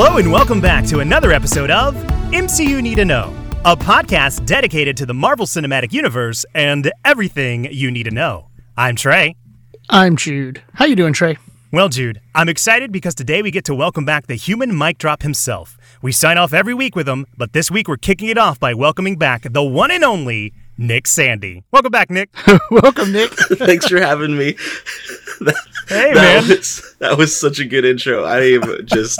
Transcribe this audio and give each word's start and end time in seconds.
Hello, 0.00 0.18
and 0.18 0.30
welcome 0.30 0.60
back 0.60 0.86
to 0.86 1.00
another 1.00 1.32
episode 1.32 1.72
of 1.72 1.92
MCU 2.30 2.80
Need 2.80 2.94
to 2.98 3.04
Know, 3.04 3.34
a 3.64 3.74
podcast 3.74 4.46
dedicated 4.46 4.96
to 4.98 5.06
the 5.06 5.12
Marvel 5.12 5.44
Cinematic 5.44 5.92
Universe 5.92 6.46
and 6.54 6.92
everything 7.04 7.66
you 7.72 7.90
need 7.90 8.04
to 8.04 8.12
know. 8.12 8.46
I'm 8.76 8.94
Trey. 8.94 9.34
I'm 9.90 10.14
Jude. 10.14 10.62
How 10.74 10.84
you 10.84 10.94
doing, 10.94 11.14
Trey? 11.14 11.36
Well, 11.72 11.88
Jude, 11.88 12.20
I'm 12.32 12.48
excited 12.48 12.92
because 12.92 13.16
today 13.16 13.42
we 13.42 13.50
get 13.50 13.64
to 13.64 13.74
welcome 13.74 14.04
back 14.04 14.28
the 14.28 14.36
human 14.36 14.78
mic 14.78 14.98
drop 14.98 15.22
himself. 15.22 15.76
We 16.00 16.12
sign 16.12 16.38
off 16.38 16.52
every 16.52 16.74
week 16.74 16.94
with 16.94 17.08
him, 17.08 17.26
but 17.36 17.52
this 17.52 17.68
week 17.68 17.88
we're 17.88 17.96
kicking 17.96 18.28
it 18.28 18.38
off 18.38 18.60
by 18.60 18.74
welcoming 18.74 19.16
back 19.16 19.52
the 19.52 19.64
one 19.64 19.90
and 19.90 20.04
only 20.04 20.54
Nick 20.78 21.08
Sandy. 21.08 21.64
Welcome 21.72 21.90
back, 21.90 22.08
Nick. 22.08 22.30
Welcome, 22.70 23.12
Nick. 23.12 23.32
Thanks 23.54 23.88
for 23.88 24.00
having 24.00 24.38
me. 24.38 24.56
Hey, 25.88 26.12
that 26.12 26.44
man. 26.44 26.48
Was, 26.48 26.96
that 26.98 27.16
was 27.16 27.34
such 27.34 27.60
a 27.60 27.64
good 27.64 27.86
intro. 27.86 28.24
I 28.24 28.40
am 28.40 28.84
just 28.84 29.18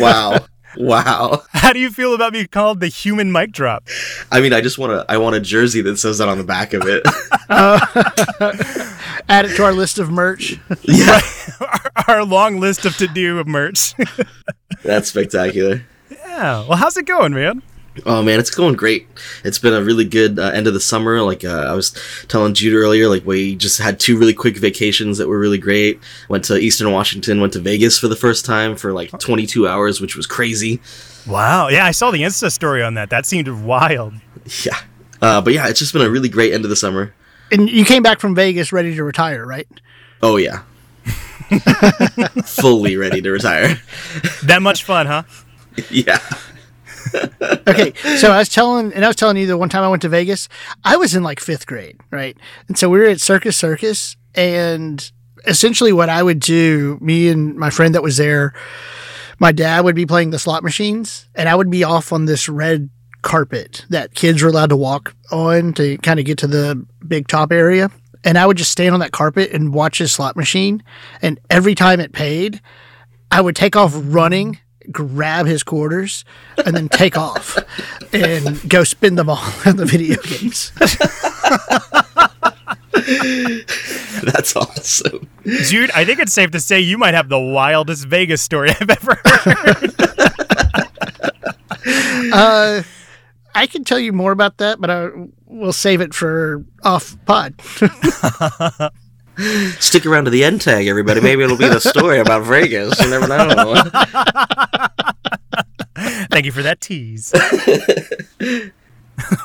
wow. 0.00 0.38
Wow. 0.78 1.42
How 1.50 1.74
do 1.74 1.78
you 1.78 1.90
feel 1.90 2.14
about 2.14 2.32
being 2.32 2.46
called 2.46 2.80
the 2.80 2.86
human 2.86 3.30
mic 3.30 3.52
drop? 3.52 3.86
I 4.32 4.40
mean, 4.40 4.54
I 4.54 4.62
just 4.62 4.78
want 4.78 4.92
to 4.92 5.04
I 5.12 5.18
want 5.18 5.36
a 5.36 5.40
jersey 5.40 5.82
that 5.82 5.98
says 5.98 6.16
that 6.18 6.28
on 6.28 6.38
the 6.38 6.44
back 6.44 6.72
of 6.72 6.84
it. 6.86 7.02
Uh, 7.50 7.84
add 9.28 9.44
it 9.44 9.56
to 9.56 9.64
our 9.64 9.72
list 9.72 9.98
of 9.98 10.10
merch. 10.10 10.58
yeah. 10.82 11.20
our, 11.60 11.90
our 12.06 12.24
long 12.24 12.60
list 12.60 12.86
of 12.86 12.96
to 12.98 13.08
do 13.08 13.38
of 13.38 13.46
merch. 13.46 13.92
That's 14.82 15.10
spectacular. 15.10 15.82
yeah. 16.10 16.64
Well, 16.66 16.78
how's 16.78 16.96
it 16.96 17.04
going, 17.04 17.34
man? 17.34 17.60
Oh 18.06 18.22
man, 18.22 18.38
it's 18.38 18.50
going 18.50 18.74
great. 18.74 19.08
It's 19.44 19.58
been 19.58 19.74
a 19.74 19.82
really 19.82 20.04
good 20.04 20.38
uh, 20.38 20.50
end 20.54 20.66
of 20.66 20.74
the 20.74 20.80
summer. 20.80 21.22
Like 21.22 21.44
uh, 21.44 21.66
I 21.68 21.74
was 21.74 21.94
telling 22.28 22.54
Jude 22.54 22.74
earlier, 22.74 23.08
like 23.08 23.26
we 23.26 23.56
just 23.56 23.80
had 23.80 23.98
two 23.98 24.16
really 24.16 24.32
quick 24.32 24.56
vacations 24.56 25.18
that 25.18 25.28
were 25.28 25.38
really 25.38 25.58
great. 25.58 25.98
Went 26.28 26.44
to 26.44 26.56
Eastern 26.56 26.92
Washington, 26.92 27.40
went 27.40 27.52
to 27.54 27.60
Vegas 27.60 27.98
for 27.98 28.08
the 28.08 28.16
first 28.16 28.44
time 28.44 28.76
for 28.76 28.92
like 28.92 29.10
22 29.18 29.66
hours, 29.66 30.00
which 30.00 30.16
was 30.16 30.26
crazy. 30.26 30.80
Wow. 31.26 31.68
Yeah, 31.68 31.84
I 31.84 31.90
saw 31.90 32.10
the 32.10 32.22
Insta 32.22 32.50
story 32.50 32.82
on 32.82 32.94
that. 32.94 33.10
That 33.10 33.26
seemed 33.26 33.48
wild. 33.48 34.14
Yeah. 34.64 34.78
Uh, 35.20 35.40
but 35.40 35.52
yeah, 35.52 35.68
it's 35.68 35.80
just 35.80 35.92
been 35.92 36.02
a 36.02 36.10
really 36.10 36.28
great 36.28 36.52
end 36.52 36.64
of 36.64 36.70
the 36.70 36.76
summer. 36.76 37.12
And 37.52 37.68
you 37.68 37.84
came 37.84 38.02
back 38.02 38.20
from 38.20 38.34
Vegas 38.34 38.72
ready 38.72 38.94
to 38.94 39.04
retire, 39.04 39.44
right? 39.44 39.66
Oh 40.22 40.36
yeah. 40.36 40.62
Fully 42.44 42.96
ready 42.96 43.20
to 43.20 43.30
retire. 43.30 43.80
That 44.44 44.62
much 44.62 44.84
fun, 44.84 45.06
huh? 45.06 45.24
yeah. 45.90 46.20
Okay, 47.66 47.92
so 48.16 48.30
I 48.30 48.38
was 48.38 48.48
telling, 48.48 48.92
and 48.92 49.04
I 49.04 49.08
was 49.08 49.16
telling 49.16 49.36
you 49.36 49.46
that 49.46 49.58
one 49.58 49.68
time 49.68 49.84
I 49.84 49.88
went 49.88 50.02
to 50.02 50.08
Vegas, 50.08 50.48
I 50.84 50.96
was 50.96 51.14
in 51.14 51.22
like 51.22 51.40
fifth 51.40 51.66
grade, 51.66 51.98
right? 52.10 52.36
And 52.68 52.76
so 52.76 52.88
we 52.88 52.98
were 52.98 53.06
at 53.06 53.20
Circus 53.20 53.56
Circus, 53.56 54.16
and 54.34 55.10
essentially 55.46 55.92
what 55.92 56.08
I 56.08 56.22
would 56.22 56.40
do, 56.40 56.98
me 57.00 57.28
and 57.28 57.56
my 57.56 57.70
friend 57.70 57.94
that 57.94 58.02
was 58.02 58.16
there, 58.16 58.54
my 59.38 59.52
dad 59.52 59.84
would 59.84 59.96
be 59.96 60.06
playing 60.06 60.30
the 60.30 60.38
slot 60.38 60.62
machines, 60.62 61.28
and 61.34 61.48
I 61.48 61.54
would 61.54 61.70
be 61.70 61.84
off 61.84 62.12
on 62.12 62.26
this 62.26 62.48
red 62.48 62.90
carpet 63.22 63.84
that 63.90 64.14
kids 64.14 64.42
were 64.42 64.48
allowed 64.48 64.70
to 64.70 64.76
walk 64.76 65.14
on 65.30 65.72
to 65.74 65.98
kind 65.98 66.18
of 66.18 66.26
get 66.26 66.38
to 66.38 66.46
the 66.46 66.86
big 67.06 67.28
top 67.28 67.52
area. 67.52 67.90
And 68.22 68.36
I 68.36 68.46
would 68.46 68.58
just 68.58 68.70
stand 68.70 68.92
on 68.92 69.00
that 69.00 69.12
carpet 69.12 69.50
and 69.52 69.72
watch 69.72 69.98
his 69.98 70.12
slot 70.12 70.36
machine. 70.36 70.82
And 71.22 71.40
every 71.48 71.74
time 71.74 72.00
it 72.00 72.12
paid, 72.12 72.60
I 73.30 73.40
would 73.40 73.56
take 73.56 73.76
off 73.76 73.92
running, 73.94 74.58
grab 74.90 75.46
his 75.46 75.62
quarters, 75.62 76.24
and 76.64 76.74
then 76.76 76.88
take 76.88 77.16
off 77.26 77.58
and 78.12 78.68
go 78.68 78.84
spin 78.84 79.14
them 79.16 79.28
all 79.28 79.42
in 79.66 79.76
the 79.76 79.84
video 79.86 80.16
games. 80.22 80.72
That's 84.22 84.54
awesome. 84.56 85.28
Jude, 85.44 85.90
I 85.92 86.04
think 86.04 86.20
it's 86.20 86.32
safe 86.32 86.50
to 86.52 86.60
say 86.60 86.80
you 86.80 86.98
might 86.98 87.14
have 87.14 87.28
the 87.28 87.38
wildest 87.38 88.06
Vegas 88.06 88.42
story 88.42 88.70
I've 88.80 88.90
ever 88.90 89.18
heard. 89.24 89.94
Uh, 92.32 92.82
I 93.54 93.66
can 93.66 93.84
tell 93.84 93.98
you 93.98 94.12
more 94.12 94.32
about 94.32 94.58
that, 94.58 94.80
but 94.80 94.90
I 94.90 95.08
will 95.46 95.72
save 95.72 96.00
it 96.00 96.14
for 96.14 96.64
off 96.84 97.16
pod. 97.24 97.54
Stick 99.80 100.06
around 100.06 100.24
to 100.26 100.30
the 100.30 100.44
end 100.44 100.60
tag, 100.60 100.86
everybody. 100.86 101.20
Maybe 101.20 101.42
it'll 101.42 101.56
be 101.56 101.68
the 101.68 101.80
story 101.80 102.18
about 102.18 102.44
Vegas. 102.44 103.00
You 103.00 103.08
never 103.10 103.26
know. 103.26 103.74
Thank 106.30 106.44
you 106.46 106.52
for 106.52 106.62
that 106.62 106.80
tease. 106.80 107.32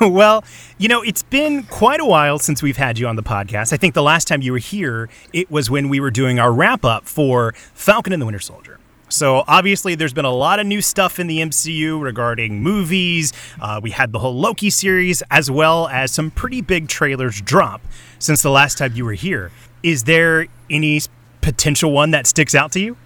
well, 0.00 0.44
you 0.78 0.88
know, 0.88 1.02
it's 1.02 1.22
been 1.22 1.62
quite 1.64 2.00
a 2.00 2.04
while 2.04 2.38
since 2.38 2.62
we've 2.62 2.76
had 2.76 2.98
you 2.98 3.06
on 3.06 3.16
the 3.16 3.22
podcast. 3.22 3.72
I 3.72 3.76
think 3.76 3.94
the 3.94 4.02
last 4.02 4.28
time 4.28 4.42
you 4.42 4.52
were 4.52 4.58
here, 4.58 5.08
it 5.32 5.50
was 5.50 5.70
when 5.70 5.88
we 5.88 5.98
were 6.00 6.10
doing 6.10 6.38
our 6.38 6.52
wrap 6.52 6.84
up 6.84 7.06
for 7.06 7.52
Falcon 7.74 8.12
and 8.12 8.20
the 8.20 8.26
Winter 8.26 8.40
Soldier. 8.40 8.78
So 9.08 9.44
obviously, 9.46 9.94
there's 9.94 10.12
been 10.12 10.24
a 10.24 10.34
lot 10.34 10.58
of 10.58 10.66
new 10.66 10.82
stuff 10.82 11.18
in 11.18 11.26
the 11.26 11.38
MCU 11.38 12.02
regarding 12.02 12.60
movies. 12.60 13.32
Uh, 13.60 13.80
we 13.82 13.90
had 13.90 14.12
the 14.12 14.18
whole 14.18 14.34
Loki 14.34 14.68
series, 14.68 15.22
as 15.30 15.50
well 15.50 15.88
as 15.88 16.10
some 16.10 16.30
pretty 16.30 16.60
big 16.60 16.88
trailers 16.88 17.40
drop 17.40 17.80
since 18.18 18.42
the 18.42 18.50
last 18.50 18.78
time 18.78 18.92
you 18.94 19.04
were 19.04 19.14
here. 19.14 19.50
Is 19.82 20.04
there 20.04 20.46
any 20.70 21.00
potential 21.40 21.92
one 21.92 22.10
that 22.10 22.26
sticks 22.26 22.54
out 22.54 22.72
to 22.72 22.80
you? 22.80 22.96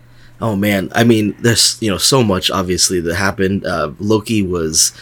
Oh 0.40 0.56
man, 0.56 0.90
I 0.94 1.04
mean, 1.04 1.36
there's 1.40 1.80
you 1.82 1.90
know 1.90 1.98
so 1.98 2.22
much 2.22 2.50
obviously 2.50 3.00
that 3.00 3.14
happened. 3.14 3.66
Uh, 3.66 3.92
Loki 3.98 4.42
was 4.42 4.92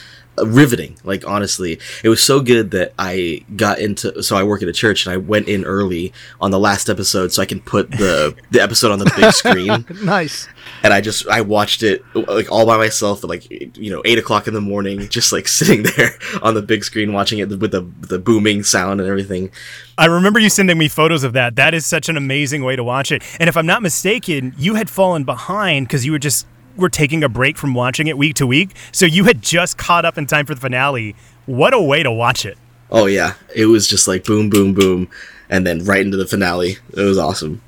riveting. 0.47 0.97
Like 1.05 1.27
honestly, 1.27 1.79
it 2.03 2.09
was 2.09 2.23
so 2.23 2.41
good 2.41 2.71
that 2.73 2.93
I 2.99 3.45
got 3.57 3.79
into. 3.79 4.23
So 4.23 4.37
I 4.37 4.43
work 4.43 4.63
at 4.63 4.69
a 4.69 4.73
church, 4.73 5.07
and 5.07 5.13
I 5.13 5.17
went 5.17 5.49
in 5.49 5.65
early 5.65 6.13
on 6.41 6.51
the 6.51 6.59
last 6.59 6.89
episode, 6.89 7.33
so 7.33 7.43
I 7.43 7.47
can 7.47 7.61
put 7.61 7.91
the 7.91 8.35
the 8.51 8.61
episode 8.61 8.93
on 8.93 8.99
the 8.99 9.13
big 9.17 9.33
screen. 9.33 9.85
nice. 10.05 10.49
and 10.83 10.93
I 10.93 11.01
just 11.01 11.27
I 11.29 11.41
watched 11.41 11.83
it 11.83 12.05
like 12.15 12.51
all 12.51 12.67
by 12.67 12.77
myself 12.77 13.23
at 13.25 13.31
like 13.31 13.51
you 13.51 13.91
know 13.91 14.03
eight 14.05 14.19
o'clock 14.19 14.49
in 14.49 14.55
the 14.55 14.61
morning, 14.61 15.09
just 15.09 15.33
like 15.33 15.49
sitting 15.59 15.83
there 15.83 16.19
on 16.43 16.55
the 16.55 16.63
big 16.63 16.85
screen 16.85 17.13
watching 17.13 17.39
it 17.39 17.49
with 17.49 17.71
the 17.71 17.89
the 18.01 18.19
booming 18.19 18.63
sound 18.63 19.01
and 19.01 19.09
everything. 19.09 19.51
I 19.97 20.07
remember 20.07 20.39
you 20.39 20.49
sending 20.49 20.79
me 20.79 20.89
photos 20.89 21.25
of 21.25 21.33
that. 21.33 21.57
That 21.57 21.75
is 21.75 21.85
such 21.85 22.09
an 22.09 22.17
amazing 22.17 22.63
way 22.63 22.77
to 22.77 22.85
watch 22.85 23.11
it. 23.11 23.23
And 23.41 23.49
if 23.49 23.57
I'm 23.57 23.67
not 23.67 23.83
mistaken, 23.83 24.55
you 24.57 24.77
had 24.77 24.89
fallen 24.89 25.25
behind 25.25 25.89
because 25.89 26.07
you 26.07 26.13
were 26.13 26.21
just 26.21 26.47
were 26.79 26.89
taking 26.89 27.23
a 27.23 27.29
break 27.29 27.59
from 27.59 27.75
watching 27.75 28.07
it 28.07 28.17
week 28.17 28.37
to 28.37 28.47
week. 28.47 28.71
So 28.93 29.07
you 29.07 29.25
had 29.25 29.43
just 29.43 29.77
caught 29.77 30.05
up 30.05 30.17
in 30.17 30.27
time 30.27 30.47
for 30.47 30.55
the 30.55 30.61
finale. 30.61 31.15
What 31.47 31.75
a 31.75 31.81
way 31.81 32.03
to 32.03 32.11
watch 32.11 32.47
it. 32.47 32.57
Oh 32.91 33.07
yeah, 33.07 33.35
it 33.55 33.67
was 33.67 33.87
just 33.87 34.09
like 34.09 34.25
boom, 34.25 34.49
boom, 34.49 34.73
boom, 34.73 35.09
and 35.51 35.67
then 35.67 35.85
right 35.85 36.01
into 36.01 36.17
the 36.17 36.27
finale. 36.27 36.77
It 36.97 37.03
was 37.03 37.19
awesome. 37.19 37.61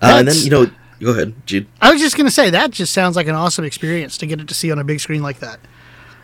Uh, 0.00 0.18
and 0.18 0.28
then 0.28 0.36
you 0.36 0.50
know, 0.50 0.70
go 1.00 1.10
ahead, 1.10 1.34
Jude. 1.46 1.66
I 1.80 1.90
was 1.90 2.00
just 2.00 2.16
going 2.16 2.26
to 2.26 2.32
say, 2.32 2.50
that 2.50 2.70
just 2.70 2.92
sounds 2.92 3.16
like 3.16 3.26
an 3.26 3.34
awesome 3.34 3.64
experience 3.64 4.16
to 4.18 4.26
get 4.26 4.40
it 4.40 4.46
to 4.48 4.54
see 4.54 4.70
on 4.70 4.78
a 4.78 4.84
big 4.84 5.00
screen 5.00 5.22
like 5.22 5.40
that. 5.40 5.58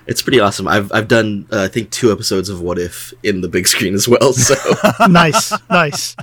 It's 0.06 0.22
pretty 0.22 0.38
awesome. 0.38 0.68
I've 0.68 0.92
I've 0.92 1.08
done 1.08 1.46
uh, 1.50 1.62
I 1.62 1.68
think 1.68 1.90
two 1.90 2.12
episodes 2.12 2.48
of 2.48 2.60
What 2.60 2.78
If 2.78 3.12
in 3.22 3.40
the 3.40 3.48
big 3.48 3.66
screen 3.66 3.94
as 3.94 4.06
well. 4.06 4.32
So. 4.32 4.54
nice, 5.08 5.52
nice. 5.70 6.14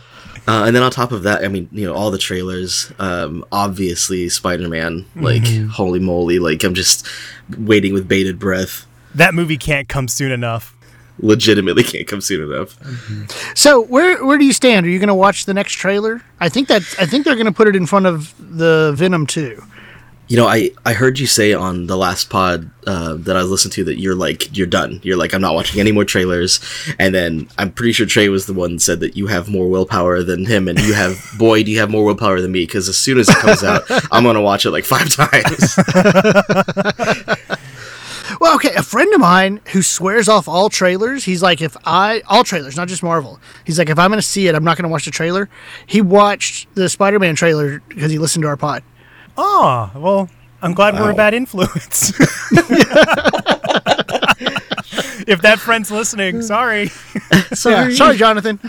Uh, 0.47 0.63
and 0.65 0.75
then 0.75 0.81
on 0.81 0.91
top 0.91 1.11
of 1.11 1.23
that, 1.23 1.43
I 1.43 1.47
mean, 1.47 1.69
you 1.71 1.85
know, 1.85 1.93
all 1.93 2.09
the 2.11 2.17
trailers. 2.17 2.91
Um, 2.99 3.45
obviously, 3.51 4.27
Spider 4.29 4.67
Man. 4.67 5.05
Like, 5.15 5.45
holy 5.69 5.99
moly! 5.99 6.39
Like, 6.39 6.63
I'm 6.63 6.73
just 6.73 7.07
waiting 7.57 7.93
with 7.93 8.07
bated 8.07 8.39
breath. 8.39 8.85
That 9.13 9.33
movie 9.33 9.57
can't 9.57 9.87
come 9.87 10.07
soon 10.07 10.31
enough. 10.31 10.75
Legitimately, 11.19 11.83
can't 11.83 12.07
come 12.07 12.21
soon 12.21 12.51
enough. 12.51 12.77
So 13.55 13.81
where 13.81 14.25
where 14.25 14.37
do 14.37 14.45
you 14.45 14.53
stand? 14.53 14.85
Are 14.85 14.89
you 14.89 14.97
going 14.97 15.09
to 15.09 15.13
watch 15.15 15.45
the 15.45 15.53
next 15.53 15.73
trailer? 15.73 16.23
I 16.39 16.49
think 16.49 16.67
that 16.69 16.81
I 16.99 17.05
think 17.05 17.25
they're 17.25 17.35
going 17.35 17.45
to 17.45 17.51
put 17.51 17.67
it 17.67 17.75
in 17.75 17.85
front 17.85 18.07
of 18.07 18.33
the 18.39 18.93
Venom 18.95 19.27
2. 19.27 19.61
You 20.31 20.37
know, 20.37 20.47
I 20.47 20.69
I 20.85 20.93
heard 20.93 21.19
you 21.19 21.27
say 21.27 21.51
on 21.51 21.87
the 21.87 21.97
last 21.97 22.29
pod 22.29 22.71
uh, 22.87 23.15
that 23.15 23.35
I 23.35 23.41
listened 23.41 23.73
to 23.73 23.83
that 23.83 23.99
you're 23.99 24.15
like 24.15 24.55
you're 24.55 24.65
done. 24.65 25.01
You're 25.03 25.17
like 25.17 25.33
I'm 25.33 25.41
not 25.41 25.55
watching 25.55 25.81
any 25.81 25.91
more 25.91 26.05
trailers. 26.05 26.61
And 26.97 27.13
then 27.13 27.49
I'm 27.57 27.69
pretty 27.69 27.91
sure 27.91 28.05
Trey 28.05 28.29
was 28.29 28.45
the 28.45 28.53
one 28.53 28.75
that 28.75 28.79
said 28.79 29.01
that 29.01 29.17
you 29.17 29.27
have 29.27 29.49
more 29.49 29.67
willpower 29.67 30.23
than 30.23 30.45
him, 30.45 30.69
and 30.69 30.79
you 30.79 30.93
have 30.93 31.21
boy, 31.37 31.63
do 31.63 31.71
you 31.71 31.79
have 31.79 31.91
more 31.91 32.05
willpower 32.05 32.39
than 32.39 32.53
me? 32.53 32.65
Because 32.65 32.87
as 32.87 32.97
soon 32.97 33.19
as 33.19 33.27
it 33.27 33.35
comes 33.35 33.61
out, 33.61 33.83
I'm 34.09 34.23
gonna 34.23 34.41
watch 34.41 34.65
it 34.65 34.71
like 34.71 34.85
five 34.85 35.09
times. 35.13 35.75
Well, 38.39 38.55
okay, 38.55 38.73
a 38.73 38.83
friend 38.83 39.13
of 39.13 39.19
mine 39.19 39.59
who 39.73 39.81
swears 39.81 40.29
off 40.29 40.47
all 40.47 40.69
trailers, 40.69 41.25
he's 41.25 41.43
like, 41.43 41.61
if 41.61 41.75
I, 41.85 42.23
all 42.27 42.43
trailers, 42.43 42.75
not 42.75 42.87
just 42.87 43.03
Marvel, 43.03 43.39
he's 43.65 43.77
like, 43.77 43.89
if 43.89 43.99
I'm 43.99 44.09
going 44.09 44.17
to 44.17 44.25
see 44.25 44.47
it, 44.47 44.55
I'm 44.55 44.63
not 44.63 44.77
going 44.77 44.83
to 44.83 44.89
watch 44.89 45.05
the 45.05 45.11
trailer. 45.11 45.47
He 45.85 46.01
watched 46.01 46.73
the 46.73 46.89
Spider 46.89 47.19
Man 47.19 47.35
trailer 47.35 47.83
because 47.89 48.11
he 48.11 48.17
listened 48.17 48.41
to 48.41 48.47
our 48.47 48.57
pod. 48.57 48.81
Oh, 49.43 49.91
well, 49.95 50.29
I'm 50.61 50.73
glad 50.73 50.93
we're 50.93 51.09
a 51.09 51.13
oh. 51.13 51.15
bad 51.15 51.33
influence. 51.33 52.11
if 55.27 55.41
that 55.41 55.57
friend's 55.59 55.89
listening, 55.89 56.43
sorry. 56.43 56.91
Yeah, 57.31 57.89
sorry, 57.89 58.17
Jonathan. 58.17 58.59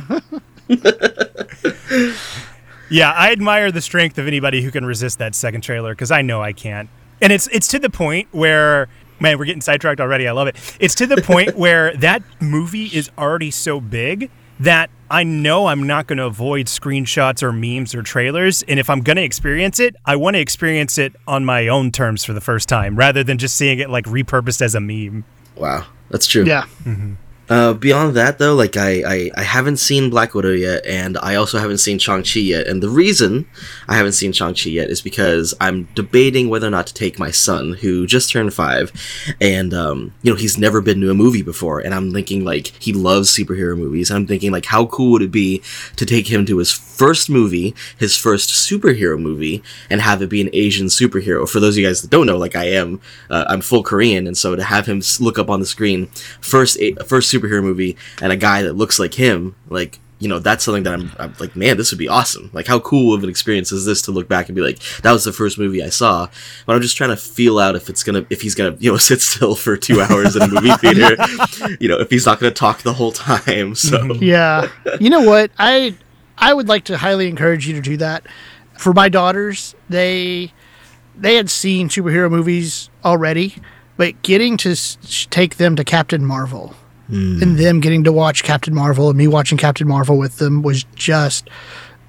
Yeah, 2.92 3.10
I 3.10 3.32
admire 3.32 3.72
the 3.72 3.80
strength 3.80 4.18
of 4.18 4.26
anybody 4.26 4.60
who 4.60 4.70
can 4.70 4.84
resist 4.84 5.18
that 5.18 5.34
second 5.34 5.62
trailer 5.62 5.94
because 5.94 6.10
I 6.10 6.20
know 6.20 6.42
I 6.42 6.52
can't. 6.52 6.90
And 7.22 7.32
it's 7.32 7.46
it's 7.46 7.66
to 7.68 7.78
the 7.78 7.88
point 7.88 8.28
where 8.32 8.90
man, 9.18 9.38
we're 9.38 9.46
getting 9.46 9.62
sidetracked 9.62 9.98
already. 9.98 10.28
I 10.28 10.32
love 10.32 10.48
it. 10.48 10.76
It's 10.78 10.94
to 10.96 11.06
the 11.06 11.22
point 11.22 11.56
where 11.56 11.96
that 11.96 12.22
movie 12.38 12.86
is 12.86 13.10
already 13.16 13.50
so 13.50 13.80
big 13.80 14.30
that 14.60 14.90
I 15.12 15.24
know 15.24 15.66
I'm 15.66 15.86
not 15.86 16.06
going 16.06 16.16
to 16.16 16.24
avoid 16.24 16.66
screenshots 16.66 17.42
or 17.42 17.52
memes 17.52 17.94
or 17.94 18.02
trailers. 18.02 18.62
And 18.62 18.80
if 18.80 18.88
I'm 18.88 19.02
going 19.02 19.18
to 19.18 19.22
experience 19.22 19.78
it, 19.78 19.94
I 20.06 20.16
want 20.16 20.36
to 20.36 20.40
experience 20.40 20.96
it 20.96 21.14
on 21.28 21.44
my 21.44 21.68
own 21.68 21.92
terms 21.92 22.24
for 22.24 22.32
the 22.32 22.40
first 22.40 22.66
time 22.66 22.96
rather 22.96 23.22
than 23.22 23.36
just 23.36 23.54
seeing 23.54 23.78
it 23.78 23.90
like 23.90 24.06
repurposed 24.06 24.62
as 24.62 24.74
a 24.74 24.80
meme. 24.80 25.24
Wow, 25.54 25.84
that's 26.08 26.26
true. 26.26 26.44
Yeah. 26.44 26.62
Mm-hmm. 26.84 27.12
Uh, 27.52 27.74
beyond 27.74 28.16
that, 28.16 28.38
though, 28.38 28.54
like 28.54 28.78
I, 28.78 29.02
I, 29.06 29.30
I 29.36 29.42
haven't 29.42 29.76
seen 29.76 30.08
Black 30.08 30.32
Widow 30.32 30.52
yet, 30.52 30.86
and 30.86 31.18
I 31.18 31.34
also 31.34 31.58
haven't 31.58 31.78
seen 31.78 31.98
Shang 31.98 32.22
Chi 32.22 32.40
yet. 32.40 32.66
And 32.66 32.82
the 32.82 32.88
reason 32.88 33.46
I 33.86 33.96
haven't 33.96 34.12
seen 34.12 34.32
Shang 34.32 34.54
Chi 34.54 34.70
yet 34.70 34.88
is 34.88 35.02
because 35.02 35.52
I'm 35.60 35.86
debating 35.94 36.48
whether 36.48 36.66
or 36.66 36.70
not 36.70 36.86
to 36.86 36.94
take 36.94 37.18
my 37.18 37.30
son, 37.30 37.74
who 37.74 38.06
just 38.06 38.30
turned 38.30 38.54
five, 38.54 38.90
and 39.38 39.74
um, 39.74 40.14
you 40.22 40.32
know 40.32 40.38
he's 40.38 40.56
never 40.56 40.80
been 40.80 41.02
to 41.02 41.10
a 41.10 41.14
movie 41.14 41.42
before, 41.42 41.78
and 41.78 41.92
I'm 41.92 42.10
thinking 42.10 42.42
like 42.42 42.68
he 42.78 42.94
loves 42.94 43.36
superhero 43.36 43.76
movies. 43.76 44.10
And 44.10 44.16
I'm 44.16 44.26
thinking 44.26 44.50
like 44.50 44.64
how 44.64 44.86
cool 44.86 45.12
would 45.12 45.22
it 45.22 45.30
be 45.30 45.60
to 45.96 46.06
take 46.06 46.28
him 46.28 46.46
to 46.46 46.56
his 46.56 46.72
first 46.72 47.28
movie, 47.28 47.74
his 47.98 48.16
first 48.16 48.48
superhero 48.48 49.20
movie, 49.20 49.62
and 49.90 50.00
have 50.00 50.22
it 50.22 50.30
be 50.30 50.40
an 50.40 50.48
Asian 50.54 50.86
superhero. 50.86 51.46
For 51.46 51.60
those 51.60 51.74
of 51.74 51.80
you 51.80 51.86
guys 51.86 52.00
that 52.00 52.10
don't 52.10 52.26
know, 52.26 52.38
like 52.38 52.56
I 52.56 52.68
am, 52.70 52.98
uh, 53.28 53.44
I'm 53.48 53.60
full 53.60 53.82
Korean, 53.82 54.26
and 54.26 54.38
so 54.38 54.56
to 54.56 54.64
have 54.64 54.86
him 54.86 55.02
look 55.20 55.38
up 55.38 55.50
on 55.50 55.60
the 55.60 55.66
screen 55.66 56.06
first 56.40 56.78
a- 56.80 56.94
first 57.04 57.30
superhero 57.30 57.41
movie 57.48 57.96
and 58.20 58.32
a 58.32 58.36
guy 58.36 58.62
that 58.62 58.74
looks 58.74 58.98
like 58.98 59.14
him, 59.14 59.54
like 59.68 59.98
you 60.22 60.28
know, 60.28 60.38
that's 60.38 60.62
something 60.62 60.84
that 60.84 60.92
I'm, 60.92 61.10
I'm 61.18 61.34
like, 61.40 61.56
man, 61.56 61.76
this 61.76 61.90
would 61.90 61.98
be 61.98 62.06
awesome. 62.06 62.48
Like, 62.52 62.68
how 62.68 62.78
cool 62.78 63.12
of 63.12 63.24
an 63.24 63.28
experience 63.28 63.72
is 63.72 63.84
this 63.84 64.02
to 64.02 64.12
look 64.12 64.28
back 64.28 64.48
and 64.48 64.54
be 64.54 64.62
like, 64.62 64.78
that 65.02 65.10
was 65.10 65.24
the 65.24 65.32
first 65.32 65.58
movie 65.58 65.82
I 65.82 65.88
saw. 65.88 66.28
But 66.64 66.76
I'm 66.76 66.80
just 66.80 66.96
trying 66.96 67.10
to 67.10 67.16
feel 67.16 67.58
out 67.58 67.74
if 67.74 67.90
it's 67.90 68.04
gonna, 68.04 68.24
if 68.30 68.40
he's 68.40 68.54
gonna, 68.54 68.76
you 68.78 68.92
know, 68.92 68.96
sit 68.98 69.20
still 69.20 69.56
for 69.56 69.76
two 69.76 70.00
hours 70.00 70.36
in 70.36 70.42
a 70.42 70.46
movie 70.48 70.70
theater, 70.80 71.16
you 71.80 71.88
know, 71.88 71.98
if 71.98 72.08
he's 72.08 72.24
not 72.24 72.38
gonna 72.38 72.52
talk 72.52 72.82
the 72.82 72.92
whole 72.92 73.10
time. 73.10 73.74
So 73.82 74.14
Yeah. 74.14 74.70
You 75.00 75.10
know 75.10 75.22
what? 75.22 75.50
I 75.58 75.96
I 76.38 76.54
would 76.54 76.68
like 76.68 76.84
to 76.84 76.96
highly 76.96 77.28
encourage 77.28 77.66
you 77.66 77.74
to 77.74 77.80
do 77.80 77.96
that. 77.96 78.24
For 78.78 78.92
my 78.92 79.08
daughters, 79.08 79.74
they 79.88 80.52
they 81.16 81.34
had 81.34 81.50
seen 81.50 81.88
superhero 81.88 82.30
movies 82.30 82.90
already, 83.04 83.56
but 83.96 84.22
getting 84.22 84.56
to 84.58 84.76
take 85.30 85.56
them 85.56 85.74
to 85.76 85.84
Captain 85.84 86.24
Marvel 86.24 86.76
Mm. 87.10 87.42
and 87.42 87.58
them 87.58 87.80
getting 87.80 88.04
to 88.04 88.12
watch 88.12 88.44
Captain 88.44 88.72
Marvel 88.74 89.08
and 89.08 89.18
me 89.18 89.26
watching 89.26 89.58
Captain 89.58 89.88
Marvel 89.88 90.16
with 90.16 90.38
them 90.38 90.62
was 90.62 90.84
just 90.94 91.50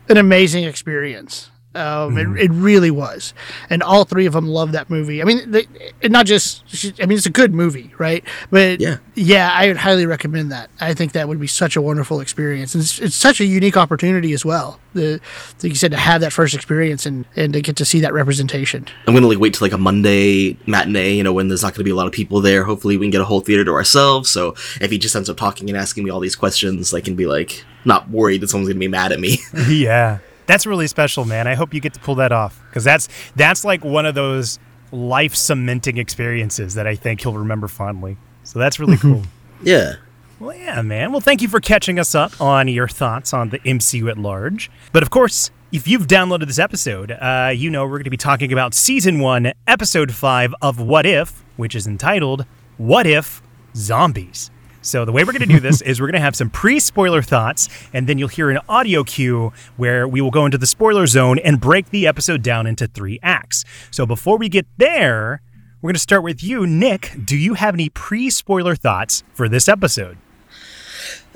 an 0.07 0.17
amazing 0.17 0.63
experience. 0.65 1.49
Um, 1.75 2.17
it, 2.19 2.27
it 2.45 2.51
really 2.51 2.91
was, 2.91 3.33
and 3.69 3.81
all 3.81 4.05
three 4.05 4.27
of 4.27 4.33
them 4.33 4.47
loved 4.47 4.73
that 4.73 4.91
movie. 4.91 5.21
I 5.21 5.25
mean, 5.25 5.49
they, 5.49 5.65
it 6.01 6.11
not 6.11 6.27
just. 6.27 6.63
I 7.01 7.05
mean, 7.07 7.17
it's 7.17 7.25
a 7.25 7.31
good 7.31 7.51
movie, 7.53 7.91
right? 7.97 8.23
But 8.51 8.79
Yeah. 8.79 8.97
yeah, 9.15 9.49
I 9.51 9.67
would 9.69 9.77
highly 9.77 10.05
recommend 10.05 10.51
that. 10.51 10.69
I 10.79 10.93
think 10.93 11.13
that 11.13 11.27
would 11.27 11.39
be 11.39 11.47
such 11.47 11.75
a 11.75 11.81
wonderful 11.81 12.19
experience, 12.19 12.75
and 12.75 12.83
it's, 12.83 12.99
it's 12.99 13.15
such 13.15 13.41
a 13.41 13.45
unique 13.45 13.75
opportunity 13.75 14.33
as 14.33 14.45
well. 14.45 14.79
The, 14.93 15.19
like 15.63 15.71
you 15.71 15.75
said, 15.75 15.89
to 15.91 15.97
have 15.97 16.21
that 16.21 16.31
first 16.31 16.53
experience 16.53 17.07
and 17.07 17.25
and 17.35 17.53
to 17.53 17.61
get 17.61 17.75
to 17.77 17.85
see 17.85 18.01
that 18.01 18.13
representation. 18.13 18.85
I'm 19.07 19.15
gonna 19.15 19.25
like 19.27 19.39
wait 19.39 19.55
till 19.55 19.65
like 19.65 19.73
a 19.73 19.77
Monday 19.79 20.55
matinee, 20.67 21.13
you 21.15 21.23
know, 21.23 21.33
when 21.33 21.47
there's 21.47 21.63
not 21.63 21.73
gonna 21.73 21.83
be 21.85 21.89
a 21.91 21.95
lot 21.95 22.05
of 22.05 22.13
people 22.13 22.39
there. 22.41 22.65
Hopefully, 22.65 22.97
we 22.97 23.05
can 23.05 23.11
get 23.11 23.21
a 23.21 23.25
whole 23.25 23.41
theater 23.41 23.65
to 23.65 23.71
ourselves. 23.71 24.29
So 24.29 24.49
if 24.79 24.91
he 24.91 24.99
just 24.99 25.15
ends 25.15 25.27
up 25.29 25.37
talking 25.37 25.69
and 25.69 25.77
asking 25.77 26.03
me 26.03 26.11
all 26.11 26.19
these 26.19 26.35
questions, 26.35 26.93
I 26.93 27.01
can 27.01 27.15
be 27.15 27.25
like 27.25 27.65
not 27.83 28.09
worried 28.11 28.41
that 28.41 28.49
someone's 28.51 28.69
gonna 28.69 28.79
be 28.79 28.87
mad 28.87 29.11
at 29.11 29.19
me. 29.19 29.39
yeah. 29.67 30.19
That's 30.45 30.65
really 30.65 30.87
special, 30.87 31.25
man. 31.25 31.47
I 31.47 31.55
hope 31.55 31.73
you 31.73 31.79
get 31.79 31.93
to 31.93 31.99
pull 31.99 32.15
that 32.15 32.31
off 32.31 32.61
because 32.69 32.83
that's 32.83 33.07
that's 33.35 33.63
like 33.63 33.83
one 33.83 34.05
of 34.05 34.15
those 34.15 34.59
life 34.91 35.35
cementing 35.35 35.97
experiences 35.97 36.75
that 36.75 36.87
I 36.87 36.95
think 36.95 37.21
he'll 37.21 37.33
remember 37.33 37.67
fondly. 37.67 38.17
So 38.43 38.59
that's 38.59 38.79
really 38.79 38.97
cool. 38.97 39.23
yeah. 39.63 39.95
Well, 40.39 40.55
yeah, 40.55 40.81
man. 40.81 41.11
Well, 41.11 41.21
thank 41.21 41.41
you 41.41 41.47
for 41.47 41.61
catching 41.61 41.97
us 41.97 42.13
up 42.13 42.39
on 42.41 42.67
your 42.67 42.87
thoughts 42.87 43.33
on 43.33 43.49
the 43.49 43.59
MCU 43.59 44.09
at 44.09 44.17
large. 44.17 44.69
But 44.91 45.01
of 45.01 45.09
course, 45.09 45.51
if 45.71 45.87
you've 45.87 46.05
downloaded 46.05 46.47
this 46.47 46.59
episode, 46.59 47.11
uh, 47.11 47.51
you 47.55 47.69
know 47.69 47.85
we're 47.85 47.97
going 47.97 48.03
to 48.03 48.09
be 48.09 48.17
talking 48.17 48.51
about 48.51 48.73
season 48.73 49.19
one, 49.19 49.53
episode 49.67 50.13
five 50.13 50.53
of 50.61 50.79
What 50.79 51.05
If, 51.05 51.43
which 51.55 51.75
is 51.75 51.87
entitled 51.87 52.45
What 52.77 53.07
If 53.07 53.41
Zombies. 53.75 54.51
So 54.83 55.05
the 55.05 55.11
way 55.11 55.23
we're 55.23 55.31
going 55.31 55.47
to 55.47 55.53
do 55.53 55.59
this 55.59 55.81
is 55.81 55.99
we're 55.99 56.07
going 56.07 56.13
to 56.13 56.19
have 56.19 56.35
some 56.35 56.49
pre-spoiler 56.49 57.21
thoughts, 57.21 57.69
and 57.93 58.07
then 58.07 58.17
you'll 58.17 58.27
hear 58.27 58.51
an 58.51 58.59
audio 58.69 59.03
cue 59.03 59.51
where 59.77 60.07
we 60.07 60.21
will 60.21 60.31
go 60.31 60.45
into 60.45 60.57
the 60.57 60.67
spoiler 60.67 61.07
zone 61.07 61.39
and 61.39 61.59
break 61.59 61.89
the 61.89 62.05
episode 62.05 62.43
down 62.43 62.67
into 62.67 62.87
three 62.87 63.19
acts. 63.23 63.63
So 63.89 64.05
before 64.05 64.37
we 64.37 64.49
get 64.49 64.67
there, 64.77 65.41
we're 65.81 65.89
going 65.89 65.95
to 65.95 65.99
start 65.99 66.23
with 66.23 66.43
you, 66.43 66.67
Nick. 66.67 67.13
Do 67.25 67.35
you 67.35 67.55
have 67.55 67.73
any 67.73 67.89
pre-spoiler 67.89 68.75
thoughts 68.75 69.23
for 69.33 69.49
this 69.49 69.67
episode? 69.67 70.17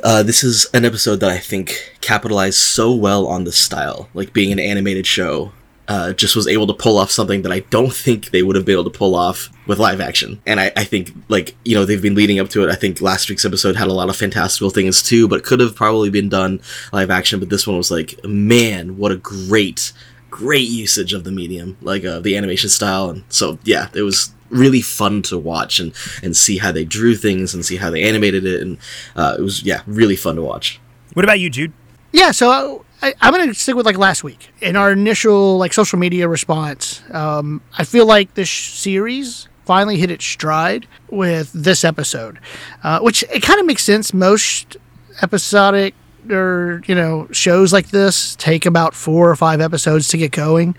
Uh, 0.04 0.22
this 0.22 0.44
is 0.44 0.68
an 0.74 0.86
episode 0.86 1.22
that 1.22 1.30
I 1.30 1.40
think 1.40 1.98
capitalized 2.02 2.60
so 2.60 2.94
well 2.94 3.26
on 3.26 3.46
the 3.46 3.52
style, 3.52 4.10
like 4.14 4.32
being 4.32 4.52
an 4.52 4.60
animated 4.60 5.08
show. 5.08 5.52
Uh, 5.89 6.12
just 6.12 6.36
was 6.36 6.50
able 6.50 6.68
to 6.68 6.74
pull 6.74 6.98
off 6.98 7.10
something 7.10 7.44
that 7.44 7.51
I 7.54 7.62
don't 7.62 7.94
think 7.94 8.31
they 8.31 8.44
would 8.44 8.57
have 8.57 8.66
been 8.66 8.74
able 8.74 8.92
to 8.92 8.98
pull 8.98 9.16
off 9.16 9.50
with 9.68 9.80
live 9.80 10.01
action. 10.01 10.42
And 10.45 10.60
I, 10.60 10.69
I 10.75 10.84
think, 10.84 11.13
like, 11.30 11.56
you 11.63 11.75
know, 11.75 11.86
they've 11.86 12.01
been 12.01 12.13
leading 12.13 12.42
up 12.42 12.50
to 12.50 12.62
it. 12.62 12.69
I 12.69 12.75
think 12.75 13.00
last 13.00 13.30
week's 13.30 13.45
episode 13.45 13.78
had 13.78 13.88
a 13.88 13.94
lot 13.94 14.10
of 14.10 14.18
fantastical 14.18 14.69
things 14.69 15.01
too, 15.01 15.30
but 15.30 15.45
could 15.45 15.62
have 15.62 15.75
probably 15.75 16.10
been 16.10 16.28
done 16.28 16.60
live 16.92 17.10
action. 17.10 17.39
But 17.39 17.50
this 17.50 17.66
one 17.66 17.78
was 17.78 17.89
like, 17.89 18.22
man, 18.25 18.98
what 18.98 19.13
a 19.13 19.16
great, 19.16 19.94
great 20.30 20.68
usage 20.68 21.13
of 21.13 21.24
the 21.24 21.31
medium, 21.31 21.78
like 21.81 22.04
uh, 22.04 22.19
the 22.19 22.36
animation 22.36 22.69
style. 22.69 23.10
And 23.10 23.24
so, 23.30 23.57
yeah, 23.63 23.88
it 23.94 24.01
was 24.01 24.34
really 24.50 24.81
fun 24.81 25.22
to 25.22 25.38
watch 25.38 25.80
and, 25.80 25.94
and 26.22 26.36
see 26.36 26.57
how 26.57 26.74
they 26.74 26.84
drew 26.84 27.16
things 27.16 27.54
and 27.54 27.66
see 27.66 27.78
how 27.78 27.89
they 27.89 28.04
animated 28.04 28.45
it. 28.45 28.62
And 28.62 28.78
uh, 29.16 29.38
it 29.39 29.42
was, 29.42 29.63
yeah, 29.63 29.84
really 29.88 30.18
fun 30.18 30.36
to 30.36 30.42
watch. 30.42 30.81
What 31.13 31.24
about 31.24 31.39
you, 31.39 31.50
Jude? 31.50 31.72
Yeah, 32.18 32.31
so 32.31 32.84
I, 33.04 33.14
I'm 33.22 33.31
going 33.31 33.48
to 33.48 33.54
stick 33.54 33.75
with 33.75 33.86
like 33.86 34.00
last 34.00 34.24
week. 34.24 34.50
In 34.60 34.75
our 34.75 34.92
initial 34.92 35.60
like 35.60 35.72
social 35.72 36.00
media 36.00 36.28
response, 36.28 37.04
um, 37.12 37.62
I 37.78 37.84
feel 37.84 38.08
like 38.08 38.34
this 38.34 38.50
series 38.50 39.48
finally 39.66 40.00
hit 40.00 40.10
its 40.10 40.25
stride 40.25 40.88
with 41.12 41.54
this 41.54 41.86
episode, 41.86 42.40
uh, 42.84 43.02
which 43.02 43.24
it 43.31 43.44
kind 43.44 43.60
of 43.60 43.68
makes 43.68 43.84
sense. 43.84 44.16
Most 44.16 44.78
episodic 45.22 45.94
or 46.31 46.81
you 46.88 46.96
know 46.96 47.28
shows 47.31 47.72
like 47.72 47.90
this 47.90 48.36
take 48.38 48.66
about 48.66 48.96
four 48.96 49.30
or 49.30 49.36
five 49.36 49.62
episodes 49.62 50.08
to 50.08 50.18
get 50.18 50.31
going. 50.31 50.75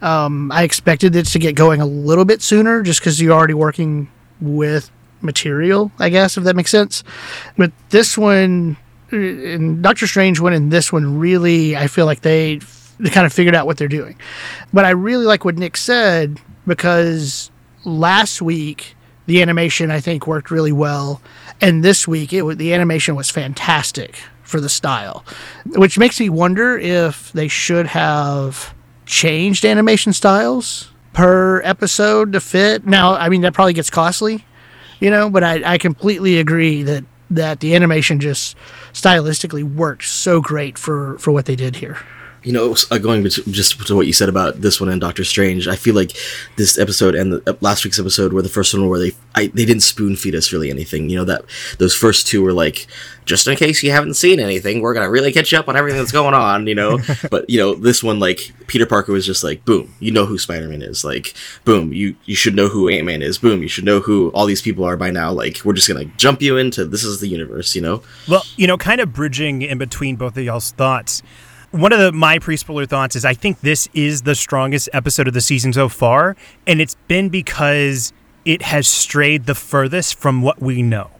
Um, 0.00 0.50
I 0.50 0.62
expected 0.62 1.14
it 1.14 1.26
to 1.26 1.38
get 1.38 1.56
going 1.56 1.82
a 1.82 1.86
little 1.86 2.24
bit 2.24 2.40
sooner, 2.40 2.82
just 2.82 3.00
because 3.00 3.20
you're 3.20 3.34
already 3.34 3.52
working 3.52 4.10
with 4.40 4.90
material, 5.20 5.92
I 5.98 6.08
guess, 6.08 6.38
if 6.38 6.44
that 6.44 6.56
makes 6.56 6.70
sense. 6.70 7.04
But 7.58 7.70
this 7.90 8.16
one, 8.16 8.78
Doctor 9.10 10.06
Strange 10.06 10.40
one 10.40 10.52
and 10.52 10.70
this 10.70 10.92
one 10.92 11.18
really, 11.18 11.76
I 11.76 11.86
feel 11.88 12.06
like 12.06 12.20
they 12.20 12.60
they 13.00 13.10
kind 13.10 13.26
of 13.26 13.32
figured 13.32 13.54
out 13.54 13.66
what 13.66 13.76
they're 13.76 13.88
doing. 13.88 14.16
But 14.72 14.84
I 14.84 14.90
really 14.90 15.24
like 15.24 15.44
what 15.44 15.56
Nick 15.56 15.76
said 15.76 16.38
because 16.66 17.50
last 17.84 18.42
week 18.42 18.94
the 19.26 19.42
animation 19.42 19.90
I 19.90 20.00
think 20.00 20.26
worked 20.26 20.50
really 20.50 20.72
well, 20.72 21.20
and 21.60 21.84
this 21.84 22.06
week 22.06 22.32
it 22.32 22.58
the 22.58 22.74
animation 22.74 23.14
was 23.16 23.30
fantastic 23.30 24.16
for 24.42 24.60
the 24.60 24.68
style, 24.68 25.24
which 25.66 25.98
makes 25.98 26.18
me 26.18 26.28
wonder 26.28 26.76
if 26.78 27.32
they 27.32 27.48
should 27.48 27.86
have 27.86 28.74
changed 29.06 29.64
animation 29.64 30.12
styles 30.12 30.90
per 31.12 31.62
episode 31.62 32.32
to 32.32 32.40
fit. 32.40 32.86
Now, 32.86 33.14
I 33.14 33.28
mean 33.28 33.40
that 33.42 33.54
probably 33.54 33.72
gets 33.72 33.90
costly, 33.90 34.44
you 35.00 35.10
know, 35.10 35.30
but 35.30 35.42
I, 35.42 35.74
I 35.74 35.78
completely 35.78 36.38
agree 36.38 36.82
that 36.82 37.04
that 37.30 37.60
the 37.60 37.74
animation 37.76 38.18
just 38.20 38.56
stylistically 38.92 39.62
worked 39.62 40.04
so 40.04 40.40
great 40.40 40.78
for 40.78 41.18
for 41.18 41.30
what 41.32 41.46
they 41.46 41.56
did 41.56 41.76
here. 41.76 41.98
You 42.42 42.52
know, 42.52 42.74
uh, 42.90 42.98
going 42.98 43.22
to, 43.24 43.28
just 43.50 43.86
to 43.86 43.96
what 43.96 44.06
you 44.06 44.12
said 44.12 44.28
about 44.28 44.60
this 44.60 44.80
one 44.80 44.88
and 44.88 45.00
Doctor 45.00 45.24
Strange, 45.24 45.68
I 45.68 45.76
feel 45.76 45.94
like 45.94 46.12
this 46.56 46.78
episode 46.78 47.14
and 47.14 47.34
the, 47.34 47.50
uh, 47.50 47.56
last 47.60 47.84
week's 47.84 47.98
episode 47.98 48.32
were 48.32 48.42
the 48.42 48.48
first 48.48 48.72
one 48.72 48.88
where 48.88 48.98
they 48.98 49.12
I, 49.34 49.46
they 49.48 49.64
didn't 49.64 49.82
spoon 49.82 50.16
feed 50.16 50.34
us 50.34 50.52
really 50.52 50.70
anything. 50.70 51.08
You 51.08 51.18
know 51.18 51.24
that 51.24 51.44
those 51.78 51.94
first 51.94 52.26
two 52.26 52.42
were 52.42 52.52
like, 52.52 52.86
just 53.26 53.46
in 53.46 53.56
case 53.56 53.82
you 53.82 53.92
haven't 53.92 54.14
seen 54.14 54.40
anything, 54.40 54.80
we're 54.80 54.94
gonna 54.94 55.10
really 55.10 55.32
catch 55.32 55.52
you 55.52 55.58
up 55.58 55.68
on 55.68 55.76
everything 55.76 55.98
that's 56.00 56.12
going 56.12 56.34
on. 56.34 56.66
You 56.66 56.74
know, 56.74 56.98
but 57.30 57.48
you 57.48 57.58
know 57.58 57.74
this 57.74 58.02
one 58.02 58.18
like 58.18 58.52
Peter 58.66 58.86
Parker 58.86 59.12
was 59.12 59.24
just 59.24 59.44
like, 59.44 59.64
boom, 59.64 59.94
you 60.00 60.10
know 60.10 60.26
who 60.26 60.36
Spider 60.38 60.68
Man 60.68 60.82
is. 60.82 61.04
Like, 61.04 61.34
boom, 61.64 61.92
you 61.92 62.16
you 62.24 62.34
should 62.34 62.56
know 62.56 62.68
who 62.68 62.88
Ant 62.88 63.06
Man 63.06 63.22
is. 63.22 63.38
Boom, 63.38 63.62
you 63.62 63.68
should 63.68 63.84
know 63.84 64.00
who 64.00 64.30
all 64.30 64.46
these 64.46 64.62
people 64.62 64.84
are 64.84 64.96
by 64.96 65.10
now. 65.10 65.30
Like, 65.30 65.60
we're 65.64 65.74
just 65.74 65.88
gonna 65.88 66.06
jump 66.16 66.42
you 66.42 66.56
into 66.56 66.84
this 66.84 67.04
is 67.04 67.20
the 67.20 67.28
universe. 67.28 67.74
You 67.74 67.82
know. 67.82 68.02
Well, 68.28 68.44
you 68.56 68.66
know, 68.66 68.76
kind 68.76 69.00
of 69.00 69.12
bridging 69.12 69.62
in 69.62 69.78
between 69.78 70.16
both 70.16 70.36
of 70.36 70.44
y'all's 70.44 70.72
thoughts. 70.72 71.22
One 71.72 71.92
of 71.92 72.00
the 72.00 72.10
my 72.10 72.40
pre-spoiler 72.40 72.84
thoughts 72.84 73.14
is 73.14 73.24
I 73.24 73.34
think 73.34 73.60
this 73.60 73.88
is 73.94 74.22
the 74.22 74.34
strongest 74.34 74.88
episode 74.92 75.28
of 75.28 75.34
the 75.34 75.40
season 75.40 75.72
so 75.72 75.88
far, 75.88 76.34
and 76.66 76.80
it's 76.80 76.96
been 77.06 77.28
because 77.28 78.12
it 78.44 78.62
has 78.62 78.88
strayed 78.88 79.46
the 79.46 79.54
furthest 79.54 80.16
from 80.16 80.42
what 80.42 80.60
we 80.60 80.82
know. 80.82 81.10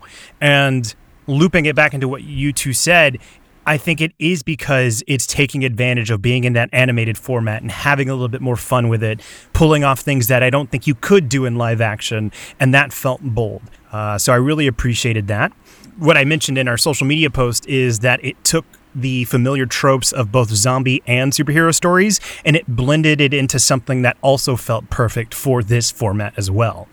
And 0.40 0.92
looping 1.28 1.66
it 1.66 1.76
back 1.76 1.95
into 1.95 2.09
what 2.09 2.25
you 2.25 2.52
two 2.52 2.73
said, 2.73 3.19
I 3.64 3.76
think 3.76 4.00
it 4.00 4.12
is 4.19 4.42
because 4.42 5.04
it's 5.07 5.25
taking 5.25 5.64
advantage 5.64 6.11
of 6.11 6.21
being 6.21 6.42
in 6.42 6.54
that 6.54 6.69
animated 6.73 7.16
format 7.16 7.62
and 7.62 7.71
having 7.71 8.09
a 8.09 8.14
little 8.14 8.26
bit 8.26 8.40
more 8.40 8.57
fun 8.57 8.88
with 8.88 9.04
it, 9.04 9.21
pulling 9.52 9.85
off 9.85 10.00
things 10.00 10.26
that 10.26 10.42
I 10.42 10.50
don't 10.50 10.69
think 10.69 10.88
you 10.88 10.97
could 10.97 11.28
do 11.28 11.45
in 11.45 11.54
live 11.54 11.80
action, 11.80 12.33
and 12.59 12.75
that 12.75 12.92
felt 12.92 13.21
bold. 13.23 13.62
Uh, 13.92 14.19
so 14.19 14.33
I 14.33 14.37
really 14.37 14.66
appreciated 14.66 15.28
that. 15.28 15.52
What 15.97 16.16
I 16.16 16.25
mentioned 16.25 16.59
in 16.59 16.66
our 16.66 16.76
social 16.76 17.07
media 17.07 17.30
post 17.30 17.69
is 17.69 18.00
that 18.00 18.25
it 18.25 18.42
took 18.42 18.64
the 18.94 19.25
familiar 19.25 19.66
tropes 19.66 20.12
of 20.12 20.32
both 20.32 20.50
zombie 20.50 21.02
and 21.06 21.32
superhero 21.32 21.75
stories, 21.75 22.20
and 22.44 22.56
it 22.56 22.66
blended 22.66 23.20
it 23.20 23.35
into 23.35 23.59
something 23.59 24.02
that 24.02 24.16
also 24.23 24.56
felt 24.56 24.90
perfect 24.90 25.35
for 25.35 25.62
this 25.62 25.90
format 25.90 26.35
as 26.37 26.50
well. 26.50 26.88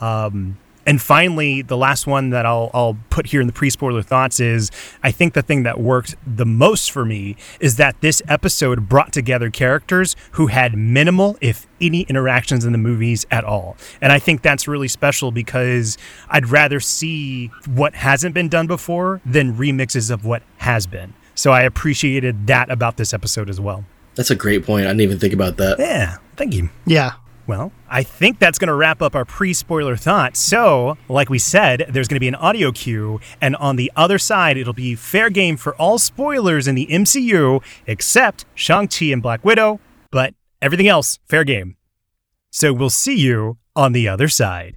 Um, 0.00 0.58
and 0.88 1.02
finally, 1.02 1.60
the 1.60 1.76
last 1.76 2.06
one 2.06 2.30
that 2.30 2.46
I'll, 2.46 2.70
I'll 2.72 2.96
put 3.10 3.26
here 3.26 3.42
in 3.42 3.46
the 3.46 3.52
pre 3.52 3.68
spoiler 3.68 4.00
thoughts 4.00 4.40
is 4.40 4.70
I 5.02 5.10
think 5.10 5.34
the 5.34 5.42
thing 5.42 5.64
that 5.64 5.78
worked 5.78 6.16
the 6.26 6.46
most 6.46 6.90
for 6.90 7.04
me 7.04 7.36
is 7.60 7.76
that 7.76 8.00
this 8.00 8.22
episode 8.26 8.88
brought 8.88 9.12
together 9.12 9.50
characters 9.50 10.16
who 10.32 10.46
had 10.46 10.78
minimal, 10.78 11.36
if 11.42 11.66
any, 11.78 12.02
interactions 12.02 12.64
in 12.64 12.72
the 12.72 12.78
movies 12.78 13.26
at 13.30 13.44
all. 13.44 13.76
And 14.00 14.12
I 14.12 14.18
think 14.18 14.40
that's 14.40 14.66
really 14.66 14.88
special 14.88 15.30
because 15.30 15.98
I'd 16.30 16.48
rather 16.48 16.80
see 16.80 17.48
what 17.66 17.94
hasn't 17.94 18.34
been 18.34 18.48
done 18.48 18.66
before 18.66 19.20
than 19.26 19.56
remixes 19.56 20.10
of 20.10 20.24
what 20.24 20.42
has 20.56 20.86
been. 20.86 21.12
So 21.38 21.52
I 21.52 21.62
appreciated 21.62 22.48
that 22.48 22.68
about 22.68 22.96
this 22.96 23.14
episode 23.14 23.48
as 23.48 23.60
well. 23.60 23.84
That's 24.16 24.32
a 24.32 24.34
great 24.34 24.66
point. 24.66 24.86
I 24.86 24.88
didn't 24.88 25.02
even 25.02 25.18
think 25.20 25.32
about 25.32 25.56
that. 25.58 25.78
Yeah, 25.78 26.16
thank 26.34 26.52
you. 26.52 26.68
Yeah. 26.84 27.12
Well, 27.46 27.70
I 27.88 28.02
think 28.02 28.40
that's 28.40 28.58
going 28.58 28.66
to 28.66 28.74
wrap 28.74 29.00
up 29.00 29.14
our 29.14 29.24
pre 29.24 29.54
spoiler 29.54 29.94
thoughts. 29.94 30.40
So, 30.40 30.98
like 31.08 31.30
we 31.30 31.38
said, 31.38 31.86
there's 31.90 32.08
going 32.08 32.16
to 32.16 32.20
be 32.20 32.26
an 32.26 32.34
audio 32.34 32.72
cue, 32.72 33.20
and 33.40 33.54
on 33.54 33.76
the 33.76 33.92
other 33.94 34.18
side, 34.18 34.56
it'll 34.56 34.72
be 34.72 34.96
fair 34.96 35.30
game 35.30 35.56
for 35.56 35.76
all 35.76 35.96
spoilers 35.98 36.66
in 36.66 36.74
the 36.74 36.88
MCU 36.88 37.62
except 37.86 38.44
Shang-Chi 38.56 39.06
and 39.06 39.22
Black 39.22 39.44
Widow, 39.44 39.78
but 40.10 40.34
everything 40.60 40.88
else, 40.88 41.20
fair 41.28 41.44
game. 41.44 41.76
So, 42.50 42.72
we'll 42.72 42.90
see 42.90 43.16
you 43.16 43.58
on 43.76 43.92
the 43.92 44.08
other 44.08 44.26
side. 44.26 44.76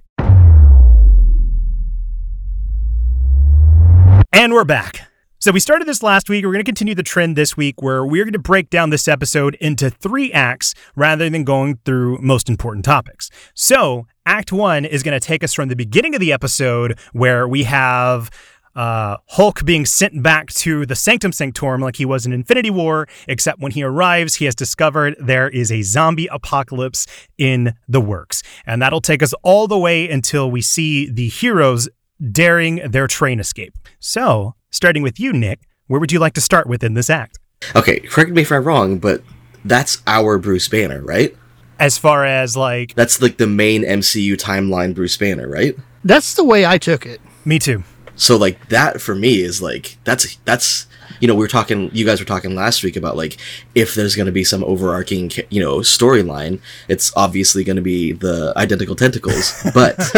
And 4.32 4.52
we're 4.54 4.64
back. 4.64 5.11
So 5.42 5.50
we 5.50 5.58
started 5.58 5.88
this 5.88 6.04
last 6.04 6.28
week. 6.28 6.44
We're 6.44 6.52
going 6.52 6.64
to 6.64 6.68
continue 6.68 6.94
the 6.94 7.02
trend 7.02 7.34
this 7.34 7.56
week 7.56 7.82
where 7.82 8.06
we're 8.06 8.22
going 8.22 8.32
to 8.32 8.38
break 8.38 8.70
down 8.70 8.90
this 8.90 9.08
episode 9.08 9.56
into 9.56 9.90
three 9.90 10.32
acts 10.32 10.72
rather 10.94 11.28
than 11.28 11.42
going 11.42 11.80
through 11.84 12.18
most 12.18 12.48
important 12.48 12.84
topics. 12.84 13.28
So 13.52 14.06
Act 14.24 14.52
One 14.52 14.84
is 14.84 15.02
going 15.02 15.18
to 15.18 15.26
take 15.26 15.42
us 15.42 15.52
from 15.52 15.68
the 15.68 15.74
beginning 15.74 16.14
of 16.14 16.20
the 16.20 16.32
episode 16.32 16.96
where 17.12 17.48
we 17.48 17.64
have 17.64 18.30
uh, 18.76 19.16
Hulk 19.30 19.64
being 19.64 19.84
sent 19.84 20.22
back 20.22 20.46
to 20.50 20.86
the 20.86 20.94
Sanctum 20.94 21.32
Sanctorum 21.32 21.80
like 21.80 21.96
he 21.96 22.04
was 22.04 22.24
in 22.24 22.32
Infinity 22.32 22.70
War, 22.70 23.08
except 23.26 23.58
when 23.58 23.72
he 23.72 23.82
arrives, 23.82 24.36
he 24.36 24.44
has 24.44 24.54
discovered 24.54 25.16
there 25.18 25.48
is 25.48 25.72
a 25.72 25.82
zombie 25.82 26.28
apocalypse 26.28 27.04
in 27.36 27.74
the 27.88 28.00
works. 28.00 28.44
And 28.64 28.80
that'll 28.80 29.00
take 29.00 29.24
us 29.24 29.34
all 29.42 29.66
the 29.66 29.76
way 29.76 30.08
until 30.08 30.48
we 30.52 30.62
see 30.62 31.10
the 31.10 31.28
heroes 31.28 31.88
daring 32.30 32.76
their 32.88 33.08
train 33.08 33.40
escape. 33.40 33.76
So, 33.98 34.54
starting 34.72 35.02
with 35.02 35.20
you, 35.20 35.32
Nick, 35.32 35.60
where 35.86 36.00
would 36.00 36.10
you 36.10 36.18
like 36.18 36.32
to 36.34 36.40
start 36.40 36.66
within 36.66 36.94
this 36.94 37.08
act? 37.08 37.38
Okay, 37.76 38.00
correct 38.00 38.30
me 38.32 38.42
if 38.42 38.50
I'm 38.50 38.64
wrong, 38.64 38.98
but 38.98 39.22
that's 39.64 40.02
our 40.08 40.38
Bruce 40.38 40.66
Banner, 40.68 41.00
right? 41.02 41.36
As 41.78 41.98
far 41.98 42.24
as 42.24 42.56
like, 42.56 42.94
That's 42.94 43.22
like 43.22 43.36
the 43.36 43.46
main 43.46 43.82
MCU 43.84 44.34
timeline 44.36 44.94
Bruce 44.94 45.16
Banner, 45.16 45.48
right? 45.48 45.76
That's 46.04 46.34
the 46.34 46.44
way 46.44 46.66
I 46.66 46.78
took 46.78 47.06
it. 47.06 47.20
me 47.44 47.58
too. 47.58 47.84
So 48.16 48.36
like 48.36 48.68
that 48.68 49.00
for 49.00 49.14
me 49.14 49.40
is 49.40 49.62
like 49.62 49.96
that's 50.04 50.36
that's 50.44 50.86
you 51.20 51.28
know 51.28 51.34
we 51.34 51.40
were 51.40 51.48
talking 51.48 51.90
you 51.92 52.04
guys 52.04 52.20
were 52.20 52.26
talking 52.26 52.54
last 52.54 52.82
week 52.82 52.96
about 52.96 53.16
like 53.16 53.38
if 53.74 53.94
there's 53.94 54.16
going 54.16 54.26
to 54.26 54.32
be 54.32 54.44
some 54.44 54.64
overarching 54.64 55.30
you 55.50 55.60
know 55.60 55.78
storyline 55.78 56.60
it's 56.88 57.12
obviously 57.16 57.64
going 57.64 57.76
to 57.76 57.82
be 57.82 58.12
the 58.12 58.52
identical 58.56 58.94
tentacles 58.94 59.62
but 59.74 59.96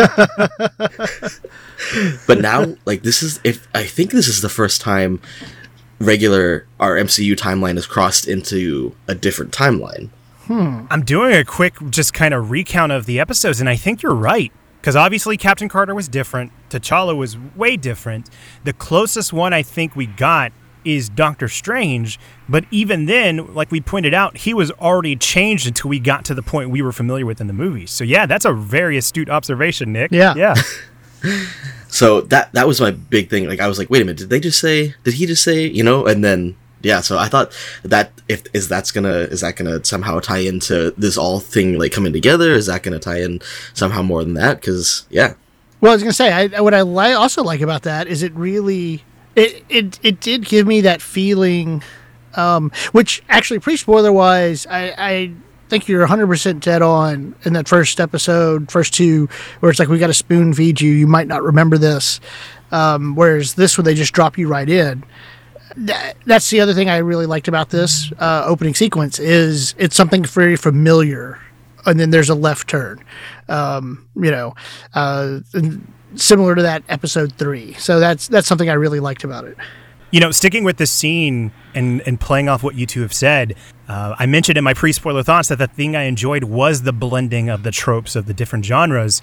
but 2.26 2.40
now 2.40 2.74
like 2.84 3.02
this 3.02 3.22
is 3.22 3.40
if 3.44 3.66
I 3.74 3.84
think 3.84 4.10
this 4.10 4.28
is 4.28 4.40
the 4.40 4.48
first 4.48 4.80
time 4.80 5.20
regular 6.00 6.66
our 6.80 6.96
MCU 6.96 7.34
timeline 7.34 7.76
has 7.76 7.86
crossed 7.86 8.26
into 8.26 8.94
a 9.08 9.14
different 9.14 9.52
timeline 9.52 10.10
hmm. 10.46 10.86
I'm 10.90 11.02
doing 11.02 11.34
a 11.34 11.44
quick, 11.44 11.74
just 11.90 12.12
kind 12.12 12.34
of 12.34 12.50
recount 12.50 12.92
of 12.92 13.06
the 13.06 13.18
episodes, 13.18 13.60
and 13.60 13.68
I 13.68 13.76
think 13.76 14.02
you're 14.02 14.14
right. 14.14 14.52
Because 14.84 14.96
obviously, 14.96 15.38
Captain 15.38 15.66
Carter 15.66 15.94
was 15.94 16.08
different. 16.08 16.52
T'Challa 16.68 17.16
was 17.16 17.38
way 17.38 17.74
different. 17.74 18.28
The 18.64 18.74
closest 18.74 19.32
one 19.32 19.54
I 19.54 19.62
think 19.62 19.96
we 19.96 20.04
got 20.04 20.52
is 20.84 21.08
Doctor 21.08 21.48
Strange. 21.48 22.18
But 22.48 22.64
even 22.70 23.06
then, 23.06 23.54
like 23.54 23.70
we 23.70 23.80
pointed 23.80 24.14
out, 24.14 24.38
he 24.38 24.54
was 24.54 24.70
already 24.72 25.16
changed 25.16 25.66
until 25.66 25.88
we 25.90 25.98
got 25.98 26.24
to 26.26 26.34
the 26.34 26.42
point 26.42 26.70
we 26.70 26.82
were 26.82 26.92
familiar 26.92 27.26
with 27.26 27.40
in 27.40 27.46
the 27.46 27.52
movies. 27.52 27.90
So, 27.90 28.04
yeah, 28.04 28.26
that's 28.26 28.44
a 28.44 28.52
very 28.52 28.96
astute 28.96 29.28
observation, 29.30 29.92
Nick. 29.92 30.12
Yeah. 30.12 30.34
Yeah. 30.36 30.54
so 31.88 32.20
that 32.22 32.52
that 32.52 32.66
was 32.66 32.80
my 32.80 32.90
big 32.90 33.30
thing 33.30 33.48
like 33.48 33.60
I 33.60 33.66
was 33.66 33.78
like 33.78 33.88
wait 33.88 34.02
a 34.02 34.04
minute 34.04 34.18
did 34.18 34.28
they 34.28 34.40
just 34.40 34.60
say 34.60 34.94
did 35.04 35.14
he 35.14 35.24
just 35.24 35.42
say 35.42 35.66
you 35.66 35.82
know 35.82 36.04
and 36.04 36.22
then 36.22 36.54
yeah 36.82 37.00
so 37.00 37.16
I 37.16 37.28
thought 37.28 37.52
that 37.82 38.12
if 38.28 38.42
is 38.52 38.68
that's 38.68 38.90
gonna 38.90 39.20
is 39.30 39.40
that 39.40 39.56
gonna 39.56 39.82
somehow 39.84 40.20
tie 40.20 40.38
into 40.38 40.90
this 40.98 41.16
all 41.16 41.40
thing 41.40 41.78
like 41.78 41.92
coming 41.92 42.12
together 42.12 42.52
is 42.52 42.66
that 42.66 42.82
gonna 42.82 42.98
tie 42.98 43.22
in 43.22 43.40
somehow 43.72 44.02
more 44.02 44.22
than 44.22 44.34
that 44.34 44.60
because 44.60 45.06
yeah 45.08 45.32
Well, 45.80 45.92
I 45.92 45.94
was 45.94 46.02
gonna 46.02 46.12
say, 46.12 46.30
I, 46.32 46.60
what 46.60 46.74
I 46.74 46.82
li- 46.82 47.12
also 47.12 47.42
like 47.42 47.60
about 47.60 47.82
that 47.84 48.06
is 48.06 48.22
it 48.22 48.34
really, 48.34 49.02
it 49.36 49.64
it, 49.68 50.00
it 50.02 50.20
did 50.20 50.44
give 50.44 50.66
me 50.66 50.80
that 50.82 51.02
feeling, 51.02 51.82
um, 52.34 52.70
which 52.92 53.22
actually 53.28 53.60
pre 53.60 53.76
spoiler 53.76 54.12
wise, 54.12 54.66
I, 54.66 54.94
I 54.96 55.32
think 55.68 55.88
you're 55.88 56.00
100 56.00 56.26
percent 56.26 56.62
dead 56.62 56.82
on 56.82 57.34
in 57.44 57.52
that 57.54 57.68
first 57.68 58.00
episode, 58.00 58.70
first 58.70 58.94
two, 58.94 59.28
where 59.60 59.70
it's 59.70 59.78
like 59.78 59.88
we 59.88 59.98
got 59.98 60.08
to 60.08 60.14
spoon 60.14 60.52
feed 60.52 60.80
you, 60.80 60.92
you 60.92 61.06
might 61.06 61.26
not 61.26 61.42
remember 61.42 61.78
this, 61.78 62.20
um, 62.72 63.14
whereas 63.14 63.54
this 63.54 63.78
one 63.78 63.84
they 63.84 63.94
just 63.94 64.12
drop 64.12 64.38
you 64.38 64.48
right 64.48 64.68
in. 64.68 65.04
That, 65.76 66.16
that's 66.24 66.50
the 66.50 66.60
other 66.60 66.72
thing 66.72 66.88
I 66.88 66.98
really 66.98 67.26
liked 67.26 67.48
about 67.48 67.70
this 67.70 68.12
uh, 68.18 68.44
opening 68.46 68.74
sequence 68.74 69.18
is 69.18 69.74
it's 69.76 69.96
something 69.96 70.22
very 70.22 70.54
familiar 70.54 71.40
and 71.86 71.98
then 71.98 72.10
there's 72.10 72.30
a 72.30 72.34
left 72.34 72.68
turn. 72.68 73.04
Um, 73.48 74.08
you 74.16 74.30
know, 74.30 74.54
uh, 74.94 75.40
and 75.52 75.86
similar 76.16 76.54
to 76.54 76.62
that 76.62 76.82
episode 76.88 77.32
three. 77.34 77.74
So 77.74 78.00
that's 78.00 78.28
that's 78.28 78.46
something 78.46 78.68
I 78.68 78.74
really 78.74 79.00
liked 79.00 79.24
about 79.24 79.44
it. 79.44 79.56
You 80.10 80.20
know, 80.20 80.30
sticking 80.30 80.62
with 80.62 80.76
this 80.76 80.92
scene 80.92 81.50
and, 81.74 82.00
and 82.06 82.20
playing 82.20 82.48
off 82.48 82.62
what 82.62 82.76
you 82.76 82.86
two 82.86 83.02
have 83.02 83.12
said, 83.12 83.56
uh, 83.88 84.14
I 84.16 84.26
mentioned 84.26 84.56
in 84.56 84.64
my 84.64 84.74
pre 84.74 84.92
spoiler 84.92 85.22
thoughts 85.22 85.48
that 85.48 85.58
the 85.58 85.66
thing 85.66 85.96
I 85.96 86.04
enjoyed 86.04 86.44
was 86.44 86.82
the 86.82 86.92
blending 86.92 87.48
of 87.48 87.64
the 87.64 87.70
tropes 87.70 88.14
of 88.14 88.26
the 88.26 88.34
different 88.34 88.64
genres. 88.64 89.20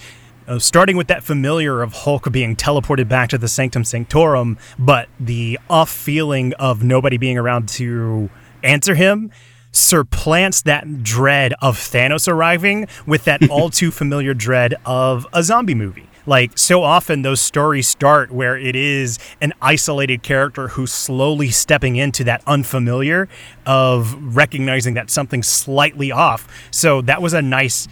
Uh, 0.47 0.57
starting 0.59 0.97
with 0.97 1.07
that 1.07 1.23
familiar 1.23 1.81
of 1.81 1.93
Hulk 1.93 2.29
being 2.31 2.55
teleported 2.55 3.07
back 3.07 3.29
to 3.29 3.37
the 3.37 3.47
Sanctum 3.47 3.83
Sanctorum, 3.85 4.57
but 4.77 5.07
the 5.19 5.59
off 5.69 5.89
feeling 5.89 6.53
of 6.55 6.83
nobody 6.83 7.17
being 7.17 7.37
around 7.37 7.69
to 7.69 8.29
answer 8.63 8.95
him 8.95 9.31
surplants 9.71 10.63
that 10.63 11.03
dread 11.03 11.53
of 11.61 11.77
Thanos 11.77 12.27
arriving 12.27 12.87
with 13.05 13.23
that 13.25 13.49
all 13.49 13.69
too 13.69 13.91
familiar 13.91 14.33
dread 14.33 14.75
of 14.85 15.25
a 15.31 15.43
zombie 15.43 15.75
movie. 15.75 16.09
Like 16.25 16.57
so 16.57 16.83
often 16.83 17.21
those 17.21 17.41
stories 17.41 17.87
start 17.87 18.31
where 18.31 18.57
it 18.57 18.75
is 18.75 19.17
an 19.41 19.53
isolated 19.61 20.23
character 20.23 20.69
who's 20.69 20.91
slowly 20.91 21.49
stepping 21.49 21.95
into 21.95 22.23
that 22.25 22.43
unfamiliar 22.45 23.27
of 23.65 24.35
recognizing 24.35 24.93
that 24.95 25.09
something's 25.09 25.47
slightly 25.47 26.11
off. 26.11 26.47
So 26.71 27.01
that 27.01 27.21
was 27.21 27.33
a 27.33 27.41
nice 27.41 27.87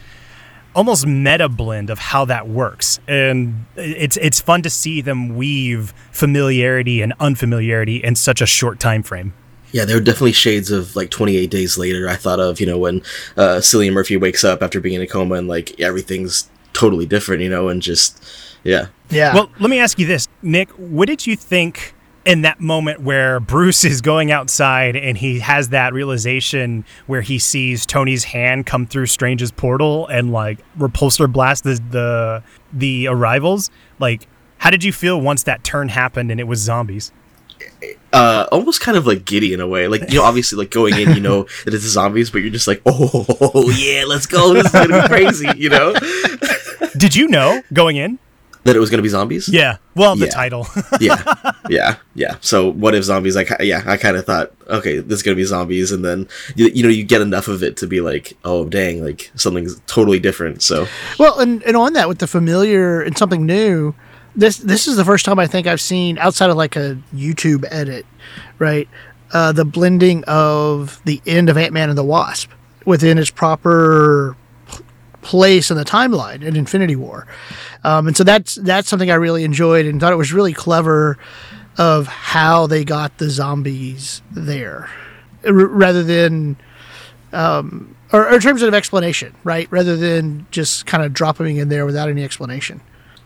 almost 0.75 1.05
meta 1.05 1.50
blend 1.50 1.89
of 1.89 1.98
how 2.00 2.25
that 2.25 2.48
works. 2.48 3.00
And 3.07 3.65
it's 3.75 4.17
it's 4.17 4.39
fun 4.39 4.62
to 4.62 4.69
see 4.69 5.01
them 5.01 5.36
weave 5.36 5.93
familiarity 6.12 7.01
and 7.01 7.13
unfamiliarity 7.19 7.98
in 7.98 8.15
such 8.15 8.41
a 8.41 8.45
short 8.45 8.79
time 8.79 9.03
frame. 9.03 9.33
yeah 9.71 9.86
there 9.86 9.98
were 9.98 10.03
definitely 10.03 10.31
shades 10.31 10.71
of 10.71 10.95
like 10.95 11.09
28 11.12 11.50
days 11.50 11.77
later 11.77 12.07
I 12.09 12.15
thought 12.15 12.39
of 12.39 12.59
you 12.59 12.65
know 12.65 12.77
when 12.77 13.01
uh, 13.38 13.59
Cillian 13.62 13.93
Murphy 13.93 14.17
wakes 14.17 14.43
up 14.43 14.62
after 14.63 14.79
being 14.79 14.95
in 14.95 15.01
a 15.01 15.07
coma 15.07 15.36
and 15.36 15.48
like 15.48 15.79
everything's 15.79 16.50
totally 16.73 17.05
different 17.05 17.41
you 17.41 17.49
know 17.49 17.67
and 17.69 17.81
just 17.81 18.23
yeah 18.63 18.88
Yeah. 19.09 19.33
Well, 19.33 19.49
let 19.59 19.69
me 19.69 19.79
ask 19.79 19.97
you 19.99 20.05
this, 20.05 20.27
Nick. 20.41 20.69
What 20.71 21.07
did 21.07 21.25
you 21.25 21.35
think 21.35 21.93
in 22.25 22.41
that 22.41 22.59
moment 22.59 23.01
where 23.01 23.39
Bruce 23.39 23.83
is 23.91 24.01
going 24.01 24.31
outside 24.31 24.95
and 24.95 25.17
he 25.17 25.39
has 25.39 25.69
that 25.69 25.93
realization 25.93 26.85
where 27.07 27.21
he 27.21 27.39
sees 27.39 27.85
Tony's 27.85 28.23
hand 28.23 28.65
come 28.65 28.85
through 28.85 29.07
Strange's 29.07 29.51
portal 29.51 30.07
and 30.07 30.31
like 30.31 30.59
repulsor 30.77 31.31
blast 31.31 31.63
the 31.63 31.81
the, 31.89 32.43
the 32.73 33.07
arrivals? 33.07 33.71
Like, 33.97 34.27
how 34.57 34.69
did 34.69 34.83
you 34.83 34.93
feel 34.93 35.19
once 35.19 35.43
that 35.43 35.63
turn 35.63 35.89
happened 35.89 36.29
and 36.31 36.39
it 36.39 36.47
was 36.47 36.59
zombies? 36.59 37.11
uh 38.13 38.47
almost 38.51 38.79
kind 38.81 38.97
of 38.97 39.05
like 39.05 39.25
giddy 39.25 39.53
in 39.53 39.59
a 39.59 39.67
way 39.67 39.88
like 39.88 40.01
you 40.09 40.17
know 40.17 40.23
obviously 40.23 40.57
like 40.57 40.71
going 40.71 40.97
in 40.97 41.13
you 41.13 41.19
know 41.19 41.43
that 41.65 41.73
it's 41.73 41.83
zombies 41.83 42.29
but 42.29 42.39
you're 42.39 42.49
just 42.49 42.67
like 42.67 42.81
oh 42.85 43.69
yeah 43.77 44.03
let's 44.07 44.25
go 44.25 44.53
this 44.53 44.65
is 44.65 44.71
gonna 44.71 45.01
be 45.01 45.07
crazy 45.07 45.47
you 45.57 45.69
know 45.69 45.93
Did 47.00 47.15
you 47.15 47.27
know 47.27 47.62
going 47.74 47.96
in? 47.96 48.20
that 48.65 48.75
it 48.75 48.79
was 48.79 48.89
gonna 48.89 49.01
be 49.01 49.08
zombies 49.10 49.48
Yeah. 49.48 49.77
Well, 49.96 50.15
the 50.18 50.25
Yeah. 50.25 50.32
title. 50.32 50.68
yeah 51.00 51.24
yeah 51.70 51.96
yeah 52.13 52.36
so 52.41 52.70
what 52.70 52.94
if 52.94 53.03
zombies 53.06 53.34
like 53.36 53.50
yeah 53.62 53.82
i 53.88 53.96
kind 53.96 54.18
of 54.18 54.25
thought 54.25 54.51
okay 54.68 55.00
this 55.00 55.20
is 55.20 55.24
gonna 55.24 55.36
be 55.44 55.46
zombies 55.46 55.94
and 55.94 56.03
then 56.03 56.27
you, 56.56 56.68
you 56.68 56.84
know 56.84 56.89
you 56.89 57.03
get 57.06 57.22
enough 57.22 57.48
of 57.48 57.63
it 57.63 57.77
to 57.77 57.88
be 57.88 58.01
like 58.01 58.34
oh 58.44 58.65
dang 58.65 59.01
like 59.03 59.32
something's 59.36 59.79
totally 59.88 60.20
different 60.20 60.62
so 60.62 60.86
well, 61.18 61.39
and, 61.39 61.63
and 61.63 61.77
on 61.77 61.94
that 61.94 62.10
with 62.10 62.20
the 62.20 62.27
familiar 62.27 63.01
and 63.01 63.18
something 63.18 63.46
new, 63.46 63.96
this 64.36 64.58
this 64.58 64.88
is 64.89 64.98
the 64.98 65.06
first 65.06 65.24
time 65.25 65.39
I 65.39 65.48
think 65.48 65.65
I've 65.65 65.82
seen 65.82 66.18
outside 66.18 66.50
of 66.50 66.58
like 66.58 66.75
a 66.75 66.98
YouTube 67.15 67.63
edit, 67.72 68.06
right? 68.60 68.88
uh, 69.32 69.51
the 69.53 69.65
blending 69.65 70.24
of 70.25 71.00
the 71.06 71.22
end 71.25 71.50
of 71.50 71.58
Ant 71.58 71.72
Man 71.72 71.88
and 71.89 71.98
the 71.98 72.03
Wasp 72.03 72.51
within 72.86 73.18
its 73.18 73.29
proper 73.32 74.36
p- 74.36 74.38
place 75.21 75.69
in 75.69 75.77
the 75.77 75.85
timeline 75.85 76.43
in 76.43 76.55
Infinity 76.55 76.95
War. 76.95 77.27
Um, 77.83 78.07
and 78.07 78.15
so 78.17 78.23
that's 78.23 78.55
that's 78.55 78.89
something 78.89 79.11
I 79.11 79.15
really 79.15 79.43
enjoyed 79.43 79.85
and 79.85 79.99
thought 79.99 80.13
it 80.13 80.17
was 80.17 80.33
really 80.33 80.53
clever 80.53 81.17
of 81.77 82.07
how 82.07 82.67
they 82.67 82.83
got 82.83 83.17
the 83.19 83.29
zombies 83.29 84.21
there, 84.31 84.89
R- 85.45 85.53
rather 85.53 86.03
than 86.03 86.57
um, 87.31 87.95
or, 88.11 88.27
or 88.27 88.35
in 88.35 88.41
terms 88.41 88.61
of 88.61 88.73
explanation, 88.73 89.35
right? 89.43 89.71
Rather 89.71 89.95
than 89.95 90.47
just 90.51 90.85
kind 90.85 91.03
of 91.03 91.13
dropping 91.13 91.57
in 91.57 91.69
there 91.69 91.85
without 91.85 92.09
any 92.09 92.23
explanation. 92.23 92.81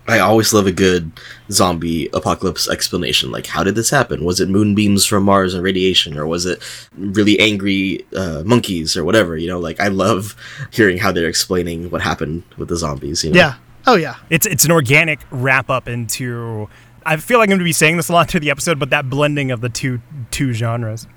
I 0.07 0.19
always 0.19 0.53
love 0.53 0.67
a 0.67 0.71
good 0.71 1.11
zombie 1.49 2.09
apocalypse 2.13 2.69
explanation. 2.69 3.31
Like, 3.31 3.47
how 3.47 3.63
did 3.63 3.75
this 3.75 3.89
happen? 3.89 4.25
Was 4.25 4.41
it 4.41 4.49
moonbeams 4.49 5.05
from 5.05 5.23
Mars 5.23 5.53
and 5.53 5.63
radiation, 5.63 6.17
or 6.17 6.27
was 6.27 6.45
it 6.45 6.61
really 6.97 7.39
angry 7.39 8.05
uh, 8.15 8.43
monkeys, 8.45 8.97
or 8.97 9.05
whatever? 9.05 9.37
You 9.37 9.47
know, 9.47 9.59
like 9.59 9.79
I 9.79 9.87
love 9.87 10.35
hearing 10.71 10.97
how 10.97 11.11
they're 11.11 11.29
explaining 11.29 11.89
what 11.89 12.01
happened 12.01 12.43
with 12.57 12.67
the 12.67 12.75
zombies. 12.75 13.23
You 13.23 13.31
know? 13.31 13.39
Yeah. 13.39 13.53
Oh 13.87 13.95
yeah. 13.95 14.17
It's 14.29 14.45
it's 14.45 14.65
an 14.65 14.71
organic 14.71 15.19
wrap 15.31 15.69
up 15.69 15.87
into. 15.87 16.67
I 17.05 17.17
feel 17.17 17.37
like 17.37 17.47
I'm 17.47 17.51
going 17.51 17.59
to 17.59 17.65
be 17.65 17.73
saying 17.73 17.97
this 17.97 18.09
a 18.09 18.13
lot 18.13 18.29
through 18.29 18.39
the 18.41 18.49
episode, 18.49 18.79
but 18.79 18.89
that 18.91 19.09
blending 19.09 19.51
of 19.51 19.61
the 19.61 19.69
two 19.69 20.01
two 20.31 20.53
genres. 20.53 21.07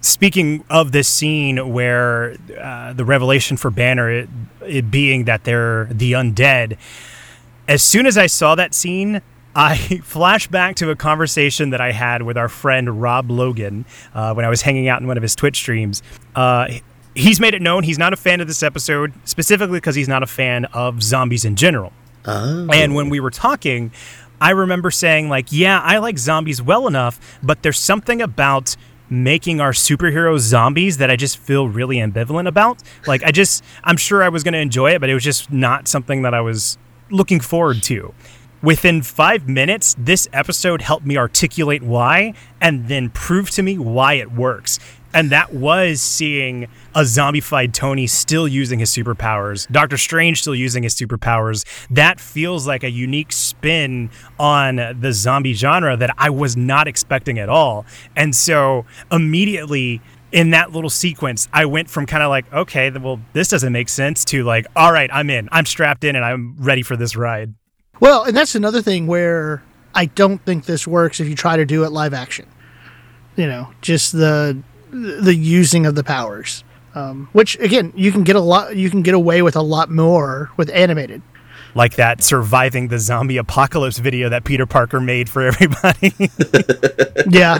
Speaking 0.00 0.64
of 0.70 0.92
this 0.92 1.08
scene 1.08 1.72
where 1.72 2.36
uh, 2.60 2.92
the 2.92 3.04
revelation 3.04 3.56
for 3.56 3.70
Banner, 3.70 4.10
it, 4.10 4.28
it 4.64 4.90
being 4.90 5.24
that 5.24 5.44
they're 5.44 5.86
the 5.86 6.12
undead, 6.12 6.76
as 7.68 7.82
soon 7.82 8.06
as 8.06 8.16
I 8.16 8.26
saw 8.26 8.54
that 8.54 8.74
scene, 8.74 9.22
I 9.54 9.76
flashed 10.04 10.50
back 10.50 10.76
to 10.76 10.90
a 10.90 10.96
conversation 10.96 11.70
that 11.70 11.80
I 11.80 11.92
had 11.92 12.22
with 12.22 12.36
our 12.36 12.48
friend 12.48 13.00
Rob 13.00 13.30
Logan 13.30 13.86
uh, 14.14 14.34
when 14.34 14.44
I 14.44 14.48
was 14.48 14.62
hanging 14.62 14.88
out 14.88 15.00
in 15.00 15.06
one 15.06 15.16
of 15.16 15.22
his 15.22 15.34
Twitch 15.34 15.56
streams. 15.56 16.02
Uh, 16.34 16.68
he's 17.14 17.40
made 17.40 17.54
it 17.54 17.62
known 17.62 17.82
he's 17.82 17.98
not 17.98 18.12
a 18.12 18.16
fan 18.16 18.40
of 18.40 18.46
this 18.46 18.62
episode, 18.62 19.12
specifically 19.24 19.78
because 19.78 19.94
he's 19.94 20.08
not 20.08 20.22
a 20.22 20.26
fan 20.26 20.66
of 20.66 21.02
zombies 21.02 21.44
in 21.44 21.56
general. 21.56 21.92
Oh. 22.26 22.68
And 22.72 22.94
when 22.94 23.08
we 23.08 23.20
were 23.20 23.30
talking, 23.30 23.92
I 24.40 24.50
remember 24.50 24.90
saying, 24.90 25.28
like, 25.28 25.50
yeah, 25.50 25.80
I 25.80 25.98
like 25.98 26.18
zombies 26.18 26.60
well 26.60 26.86
enough, 26.86 27.38
but 27.42 27.62
there's 27.62 27.78
something 27.78 28.20
about 28.20 28.76
making 29.08 29.60
our 29.60 29.70
superheroes 29.70 30.40
zombies 30.40 30.98
that 30.98 31.10
I 31.10 31.16
just 31.16 31.38
feel 31.38 31.68
really 31.68 31.98
ambivalent 31.98 32.48
about. 32.48 32.82
Like, 33.06 33.22
I 33.22 33.30
just, 33.30 33.62
I'm 33.84 33.96
sure 33.96 34.22
I 34.22 34.28
was 34.28 34.42
going 34.42 34.54
to 34.54 34.58
enjoy 34.58 34.90
it, 34.90 35.00
but 35.00 35.08
it 35.08 35.14
was 35.14 35.22
just 35.22 35.50
not 35.52 35.86
something 35.86 36.22
that 36.22 36.34
I 36.34 36.40
was 36.40 36.76
looking 37.10 37.40
forward 37.40 37.82
to. 37.84 38.14
Within 38.62 39.02
five 39.02 39.48
minutes, 39.48 39.94
this 39.98 40.28
episode 40.32 40.82
helped 40.82 41.06
me 41.06 41.16
articulate 41.16 41.82
why 41.82 42.34
and 42.60 42.88
then 42.88 43.10
prove 43.10 43.50
to 43.50 43.62
me 43.62 43.78
why 43.78 44.14
it 44.14 44.32
works. 44.32 44.78
And 45.12 45.30
that 45.30 45.54
was 45.54 46.02
seeing 46.02 46.64
a 46.94 47.00
zombified 47.00 47.72
Tony 47.72 48.06
still 48.06 48.46
using 48.48 48.78
his 48.78 48.90
superpowers, 48.90 49.70
Doctor 49.70 49.96
Strange 49.96 50.42
still 50.42 50.54
using 50.54 50.82
his 50.82 50.94
superpowers. 50.94 51.64
That 51.90 52.20
feels 52.20 52.66
like 52.66 52.82
a 52.82 52.90
unique 52.90 53.32
spin 53.32 54.10
on 54.38 54.76
the 55.00 55.12
zombie 55.12 55.54
genre 55.54 55.96
that 55.96 56.14
I 56.18 56.30
was 56.30 56.56
not 56.56 56.88
expecting 56.88 57.38
at 57.38 57.48
all. 57.48 57.86
And 58.14 58.34
so 58.34 58.84
immediately 59.10 60.02
in 60.32 60.50
that 60.50 60.72
little 60.72 60.90
sequence, 60.90 61.48
I 61.52 61.64
went 61.66 61.88
from 61.88 62.06
kind 62.06 62.22
of 62.22 62.28
like, 62.30 62.52
okay, 62.52 62.90
well, 62.90 63.20
this 63.32 63.48
doesn't 63.48 63.72
make 63.72 63.88
sense 63.88 64.24
to 64.26 64.42
like, 64.44 64.66
all 64.74 64.92
right, 64.92 65.08
I'm 65.12 65.30
in, 65.30 65.48
I'm 65.52 65.66
strapped 65.66 66.04
in, 66.04 66.16
and 66.16 66.24
I'm 66.24 66.56
ready 66.58 66.82
for 66.82 66.96
this 66.96 67.16
ride. 67.16 67.54
Well, 68.00 68.24
and 68.24 68.36
that's 68.36 68.54
another 68.54 68.82
thing 68.82 69.06
where 69.06 69.62
I 69.94 70.06
don't 70.06 70.44
think 70.44 70.66
this 70.66 70.86
works 70.86 71.20
if 71.20 71.28
you 71.28 71.34
try 71.34 71.56
to 71.56 71.64
do 71.64 71.84
it 71.84 71.92
live 71.92 72.12
action. 72.12 72.46
You 73.36 73.46
know, 73.46 73.70
just 73.80 74.12
the 74.12 74.62
the 74.90 75.34
using 75.34 75.84
of 75.86 75.94
the 75.94 76.04
powers, 76.04 76.64
um, 76.94 77.28
which 77.32 77.58
again 77.58 77.92
you 77.96 78.12
can 78.12 78.22
get 78.24 78.36
a 78.36 78.40
lot, 78.40 78.76
you 78.76 78.90
can 78.90 79.02
get 79.02 79.14
away 79.14 79.42
with 79.42 79.56
a 79.56 79.62
lot 79.62 79.90
more 79.90 80.50
with 80.56 80.70
animated. 80.70 81.22
Like 81.74 81.96
that 81.96 82.22
surviving 82.22 82.88
the 82.88 82.98
zombie 82.98 83.36
apocalypse 83.36 83.98
video 83.98 84.30
that 84.30 84.44
Peter 84.44 84.64
Parker 84.64 84.98
made 85.00 85.28
for 85.28 85.42
everybody. 85.42 86.14
Yeah, 87.28 87.58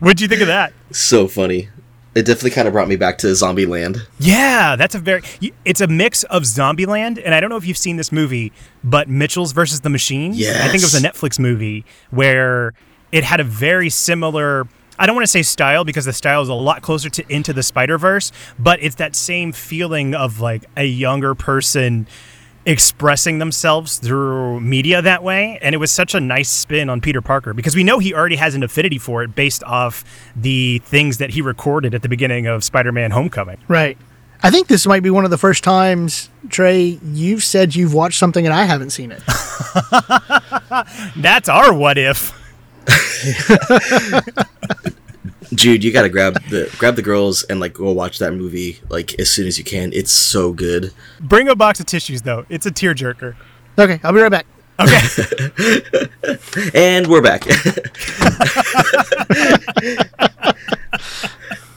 What'd 0.00 0.20
you 0.20 0.26
think 0.28 0.40
of 0.40 0.48
that? 0.48 0.72
so 0.90 1.28
funny. 1.28 1.68
It 2.14 2.26
definitely 2.26 2.52
kind 2.52 2.68
of 2.68 2.72
brought 2.72 2.86
me 2.86 2.94
back 2.96 3.18
to 3.18 3.26
Zombieland. 3.28 4.06
Yeah, 4.20 4.76
that's 4.76 4.94
a 4.94 5.00
very. 5.00 5.22
It's 5.64 5.80
a 5.80 5.88
mix 5.88 6.22
of 6.24 6.44
Zombieland, 6.44 7.20
and 7.24 7.34
I 7.34 7.40
don't 7.40 7.50
know 7.50 7.56
if 7.56 7.66
you've 7.66 7.76
seen 7.76 7.96
this 7.96 8.12
movie, 8.12 8.52
but 8.84 9.08
Mitchell's 9.08 9.52
versus 9.52 9.80
the 9.80 9.90
Machine. 9.90 10.32
I 10.32 10.68
think 10.68 10.82
it 10.82 10.84
was 10.84 10.94
a 10.94 11.00
Netflix 11.06 11.38
movie 11.40 11.84
where 12.10 12.72
it 13.10 13.24
had 13.24 13.40
a 13.40 13.44
very 13.44 13.90
similar. 13.90 14.68
I 14.96 15.06
don't 15.06 15.16
want 15.16 15.24
to 15.24 15.30
say 15.30 15.42
style 15.42 15.84
because 15.84 16.04
the 16.04 16.12
style 16.12 16.40
is 16.42 16.48
a 16.48 16.54
lot 16.54 16.82
closer 16.82 17.10
to 17.10 17.24
Into 17.28 17.52
the 17.52 17.64
Spider 17.64 17.98
Verse, 17.98 18.30
but 18.60 18.80
it's 18.80 18.94
that 18.96 19.16
same 19.16 19.50
feeling 19.50 20.14
of 20.14 20.40
like 20.40 20.64
a 20.76 20.84
younger 20.84 21.34
person 21.34 22.06
expressing 22.66 23.38
themselves 23.38 23.98
through 23.98 24.60
media 24.60 25.02
that 25.02 25.22
way 25.22 25.58
and 25.60 25.74
it 25.74 25.78
was 25.78 25.92
such 25.92 26.14
a 26.14 26.20
nice 26.20 26.48
spin 26.48 26.88
on 26.88 27.00
Peter 27.00 27.20
Parker 27.20 27.52
because 27.52 27.76
we 27.76 27.84
know 27.84 27.98
he 27.98 28.14
already 28.14 28.36
has 28.36 28.54
an 28.54 28.62
affinity 28.62 28.98
for 28.98 29.22
it 29.22 29.34
based 29.34 29.62
off 29.64 30.04
the 30.34 30.78
things 30.80 31.18
that 31.18 31.30
he 31.30 31.42
recorded 31.42 31.94
at 31.94 32.02
the 32.02 32.08
beginning 32.08 32.46
of 32.46 32.64
Spider-Man 32.64 33.10
Homecoming. 33.10 33.58
right. 33.68 33.98
I 34.42 34.50
think 34.50 34.68
this 34.68 34.86
might 34.86 35.02
be 35.02 35.08
one 35.08 35.24
of 35.24 35.30
the 35.30 35.38
first 35.38 35.64
times, 35.64 36.28
Trey, 36.50 36.98
you've 37.02 37.42
said 37.42 37.74
you've 37.74 37.94
watched 37.94 38.18
something 38.18 38.44
and 38.44 38.54
I 38.54 38.64
haven't 38.64 38.90
seen 38.90 39.10
it. 39.10 39.22
That's 41.16 41.48
our 41.48 41.72
what 41.72 41.96
if. 41.96 42.38
Jude, 45.54 45.84
you 45.84 45.92
gotta 45.92 46.08
grab 46.08 46.34
the 46.50 46.68
grab 46.78 46.96
the 46.96 47.02
girls 47.02 47.42
and 47.44 47.60
like 47.60 47.74
go 47.74 47.92
watch 47.92 48.18
that 48.18 48.32
movie 48.32 48.80
like 48.88 49.18
as 49.20 49.30
soon 49.30 49.46
as 49.46 49.58
you 49.58 49.64
can. 49.64 49.92
It's 49.92 50.10
so 50.12 50.52
good. 50.52 50.92
Bring 51.20 51.48
a 51.48 51.54
box 51.54 51.80
of 51.80 51.86
tissues 51.86 52.22
though. 52.22 52.44
It's 52.48 52.66
a 52.66 52.70
tearjerker. 52.70 53.34
Okay, 53.78 54.00
I'll 54.02 54.12
be 54.12 54.20
right 54.20 54.30
back. 54.30 54.46
Okay. 54.80 55.00
And 56.74 57.06
we're 57.06 57.22
back. 57.22 57.44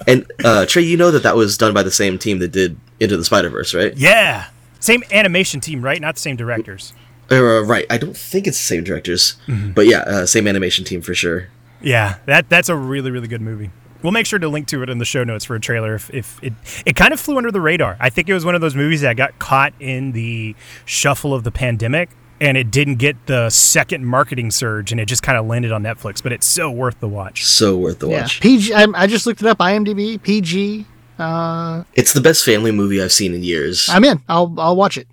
and 0.08 0.26
uh, 0.44 0.66
Trey, 0.66 0.84
you 0.84 0.98
know 0.98 1.12
that 1.12 1.24
that 1.24 1.36
was 1.36 1.58
done 1.58 1.74
by 1.74 1.84
the 1.84 1.92
same 1.92 2.18
team 2.18 2.40
that 2.40 2.50
did 2.52 2.78
Into 3.00 3.18
the 3.18 3.26
Spider 3.26 3.50
Verse, 3.50 3.74
right? 3.74 3.96
yeah. 3.96 4.48
Same 4.80 5.04
animation 5.12 5.60
team, 5.60 5.82
right? 5.84 6.00
Not 6.00 6.16
the 6.16 6.22
same 6.22 6.36
directors. 6.36 6.94
Uh, 7.32 7.64
right. 7.66 7.86
I 7.90 7.98
don't 7.98 8.16
think 8.16 8.46
it's 8.48 8.58
the 8.58 8.64
same 8.64 8.84
directors, 8.84 9.36
but 9.48 9.88
yeah, 9.88 10.00
uh, 10.02 10.26
same 10.28 10.48
animation 10.48 10.86
team 10.86 11.02
for 11.02 11.16
sure. 11.16 11.50
Yeah, 11.82 12.18
that 12.26 12.50
that's 12.50 12.70
a 12.70 12.76
really 12.76 13.12
really 13.12 13.28
good 13.28 13.42
movie. 13.42 13.70
We'll 14.04 14.12
make 14.12 14.26
sure 14.28 14.38
to 14.40 14.48
link 14.48 14.68
to 14.68 14.84
it 14.84 14.90
in 14.90 15.00
the 15.00 15.06
show 15.06 15.24
notes 15.24 15.44
for 15.44 15.56
a 15.56 15.60
trailer. 15.60 15.96
If, 15.96 16.14
if 16.14 16.44
it 16.44 16.54
it 16.86 16.96
kind 16.96 17.14
of 17.14 17.20
flew 17.20 17.38
under 17.38 17.52
the 17.52 17.62
radar, 17.62 17.98
I 18.00 18.10
think 18.10 18.30
it 18.30 18.34
was 18.34 18.46
one 18.46 18.56
of 18.56 18.62
those 18.62 18.76
movies 18.76 19.02
that 19.02 19.18
got 19.18 19.38
caught 19.40 19.74
in 19.80 20.12
the 20.12 20.56
shuffle 20.86 21.34
of 21.34 21.44
the 21.44 21.52
pandemic, 21.52 22.10
and 22.40 22.58
it 22.58 22.70
didn't 22.70 22.96
get 22.98 23.16
the 23.26 23.50
second 23.50 24.06
marketing 24.06 24.52
surge, 24.52 24.92
and 24.92 25.02
it 25.02 25.08
just 25.08 25.24
kind 25.24 25.38
of 25.38 25.48
landed 25.48 25.72
on 25.72 25.82
Netflix. 25.84 26.22
But 26.22 26.32
it's 26.32 26.46
so 26.46 26.70
worth 26.70 27.00
the 27.00 27.08
watch. 27.08 27.44
So 27.46 27.76
worth 27.76 28.00
the 28.00 28.08
Yeah, 28.10 28.22
watch. 28.22 28.40
PG. 28.40 28.74
I, 28.74 28.86
I 28.94 29.08
just 29.08 29.26
looked 29.26 29.42
it 29.42 29.48
up. 29.48 29.58
IMDb 29.58 30.22
PG. 30.22 30.86
Uh, 31.18 31.84
It's 31.96 32.14
the 32.14 32.22
best 32.22 32.46
family 32.46 32.72
movie 32.72 33.02
I've 33.02 33.12
seen 33.12 33.34
in 33.34 33.44
years. 33.44 33.90
I'm 33.90 34.04
in. 34.04 34.22
I'll 34.30 34.54
I'll 34.60 34.76
watch 34.76 34.98
it. 34.98 35.08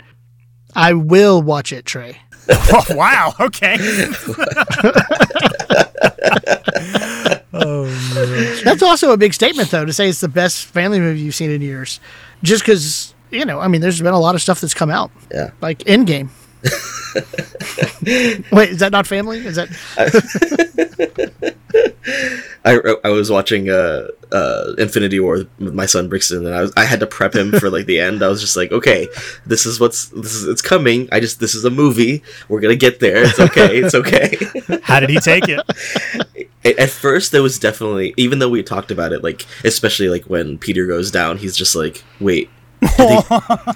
I 0.77 0.93
will 0.93 1.41
watch 1.41 1.73
it, 1.73 1.87
Trey. 1.87 2.19
Oh, 2.51 2.85
wow. 2.91 3.35
Okay. 3.41 3.77
oh, 7.53 8.61
That's 8.65 8.83
also 8.83 9.13
a 9.13 9.17
big 9.17 9.35
statement, 9.35 9.71
though, 9.71 9.85
to 9.85 9.93
say 9.93 10.09
it's 10.09 10.21
the 10.21 10.29
best 10.29 10.65
family 10.67 11.01
movie 11.01 11.21
you've 11.21 11.35
seen 11.35 11.51
in 11.51 11.63
years. 11.63 12.01
Just 12.43 12.65
because, 12.65 13.15
you 13.31 13.45
know, 13.45 13.61
I 13.61 13.69
mean, 13.69 13.81
there's 13.81 14.01
been 14.01 14.13
a 14.15 14.21
lot 14.21 14.35
of 14.35 14.43
stuff 14.43 14.61
that's 14.61 14.75
come 14.75 14.91
out, 14.91 15.11
Yeah. 15.33 15.51
like 15.61 15.79
Endgame. 15.81 16.29
Wait, 18.53 18.71
is 18.71 18.79
that 18.79 18.91
not 18.93 19.07
family? 19.07 19.39
Is 19.45 19.57
that 19.57 19.69
I, 22.65 22.79
I 23.05 23.11
was 23.11 23.31
watching 23.31 23.69
uh, 23.69 24.09
uh, 24.33 24.73
Infinity 24.79 25.21
War 25.21 25.45
with 25.59 25.75
my 25.75 25.85
son 25.85 26.09
Brixton, 26.09 26.47
and 26.47 26.55
I 26.55 26.63
was 26.63 26.73
I 26.77 26.85
had 26.85 27.01
to 27.01 27.07
prep 27.07 27.35
him 27.35 27.53
for 27.53 27.69
like 27.69 27.87
the 27.87 28.01
end. 28.01 28.23
I 28.23 28.29
was 28.29 28.41
just 28.41 28.57
like, 28.57 28.73
okay, 28.73 29.09
this 29.45 29.67
is 29.67 29.79
what's 29.79 30.07
this 30.09 30.35
is 30.35 30.47
it's 30.47 30.63
coming. 30.63 31.09
I 31.13 31.21
just 31.21 31.41
this 31.41 31.55
is 31.55 31.65
a 31.65 31.71
movie. 31.71 32.23
We're 32.49 32.61
gonna 32.61 32.77
get 32.77 33.01
there. 33.01 33.25
It's 33.25 33.41
okay. 33.41 33.77
It's 33.79 33.95
okay. 33.95 34.37
How 34.83 35.01
did 35.01 35.11
he 35.11 35.19
take 35.19 35.45
it? 35.49 35.61
at, 36.65 36.79
at 36.79 36.91
first, 36.91 37.33
there 37.33 37.43
was 37.43 37.59
definitely 37.59 38.15
even 38.17 38.39
though 38.39 38.49
we 38.49 38.63
talked 38.63 38.91
about 38.91 39.13
it, 39.13 39.23
like 39.23 39.45
especially 39.65 40.09
like 40.09 40.25
when 40.25 40.57
Peter 40.57 40.87
goes 40.87 41.11
down, 41.11 41.37
he's 41.39 41.57
just 41.57 41.77
like, 41.77 42.03
wait. 42.21 42.49
Did 42.97 43.09
they, 43.09 43.21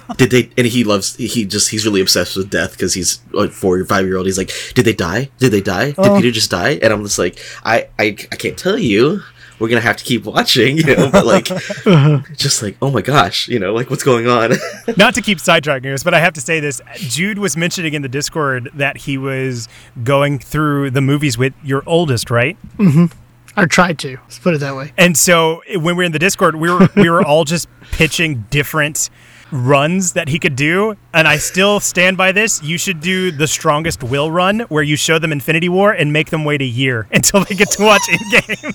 did 0.17 0.31
they 0.31 0.51
and 0.57 0.67
he 0.67 0.83
loves 0.83 1.15
he 1.15 1.45
just 1.45 1.69
he's 1.69 1.85
really 1.85 2.01
obsessed 2.01 2.35
with 2.35 2.49
death 2.49 2.71
because 2.71 2.93
he's 2.93 3.21
a 3.35 3.49
four 3.49 3.77
or 3.77 3.85
five 3.85 4.05
year 4.05 4.17
old 4.17 4.25
he's 4.25 4.37
like 4.37 4.51
did 4.75 4.85
they 4.85 4.93
die? 4.93 5.29
Did 5.39 5.51
they 5.51 5.61
die? 5.61 5.91
Did 5.91 6.15
peter 6.15 6.31
just 6.31 6.51
die? 6.51 6.79
And 6.81 6.93
i'm 6.93 7.03
just 7.03 7.19
like 7.19 7.39
I, 7.63 7.87
I 7.97 8.05
i 8.31 8.35
can't 8.35 8.57
tell 8.57 8.77
you. 8.77 9.21
We're 9.59 9.67
gonna 9.67 9.81
have 9.81 9.97
to 9.97 10.05
keep 10.05 10.23
watching 10.23 10.77
you 10.77 10.95
know 10.95 11.09
but 11.11 11.25
like 11.25 11.43
just 12.37 12.63
like 12.63 12.77
oh 12.81 12.91
my 12.91 13.01
gosh 13.01 13.49
you 13.49 13.59
know 13.59 13.73
like 13.73 13.89
what's 13.89 14.03
going 14.03 14.25
on? 14.25 14.53
Not 14.97 15.15
to 15.15 15.21
keep 15.21 15.39
sidetracking 15.39 15.93
us, 15.93 16.01
but 16.01 16.13
I 16.13 16.21
have 16.21 16.31
to 16.35 16.41
say 16.41 16.61
this. 16.61 16.81
Jude 16.95 17.39
was 17.39 17.57
mentioning 17.57 17.93
in 17.93 18.01
the 18.01 18.07
Discord 18.07 18.69
that 18.73 18.95
he 18.95 19.17
was 19.17 19.67
going 20.01 20.39
through 20.39 20.91
the 20.91 21.01
movies 21.01 21.37
with 21.37 21.53
your 21.61 21.83
oldest, 21.85 22.31
right? 22.31 22.57
Mm-hmm. 22.77 23.07
I 23.55 23.65
tried 23.65 23.99
to. 23.99 24.17
Let's 24.23 24.39
put 24.39 24.53
it 24.53 24.59
that 24.59 24.75
way. 24.75 24.93
And 24.97 25.17
so 25.17 25.61
eh, 25.67 25.75
when 25.75 25.95
we 25.95 26.03
were 26.03 26.03
in 26.03 26.11
the 26.11 26.19
Discord, 26.19 26.55
we 26.55 26.69
were 26.69 26.89
we 26.95 27.09
were 27.09 27.23
all 27.23 27.45
just 27.45 27.67
pitching 27.91 28.45
different 28.49 29.09
runs 29.51 30.13
that 30.13 30.27
he 30.27 30.37
could 30.37 30.55
do, 30.55 30.95
and 31.13 31.27
I 31.27 31.37
still 31.37 31.79
stand 31.79 32.17
by 32.17 32.31
this. 32.31 32.61
You 32.61 32.77
should 32.77 32.99
do 32.99 33.31
the 33.31 33.47
strongest 33.47 34.03
will 34.03 34.31
run, 34.31 34.59
where 34.69 34.83
you 34.83 34.95
show 34.95 35.17
them 35.17 35.31
Infinity 35.31 35.69
War 35.69 35.91
and 35.91 36.13
make 36.13 36.29
them 36.29 36.45
wait 36.45 36.61
a 36.61 36.65
year 36.65 37.07
until 37.11 37.43
they 37.43 37.55
get 37.55 37.71
to 37.71 37.83
watch 37.83 38.01
in 38.11 38.19
game. 38.31 38.73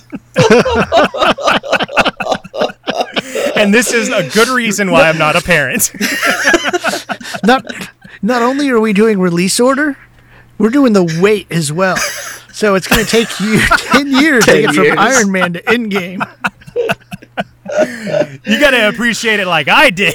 and 3.56 3.72
this 3.72 3.92
is 3.92 4.08
a 4.08 4.28
good 4.30 4.48
reason 4.48 4.90
why 4.90 5.08
I'm 5.08 5.18
not 5.18 5.36
a 5.36 5.40
parent. 5.40 5.92
Not 7.44 7.64
not 8.22 8.42
only 8.42 8.68
are 8.70 8.80
we 8.80 8.92
doing 8.92 9.20
release 9.20 9.60
order, 9.60 9.98
we're 10.58 10.70
doing 10.70 10.92
the 10.92 11.18
wait 11.20 11.46
as 11.50 11.72
well. 11.72 11.98
So 12.54 12.76
it's 12.76 12.86
going 12.86 13.04
to 13.04 13.10
take 13.10 13.40
you 13.40 13.58
ten 13.78 14.06
years 14.12 14.44
to 14.46 14.52
10 14.62 14.74
get 14.74 14.74
from. 14.74 14.98
Iron 14.98 15.32
Man 15.32 15.52
to 15.54 15.62
Endgame. 15.62 16.24
You 18.46 18.60
got 18.60 18.70
to 18.70 18.88
appreciate 18.88 19.40
it 19.40 19.46
like 19.46 19.66
I 19.68 19.90
did. 19.90 20.14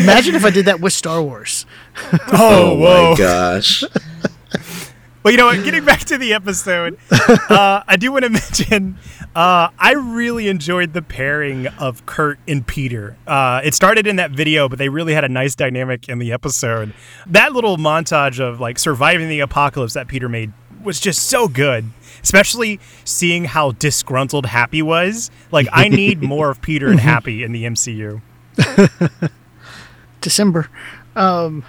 Imagine 0.00 0.36
if 0.36 0.44
I 0.44 0.50
did 0.50 0.66
that 0.66 0.78
with 0.80 0.92
Star 0.92 1.20
Wars. 1.20 1.66
Oh, 2.12 2.18
oh 2.32 2.74
whoa. 2.76 3.10
my 3.10 3.16
gosh. 3.18 3.82
Well, 5.28 5.32
you 5.32 5.36
know 5.36 5.44
what? 5.44 5.62
Getting 5.62 5.84
back 5.84 6.00
to 6.06 6.16
the 6.16 6.32
episode, 6.32 6.98
uh, 7.50 7.82
I 7.86 7.98
do 7.98 8.12
want 8.12 8.24
to 8.24 8.30
mention 8.30 8.96
uh, 9.36 9.68
I 9.78 9.92
really 9.92 10.48
enjoyed 10.48 10.94
the 10.94 11.02
pairing 11.02 11.66
of 11.66 12.06
Kurt 12.06 12.38
and 12.48 12.66
Peter. 12.66 13.14
Uh, 13.26 13.60
it 13.62 13.74
started 13.74 14.06
in 14.06 14.16
that 14.16 14.30
video, 14.30 14.70
but 14.70 14.78
they 14.78 14.88
really 14.88 15.12
had 15.12 15.24
a 15.24 15.28
nice 15.28 15.54
dynamic 15.54 16.08
in 16.08 16.18
the 16.18 16.32
episode. 16.32 16.94
That 17.26 17.52
little 17.52 17.76
montage 17.76 18.40
of 18.40 18.58
like 18.58 18.78
surviving 18.78 19.28
the 19.28 19.40
apocalypse 19.40 19.92
that 19.92 20.08
Peter 20.08 20.30
made 20.30 20.54
was 20.82 20.98
just 20.98 21.24
so 21.24 21.46
good. 21.46 21.84
Especially 22.22 22.80
seeing 23.04 23.44
how 23.44 23.72
disgruntled 23.72 24.46
Happy 24.46 24.80
was. 24.80 25.30
Like, 25.52 25.68
I 25.70 25.90
need 25.90 26.22
more 26.22 26.48
of 26.48 26.62
Peter 26.62 26.88
and 26.88 27.00
Happy 27.00 27.42
in 27.42 27.52
the 27.52 27.64
MCU. 27.64 28.22
December. 30.22 30.70
Um, 31.18 31.64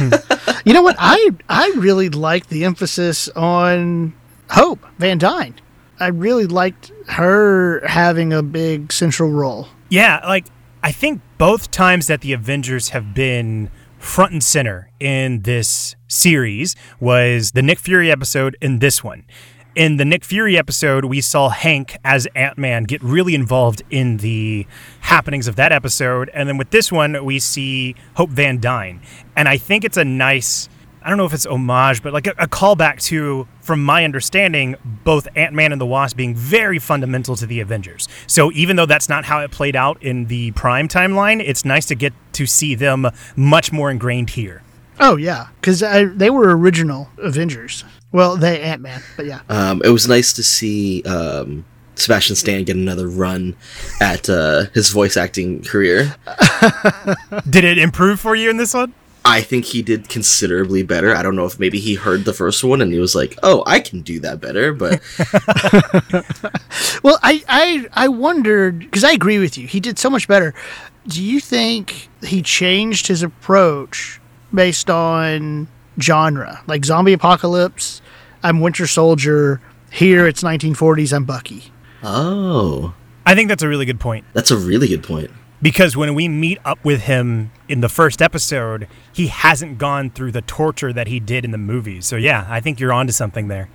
you 0.64 0.72
know 0.72 0.82
what? 0.82 0.96
I 0.98 1.30
I 1.48 1.72
really 1.76 2.08
liked 2.08 2.48
the 2.48 2.64
emphasis 2.64 3.28
on 3.30 4.14
Hope 4.50 4.84
Van 4.98 5.18
Dyne. 5.18 5.54
I 6.00 6.08
really 6.08 6.46
liked 6.46 6.90
her 7.08 7.86
having 7.86 8.32
a 8.32 8.42
big 8.42 8.92
central 8.92 9.30
role. 9.30 9.68
Yeah, 9.90 10.20
like 10.24 10.46
I 10.82 10.90
think 10.90 11.20
both 11.38 11.70
times 11.70 12.06
that 12.06 12.22
the 12.22 12.32
Avengers 12.32 12.88
have 12.90 13.14
been 13.14 13.70
front 13.98 14.32
and 14.32 14.42
center 14.42 14.90
in 15.00 15.42
this 15.42 15.96
series 16.08 16.74
was 17.00 17.52
the 17.52 17.62
Nick 17.62 17.78
Fury 17.78 18.10
episode 18.10 18.56
and 18.60 18.80
this 18.80 19.04
one. 19.04 19.24
In 19.76 19.96
the 19.96 20.04
Nick 20.04 20.24
Fury 20.24 20.56
episode, 20.56 21.04
we 21.04 21.20
saw 21.20 21.48
Hank 21.48 21.96
as 22.04 22.28
Ant 22.36 22.56
Man 22.56 22.84
get 22.84 23.02
really 23.02 23.34
involved 23.34 23.82
in 23.90 24.18
the 24.18 24.68
happenings 25.00 25.48
of 25.48 25.56
that 25.56 25.72
episode. 25.72 26.30
And 26.32 26.48
then 26.48 26.58
with 26.58 26.70
this 26.70 26.92
one, 26.92 27.24
we 27.24 27.40
see 27.40 27.96
Hope 28.14 28.30
Van 28.30 28.60
Dyne. 28.60 29.00
And 29.34 29.48
I 29.48 29.56
think 29.56 29.84
it's 29.84 29.96
a 29.96 30.04
nice, 30.04 30.68
I 31.02 31.08
don't 31.08 31.18
know 31.18 31.24
if 31.24 31.34
it's 31.34 31.44
homage, 31.44 32.04
but 32.04 32.12
like 32.12 32.28
a, 32.28 32.34
a 32.38 32.46
callback 32.46 33.02
to, 33.06 33.48
from 33.62 33.82
my 33.82 34.04
understanding, 34.04 34.76
both 35.02 35.26
Ant 35.34 35.54
Man 35.54 35.72
and 35.72 35.80
the 35.80 35.86
Wasp 35.86 36.16
being 36.16 36.36
very 36.36 36.78
fundamental 36.78 37.34
to 37.34 37.44
the 37.44 37.58
Avengers. 37.58 38.06
So 38.28 38.52
even 38.52 38.76
though 38.76 38.86
that's 38.86 39.08
not 39.08 39.24
how 39.24 39.40
it 39.40 39.50
played 39.50 39.74
out 39.74 40.00
in 40.00 40.26
the 40.26 40.52
Prime 40.52 40.86
timeline, 40.86 41.42
it's 41.44 41.64
nice 41.64 41.86
to 41.86 41.96
get 41.96 42.12
to 42.34 42.46
see 42.46 42.76
them 42.76 43.08
much 43.34 43.72
more 43.72 43.90
ingrained 43.90 44.30
here. 44.30 44.62
Oh 45.00 45.16
yeah, 45.16 45.48
because 45.60 45.80
they 45.80 46.30
were 46.30 46.56
original 46.56 47.08
Avengers. 47.18 47.84
Well, 48.14 48.36
they 48.36 48.60
Ant 48.60 48.80
Man, 48.80 49.02
but 49.16 49.26
yeah. 49.26 49.40
Um, 49.48 49.82
it 49.84 49.88
was 49.88 50.06
nice 50.06 50.32
to 50.34 50.44
see 50.44 51.02
um, 51.02 51.64
Sebastian 51.96 52.36
Stan 52.36 52.62
get 52.62 52.76
another 52.76 53.08
run 53.08 53.56
at 54.00 54.30
uh, 54.30 54.66
his 54.72 54.90
voice 54.90 55.16
acting 55.16 55.64
career. 55.64 56.14
Did 57.50 57.64
it 57.64 57.76
improve 57.76 58.20
for 58.20 58.36
you 58.36 58.50
in 58.50 58.56
this 58.56 58.72
one? 58.72 58.94
I 59.24 59.40
think 59.40 59.64
he 59.64 59.82
did 59.82 60.08
considerably 60.08 60.84
better. 60.84 61.12
I 61.16 61.24
don't 61.24 61.34
know 61.34 61.46
if 61.46 61.58
maybe 61.58 61.80
he 61.80 61.96
heard 61.96 62.24
the 62.24 62.32
first 62.32 62.62
one 62.62 62.80
and 62.80 62.92
he 62.92 63.00
was 63.00 63.16
like, 63.16 63.36
"Oh, 63.42 63.64
I 63.66 63.80
can 63.80 64.02
do 64.02 64.20
that 64.20 64.40
better." 64.40 64.72
But 64.72 65.00
Well, 67.02 67.18
I 67.22 67.42
I 67.48 67.86
I 67.94 68.08
wondered 68.08 68.78
because 68.78 69.02
I 69.02 69.10
agree 69.10 69.40
with 69.40 69.58
you. 69.58 69.66
He 69.66 69.80
did 69.80 69.98
so 69.98 70.08
much 70.08 70.28
better. 70.28 70.54
Do 71.08 71.20
you 71.20 71.40
think 71.40 72.10
he 72.22 72.42
changed 72.42 73.08
his 73.08 73.24
approach 73.24 74.20
based 74.52 74.88
on 74.88 75.66
genre, 76.00 76.62
like 76.68 76.84
zombie 76.84 77.14
apocalypse? 77.14 78.02
I'm 78.44 78.60
Winter 78.60 78.86
Soldier. 78.86 79.62
Here 79.90 80.26
it's 80.26 80.42
1940s. 80.42 81.14
I'm 81.14 81.24
Bucky. 81.24 81.72
oh, 82.02 82.94
I 83.24 83.34
think 83.34 83.48
that's 83.48 83.62
a 83.62 83.68
really 83.68 83.86
good 83.86 83.98
point. 83.98 84.26
that's 84.34 84.50
a 84.50 84.56
really 84.58 84.86
good 84.86 85.02
point. 85.02 85.30
Because 85.62 85.96
when 85.96 86.14
we 86.14 86.28
meet 86.28 86.58
up 86.62 86.78
with 86.84 87.04
him 87.04 87.50
in 87.70 87.80
the 87.80 87.88
first 87.88 88.20
episode, 88.20 88.86
he 89.14 89.28
hasn't 89.28 89.78
gone 89.78 90.10
through 90.10 90.32
the 90.32 90.42
torture 90.42 90.92
that 90.92 91.06
he 91.08 91.20
did 91.20 91.42
in 91.42 91.52
the 91.52 91.58
movies. 91.58 92.04
So 92.04 92.16
yeah, 92.16 92.46
I 92.50 92.60
think 92.60 92.78
you're 92.78 92.92
onto 92.92 93.14
something 93.14 93.48
there. 93.48 93.70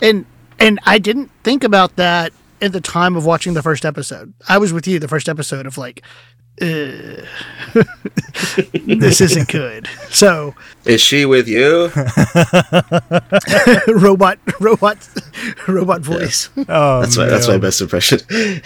And 0.00 0.26
and 0.60 0.78
I 0.84 0.98
didn't 1.00 1.32
think 1.42 1.64
about 1.64 1.96
that 1.96 2.32
at 2.62 2.72
the 2.72 2.80
time 2.80 3.16
of 3.16 3.26
watching 3.26 3.54
the 3.54 3.62
first 3.62 3.84
episode. 3.84 4.32
I 4.48 4.58
was 4.58 4.72
with 4.72 4.86
you 4.86 5.00
the 5.00 5.08
first 5.08 5.28
episode 5.28 5.66
of 5.66 5.76
like, 5.76 6.02
"Ugh. 6.02 6.33
this 6.58 7.26
isn't 9.20 9.48
good. 9.48 9.88
So 10.10 10.54
Is 10.84 11.00
she 11.00 11.24
with 11.26 11.48
you? 11.48 11.90
robot 13.92 14.38
robot 14.60 15.08
robot 15.66 16.00
voice. 16.02 16.50
Oh, 16.68 17.00
That's 17.00 17.16
my 17.16 17.26
that's 17.26 17.48
my 17.48 17.58
best 17.58 17.80
impression. 17.80 18.20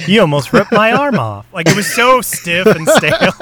You 0.07 0.21
almost 0.21 0.53
ripped 0.53 0.71
my 0.73 0.93
arm 0.93 1.19
off. 1.19 1.47
Like 1.53 1.67
it 1.69 1.77
was 1.77 1.87
so 1.91 2.21
stiff 2.21 2.67
and 2.67 2.87
stale. 2.89 3.33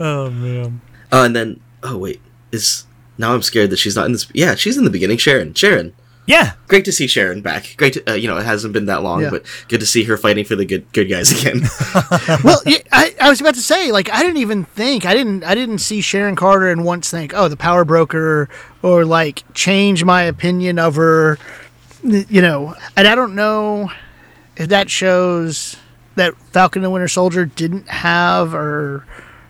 oh 0.00 0.30
man. 0.30 0.80
Uh, 1.12 1.22
and 1.24 1.36
then, 1.36 1.60
oh 1.84 1.98
wait, 1.98 2.20
is 2.50 2.86
now 3.18 3.34
I'm 3.34 3.42
scared 3.42 3.70
that 3.70 3.78
she's 3.78 3.94
not 3.94 4.06
in 4.06 4.12
this. 4.12 4.26
Yeah, 4.34 4.54
she's 4.56 4.76
in 4.76 4.84
the 4.84 4.90
beginning. 4.90 5.18
Sharon, 5.18 5.54
Sharon. 5.54 5.94
Yeah. 6.26 6.52
Great 6.68 6.84
to 6.84 6.92
see 6.92 7.06
Sharon 7.08 7.40
back. 7.42 7.74
Great, 7.76 7.94
to, 7.94 8.12
uh, 8.12 8.14
you 8.14 8.28
know, 8.28 8.36
it 8.36 8.44
hasn't 8.44 8.72
been 8.72 8.86
that 8.86 9.02
long, 9.02 9.22
Yeah. 9.22 9.30
but 9.30 9.44
good 9.68 9.80
to 9.80 9.86
see 9.86 10.04
her 10.04 10.16
fighting 10.16 10.44
for 10.44 10.54
the 10.54 10.64
good 10.64 10.90
good 10.92 11.08
guys 11.10 11.32
again. 11.32 11.62
well, 12.44 12.60
I, 12.92 13.14
I 13.20 13.28
was 13.28 13.40
about 13.40 13.54
to 13.54 13.60
say, 13.60 13.90
like, 13.90 14.08
I 14.12 14.20
didn't 14.22 14.36
even 14.36 14.64
think, 14.64 15.04
I 15.04 15.14
didn't, 15.14 15.42
I 15.42 15.54
didn't 15.54 15.78
see 15.78 16.00
Sharon 16.00 16.36
Carter 16.36 16.70
and 16.70 16.84
once 16.84 17.10
think, 17.10 17.32
oh, 17.34 17.48
the 17.48 17.56
power 17.56 17.84
broker, 17.84 18.48
or 18.82 19.04
like 19.04 19.42
change 19.54 20.04
my 20.04 20.22
opinion 20.22 20.78
of 20.78 20.94
her, 20.94 21.38
you 22.04 22.40
know. 22.40 22.74
And 22.96 23.08
I 23.08 23.14
don't 23.16 23.34
know 23.34 23.90
if 24.56 24.68
that 24.68 24.90
shows 24.90 25.76
that 26.14 26.36
Falcon 26.52 26.84
and 26.84 26.92
Winter 26.92 27.08
Soldier 27.08 27.46
didn't 27.46 27.88
have, 27.88 28.54
or 28.54 29.04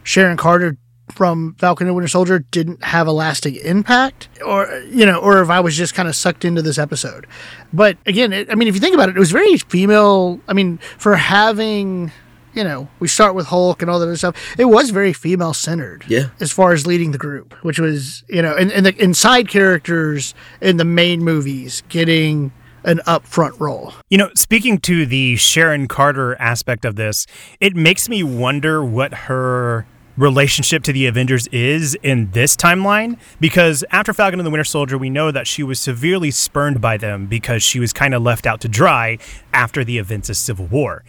Sharon 0.04 0.37
Carter 0.38 0.76
from 1.12 1.55
Falcon 1.59 1.87
and 1.87 1.94
Winter 1.94 2.09
Soldier 2.09 2.40
didn't 2.40 2.83
have 2.85 3.07
a 3.07 3.12
lasting 3.12 3.57
impact, 3.57 4.29
or 4.44 4.83
you 4.90 5.07
know, 5.07 5.18
or 5.18 5.42
if 5.42 5.51
I 5.51 5.61
was 5.61 5.77
just 5.77 5.94
kind 5.94 6.09
of 6.09 6.16
sucked 6.16 6.44
into 6.44 6.62
this 6.62 6.79
episode. 6.79 7.27
But 7.72 7.98
again, 8.07 8.33
it, 8.33 8.51
I 8.51 8.55
mean, 8.55 8.68
if 8.68 8.75
you 8.75 8.81
think 8.81 8.94
about 8.94 9.09
it, 9.09 9.16
it 9.16 9.20
was 9.20 9.31
very 9.31 9.57
female. 9.59 10.40
I 10.48 10.53
mean, 10.53 10.79
for 10.98 11.16
having, 11.16 12.11
you 12.55 12.64
know, 12.64 12.88
we 12.98 13.09
start 13.09 13.35
with 13.35 13.46
Hulk 13.46 13.83
and 13.83 13.90
all 13.90 13.98
that 13.98 14.07
other 14.07 14.16
stuff. 14.16 14.59
It 14.59 14.64
was 14.66 14.90
very 14.90 15.12
female 15.12 15.55
centered. 15.55 16.05
Yeah. 16.09 16.31
As 16.40 16.51
far 16.51 16.72
as 16.72 16.87
leading 16.87 17.12
the 17.12 17.18
group, 17.18 17.55
which 17.62 17.79
was, 17.79 18.25
you 18.29 18.42
know, 18.42 18.57
and 18.57 18.72
and 18.72 18.87
the 18.87 18.94
and 19.01 19.16
side 19.16 19.48
characters 19.48 20.35
in 20.61 20.79
the 20.79 20.85
main 20.85 21.22
movies 21.22 21.83
getting 21.88 22.53
an 22.85 23.01
upfront 23.07 23.59
role. 23.61 23.92
You 24.11 24.18
know, 24.18 24.31
speaking 24.35 24.79
to 24.79 25.07
the 25.07 25.37
Sharon 25.37 25.88
Carter 25.88 26.35
aspect 26.40 26.85
of 26.85 26.96
this, 26.96 27.27
it 27.61 27.77
makes 27.77 28.09
me 28.09 28.22
wonder 28.22 28.85
what 28.85 29.14
her 29.14 29.87
relationship 30.16 30.83
to 30.85 30.92
the 30.92 31.07
Avengers 31.07 31.46
is 31.48 31.96
in 32.03 32.31
this 32.33 32.57
timeline 32.57 33.18
because 33.40 33.85
after 33.90 34.12
Falcon 34.12 34.38
and 34.38 34.46
the 34.46 34.51
Winter 34.51 34.64
Soldier, 34.64 34.98
we 34.98 35.11
know 35.11 35.31
that 35.31 35.46
she 35.46 35.62
was 35.62 35.79
severely 35.81 36.31
spurned 36.31 36.81
by 36.81 36.96
them 36.96 37.27
because 37.27 37.62
she 37.62 37.81
was 37.81 37.92
kind 37.92 38.14
of 38.14 38.22
left 38.22 38.46
out 38.46 38.61
to 38.61 38.68
dry 38.68 39.18
after 39.53 39.85
the 39.85 39.98
events 39.98 40.29
of 40.29 40.37
Civil 40.37 40.66
War. 40.66 41.03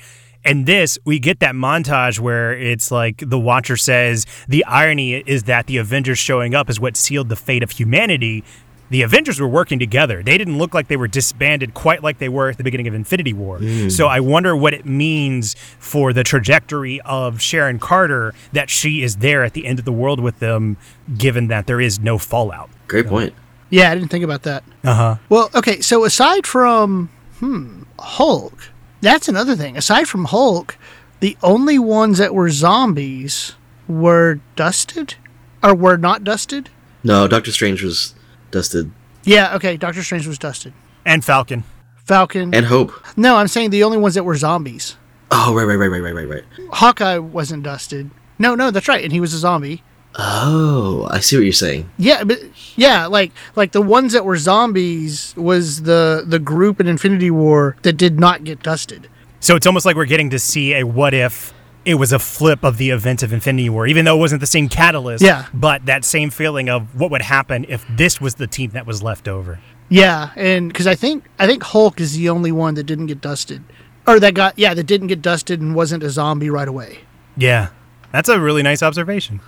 And 0.46 0.66
this, 0.66 1.00
we 1.06 1.20
get 1.20 1.40
that 1.40 1.56
montage 1.56 2.20
where 2.20 2.54
it's 2.54 2.92
like 2.92 3.24
the 3.26 3.40
Watcher 3.40 3.78
says 3.78 4.26
the 4.48 4.66
irony 4.66 5.14
is 5.14 5.44
that 5.44 5.68
the 5.68 5.78
Avengers 5.78 6.20
showing 6.20 6.54
up 6.54 6.70
is 6.70 6.80
what 6.80 6.98
sealed 6.98 7.30
the 7.30 7.38
fate 7.38 7.64
of 7.64 7.72
humanity. 7.72 8.44
The 8.94 9.02
Avengers 9.02 9.40
were 9.40 9.48
working 9.48 9.80
together. 9.80 10.22
They 10.22 10.38
didn't 10.38 10.60
look 10.60 10.76
like 10.76 10.88
they 10.88 10.98
were 10.98 11.08
disbanded 11.08 11.74
quite 11.74 12.04
like 12.04 12.20
they 12.20 12.30
were 12.30 12.50
at 12.50 12.58
the 12.60 12.64
beginning 12.64 12.88
of 12.88 12.94
Infinity 12.94 13.34
War. 13.34 13.60
So 13.90 14.06
I 14.06 14.20
wonder 14.20 14.56
what 14.56 14.72
it 14.76 14.86
means 14.86 15.56
for 15.80 16.14
the 16.14 16.24
trajectory 16.24 17.02
of 17.02 17.42
Sharon 17.42 17.80
Carter 17.80 18.36
that 18.52 18.70
she 18.70 19.02
is 19.02 19.16
there 19.16 19.44
at 19.44 19.54
the 19.54 19.66
end 19.66 19.80
of 19.80 19.86
the 19.86 19.92
world 19.92 20.20
with 20.20 20.38
them, 20.38 20.78
given 21.18 21.48
that 21.48 21.66
there 21.66 21.82
is 21.82 22.02
no 22.02 22.20
fallout. 22.20 22.70
Great 22.88 23.08
point. 23.08 23.34
Yeah, 23.72 23.90
I 23.90 23.96
didn't 23.96 24.10
think 24.10 24.24
about 24.24 24.44
that. 24.44 24.64
Uh 24.84 24.94
huh. 24.94 25.16
Well, 25.28 25.50
okay, 25.56 25.82
so 25.82 26.06
aside 26.06 26.46
from 26.46 27.10
hmm, 27.40 27.86
Hulk, 27.98 28.70
that's 29.02 29.28
another 29.28 29.56
thing. 29.56 29.76
Aside 29.76 30.08
from 30.08 30.26
Hulk, 30.26 30.78
the 31.20 31.36
only 31.42 31.80
ones 31.80 32.20
that 32.20 32.36
were 32.36 32.52
zombies 32.52 33.54
were 33.88 34.40
dusted 34.56 35.16
or 35.64 35.74
were 35.74 35.98
not 35.98 36.24
dusted. 36.24 36.70
No, 37.04 37.28
Doctor 37.28 37.52
Strange 37.52 37.82
was 37.82 38.14
dusted. 38.54 38.90
Yeah, 39.26 39.56
okay. 39.56 39.76
Doctor 39.76 40.02
Strange 40.04 40.26
was 40.28 40.40
dusted. 40.40 40.72
And 41.06 41.26
Falcon. 41.26 41.66
Falcon. 42.06 42.54
And 42.54 42.66
Hope. 42.66 42.94
no, 43.18 43.36
I'm 43.36 43.48
saying 43.48 43.72
the 43.72 43.84
only 43.84 43.98
ones 43.98 44.16
that 44.16 44.24
were 44.24 44.36
zombies. 44.38 44.96
Oh, 45.32 45.54
right, 45.54 45.64
right, 45.64 45.76
right, 45.76 45.88
right, 45.88 46.02
right, 46.02 46.14
right, 46.16 46.30
right. 46.30 46.44
Hawkeye 46.72 47.18
wasn't 47.18 47.64
dusted. 47.64 48.12
No, 48.40 48.56
no, 48.56 48.72
that's 48.72 48.88
right, 48.88 49.04
and 49.04 49.12
he 49.12 49.20
was 49.20 49.34
a 49.34 49.38
zombie. 49.38 49.84
Oh, 50.16 51.08
I 51.10 51.20
see 51.20 51.36
what 51.38 51.44
you're 51.44 51.54
saying. 51.54 51.90
Yeah, 51.98 52.24
but 52.24 52.40
yeah, 52.76 53.08
like 53.08 53.32
like 53.56 53.72
the 53.72 53.82
ones 53.82 54.14
that 54.14 54.26
were 54.26 54.38
zombies 54.38 55.34
was 55.36 55.84
the 55.84 56.24
the 56.28 56.38
group 56.38 56.80
in 56.80 56.88
Infinity 56.88 57.32
War 57.32 57.76
that 57.82 57.94
did 57.94 58.20
not 58.20 58.44
get 58.44 58.62
dusted. 58.62 59.10
So 59.40 59.56
it's 59.56 59.66
almost 59.66 59.86
like 59.86 59.96
we're 59.96 60.06
getting 60.06 60.30
to 60.30 60.40
see 60.40 60.76
a 60.76 60.84
what 60.86 61.14
if 61.16 61.52
it 61.86 61.96
was 61.96 62.12
a 62.12 62.20
flip 62.20 62.64
of 62.64 62.78
the 62.78 62.90
events 62.92 63.24
of 63.24 63.34
Infinity 63.34 63.70
War, 63.70 63.88
even 63.88 64.06
though 64.06 64.16
it 64.16 64.20
wasn't 64.20 64.42
the 64.42 64.48
same 64.48 64.70
catalyst. 64.70 65.24
Yeah. 65.24 65.48
But 65.54 65.86
that 65.86 66.06
same 66.06 66.30
feeling 66.30 66.70
of 66.70 67.00
what 67.00 67.12
would 67.12 67.22
happen 67.22 67.66
if 67.68 67.86
this 67.90 68.22
was 68.22 68.36
the 68.36 68.48
team 68.48 68.72
that 68.72 68.86
was 68.86 69.04
left 69.04 69.28
over. 69.28 69.60
Yeah, 69.90 70.32
and 70.36 70.70
because 70.70 70.88
I 70.88 70.96
think 70.96 71.26
I 71.40 71.46
think 71.46 71.62
Hulk 71.64 72.00
is 72.00 72.16
the 72.16 72.30
only 72.30 72.52
one 72.52 72.76
that 72.76 72.84
didn't 72.84 73.08
get 73.08 73.22
dusted, 73.22 73.64
or 74.08 74.20
that 74.20 74.34
got 74.34 74.58
yeah 74.58 74.74
that 74.74 74.86
didn't 74.86 75.08
get 75.08 75.22
dusted 75.22 75.62
and 75.62 75.76
wasn't 75.76 76.04
a 76.04 76.10
zombie 76.10 76.50
right 76.50 76.68
away. 76.68 77.00
Yeah. 77.38 77.70
That's 78.14 78.30
a 78.30 78.40
really 78.40 78.62
nice 78.62 78.84
observation. 78.84 79.42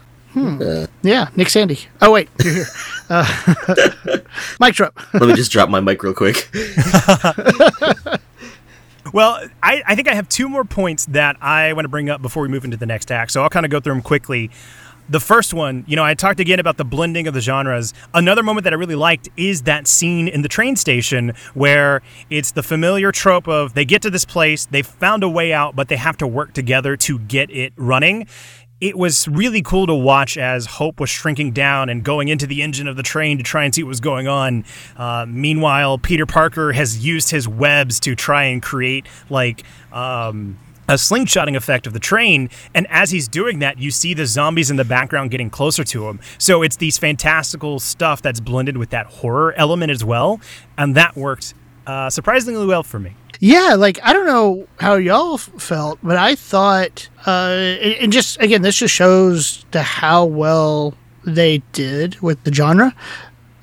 Yeah, 1.02 1.30
Nick 1.36 1.50
Sandy. 1.50 1.80
Oh 2.02 2.12
wait, 2.12 2.28
you're 2.44 2.54
here. 2.54 2.66
Uh, 3.10 4.18
Mike 4.60 4.74
drop. 4.76 5.00
Let 5.14 5.24
me 5.24 5.34
just 5.34 5.52
drop 5.52 5.70
my 5.70 5.80
mic 5.80 6.04
real 6.04 6.14
quick. 6.14 6.50
Well, 9.14 9.40
I, 9.62 9.84
I 9.86 9.96
think 9.96 10.08
I 10.08 10.16
have 10.16 10.28
two 10.28 10.50
more 10.50 10.66
points 10.66 11.06
that 11.08 11.38
I 11.42 11.74
want 11.74 11.86
to 11.86 11.90
bring 11.90 12.10
up 12.10 12.22
before 12.22 12.44
we 12.44 12.50
move 12.50 12.66
into 12.66 12.78
the 12.78 12.86
next 12.86 13.12
act. 13.12 13.32
So 13.32 13.44
I'll 13.44 13.50
kind 13.50 13.66
of 13.66 13.72
go 13.72 13.80
through 13.80 13.94
them 13.94 14.02
quickly. 14.02 14.50
The 15.08 15.20
first 15.20 15.54
one, 15.54 15.84
you 15.88 15.96
know, 15.96 16.04
I 16.04 16.16
talked 16.16 16.40
again 16.40 16.60
about 16.60 16.78
the 16.78 16.84
blending 16.84 17.28
of 17.28 17.36
the 17.36 17.42
genres. 17.42 17.94
Another 18.16 18.42
moment 18.42 18.64
that 18.64 18.74
I 18.74 18.76
really 18.76 18.96
liked 18.96 19.30
is 19.38 19.62
that 19.64 19.86
scene 19.86 20.28
in 20.28 20.42
the 20.42 20.48
train 20.48 20.76
station 20.76 21.34
where 21.54 22.02
it's 22.32 22.52
the 22.52 22.64
familiar 22.64 23.12
trope 23.12 23.48
of 23.48 23.76
they 23.76 23.86
get 23.86 24.02
to 24.02 24.10
this 24.10 24.26
place, 24.26 24.66
they've 24.66 24.86
found 24.86 25.24
a 25.24 25.30
way 25.30 25.54
out, 25.54 25.76
but 25.76 25.90
they 25.90 25.98
have 25.98 26.18
to 26.18 26.28
work 26.28 26.54
together 26.54 26.98
to 26.98 27.20
get 27.20 27.52
it 27.52 27.74
running. 27.76 28.26
It 28.86 28.96
was 28.96 29.28
really 29.28 29.64
cool 29.64 29.88
to 29.88 29.96
watch 29.96 30.38
as 30.38 30.68
Hope 30.68 31.00
was 31.00 31.10
shrinking 31.10 31.54
down 31.54 31.90
and 31.90 32.04
going 32.04 32.28
into 32.28 32.46
the 32.46 32.62
engine 32.62 32.88
of 32.88 32.96
the 32.96 33.02
train 33.02 33.40
to 33.40 33.44
try 33.44 33.64
and 33.64 33.74
see 33.74 33.82
what 33.82 33.88
was 33.88 34.00
going 34.00 34.28
on. 34.28 34.64
Uh, 34.96 35.26
meanwhile, 35.28 35.98
Peter 35.98 36.28
Parker 36.28 36.72
has 36.72 37.04
used 37.04 37.32
his 37.32 37.48
webs 37.48 38.00
to 38.02 38.14
try 38.14 38.44
and 38.44 38.62
create 38.62 39.08
like 39.28 39.64
um, 39.92 40.60
a 40.88 40.94
slingshotting 40.94 41.56
effect 41.56 41.88
of 41.88 41.94
the 41.94 42.00
train. 42.00 42.48
And 42.76 42.86
as 42.92 43.10
he's 43.10 43.28
doing 43.28 43.58
that, 43.58 43.80
you 43.80 43.90
see 43.90 44.14
the 44.14 44.28
zombies 44.28 44.70
in 44.70 44.78
the 44.78 44.86
background 44.86 45.32
getting 45.32 45.50
closer 45.50 45.84
to 45.84 46.08
him. 46.08 46.20
So 46.38 46.62
it's 46.62 46.76
these 46.76 47.00
fantastical 47.00 47.80
stuff 47.80 48.22
that's 48.22 48.40
blended 48.40 48.78
with 48.78 48.92
that 48.92 49.08
horror 49.08 49.54
element 49.54 49.92
as 49.92 50.06
well. 50.06 50.40
And 50.78 50.94
that 50.94 51.16
worked 51.16 51.56
uh, 51.88 52.12
surprisingly 52.12 52.68
well 52.68 52.84
for 52.84 53.00
me. 53.00 53.16
Yeah, 53.40 53.76
like 53.76 54.00
I 54.04 54.14
don't 54.14 54.26
know 54.26 54.68
how 54.80 54.96
y'all 54.96 55.36
f- 55.36 55.50
felt, 55.58 56.00
but 56.02 56.18
I 56.18 56.36
thought, 56.36 57.10
uh, 57.28 57.32
and 57.82 57.94
and 57.96 58.14
just 58.14 58.40
again, 58.42 58.62
this 58.62 58.78
just 58.78 58.94
shows 58.94 59.66
to 59.72 59.82
how 59.82 60.26
well 60.26 60.94
they 61.24 61.60
did 61.74 62.20
with 62.22 62.44
the 62.44 62.54
genre. 62.54 62.94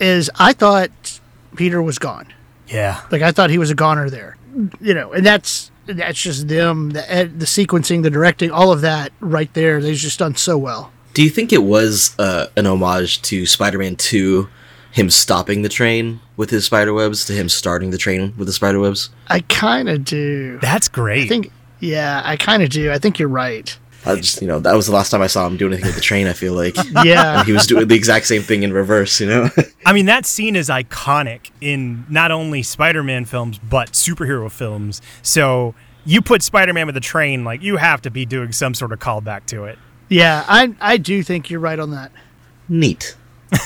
Is 0.01 0.31
I 0.39 0.53
thought 0.53 1.21
Peter 1.57 1.81
was 1.83 1.99
gone. 1.99 2.27
Yeah. 2.69 3.01
Like 3.11 3.23
I 3.23 3.33
thought 3.33 3.51
he 3.51 3.59
was 3.59 3.71
a 3.71 3.75
goner 3.75 4.11
there, 4.11 4.37
you 4.81 4.95
know, 4.95 5.13
and 5.13 5.25
that's 5.25 5.71
that's 5.87 6.21
just 6.21 6.49
them, 6.49 6.91
the 6.91 7.11
ed- 7.13 7.41
the 7.41 7.47
sequencing, 7.47 8.03
the 8.03 8.11
directing, 8.11 8.51
all 8.51 8.73
of 8.73 8.81
that 8.83 9.13
right 9.21 9.53
there. 9.55 9.81
They've 9.81 9.97
just 9.97 10.19
done 10.19 10.37
so 10.37 10.57
well. 10.57 10.93
Do 11.15 11.23
you 11.23 11.29
think 11.31 11.53
it 11.53 11.63
was 11.63 12.15
uh, 12.19 12.47
an 12.57 12.67
homage 12.67 13.21
to 13.23 13.45
Spider-Man 13.45 13.97
2, 13.97 14.49
him 14.93 15.11
stopping 15.11 15.63
the 15.63 15.69
train 15.69 16.21
with 16.37 16.51
his 16.51 16.65
spider 16.67 16.93
webs, 16.95 17.25
to 17.27 17.33
him 17.33 17.49
starting 17.49 17.91
the 17.91 17.99
train 17.99 18.35
with 18.37 18.47
the 18.47 18.53
spider 18.53 18.79
webs? 18.79 19.11
I 19.29 19.41
kind 19.41 19.89
of 19.89 20.05
do. 20.05 20.59
That's 20.61 20.89
great. 20.89 21.25
I 21.25 21.29
think, 21.29 21.51
yeah, 21.81 22.23
I 22.25 22.37
kind 22.37 22.63
of 22.63 22.69
do. 22.71 22.93
I 22.93 22.99
think 22.99 23.19
you're 23.19 23.29
right. 23.29 23.77
I 24.05 24.17
just, 24.17 24.43
you 24.43 24.49
know, 24.49 24.59
that 24.59 24.75
was 24.75 24.87
the 24.87 24.93
last 24.93 25.11
time 25.11 25.23
I 25.23 25.29
saw 25.29 25.47
him 25.47 25.57
do 25.57 25.67
anything 25.69 25.87
with 25.87 25.95
the 25.95 26.01
train. 26.01 26.27
I 26.27 26.33
feel 26.33 26.55
like 26.55 26.77
Yeah, 27.05 27.45
he 27.45 27.53
was 27.53 27.67
doing 27.69 27.87
the 27.87 27.95
exact 27.95 28.27
same 28.27 28.43
thing 28.43 28.65
in 28.65 28.73
reverse. 28.73 29.21
You 29.21 29.29
know, 29.29 29.49
I 29.87 29.93
mean, 29.93 30.07
that 30.07 30.27
scene 30.27 30.57
is 30.57 30.69
iconic 30.69 31.51
in 31.61 32.05
not 32.09 32.31
only 32.33 32.63
Spider 32.65 33.03
Man 33.05 33.25
films, 33.25 33.59
but 33.59 33.93
superhero 33.93 34.51
films. 34.51 35.01
So 35.23 35.77
you 36.05 36.21
put 36.21 36.43
Spider 36.43 36.73
Man 36.73 36.87
with 36.87 36.97
a 36.97 37.01
train, 37.01 37.45
like, 37.45 37.63
you 37.63 37.77
have 37.77 38.03
to 38.03 38.11
be 38.11 38.27
doing 38.27 38.51
some 38.51 38.75
sort 38.75 38.93
of 38.93 38.99
callback 38.99 39.47
to 39.47 39.65
it. 39.67 39.79
yeah, 40.09 40.45
I 40.49 40.75
I 40.81 40.97
do 40.97 41.23
think 41.23 41.49
you're 41.49 41.61
right 41.61 41.79
on 41.79 41.93
that. 41.93 42.11
neat. 42.69 43.17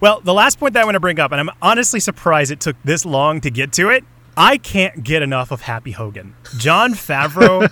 Well, 0.00 0.20
the 0.20 0.32
last 0.32 0.58
point 0.58 0.74
that 0.74 0.82
I 0.82 0.84
want 0.84 0.94
to 0.94 1.00
bring 1.00 1.20
up, 1.20 1.32
and 1.32 1.40
I'm 1.40 1.50
honestly 1.60 2.00
surprised 2.00 2.50
it 2.50 2.60
took 2.60 2.76
this 2.82 3.04
long 3.04 3.40
to 3.42 3.50
get 3.50 3.72
to 3.74 3.90
it. 3.90 4.04
I 4.36 4.56
can't 4.56 5.04
get 5.04 5.20
enough 5.22 5.50
of 5.50 5.60
Happy 5.60 5.90
Hogan. 5.90 6.34
Jon 6.56 6.94
Favreau 6.94 7.70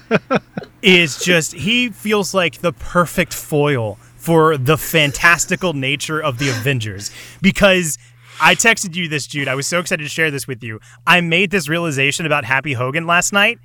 is 0.83 1.19
just, 1.25 1.55
he 1.55 1.89
feels 1.89 2.35
like 2.35 2.59
the 2.59 2.73
perfect 2.73 3.33
foil 3.33 3.95
for 4.17 4.59
the 4.59 4.77
fantastical 4.77 5.73
nature 5.73 6.23
of 6.23 6.39
the 6.39 6.51
Avengers. 6.51 7.11
Because 7.41 7.97
I 8.43 8.55
texted 8.55 8.95
you 8.95 9.09
this, 9.09 9.27
Jude. 9.27 9.49
I 9.49 9.55
was 9.55 9.67
so 9.67 9.81
excited 9.81 10.03
to 10.03 10.09
share 10.11 10.31
this 10.31 10.47
with 10.47 10.63
you. 10.63 10.81
I 11.07 11.23
made 11.23 11.51
this 11.51 11.69
realization 11.69 12.27
about 12.27 12.45
Happy 12.45 12.75
Hogan 12.75 13.07
last 13.07 13.33
night. 13.33 13.59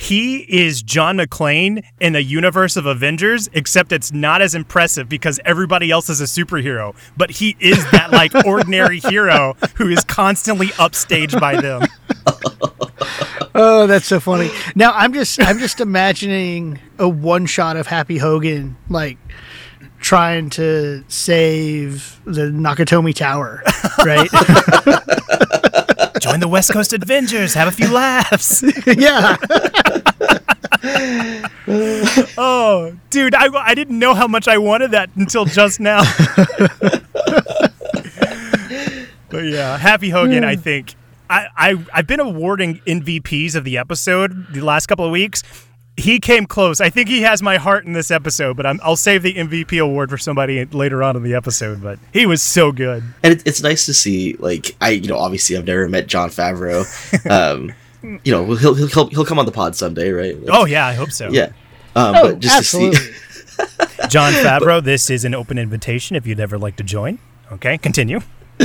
He 0.00 0.38
is 0.48 0.80
John 0.82 1.16
McClane 1.16 1.82
in 2.00 2.12
the 2.12 2.22
universe 2.22 2.76
of 2.76 2.86
Avengers, 2.86 3.50
except 3.52 3.90
it's 3.90 4.12
not 4.12 4.40
as 4.40 4.54
impressive 4.54 5.08
because 5.08 5.40
everybody 5.44 5.90
else 5.90 6.08
is 6.08 6.20
a 6.20 6.24
superhero. 6.24 6.94
But 7.16 7.30
he 7.32 7.56
is 7.58 7.78
that 7.90 8.12
like 8.12 8.32
ordinary 8.46 9.00
hero 9.00 9.56
who 9.74 9.88
is 9.88 10.04
constantly 10.04 10.68
upstaged 10.68 11.38
by 11.40 11.60
them. 11.60 11.82
Oh, 13.60 13.88
that's 13.88 14.06
so 14.06 14.20
funny. 14.20 14.50
Now 14.76 14.92
I'm 14.92 15.12
just 15.12 15.40
I'm 15.42 15.58
just 15.58 15.80
imagining 15.80 16.78
a 16.98 17.08
one 17.08 17.46
shot 17.46 17.76
of 17.76 17.88
Happy 17.88 18.16
Hogan 18.18 18.76
like 18.88 19.18
trying 19.98 20.50
to 20.50 21.02
save 21.08 22.20
the 22.24 22.42
Nakatomi 22.52 23.14
Tower, 23.14 23.64
right? 24.04 24.28
Join 26.28 26.40
the 26.40 26.48
West 26.48 26.72
Coast 26.72 26.92
Avengers, 26.92 27.54
have 27.54 27.68
a 27.68 27.72
few 27.72 27.90
laughs. 27.90 28.62
yeah. 28.86 29.36
Oh, 32.40 32.96
dude, 33.10 33.34
I, 33.34 33.48
I 33.54 33.74
didn't 33.74 33.98
know 33.98 34.14
how 34.14 34.26
much 34.26 34.48
I 34.48 34.58
wanted 34.58 34.92
that 34.92 35.10
until 35.16 35.44
just 35.44 35.80
now. 35.80 36.00
but 39.28 39.44
yeah, 39.44 39.76
Happy 39.76 40.08
Hogan, 40.08 40.44
I 40.44 40.54
hmm. 40.54 40.62
think. 40.62 40.94
I, 41.28 41.48
I, 41.56 41.84
I've 41.92 42.06
been 42.06 42.20
awarding 42.20 42.80
MVPs 42.86 43.54
of 43.54 43.64
the 43.64 43.76
episode 43.76 44.52
the 44.52 44.60
last 44.60 44.86
couple 44.86 45.04
of 45.04 45.10
weeks. 45.10 45.42
He 45.98 46.20
came 46.20 46.46
close. 46.46 46.80
I 46.80 46.90
think 46.90 47.08
he 47.08 47.22
has 47.22 47.42
my 47.42 47.56
heart 47.56 47.84
in 47.84 47.92
this 47.92 48.10
episode, 48.10 48.56
but 48.56 48.64
I'm, 48.66 48.78
I'll 48.84 48.96
save 48.96 49.22
the 49.22 49.34
MVP 49.34 49.82
award 49.82 50.10
for 50.10 50.16
somebody 50.16 50.64
later 50.66 51.02
on 51.02 51.16
in 51.16 51.22
the 51.24 51.34
episode. 51.34 51.82
But 51.82 51.98
he 52.12 52.24
was 52.24 52.40
so 52.40 52.70
good. 52.72 53.02
and 53.24 53.32
it, 53.34 53.42
it's 53.46 53.60
nice 53.62 53.84
to 53.86 53.92
see 53.94 54.34
like 54.38 54.76
i 54.80 54.90
you 54.90 55.08
know 55.08 55.18
obviously 55.18 55.56
i've 55.56 55.66
never 55.66 55.88
met 55.88 56.06
jon 56.06 56.30
favreau 56.30 56.84
um 57.30 57.72
you 58.24 58.30
know 58.32 58.44
he'll 58.54 58.74
he'll 58.74 58.86
he'll, 58.88 59.08
he'll 59.08 59.24
come 59.24 59.38
on 59.40 59.44
the 59.46 59.50
pod 59.52 59.74
someday 59.74 60.10
right 60.10 60.40
Like, 60.40 60.50
Oh, 60.56 60.64
yeah, 60.66 60.86
I 60.86 60.94
hope 60.94 61.10
so. 61.10 61.28
yeah 61.30 61.46
um 61.96 62.14
Oh, 62.16 62.22
but 62.30 62.38
just 62.38 62.56
absolutely. 62.58 62.96
to 62.96 63.02
see 63.04 63.12
Jon 64.08 64.32
Favreau, 64.34 64.82
this 64.82 65.10
is 65.10 65.24
an 65.24 65.34
open 65.34 65.58
invitation 65.58 66.14
if 66.14 66.26
you'd 66.28 66.38
ever 66.38 66.56
like 66.58 66.76
to 66.76 66.84
join. 66.84 67.18
Okay, 67.50 67.76
continue. 67.76 68.20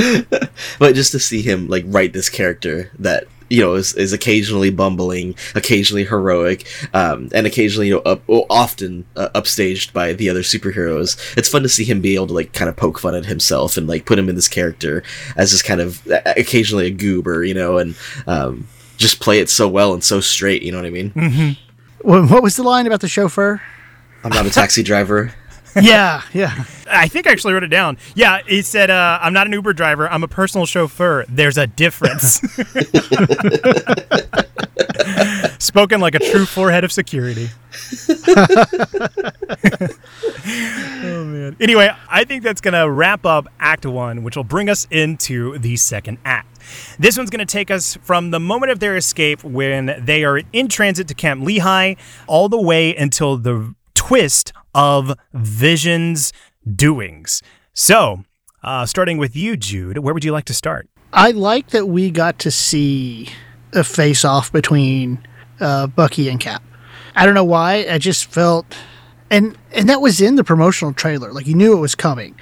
but 0.78 0.94
just 0.94 1.10
to 1.12 1.18
see 1.18 1.42
him 1.42 1.68
like 1.68 1.84
write 1.88 2.12
this 2.12 2.28
character 2.28 2.90
that 3.00 3.24
you 3.54 3.62
know 3.62 3.74
is, 3.74 3.94
is 3.94 4.12
occasionally 4.12 4.70
bumbling 4.70 5.34
occasionally 5.54 6.04
heroic 6.04 6.66
um, 6.92 7.28
and 7.32 7.46
occasionally 7.46 7.88
you 7.88 7.94
know 7.94 8.00
up, 8.00 8.22
often 8.50 9.04
uh, 9.16 9.28
upstaged 9.34 9.92
by 9.92 10.12
the 10.12 10.28
other 10.28 10.40
superheroes. 10.40 11.16
It's 11.36 11.48
fun 11.48 11.62
to 11.62 11.68
see 11.68 11.84
him 11.84 12.00
be 12.00 12.14
able 12.14 12.26
to 12.28 12.32
like 12.32 12.52
kind 12.52 12.68
of 12.68 12.76
poke 12.76 12.98
fun 12.98 13.14
at 13.14 13.26
himself 13.26 13.76
and 13.76 13.86
like 13.86 14.06
put 14.06 14.18
him 14.18 14.28
in 14.28 14.34
this 14.34 14.48
character 14.48 15.02
as 15.36 15.52
this 15.52 15.62
kind 15.62 15.80
of 15.80 16.06
uh, 16.10 16.20
occasionally 16.36 16.86
a 16.86 16.90
goober 16.90 17.44
you 17.44 17.54
know 17.54 17.78
and 17.78 17.96
um, 18.26 18.66
just 18.96 19.20
play 19.20 19.38
it 19.38 19.48
so 19.48 19.68
well 19.68 19.94
and 19.94 20.02
so 20.02 20.20
straight 20.20 20.62
you 20.62 20.72
know 20.72 20.78
what 20.78 20.86
i 20.86 20.90
mean? 20.90 21.56
What 22.02 22.30
what 22.30 22.42
was 22.42 22.56
the 22.56 22.62
line 22.62 22.86
about 22.86 23.00
the 23.00 23.08
chauffeur? 23.08 23.62
i'm 24.24 24.30
not 24.30 24.46
a 24.46 24.50
taxi 24.50 24.82
driver 24.82 25.34
yeah, 25.82 26.22
yeah. 26.32 26.64
I 26.88 27.08
think 27.08 27.26
I 27.26 27.32
actually 27.32 27.54
wrote 27.54 27.64
it 27.64 27.68
down. 27.68 27.98
Yeah, 28.14 28.42
he 28.46 28.62
said, 28.62 28.90
uh, 28.90 29.18
I'm 29.20 29.32
not 29.32 29.48
an 29.48 29.52
Uber 29.52 29.72
driver. 29.72 30.08
I'm 30.08 30.22
a 30.22 30.28
personal 30.28 30.66
chauffeur. 30.66 31.24
There's 31.28 31.58
a 31.58 31.66
difference. 31.66 32.34
Spoken 35.58 36.00
like 36.00 36.14
a 36.14 36.20
true 36.20 36.46
forehead 36.46 36.84
of 36.84 36.92
security. 36.92 37.48
oh, 38.28 38.34
man. 41.24 41.56
Anyway, 41.58 41.90
I 42.08 42.24
think 42.24 42.44
that's 42.44 42.60
going 42.60 42.74
to 42.74 42.88
wrap 42.88 43.26
up 43.26 43.48
Act 43.58 43.84
One, 43.84 44.22
which 44.22 44.36
will 44.36 44.44
bring 44.44 44.68
us 44.68 44.86
into 44.90 45.58
the 45.58 45.76
second 45.76 46.18
act. 46.24 46.60
This 46.98 47.18
one's 47.18 47.30
going 47.30 47.44
to 47.44 47.52
take 47.52 47.70
us 47.70 47.96
from 48.02 48.30
the 48.30 48.40
moment 48.40 48.70
of 48.70 48.78
their 48.78 48.96
escape 48.96 49.42
when 49.42 50.02
they 50.04 50.24
are 50.24 50.40
in 50.52 50.68
transit 50.68 51.08
to 51.08 51.14
Camp 51.14 51.44
Lehigh 51.44 51.94
all 52.26 52.48
the 52.48 52.60
way 52.60 52.94
until 52.94 53.36
the 53.36 53.74
twist 54.06 54.52
of 54.74 55.16
Vision's 55.32 56.30
doings. 56.70 57.42
So, 57.72 58.24
uh, 58.62 58.84
starting 58.84 59.16
with 59.16 59.34
you, 59.34 59.56
Jude, 59.56 59.96
where 59.98 60.12
would 60.12 60.24
you 60.24 60.32
like 60.32 60.44
to 60.46 60.54
start? 60.54 60.90
I 61.14 61.30
like 61.30 61.68
that 61.70 61.86
we 61.86 62.10
got 62.10 62.38
to 62.40 62.50
see 62.50 63.30
a 63.72 63.82
face 63.82 64.22
off 64.22 64.52
between 64.52 65.26
uh, 65.58 65.86
Bucky 65.86 66.28
and 66.28 66.38
Cap. 66.38 66.62
I 67.16 67.24
don't 67.24 67.34
know 67.34 67.44
why. 67.44 67.86
I 67.88 67.96
just 67.96 68.26
felt, 68.26 68.66
and 69.30 69.56
and 69.72 69.88
that 69.88 70.02
was 70.02 70.20
in 70.20 70.34
the 70.34 70.44
promotional 70.44 70.92
trailer. 70.92 71.32
Like 71.32 71.46
you 71.46 71.54
knew 71.54 71.72
it 71.72 71.80
was 71.80 71.94
coming. 71.94 72.34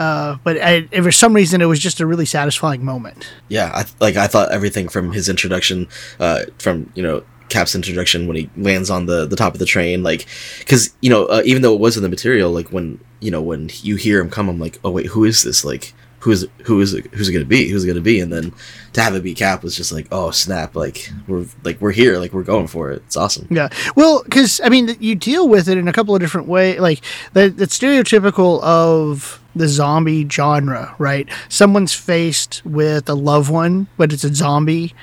Uh, 0.00 0.38
but 0.42 0.60
I, 0.60 0.88
for 0.88 1.12
some 1.12 1.34
reason, 1.34 1.62
it 1.62 1.66
was 1.66 1.78
just 1.78 2.00
a 2.00 2.06
really 2.06 2.26
satisfying 2.26 2.84
moment. 2.84 3.32
Yeah, 3.48 3.70
I, 3.72 3.84
like 4.00 4.16
I 4.16 4.26
thought 4.26 4.50
everything 4.50 4.88
from 4.88 5.12
his 5.12 5.28
introduction, 5.28 5.86
uh, 6.18 6.46
from 6.58 6.90
you 6.96 7.02
know 7.02 7.22
Cap's 7.48 7.74
introduction 7.74 8.26
when 8.26 8.36
he 8.36 8.50
lands 8.56 8.90
on 8.90 9.06
the 9.06 9.26
the 9.26 9.36
top 9.36 9.52
of 9.52 9.58
the 9.58 9.66
train, 9.66 10.02
like 10.02 10.26
because 10.58 10.94
you 11.00 11.10
know 11.10 11.26
uh, 11.26 11.42
even 11.44 11.62
though 11.62 11.74
it 11.74 11.80
was 11.80 11.96
in 11.96 12.02
the 12.02 12.08
material, 12.08 12.50
like 12.50 12.72
when 12.72 13.00
you 13.20 13.30
know 13.30 13.42
when 13.42 13.70
you 13.82 13.96
hear 13.96 14.20
him 14.20 14.30
come, 14.30 14.48
I'm 14.48 14.58
like, 14.58 14.78
oh 14.84 14.90
wait, 14.90 15.06
who 15.06 15.24
is 15.24 15.42
this? 15.42 15.64
Like 15.64 15.94
who 16.26 16.32
is 16.32 16.48
who 16.64 16.80
is 16.80 16.92
it, 16.92 17.06
who's 17.14 17.28
it 17.28 17.32
gonna 17.32 17.44
be? 17.44 17.68
Who's 17.68 17.84
it 17.84 17.86
gonna 17.86 18.00
be? 18.00 18.18
And 18.18 18.32
then 18.32 18.52
to 18.94 19.00
have 19.00 19.14
it 19.14 19.22
be 19.22 19.32
Cap 19.32 19.62
was 19.62 19.76
just 19.76 19.92
like, 19.92 20.08
oh 20.10 20.32
snap! 20.32 20.74
Like 20.74 21.08
we're 21.28 21.46
like 21.62 21.80
we're 21.80 21.92
here, 21.92 22.18
like 22.18 22.32
we're 22.32 22.42
going 22.42 22.66
for 22.66 22.90
it. 22.90 23.02
It's 23.06 23.16
awesome. 23.16 23.46
Yeah, 23.48 23.68
well, 23.94 24.24
because 24.24 24.60
I 24.64 24.68
mean, 24.68 24.96
you 24.98 25.14
deal 25.14 25.48
with 25.48 25.68
it 25.68 25.78
in 25.78 25.86
a 25.86 25.92
couple 25.92 26.16
of 26.16 26.20
different 26.20 26.48
ways. 26.48 26.80
Like 26.80 27.00
that, 27.34 27.56
that's 27.56 27.78
stereotypical 27.78 28.60
of 28.62 29.40
the 29.54 29.68
zombie 29.68 30.28
genre, 30.28 30.96
right? 30.98 31.28
Someone's 31.48 31.94
faced 31.94 32.60
with 32.66 33.08
a 33.08 33.14
loved 33.14 33.50
one, 33.50 33.86
but 33.96 34.12
it's 34.12 34.24
a 34.24 34.34
zombie, 34.34 34.94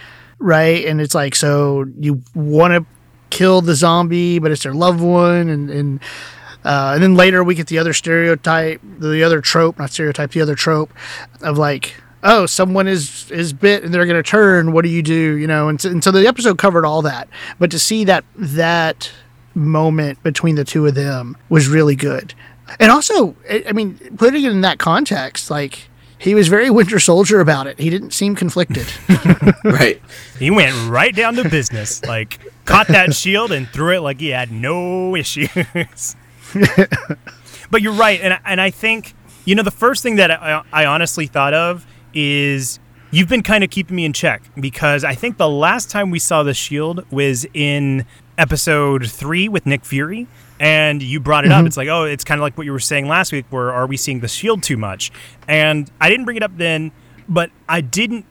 right? 0.44 0.86
And 0.86 1.02
it's 1.02 1.16
like, 1.16 1.34
so 1.36 1.86
you 1.98 2.22
want 2.36 2.74
to 2.74 2.86
kill 3.30 3.62
the 3.62 3.74
zombie, 3.74 4.38
but 4.40 4.52
it's 4.52 4.64
their 4.64 4.74
loved 4.74 5.02
one, 5.02 5.50
and 5.50 5.70
and 5.70 6.00
uh, 6.64 6.92
and 6.94 7.02
then 7.02 7.16
later 7.16 7.44
we 7.44 7.56
get 7.56 7.68
the 7.68 7.80
other 7.80 7.94
stereotype, 7.94 8.82
the 9.00 9.24
other 9.24 9.42
trope, 9.42 9.80
not 9.80 9.90
stereotype, 9.90 10.32
the 10.32 10.42
other 10.42 10.56
trope 10.56 10.92
of 11.42 11.58
like, 11.58 11.96
oh, 12.24 12.46
someone 12.46 12.88
is 12.88 13.32
is 13.32 13.54
bit 13.54 13.84
and 13.84 13.94
they're 13.94 14.06
going 14.06 14.22
to 14.22 14.30
turn. 14.30 14.72
What 14.72 14.84
do 14.84 14.90
you 14.90 15.02
do? 15.02 15.38
You 15.38 15.48
know, 15.48 15.70
and 15.70 15.84
and 15.86 16.04
so 16.04 16.12
the 16.12 16.28
episode 16.28 16.58
covered 16.58 16.86
all 16.86 17.02
that. 17.02 17.28
But 17.58 17.72
to 17.72 17.80
see 17.80 18.04
that 18.06 18.24
that 18.36 19.12
moment 19.56 20.22
between 20.24 20.56
the 20.56 20.66
two 20.66 20.86
of 20.86 20.96
them 20.96 21.38
was 21.50 21.68
really 21.68 21.96
good. 21.96 22.34
And 22.80 22.92
also, 22.92 23.36
I 23.50 23.72
mean, 23.74 23.98
putting 24.18 24.44
it 24.44 24.52
in 24.52 24.62
that 24.62 24.80
context, 24.80 25.52
like 25.52 25.90
he 26.24 26.36
was 26.36 26.48
very 26.48 26.70
Winter 26.70 27.00
Soldier 27.00 27.42
about 27.42 27.68
it. 27.68 27.78
He 27.78 27.90
didn't 27.90 28.12
seem 28.12 28.34
conflicted. 28.34 28.88
right. 29.66 30.02
He 30.40 30.50
went 30.50 30.74
right 30.90 31.14
down 31.14 31.36
to 31.36 31.50
business, 31.50 32.04
like 32.06 32.40
caught 32.64 32.88
that 32.88 33.14
shield 33.14 33.52
and 33.52 33.68
threw 33.68 33.98
it 33.98 34.00
like 34.00 34.22
he 34.22 34.30
had 34.30 34.50
no 34.50 35.18
issues. 35.18 35.50
but 37.70 37.82
you're 37.82 37.94
right, 37.94 38.22
and 38.22 38.40
and 38.46 38.62
I 38.62 38.70
think 38.70 39.16
you 39.44 39.54
know 39.54 39.64
the 39.64 39.72
first 39.72 40.02
thing 40.02 40.16
that 40.16 40.32
I, 40.32 40.64
I 40.72 40.86
honestly 40.86 41.28
thought 41.28 41.54
of 41.54 41.86
is 42.14 42.80
you've 43.12 43.30
been 43.30 43.44
kind 43.44 43.64
of 43.64 43.70
keeping 43.70 43.96
me 43.98 44.06
in 44.06 44.14
check 44.14 44.44
because 44.58 45.04
I 45.04 45.16
think 45.16 45.38
the 45.38 45.50
last 45.50 45.90
time 45.90 46.10
we 46.10 46.20
saw 46.20 46.42
the 46.42 46.54
shield 46.54 47.06
was 47.12 47.46
in 47.54 48.06
episode 48.38 49.10
three 49.10 49.50
with 49.50 49.66
Nick 49.66 49.84
Fury. 49.84 50.28
And 50.63 51.04
you 51.04 51.19
brought 51.19 51.43
it 51.43 51.49
mm-hmm. 51.49 51.60
up. 51.60 51.65
It's 51.65 51.76
like, 51.76 51.89
oh, 51.89 52.06
it's 52.06 52.23
kind 52.23 52.39
of 52.39 52.43
like 52.43 52.58
what 52.58 52.63
you 52.63 52.71
were 52.71 52.80
saying 52.80 53.10
last 53.10 53.34
week, 53.34 53.45
where 53.49 53.73
are 53.73 53.86
we 53.86 53.97
seeing 53.97 54.21
the 54.21 54.30
shield 54.30 54.63
too 54.63 54.78
much? 54.78 55.12
And 55.45 55.91
I 55.99 56.10
didn't 56.10 56.23
bring 56.23 56.38
it 56.38 56.43
up 56.43 56.56
then, 56.56 56.93
but 57.28 57.52
I 57.67 57.82
didn't 57.82 58.26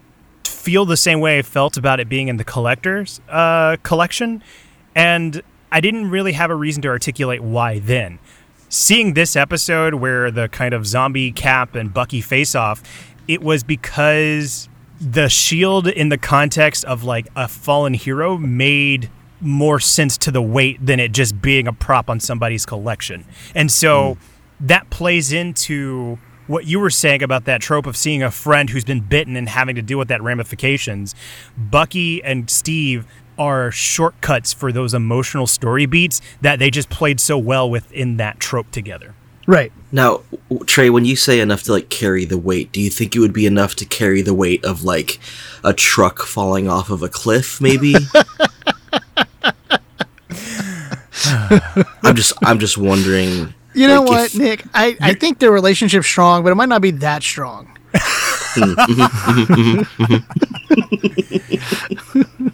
feel 0.47 0.87
the 0.87 0.97
same 0.97 1.21
way 1.21 1.39
I 1.39 1.43
felt 1.43 1.77
about 1.77 2.01
it 2.01 2.09
being 2.09 2.29
in 2.29 2.39
the 2.39 2.45
collector's 2.45 3.21
uh, 3.29 3.77
collection. 3.83 4.43
And 4.95 5.43
I 5.71 5.83
didn't 5.83 6.09
really 6.09 6.33
have 6.33 6.51
a 6.51 6.55
reason 6.55 6.81
to 6.83 6.89
articulate 6.89 7.43
why 7.43 7.81
then. 7.81 8.19
Seeing 8.71 9.13
this 9.13 9.37
episode 9.37 9.95
where 9.95 10.31
the 10.31 10.49
kind 10.49 10.73
of 10.73 10.87
zombie 10.87 11.33
cap 11.33 11.75
and 11.75 11.93
Bucky 11.93 12.23
face 12.23 12.55
off, 12.55 12.83
it 13.29 13.43
was 13.43 13.63
because 13.63 14.71
the 14.99 15.29
shield 15.29 15.87
in 15.87 16.09
the 16.09 16.17
context 16.17 16.83
of 16.87 17.05
like 17.05 17.29
a 17.37 17.47
fallen 17.47 17.93
hero 17.93 18.39
made 18.39 19.11
more 19.43 19.81
sense 19.81 20.17
to 20.19 20.31
the 20.31 20.43
weight 20.43 20.85
than 20.85 21.01
it 21.01 21.13
just 21.13 21.43
being 21.43 21.67
a 21.67 21.73
prop 21.73 22.09
on 22.09 22.21
somebody's 22.21 22.65
collection. 22.65 23.25
And 23.55 23.71
so 23.71 24.15
mm. 24.15 24.19
that 24.61 24.89
plays 24.91 25.33
into 25.33 26.19
what 26.47 26.67
you 26.67 26.81
were 26.81 26.91
saying 26.91 27.23
about 27.23 27.45
that 27.45 27.61
trope 27.61 27.87
of 27.87 27.97
seeing 27.97 28.23
a 28.23 28.31
friend 28.31 28.71
who's 28.71 28.85
been 28.85 29.01
bitten 29.01 29.37
and 29.37 29.49
having 29.49 29.75
to 29.75 29.83
deal 29.83 29.99
with 29.99 30.09
that 30.09 30.23
ramifications. 30.23 31.15
Bucky 31.57 32.23
and 32.23 32.49
Steve 32.51 33.07
are 33.39 33.71
shortcuts 33.71 34.53
for 34.53 34.73
those 34.73 34.95
emotional 34.95 35.47
story 35.47 35.87
beats 35.87 36.21
that 36.41 36.59
they 36.59 36.71
just 36.71 36.91
played 36.91 37.19
so 37.21 37.39
well 37.39 37.69
within 37.69 38.17
that 38.19 38.39
trope 38.39 38.71
together. 38.71 39.15
Right. 39.47 39.73
Now, 39.91 40.23
Trey, 40.67 40.91
when 40.91 41.05
you 41.05 41.17
say 41.17 41.41
enough 41.41 41.65
to 41.65 41.73
like 41.73 41.89
carry 41.89 42.25
the 42.25 42.39
weight, 42.39 42.71
do 42.73 42.81
you 42.81 42.91
think 42.91 43.17
it 43.17 43.19
would 43.19 43.33
be 43.33 43.47
enough 43.47 43.75
to 43.77 43.85
carry 43.85 44.23
the 44.23 44.35
weight 44.35 44.65
of 44.65 44.85
like 44.85 45.19
a 45.65 45.73
truck 45.73 46.21
falling 46.21 46.69
off 46.69 46.91
of 46.91 47.03
a 47.03 47.09
cliff 47.09 47.61
maybe? 47.61 47.95
I'm 52.03 52.17
just 52.17 52.33
I'm 52.43 52.59
just 52.59 52.77
wondering. 52.79 53.55
You 53.75 53.89
know 53.89 54.03
like, 54.03 54.11
what, 54.11 54.35
if, 54.35 54.39
Nick? 54.39 54.65
I, 54.75 54.97
I 55.01 55.15
think 55.15 55.39
their 55.39 55.51
relationship's 55.51 56.07
strong, 56.07 56.43
but 56.43 56.53
it 56.53 56.57
might 56.57 56.69
not 56.69 56.83
be 56.83 56.91
that 56.93 57.23
strong. 57.23 57.67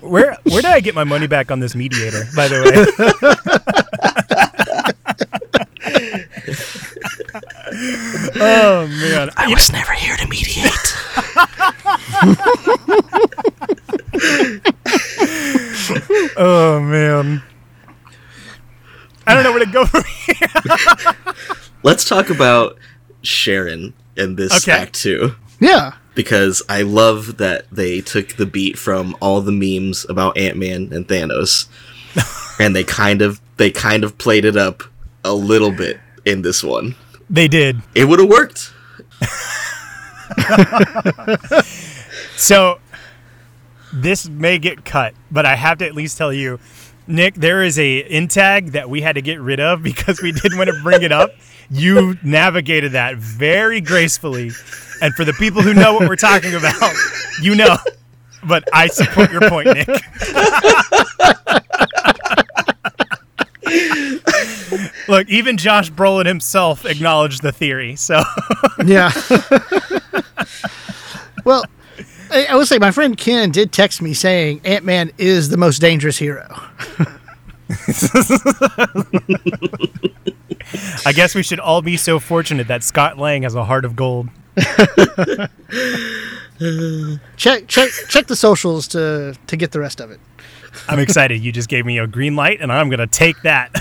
where 0.00 0.36
where 0.44 0.62
did 0.62 0.66
I 0.66 0.80
get 0.80 0.94
my 0.94 1.04
money 1.04 1.26
back 1.26 1.50
on 1.50 1.58
this 1.60 1.74
mediator? 1.74 2.24
By 2.36 2.48
the 2.48 2.62
way. 2.62 2.86
oh 8.40 8.86
man, 8.86 9.30
I 9.36 9.48
was 9.48 9.72
never 9.72 9.92
here 9.92 10.16
to 10.16 10.26
mediate. 10.28 10.72
oh 16.36 16.80
man. 16.80 17.42
I 19.28 19.34
don't 19.34 19.44
know 19.44 19.52
where 19.52 19.64
to 19.64 19.70
go 19.70 19.84
from 19.84 20.04
here. 20.04 21.14
Let's 21.82 22.08
talk 22.08 22.30
about 22.30 22.78
Sharon 23.22 23.92
in 24.16 24.36
this 24.36 24.66
okay. 24.66 24.72
act 24.72 24.94
too. 24.94 25.34
Yeah. 25.60 25.92
Because 26.14 26.62
I 26.66 26.80
love 26.80 27.36
that 27.36 27.66
they 27.70 28.00
took 28.00 28.36
the 28.36 28.46
beat 28.46 28.78
from 28.78 29.14
all 29.20 29.42
the 29.42 29.52
memes 29.52 30.06
about 30.08 30.38
Ant 30.38 30.56
Man 30.56 30.92
and 30.92 31.06
Thanos, 31.06 31.68
and 32.60 32.74
they 32.74 32.84
kind 32.84 33.20
of 33.20 33.40
they 33.58 33.70
kind 33.70 34.02
of 34.02 34.16
played 34.16 34.46
it 34.46 34.56
up 34.56 34.82
a 35.24 35.34
little 35.34 35.72
bit 35.72 36.00
in 36.24 36.40
this 36.40 36.64
one. 36.64 36.94
They 37.28 37.48
did. 37.48 37.82
It 37.94 38.06
would 38.06 38.18
have 38.18 38.30
worked. 38.30 38.72
so 42.36 42.80
this 43.92 44.26
may 44.26 44.58
get 44.58 44.86
cut, 44.86 45.14
but 45.30 45.44
I 45.44 45.54
have 45.54 45.78
to 45.78 45.86
at 45.86 45.94
least 45.94 46.16
tell 46.16 46.32
you 46.32 46.58
Nick, 47.09 47.37
there 47.37 47.64
is 47.64 47.79
a 47.79 47.99
in 47.99 48.29
tag 48.29 48.73
that 48.73 48.90
we 48.90 49.01
had 49.01 49.14
to 49.14 49.23
get 49.23 49.40
rid 49.40 49.61
of 49.61 49.83
because 49.83 50.21
we 50.21 50.31
didn't 50.31 50.59
want 50.59 50.68
to 50.68 50.79
bring 50.83 51.03
it 51.03 51.11
up. 51.11 51.31
You 51.71 52.16
navigated 52.23 52.92
that 52.92 53.16
very 53.16 53.81
gracefully. 53.81 54.51
And 55.01 55.14
for 55.14 55.25
the 55.25 55.35
people 55.38 55.62
who 55.62 55.75
know 55.75 55.94
what 55.94 56.09
we're 56.09 56.16
talking 56.16 56.55
about, 56.55 56.92
you 57.42 57.55
know. 57.55 57.77
But 58.44 58.64
I 58.73 58.87
support 58.87 59.33
your 59.33 59.49
point, 59.49 59.66
Nick. 59.66 59.88
Look, 65.09 65.29
even 65.29 65.57
Josh 65.57 65.90
Brolin 65.90 66.27
himself 66.27 66.85
acknowledged 66.85 67.42
the 67.42 67.53
theory. 67.53 67.97
So 67.97 68.23
Yeah. 68.85 69.11
well, 71.44 71.65
I, 72.31 72.46
I 72.50 72.54
will 72.54 72.66
say 72.66 72.79
my 72.79 72.90
friend 72.90 73.16
Ken 73.16 73.50
did 73.50 73.72
text 73.72 74.02
me 74.02 74.14
saying 74.14 74.60
Ant 74.64 74.85
Man 74.85 75.10
is 75.18 75.48
the 75.48 75.56
most 75.56 75.79
dangerous 75.81 76.18
hero. 76.18 76.46
I 81.06 81.12
guess 81.14 81.35
we 81.35 81.42
should 81.42 81.60
all 81.60 81.83
be 81.83 81.96
so 81.96 82.18
fortunate 82.18 82.68
that 82.68 82.83
Scott 82.83 83.18
Lang 83.18 83.42
has 83.42 83.54
a 83.54 83.64
heart 83.64 83.85
of 83.85 83.96
gold. 83.96 84.29
check 87.37 87.68
check 87.68 87.90
check 88.08 88.26
the 88.26 88.35
socials 88.37 88.88
to 88.88 89.37
to 89.46 89.56
get 89.56 89.70
the 89.72 89.81
rest 89.81 90.00
of 90.00 90.10
it. 90.10 90.20
I'm 90.88 90.98
excited. 90.98 91.42
You 91.42 91.52
just 91.52 91.68
gave 91.68 91.85
me 91.87 91.98
a 91.98 92.06
green 92.06 92.37
light, 92.37 92.60
and 92.60 92.72
I'm 92.72 92.88
going 92.88 93.00
to 93.00 93.06
take 93.06 93.40
that. 93.42 93.72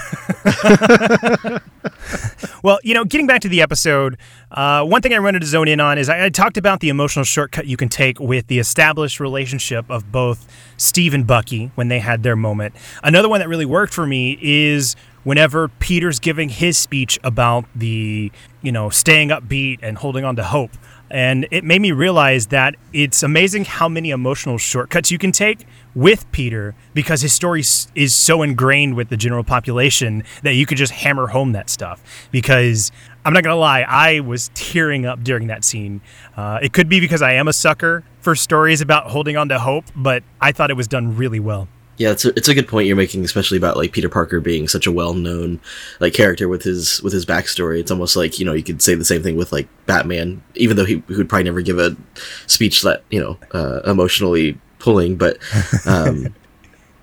well, 2.63 2.79
you 2.83 2.93
know, 2.93 3.05
getting 3.05 3.27
back 3.27 3.41
to 3.41 3.49
the 3.49 3.61
episode, 3.61 4.17
uh, 4.51 4.83
one 4.83 5.01
thing 5.01 5.13
I 5.13 5.19
wanted 5.19 5.39
to 5.41 5.45
zone 5.45 5.67
in 5.67 5.79
on 5.79 5.97
is 5.97 6.09
I, 6.09 6.25
I, 6.25 6.29
talked 6.29 6.57
about 6.57 6.79
the 6.79 6.89
emotional 6.89 7.25
shortcut 7.25 7.67
you 7.67 7.77
can 7.77 7.89
take 7.89 8.19
with 8.19 8.47
the 8.47 8.59
established 8.59 9.19
relationship 9.19 9.89
of 9.89 10.11
both 10.11 10.47
Steve 10.77 11.13
and 11.13 11.27
Bucky 11.27 11.71
when 11.75 11.87
they 11.87 11.99
had 11.99 12.23
their 12.23 12.35
moment. 12.35 12.75
Another 13.03 13.29
one 13.29 13.39
that 13.39 13.49
really 13.49 13.65
worked 13.65 13.93
for 13.93 14.07
me 14.07 14.37
is 14.41 14.95
whenever 15.23 15.67
Peter's 15.67 16.19
giving 16.19 16.49
his 16.49 16.77
speech 16.77 17.19
about 17.23 17.65
the, 17.75 18.31
you 18.61 18.71
know, 18.71 18.89
staying 18.89 19.29
upbeat 19.29 19.79
and 19.81 19.97
holding 19.97 20.23
on 20.23 20.35
to 20.37 20.43
hope. 20.43 20.71
And 21.09 21.47
it 21.51 21.63
made 21.63 21.81
me 21.81 21.91
realize 21.91 22.47
that 22.47 22.75
it's 22.91 23.23
amazing 23.23 23.65
how 23.65 23.87
many 23.87 24.09
emotional 24.09 24.57
shortcuts 24.57 25.11
you 25.11 25.17
can 25.17 25.31
take 25.31 25.65
with 25.95 26.29
Peter 26.31 26.75
because 26.93 27.21
his 27.21 27.33
story 27.33 27.61
is 27.61 28.13
so 28.13 28.41
ingrained 28.41 28.95
with 28.95 29.09
the 29.09 29.17
general 29.17 29.43
population 29.43 30.23
that 30.43 30.53
you 30.53 30.65
could 30.65 30.77
just 30.77 30.91
hammer 30.91 31.27
home 31.27 31.53
that 31.53 31.69
stuff. 31.69 32.27
Because 32.31 32.91
I'm 33.25 33.33
not 33.33 33.43
going 33.43 33.53
to 33.53 33.59
lie, 33.59 33.81
I 33.81 34.19
was 34.19 34.51
tearing 34.53 35.05
up 35.05 35.23
during 35.23 35.47
that 35.47 35.63
scene. 35.63 36.01
Uh, 36.35 36.59
it 36.61 36.73
could 36.73 36.89
be 36.89 36.99
because 36.99 37.21
I 37.21 37.33
am 37.33 37.47
a 37.47 37.53
sucker 37.53 38.03
for 38.19 38.35
stories 38.35 38.81
about 38.81 39.11
holding 39.11 39.37
on 39.37 39.49
to 39.49 39.59
hope, 39.59 39.85
but 39.95 40.23
I 40.41 40.51
thought 40.51 40.69
it 40.69 40.77
was 40.77 40.87
done 40.87 41.15
really 41.15 41.39
well. 41.39 41.67
Yeah, 41.97 42.11
it's 42.11 42.25
a, 42.25 42.29
it's 42.29 42.47
a 42.47 42.53
good 42.53 42.67
point 42.67 42.85
you're 42.85 42.95
making, 42.95 43.25
especially 43.25 43.57
about 43.57 43.75
like 43.75 43.91
Peter 43.91 44.07
Parker 44.07 44.39
being 44.39 44.67
such 44.67 44.85
a 44.85 44.91
well-known 44.91 45.59
like 45.99 46.13
character 46.13 46.47
with 46.47 46.61
his 46.61 47.01
with 47.01 47.11
his 47.11 47.25
backstory. 47.25 47.79
It's 47.79 47.89
almost 47.89 48.15
like 48.15 48.37
you 48.37 48.45
know 48.45 48.53
you 48.53 48.63
could 48.63 48.81
say 48.81 48.93
the 48.93 49.03
same 49.03 49.23
thing 49.23 49.35
with 49.35 49.51
like 49.51 49.67
Batman, 49.87 50.43
even 50.55 50.77
though 50.77 50.85
he, 50.85 51.03
he 51.07 51.15
would 51.15 51.27
probably 51.27 51.45
never 51.45 51.61
give 51.61 51.79
a 51.79 51.97
speech 52.45 52.83
that 52.83 53.03
you 53.09 53.19
know 53.19 53.37
uh, 53.51 53.81
emotionally 53.89 54.59
pulling, 54.77 55.15
but 55.15 55.39
um, 55.87 56.33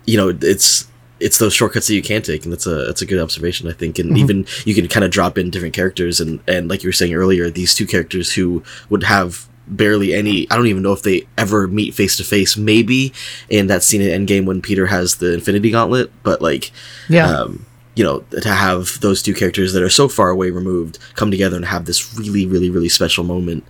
you 0.06 0.16
know 0.16 0.36
it's 0.40 0.88
it's 1.20 1.38
those 1.38 1.54
shortcuts 1.54 1.88
that 1.88 1.94
you 1.94 2.02
can 2.02 2.22
take, 2.22 2.44
and 2.44 2.52
that's 2.52 2.66
a 2.66 2.84
that's 2.86 3.02
a 3.02 3.06
good 3.06 3.20
observation 3.20 3.68
I 3.68 3.72
think. 3.72 3.98
And 3.98 4.16
even 4.16 4.46
you 4.64 4.74
can 4.74 4.86
kind 4.86 5.04
of 5.04 5.10
drop 5.10 5.38
in 5.38 5.50
different 5.50 5.74
characters, 5.74 6.20
and 6.20 6.40
and 6.46 6.68
like 6.68 6.84
you 6.84 6.88
were 6.88 6.92
saying 6.92 7.14
earlier, 7.14 7.50
these 7.50 7.74
two 7.74 7.86
characters 7.86 8.32
who 8.32 8.62
would 8.90 9.02
have 9.02 9.48
barely 9.66 10.12
any 10.14 10.46
i 10.50 10.56
don't 10.56 10.66
even 10.66 10.82
know 10.82 10.92
if 10.92 11.02
they 11.02 11.26
ever 11.38 11.66
meet 11.66 11.94
face 11.94 12.16
to 12.16 12.24
face 12.24 12.56
maybe 12.56 13.12
in 13.48 13.66
that 13.66 13.82
scene 13.82 14.02
in 14.02 14.26
endgame 14.26 14.44
when 14.44 14.60
peter 14.60 14.86
has 14.86 15.16
the 15.16 15.32
infinity 15.34 15.70
gauntlet 15.70 16.10
but 16.22 16.42
like 16.42 16.70
Yeah. 17.08 17.26
um 17.26 17.64
you 17.94 18.04
know 18.04 18.20
to 18.42 18.48
have 18.50 19.00
those 19.00 19.22
two 19.22 19.32
characters 19.34 19.72
that 19.72 19.82
are 19.82 19.88
so 19.88 20.06
far 20.08 20.28
away 20.30 20.50
removed 20.50 20.98
come 21.14 21.30
together 21.30 21.56
and 21.56 21.64
have 21.64 21.86
this 21.86 22.14
really 22.18 22.44
really 22.46 22.68
really 22.68 22.88
special 22.90 23.24
moment 23.24 23.64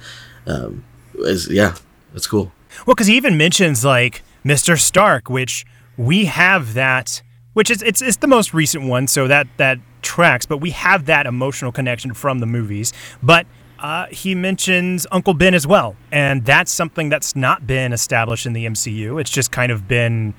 um 0.47 0.83
is 1.21 1.49
yeah 1.49 1.75
that's 2.13 2.27
cool 2.27 2.51
Well, 2.87 2.95
because 2.95 3.07
he 3.07 3.17
even 3.17 3.37
mentions 3.37 3.85
like 3.85 4.23
Mr. 4.45 4.79
Stark, 4.79 5.31
which 5.31 5.65
we 5.97 6.25
have 6.27 6.75
that, 6.75 7.23
which 7.55 7.71
is 7.71 7.83
it's 7.83 8.03
it's 8.03 8.17
the 8.19 8.27
most 8.27 8.53
recent 8.53 8.85
one, 8.85 9.07
so 9.07 9.27
that 9.29 9.47
that 9.59 9.79
tracks. 10.03 10.45
But 10.45 10.59
we 10.59 10.71
have 10.71 11.07
that 11.07 11.25
emotional 11.27 11.71
connection 11.73 12.13
from 12.15 12.41
the 12.41 12.47
movies. 12.47 12.93
But 13.23 13.47
uh, 13.85 14.07
he 14.07 14.35
mentions 14.35 15.07
Uncle 15.13 15.35
Ben 15.35 15.53
as 15.53 15.67
well, 15.67 15.95
and 16.11 16.43
that's 16.47 16.73
something 16.73 17.11
that's 17.11 17.37
not 17.37 17.67
been 17.67 17.93
established 17.93 18.47
in 18.47 18.55
the 18.55 18.65
MCU. 18.65 19.21
It's 19.21 19.29
just 19.29 19.53
kind 19.53 19.71
of 19.71 19.87
been 19.87 20.33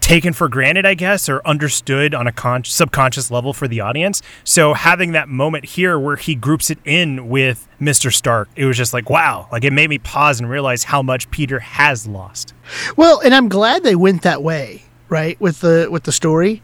taken 0.00 0.32
for 0.32 0.48
granted, 0.48 0.86
I 0.86 0.94
guess, 0.94 1.28
or 1.28 1.44
understood 1.44 2.14
on 2.14 2.28
a 2.28 2.32
con- 2.32 2.62
subconscious 2.62 3.28
level 3.28 3.52
for 3.52 3.66
the 3.66 3.80
audience. 3.80 4.22
So 4.44 4.74
having 4.74 5.10
that 5.12 5.28
moment 5.28 5.64
here 5.64 5.98
where 5.98 6.14
he 6.14 6.36
groups 6.36 6.70
it 6.70 6.78
in 6.84 7.28
with 7.28 7.66
Mr. 7.80 8.12
Stark, 8.12 8.48
it 8.54 8.66
was 8.66 8.76
just 8.76 8.94
like, 8.94 9.10
wow, 9.10 9.48
like 9.50 9.64
it 9.64 9.72
made 9.72 9.90
me 9.90 9.98
pause 9.98 10.38
and 10.38 10.48
realize 10.48 10.84
how 10.84 11.02
much 11.02 11.28
Peter 11.32 11.58
has 11.58 12.06
lost. 12.06 12.54
Well, 12.96 13.18
and 13.18 13.34
I'm 13.34 13.48
glad 13.48 13.82
they 13.82 13.96
went 13.96 14.22
that 14.22 14.44
way, 14.44 14.84
right? 15.08 15.40
With 15.40 15.60
the 15.60 15.88
with 15.90 16.04
the 16.04 16.12
story. 16.12 16.62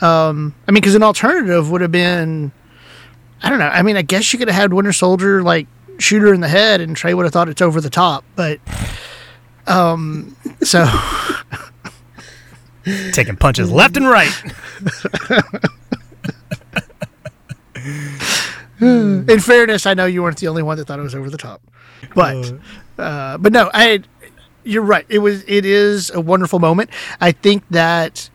Um, 0.00 0.54
I 0.68 0.70
mean, 0.70 0.80
because 0.80 0.94
an 0.94 1.02
alternative 1.02 1.72
would 1.72 1.80
have 1.80 1.90
been, 1.90 2.52
I 3.42 3.50
don't 3.50 3.58
know. 3.58 3.68
I 3.68 3.82
mean, 3.82 3.96
I 3.96 4.02
guess 4.02 4.32
you 4.32 4.38
could 4.38 4.48
have 4.48 4.56
had 4.56 4.72
Winter 4.72 4.92
Soldier 4.92 5.42
like 5.42 5.66
shoot 5.98 6.20
her 6.20 6.32
in 6.34 6.40
the 6.40 6.48
head, 6.48 6.80
and 6.80 6.96
Trey 6.96 7.14
would 7.14 7.24
have 7.24 7.32
thought 7.32 7.48
it's 7.48 7.62
over 7.62 7.80
the 7.80 7.90
top. 7.90 8.24
But, 8.36 8.60
um, 9.66 10.36
so 10.62 10.86
Taking 13.12 13.36
punches 13.36 13.70
left 13.70 13.96
and 13.96 14.08
right. 14.08 14.32
in 18.80 19.40
fairness, 19.40 19.86
I 19.86 19.94
know 19.94 20.06
you 20.06 20.22
weren't 20.22 20.38
the 20.38 20.48
only 20.48 20.62
one 20.62 20.78
that 20.78 20.86
thought 20.86 20.98
it 20.98 21.02
was 21.02 21.14
over 21.14 21.28
the 21.28 21.36
top. 21.36 21.60
But, 22.14 22.54
uh, 22.98 23.38
but 23.38 23.52
no, 23.52 23.70
I. 23.74 24.02
You're 24.64 24.82
right. 24.82 25.06
It 25.08 25.18
was. 25.18 25.44
It 25.46 25.64
is 25.66 26.10
a 26.10 26.20
wonderful 26.20 26.58
moment. 26.58 26.90
I 27.20 27.32
think 27.32 27.64
that. 27.70 28.30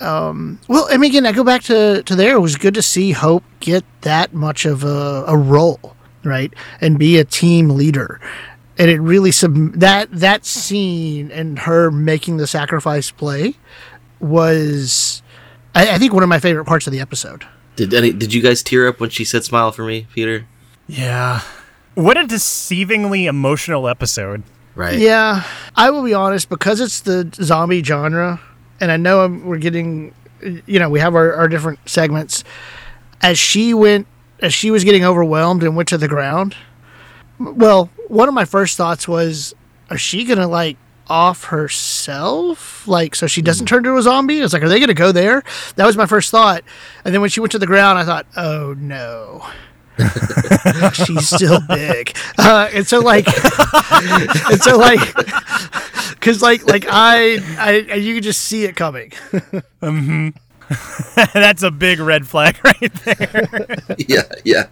Um, 0.00 0.58
well, 0.68 0.86
I 0.90 0.96
mean, 0.96 1.10
again, 1.10 1.26
I 1.26 1.32
go 1.32 1.44
back 1.44 1.62
to, 1.64 2.02
to 2.02 2.16
there. 2.16 2.36
It 2.36 2.40
was 2.40 2.56
good 2.56 2.74
to 2.74 2.82
see 2.82 3.12
Hope 3.12 3.44
get 3.60 3.84
that 4.00 4.32
much 4.32 4.64
of 4.64 4.82
a, 4.82 5.24
a 5.26 5.36
role, 5.36 5.94
right, 6.24 6.52
and 6.80 6.98
be 6.98 7.18
a 7.18 7.24
team 7.24 7.68
leader. 7.70 8.20
And 8.78 8.90
it 8.90 8.98
really 9.00 9.30
sub- 9.30 9.74
that 9.74 10.08
that 10.10 10.46
scene 10.46 11.30
and 11.30 11.58
her 11.60 11.90
making 11.90 12.38
the 12.38 12.46
sacrifice 12.46 13.10
play 13.10 13.56
was, 14.20 15.22
I, 15.74 15.92
I 15.94 15.98
think, 15.98 16.12
one 16.12 16.22
of 16.22 16.28
my 16.28 16.38
favorite 16.38 16.64
parts 16.64 16.86
of 16.86 16.92
the 16.92 17.00
episode. 17.00 17.44
did 17.76 17.92
any 17.94 18.12
did 18.12 18.32
you 18.34 18.42
guys 18.42 18.62
tear 18.62 18.88
up 18.88 19.00
when 19.00 19.10
she 19.10 19.24
said 19.24 19.44
smile 19.44 19.72
for 19.72 19.84
me 19.84 20.06
peter 20.14 20.46
Yeah. 20.86 21.40
What 21.94 22.16
a 22.16 22.22
deceivingly 22.24 23.26
emotional 23.26 23.88
episode. 23.88 24.42
right 24.74 24.98
Yeah, 24.98 25.44
I 25.76 25.90
will 25.90 26.02
be 26.04 26.14
honest 26.14 26.48
because 26.48 26.80
it's 26.80 27.00
the 27.00 27.28
zombie 27.34 27.82
genre, 27.82 28.40
and 28.80 28.90
I 28.90 28.96
know 28.96 29.24
I'm, 29.24 29.44
we're 29.46 29.58
getting, 29.58 30.14
you 30.66 30.78
know, 30.78 30.88
we 30.88 31.00
have 31.00 31.14
our, 31.14 31.34
our 31.34 31.48
different 31.48 31.78
segments. 31.86 32.44
As 33.22 33.38
she 33.38 33.74
went, 33.74 34.06
as 34.40 34.54
she 34.54 34.70
was 34.70 34.84
getting 34.84 35.04
overwhelmed 35.04 35.62
and 35.62 35.76
went 35.76 35.88
to 35.90 35.98
the 35.98 36.08
ground. 36.08 36.56
Well, 37.38 37.90
one 38.08 38.28
of 38.28 38.34
my 38.34 38.44
first 38.44 38.76
thoughts 38.76 39.06
was, 39.06 39.54
are 39.90 39.98
she 39.98 40.24
gonna 40.24 40.48
like 40.48 40.76
off 41.08 41.44
herself, 41.44 42.86
like 42.86 43.14
so 43.14 43.26
she 43.26 43.42
doesn't 43.42 43.66
hmm. 43.66 43.74
turn 43.74 43.78
into 43.78 43.96
a 43.96 44.02
zombie? 44.02 44.40
I 44.40 44.42
was 44.42 44.52
like, 44.52 44.62
are 44.62 44.68
they 44.68 44.80
gonna 44.80 44.94
go 44.94 45.12
there? 45.12 45.42
That 45.76 45.86
was 45.86 45.96
my 45.96 46.06
first 46.06 46.30
thought, 46.30 46.64
and 47.04 47.12
then 47.12 47.20
when 47.20 47.30
she 47.30 47.40
went 47.40 47.52
to 47.52 47.58
the 47.58 47.66
ground, 47.66 47.98
I 47.98 48.04
thought, 48.04 48.26
oh 48.36 48.74
no. 48.78 49.46
she's 50.92 51.28
still 51.28 51.60
big 51.68 52.16
uh, 52.38 52.68
and 52.72 52.86
so 52.86 53.00
like 53.00 53.26
and 54.50 54.60
so 54.60 54.78
like 54.78 55.00
because 56.14 56.40
like 56.42 56.64
like 56.66 56.86
I, 56.88 57.38
I 57.58 57.94
you 57.96 58.14
can 58.14 58.22
just 58.22 58.40
see 58.42 58.64
it 58.64 58.76
coming 58.76 59.12
That's 61.34 61.62
a 61.64 61.70
big 61.70 61.98
red 61.98 62.26
flag 62.28 62.56
right 62.64 62.92
there. 63.04 63.48
yeah 63.98 64.22
yeah 64.44 64.66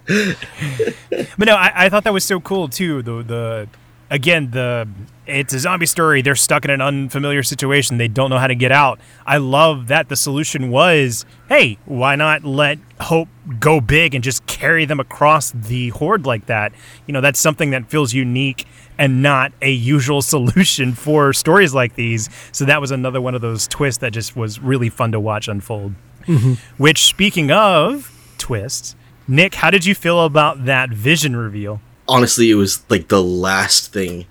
But 1.37 1.47
no, 1.49 1.57
I, 1.57 1.87
I 1.87 1.89
thought 1.89 2.05
that 2.05 2.13
was 2.13 2.25
so 2.25 2.39
cool 2.41 2.69
too. 2.69 3.03
The 3.03 3.23
the 3.23 3.69
again 4.11 4.51
the 4.53 4.89
it's 5.29 5.53
a 5.53 5.59
zombie 5.59 5.87
story. 5.87 6.23
They're 6.23 6.35
stuck 6.35 6.65
in 6.65 6.71
an 6.71 6.81
unfamiliar 6.81 7.43
situation. 7.43 7.99
They 7.99 8.09
don't 8.09 8.31
know 8.31 8.39
how 8.39 8.47
to 8.47 8.55
get 8.55 8.73
out. 8.73 8.99
I 9.27 9.37
love 9.37 9.89
that 9.89 10.09
the 10.09 10.17
solution 10.17 10.71
was, 10.71 11.25
hey, 11.49 11.79
why 11.85 12.17
not 12.17 12.45
let 12.45 12.79
Hope 13.01 13.29
go 13.61 13.81
big 13.81 14.15
and 14.15 14.25
just 14.25 14.47
carry 14.47 14.85
them 14.85 14.99
across 14.99 15.51
the 15.51 15.91
horde 15.91 16.27
like 16.27 16.47
that? 16.47 16.73
You 17.07 17.13
know, 17.13 17.21
that's 17.21 17.39
something 17.39 17.71
that 17.71 17.89
feels 17.91 18.15
unique 18.15 18.67
and 18.97 19.23
not 19.23 19.53
a 19.61 19.71
usual 19.71 20.23
solution 20.35 20.95
for 20.95 21.33
stories 21.33 21.75
like 21.75 21.95
these. 21.95 22.31
So 22.53 22.65
that 22.65 22.81
was 22.81 22.91
another 22.91 23.21
one 23.21 23.35
of 23.35 23.41
those 23.41 23.69
twists 23.69 24.01
that 24.01 24.13
just 24.13 24.35
was 24.35 24.59
really 24.59 24.89
fun 24.89 25.13
to 25.13 25.21
watch 25.21 25.47
unfold. 25.49 25.95
Mm-hmm. 26.27 26.55
Which, 26.83 27.05
speaking 27.05 27.51
of 27.51 28.13
twists, 28.39 28.97
Nick, 29.27 29.57
how 29.57 29.71
did 29.71 29.85
you 29.85 29.95
feel 29.95 30.25
about 30.25 30.65
that 30.65 30.91
vision 30.91 31.37
reveal? 31.37 31.81
honestly, 32.09 32.51
it 32.51 32.55
was 32.55 32.83
like 32.91 33.09
the 33.09 33.23
last 33.23 33.93
thing 33.93 34.27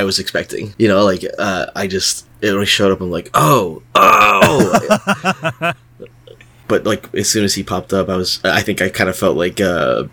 I 0.00 0.04
was 0.04 0.18
expecting. 0.18 0.74
You 0.78 0.88
know, 0.88 1.04
like 1.04 1.24
uh, 1.38 1.66
I 1.76 1.86
just 1.86 2.26
it 2.40 2.50
only 2.50 2.66
showed 2.66 2.92
up. 2.92 3.00
I'm 3.00 3.10
like, 3.10 3.30
oh, 3.34 3.82
oh. 3.94 5.72
but 6.68 6.84
like 6.84 7.12
as 7.14 7.28
soon 7.28 7.44
as 7.44 7.54
he 7.54 7.62
popped 7.62 7.92
up, 7.92 8.08
I 8.08 8.16
was 8.16 8.40
I 8.44 8.62
think 8.62 8.82
I 8.82 8.88
kind 8.88 9.08
of 9.10 9.16
felt 9.16 9.36
like 9.36 9.60
uh, 9.60 10.04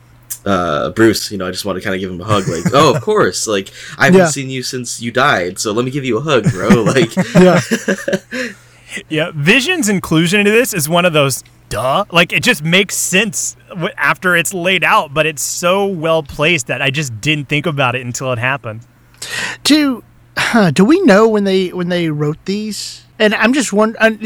uh, 0.45 0.89
Bruce. 0.91 1.32
You 1.32 1.38
know, 1.38 1.47
I 1.47 1.51
just 1.51 1.65
wanted 1.65 1.79
to 1.79 1.84
kind 1.86 1.95
of 1.95 1.99
give 2.01 2.11
him 2.11 2.21
a 2.21 2.25
hug. 2.25 2.47
Like, 2.47 2.63
oh, 2.73 2.95
of 2.95 3.01
course. 3.01 3.47
Like 3.47 3.71
I 3.97 4.05
haven't 4.05 4.19
Yeah. 4.19 4.27
seen 4.27 4.49
you 4.49 4.63
since 4.63 5.01
you 5.01 5.11
died, 5.11 5.59
so 5.59 5.71
let 5.71 5.86
me 5.86 5.91
give 5.91 6.05
you 6.05 6.17
a 6.17 6.21
hug, 6.21 6.51
bro. 6.51 6.69
Like, 6.84 7.15
yeah 7.36 7.59
Yeah, 9.09 9.32
Vision's 9.34 9.88
inclusion 9.88 10.41
into 10.41 10.51
this 10.51 10.73
is 10.73 10.89
one 10.89 11.05
of 11.05 11.13
those 11.13 11.43
duh. 11.69 12.03
Like 12.11 12.34
it 12.34 12.43
just 12.43 12.61
makes 12.63 12.95
sense 12.95 13.55
after 13.97 14.36
it's 14.36 14.53
laid 14.53 14.84
out, 14.84 15.13
but 15.13 15.25
it's 15.25 15.41
so 15.41 15.86
well 15.88 16.21
placed 16.23 16.67
that 16.67 16.82
I 16.82 16.89
just 16.89 17.21
didn't 17.21 17.47
think 17.47 17.65
about 17.65 17.95
it 17.95 18.05
until 18.05 18.32
it 18.34 18.38
happened. 18.39 18.82
Do 19.63 20.03
huh, 20.38 20.72
do 20.72 20.86
we 20.86 21.01
know 21.01 21.28
when 21.28 21.43
they 21.43 21.69
when 21.69 21.89
they 21.89 22.09
wrote 22.09 22.43
these? 22.45 23.05
And 23.19 23.36
i'm 23.36 23.53
just 23.53 23.72
one 23.72 23.95
I'm, 23.99 24.19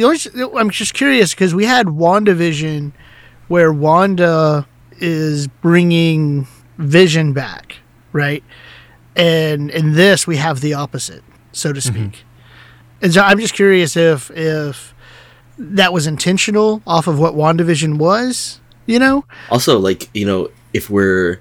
I'm 0.56 0.70
just 0.70 0.94
curious 0.94 1.34
because 1.34 1.54
we 1.54 1.66
had 1.66 1.88
wandavision 1.88 2.94
where 3.48 3.72
wanda 3.74 4.68
is 5.00 5.48
bringing 5.48 6.48
vision 6.78 7.34
back 7.34 7.78
right? 8.14 8.44
And 9.18 9.70
in 9.70 9.94
this 9.94 10.26
we 10.26 10.38
have 10.38 10.62
the 10.62 10.74
opposite 10.74 11.24
so 11.52 11.74
to 11.74 11.80
mm-hmm. 11.80 12.10
speak. 12.10 12.24
And 13.02 13.14
so 13.14 13.22
i'm 13.22 13.40
just 13.40 13.54
curious 13.54 13.98
if 13.98 14.32
if 14.32 14.94
that 15.58 15.94
was 15.94 16.08
intentional 16.08 16.82
off 16.88 17.08
of 17.08 17.20
what 17.20 17.34
wandavision 17.34 17.98
was 17.98 18.62
you 18.86 19.00
know? 19.00 19.26
Also 19.50 19.80
like 19.80 20.10
you 20.14 20.26
know 20.26 20.50
if 20.74 20.90
we're 20.90 21.40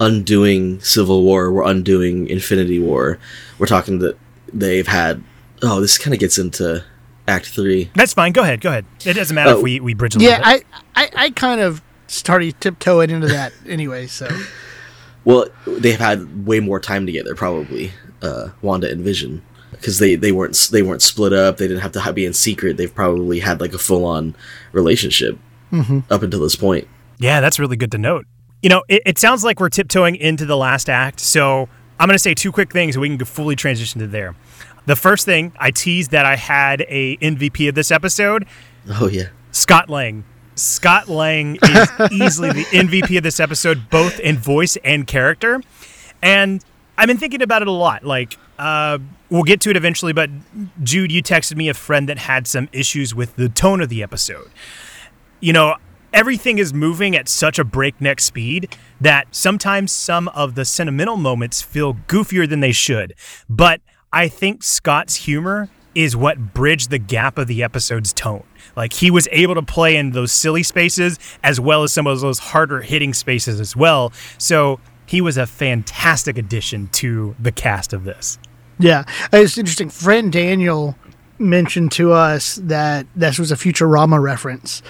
undoing 0.00 0.80
civil 0.80 1.22
war 1.22 1.50
we're 1.52 1.64
undoing 1.64 2.28
infinity 2.28 2.78
war 2.78 3.18
we're 3.58 3.66
talking 3.66 3.98
that 4.00 4.16
they've 4.52 4.86
had 4.86 5.22
oh 5.62 5.80
this 5.80 5.96
kind 5.98 6.12
of 6.12 6.20
gets 6.20 6.36
into 6.38 6.84
act 7.28 7.46
three 7.46 7.90
That's 7.96 8.12
fine. 8.14 8.30
Go 8.32 8.42
ahead. 8.42 8.60
Go 8.60 8.68
ahead. 8.68 8.84
It 9.04 9.14
doesn't 9.14 9.34
matter 9.34 9.50
Oh. 9.50 9.56
if 9.56 9.62
we, 9.62 9.80
we 9.80 9.94
bridge 9.94 10.14
a 10.14 10.18
little 10.18 10.30
yeah 10.30 10.52
bit. 10.58 10.64
I, 10.94 11.02
I 11.04 11.10
i 11.24 11.30
kind 11.30 11.60
of 11.60 11.82
started 12.06 12.60
tiptoeing 12.60 13.10
into 13.10 13.26
that 13.28 13.52
anyway 13.66 14.06
so 14.06 14.28
Well, 15.24 15.48
they've 15.66 15.98
had 15.98 16.46
way 16.46 16.60
more 16.60 16.78
time 16.78 17.04
together, 17.04 17.34
probably. 17.34 17.90
Uh, 18.22 18.50
Wanda 18.62 18.88
and 18.88 19.02
Vision, 19.02 19.42
because 19.72 19.98
they 19.98 20.14
they 20.14 20.30
weren't 20.30 20.68
they 20.70 20.82
weren't 20.82 21.02
split 21.02 21.32
up. 21.32 21.56
They 21.56 21.66
didn't 21.66 21.82
have 21.82 21.90
to 21.92 22.12
be 22.12 22.24
in 22.24 22.32
secret. 22.32 22.76
They've 22.76 22.94
probably 22.94 23.40
had 23.40 23.60
like 23.60 23.74
a 23.74 23.78
full 23.78 24.04
on 24.04 24.36
relationship 24.72 25.36
up 26.10 26.22
until 26.22 26.40
this 26.40 26.54
point. 26.54 26.86
Yeah, 27.18 27.40
that's 27.40 27.58
really 27.58 27.76
good 27.76 27.90
to 27.92 27.98
note. 27.98 28.24
You 28.62 28.68
know, 28.70 28.82
it, 28.88 29.02
it 29.06 29.18
sounds 29.18 29.44
like 29.44 29.60
we're 29.60 29.68
tiptoeing 29.68 30.16
into 30.16 30.46
the 30.46 30.56
last 30.56 30.88
act, 30.88 31.20
so 31.20 31.68
I'm 31.98 32.08
going 32.08 32.14
to 32.14 32.18
say 32.18 32.34
two 32.34 32.52
quick 32.52 32.72
things 32.72 32.96
and 32.96 33.00
we 33.02 33.08
can 33.16 33.24
fully 33.24 33.56
transition 33.56 34.00
to 34.00 34.06
there. 34.06 34.34
The 34.86 34.96
first 34.96 35.24
thing, 35.24 35.52
I 35.58 35.70
teased 35.70 36.12
that 36.12 36.24
I 36.26 36.36
had 36.36 36.82
a 36.88 37.16
MVP 37.18 37.68
of 37.68 37.74
this 37.74 37.90
episode, 37.90 38.46
Oh 39.00 39.08
yeah. 39.08 39.28
Scott 39.50 39.90
Lang. 39.90 40.24
Scott 40.54 41.08
Lang 41.08 41.56
is 41.56 41.90
easily 42.12 42.52
the 42.52 42.64
MVP 42.66 43.16
of 43.16 43.22
this 43.24 43.40
episode, 43.40 43.90
both 43.90 44.20
in 44.20 44.36
voice 44.38 44.76
and 44.84 45.06
character. 45.06 45.60
And 46.22 46.64
I've 46.96 47.08
been 47.08 47.18
thinking 47.18 47.42
about 47.42 47.62
it 47.62 47.68
a 47.68 47.72
lot. 47.72 48.04
Like, 48.04 48.38
uh, 48.58 48.98
we'll 49.28 49.42
get 49.42 49.60
to 49.62 49.70
it 49.70 49.76
eventually, 49.76 50.12
but 50.12 50.30
Jude, 50.82 51.10
you 51.12 51.22
texted 51.22 51.56
me 51.56 51.68
a 51.68 51.74
friend 51.74 52.08
that 52.08 52.18
had 52.18 52.46
some 52.46 52.68
issues 52.72 53.14
with 53.14 53.36
the 53.36 53.48
tone 53.48 53.80
of 53.80 53.88
the 53.88 54.02
episode. 54.02 54.50
You 55.40 55.52
know, 55.52 55.76
everything 56.16 56.56
is 56.56 56.72
moving 56.72 57.14
at 57.14 57.28
such 57.28 57.58
a 57.58 57.64
breakneck 57.64 58.20
speed 58.22 58.74
that 58.98 59.26
sometimes 59.32 59.92
some 59.92 60.28
of 60.28 60.54
the 60.54 60.64
sentimental 60.64 61.18
moments 61.18 61.60
feel 61.60 61.92
goofier 61.92 62.48
than 62.48 62.60
they 62.60 62.72
should. 62.72 63.14
But 63.50 63.82
I 64.14 64.28
think 64.28 64.62
Scott's 64.62 65.16
humor 65.16 65.68
is 65.94 66.16
what 66.16 66.54
bridged 66.54 66.88
the 66.88 66.98
gap 66.98 67.36
of 67.36 67.48
the 67.48 67.62
episode's 67.62 68.14
tone. 68.14 68.44
Like 68.74 68.94
he 68.94 69.10
was 69.10 69.28
able 69.30 69.54
to 69.56 69.62
play 69.62 69.96
in 69.96 70.12
those 70.12 70.32
silly 70.32 70.62
spaces 70.62 71.18
as 71.44 71.60
well 71.60 71.82
as 71.82 71.92
some 71.92 72.06
of 72.06 72.18
those 72.20 72.38
harder 72.38 72.80
hitting 72.80 73.12
spaces 73.12 73.60
as 73.60 73.76
well. 73.76 74.10
So 74.38 74.80
he 75.04 75.20
was 75.20 75.36
a 75.36 75.46
fantastic 75.46 76.38
addition 76.38 76.88
to 76.88 77.36
the 77.38 77.52
cast 77.52 77.92
of 77.92 78.04
this. 78.04 78.38
Yeah, 78.78 79.04
uh, 79.32 79.38
it's 79.38 79.58
interesting. 79.58 79.90
Friend 79.90 80.32
Daniel 80.32 80.96
mentioned 81.38 81.92
to 81.92 82.12
us 82.12 82.56
that 82.56 83.06
this 83.14 83.38
was 83.38 83.52
a 83.52 83.56
Futurama 83.56 84.20
reference, 84.20 84.82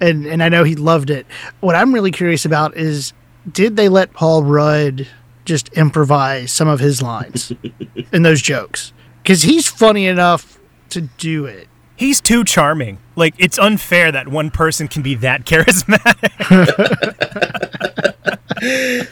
and 0.00 0.26
and 0.26 0.42
I 0.42 0.48
know 0.48 0.64
he 0.64 0.74
loved 0.74 1.10
it. 1.10 1.26
What 1.60 1.74
I'm 1.74 1.92
really 1.92 2.10
curious 2.10 2.44
about 2.44 2.76
is, 2.76 3.12
did 3.50 3.76
they 3.76 3.88
let 3.88 4.12
Paul 4.12 4.42
Rudd 4.44 5.06
just 5.44 5.68
improvise 5.74 6.52
some 6.52 6.68
of 6.68 6.80
his 6.80 7.02
lines 7.02 7.52
in 8.12 8.22
those 8.22 8.42
jokes? 8.42 8.92
Because 9.22 9.42
he's 9.42 9.68
funny 9.68 10.06
enough 10.06 10.58
to 10.90 11.02
do 11.02 11.46
it. 11.46 11.68
He's 11.96 12.20
too 12.20 12.44
charming. 12.44 12.98
Like 13.16 13.34
it's 13.38 13.58
unfair 13.58 14.10
that 14.12 14.28
one 14.28 14.50
person 14.50 14.88
can 14.88 15.02
be 15.02 15.14
that 15.16 15.44
charismatic. 15.46 16.30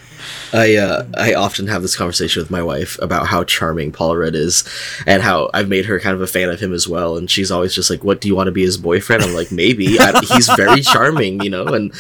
I 0.53 0.77
uh, 0.77 1.07
I 1.17 1.35
often 1.35 1.67
have 1.69 1.83
this 1.83 1.97
conversation 1.97 2.43
with 2.43 2.51
my 2.51 2.63
wife 2.63 2.99
about 3.01 3.27
how 3.27 3.43
charming 3.45 3.91
Paul 3.91 4.17
Rudd 4.17 4.35
is, 4.35 4.65
and 5.07 5.23
how 5.23 5.51
I've 5.55 5.69
made 5.69 5.87
her 5.87 5.99
kind 5.99 6.15
of 6.15 6.21
a 6.21 6.27
fan 6.27 6.51
of 6.51 6.61
him 6.61 6.73
as 6.73 6.87
well. 6.87 7.17
And 7.17 7.31
she's 7.31 7.51
always 7.51 7.75
just 7.75 7.89
like, 7.89 8.05
"What 8.05 8.21
do 8.21 8.29
you 8.29 8.37
want 8.37 8.49
to 8.49 8.53
be 8.53 8.63
his 8.63 8.77
boyfriend?" 8.77 9.23
I'm 9.23 9.35
like, 9.35 9.51
"Maybe." 9.51 9.99
I, 9.99 10.21
he's 10.21 10.49
very 10.51 10.81
charming, 10.83 11.43
you 11.43 11.51
know, 11.51 11.67
and 11.67 11.93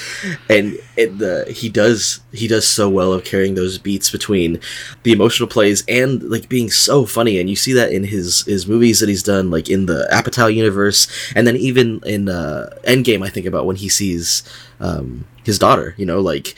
and 0.50 0.78
it, 0.96 1.18
the 1.18 1.50
he 1.50 1.68
does 1.68 2.20
he 2.32 2.46
does 2.46 2.68
so 2.68 2.90
well 2.90 3.12
of 3.12 3.24
carrying 3.24 3.55
those 3.55 3.78
beats 3.78 4.11
between 4.11 4.61
the 5.03 5.12
emotional 5.12 5.48
plays 5.48 5.82
and 5.88 6.22
like 6.22 6.48
being 6.48 6.70
so 6.70 7.07
funny. 7.07 7.40
And 7.40 7.48
you 7.48 7.57
see 7.57 7.72
that 7.72 7.90
in 7.90 8.05
his 8.05 8.42
his 8.42 8.66
movies 8.66 9.00
that 9.00 9.09
he's 9.09 9.22
done, 9.22 9.50
like 9.50 9.70
in 9.70 9.86
the 9.86 10.07
Apatow 10.12 10.55
universe, 10.55 11.09
and 11.34 11.46
then 11.46 11.57
even 11.57 12.00
in 12.05 12.28
uh, 12.28 12.68
Endgame. 12.84 13.24
I 13.24 13.30
think 13.30 13.46
about 13.46 13.66
when 13.66 13.76
he 13.76 13.88
sees. 13.88 14.42
Um, 14.80 15.26
his 15.45 15.59
daughter 15.59 15.95
you 15.97 16.07
know 16.07 16.20
like 16.20 16.55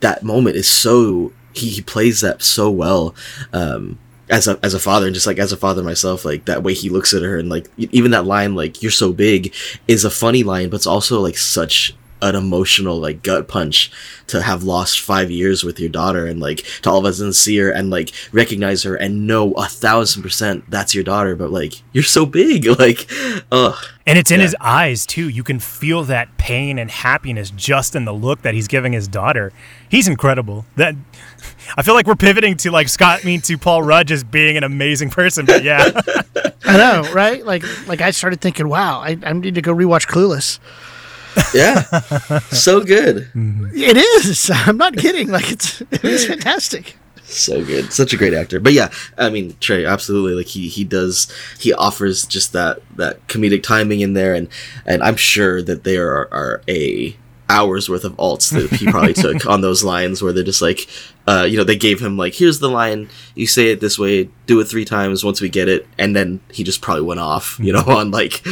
that 0.00 0.22
moment 0.22 0.56
is 0.56 0.68
so 0.68 1.32
he, 1.54 1.68
he 1.68 1.82
plays 1.82 2.20
that 2.20 2.42
so 2.42 2.70
well 2.70 3.14
um 3.52 3.98
as 4.30 4.48
a 4.48 4.58
as 4.62 4.72
a 4.72 4.78
father 4.78 5.06
and 5.06 5.14
just 5.14 5.26
like 5.26 5.38
as 5.38 5.52
a 5.52 5.56
father 5.56 5.82
myself 5.82 6.24
like 6.24 6.46
that 6.46 6.62
way 6.62 6.72
he 6.72 6.88
looks 6.88 7.12
at 7.12 7.22
her 7.22 7.38
and 7.38 7.48
like 7.48 7.68
even 7.76 8.10
that 8.12 8.24
line 8.24 8.54
like 8.54 8.82
you're 8.82 8.90
so 8.90 9.12
big 9.12 9.54
is 9.86 10.04
a 10.04 10.10
funny 10.10 10.42
line 10.42 10.70
but 10.70 10.76
it's 10.76 10.86
also 10.86 11.20
like 11.20 11.36
such 11.36 11.94
an 12.22 12.34
emotional 12.34 12.98
like 12.98 13.22
gut 13.22 13.48
punch 13.48 13.90
to 14.28 14.40
have 14.40 14.62
lost 14.62 15.00
five 15.00 15.30
years 15.30 15.62
with 15.64 15.78
your 15.78 15.90
daughter 15.90 16.24
and 16.26 16.40
like 16.40 16.64
to 16.80 16.88
all 16.90 16.98
of 16.98 17.04
a 17.04 17.12
sudden 17.12 17.32
see 17.32 17.58
her 17.58 17.70
and 17.70 17.90
like 17.90 18.12
recognize 18.32 18.84
her 18.84 18.94
and 18.94 19.26
know 19.26 19.52
a 19.52 19.66
thousand 19.66 20.22
percent 20.22 20.64
that's 20.70 20.94
your 20.94 21.04
daughter 21.04 21.36
but 21.36 21.50
like 21.50 21.74
you're 21.92 22.02
so 22.04 22.24
big 22.24 22.64
like 22.78 23.10
ugh 23.50 23.76
And 24.06 24.18
it's 24.18 24.30
in 24.30 24.38
Yeah. 24.40 24.46
his 24.46 24.56
eyes 24.60 25.06
too. 25.06 25.28
You 25.28 25.42
can 25.44 25.58
feel 25.60 26.02
that 26.04 26.36
pain 26.38 26.78
and 26.78 26.90
happiness 26.90 27.50
just 27.50 27.94
in 27.94 28.04
the 28.04 28.12
look 28.14 28.42
that 28.42 28.52
he's 28.54 28.66
giving 28.68 28.92
his 28.92 29.06
daughter. 29.06 29.52
He's 29.88 30.08
incredible. 30.08 30.64
That 30.76 30.94
I 31.76 31.82
feel 31.82 31.94
like 31.94 32.06
we're 32.06 32.16
pivoting 32.16 32.56
to 32.58 32.70
like 32.70 32.88
Scott 32.88 33.24
mean 33.24 33.40
to 33.42 33.56
Paul 33.58 33.82
Rudd 33.82 34.08
just 34.08 34.30
being 34.30 34.56
an 34.56 34.64
amazing 34.64 35.10
person. 35.10 35.46
But 35.46 35.62
yeah. 35.62 35.90
I 36.64 36.76
know, 36.76 37.12
right? 37.12 37.44
Like 37.44 37.62
like 37.86 38.00
I 38.00 38.10
started 38.12 38.40
thinking, 38.40 38.68
wow, 38.68 39.00
I, 39.00 39.18
I 39.24 39.32
need 39.34 39.54
to 39.56 39.62
go 39.62 39.72
rewatch 39.74 40.06
Clueless. 40.08 40.58
Yeah. 41.54 41.82
So 42.50 42.80
good. 42.82 43.30
It 43.34 43.96
is. 43.96 44.50
I'm 44.54 44.76
not 44.76 44.96
kidding. 44.96 45.28
Like 45.28 45.50
it's 45.50 45.82
it's 45.90 46.24
fantastic. 46.26 46.96
so 47.24 47.64
good. 47.64 47.92
Such 47.92 48.12
a 48.12 48.16
great 48.16 48.34
actor. 48.34 48.60
But 48.60 48.72
yeah 48.72 48.90
i 49.16 49.30
mean 49.30 49.56
trey 49.60 49.84
absolutely. 49.86 50.34
Like 50.34 50.46
he 50.46 50.68
he 50.68 50.84
does 50.84 51.32
he 51.58 51.72
offers 51.72 52.26
just 52.26 52.52
that 52.52 52.80
that 52.96 53.26
comedic 53.28 53.62
timing 53.62 54.00
in 54.00 54.12
there. 54.14 54.34
And 54.34 54.48
and 54.86 55.02
i'm 55.02 55.16
sure 55.16 55.62
that 55.62 55.84
there 55.84 56.10
are, 56.10 56.28
are 56.32 56.62
a 56.68 57.16
hours 57.48 57.88
worth 57.88 58.04
of 58.04 58.16
alts 58.16 58.50
that 58.50 58.70
he 58.78 58.86
probably 58.86 59.12
took 59.24 59.44
on 59.46 59.60
those 59.60 59.84
lines 59.84 60.22
where 60.22 60.32
they're 60.32 60.42
just 60.42 60.62
like 60.62 60.88
uh 61.26 61.46
you 61.48 61.56
know 61.58 61.64
they 61.64 61.76
gave 61.76 62.00
him 62.00 62.16
like 62.16 62.34
here's 62.34 62.58
the 62.58 62.70
line. 62.70 63.08
You 63.34 63.46
say 63.46 63.70
it 63.72 63.80
this 63.80 63.98
way. 63.98 64.28
Do 64.46 64.60
it 64.60 64.64
three 64.64 64.84
times. 64.84 65.24
Once 65.24 65.40
we 65.40 65.48
get 65.48 65.68
it. 65.68 65.86
And 65.98 66.14
then 66.16 66.40
he 66.50 66.64
just 66.64 66.80
probably 66.80 67.04
went 67.04 67.20
off 67.20 67.58
you 67.60 67.72
know 67.72 67.84
on 67.86 68.10
like 68.10 68.44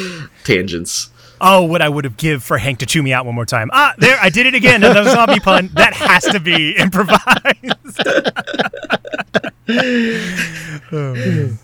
tangents 0.44 1.10
Oh, 1.40 1.64
what 1.64 1.80
I 1.80 1.88
would 1.88 2.04
have 2.04 2.16
give 2.16 2.42
for 2.42 2.58
Hank 2.58 2.80
to 2.80 2.86
chew 2.86 3.02
me 3.02 3.12
out 3.12 3.24
one 3.24 3.34
more 3.34 3.46
time. 3.46 3.70
Ah, 3.72 3.94
there, 3.98 4.18
I 4.20 4.28
did 4.28 4.46
it 4.46 4.54
again. 4.54 4.82
Another 4.84 5.10
zombie 5.10 5.40
pun. 5.40 5.70
That 5.74 5.94
has 5.94 6.24
to 6.24 6.40
be 6.40 6.72
improvised. 6.76 8.00
Oh, 10.92 11.56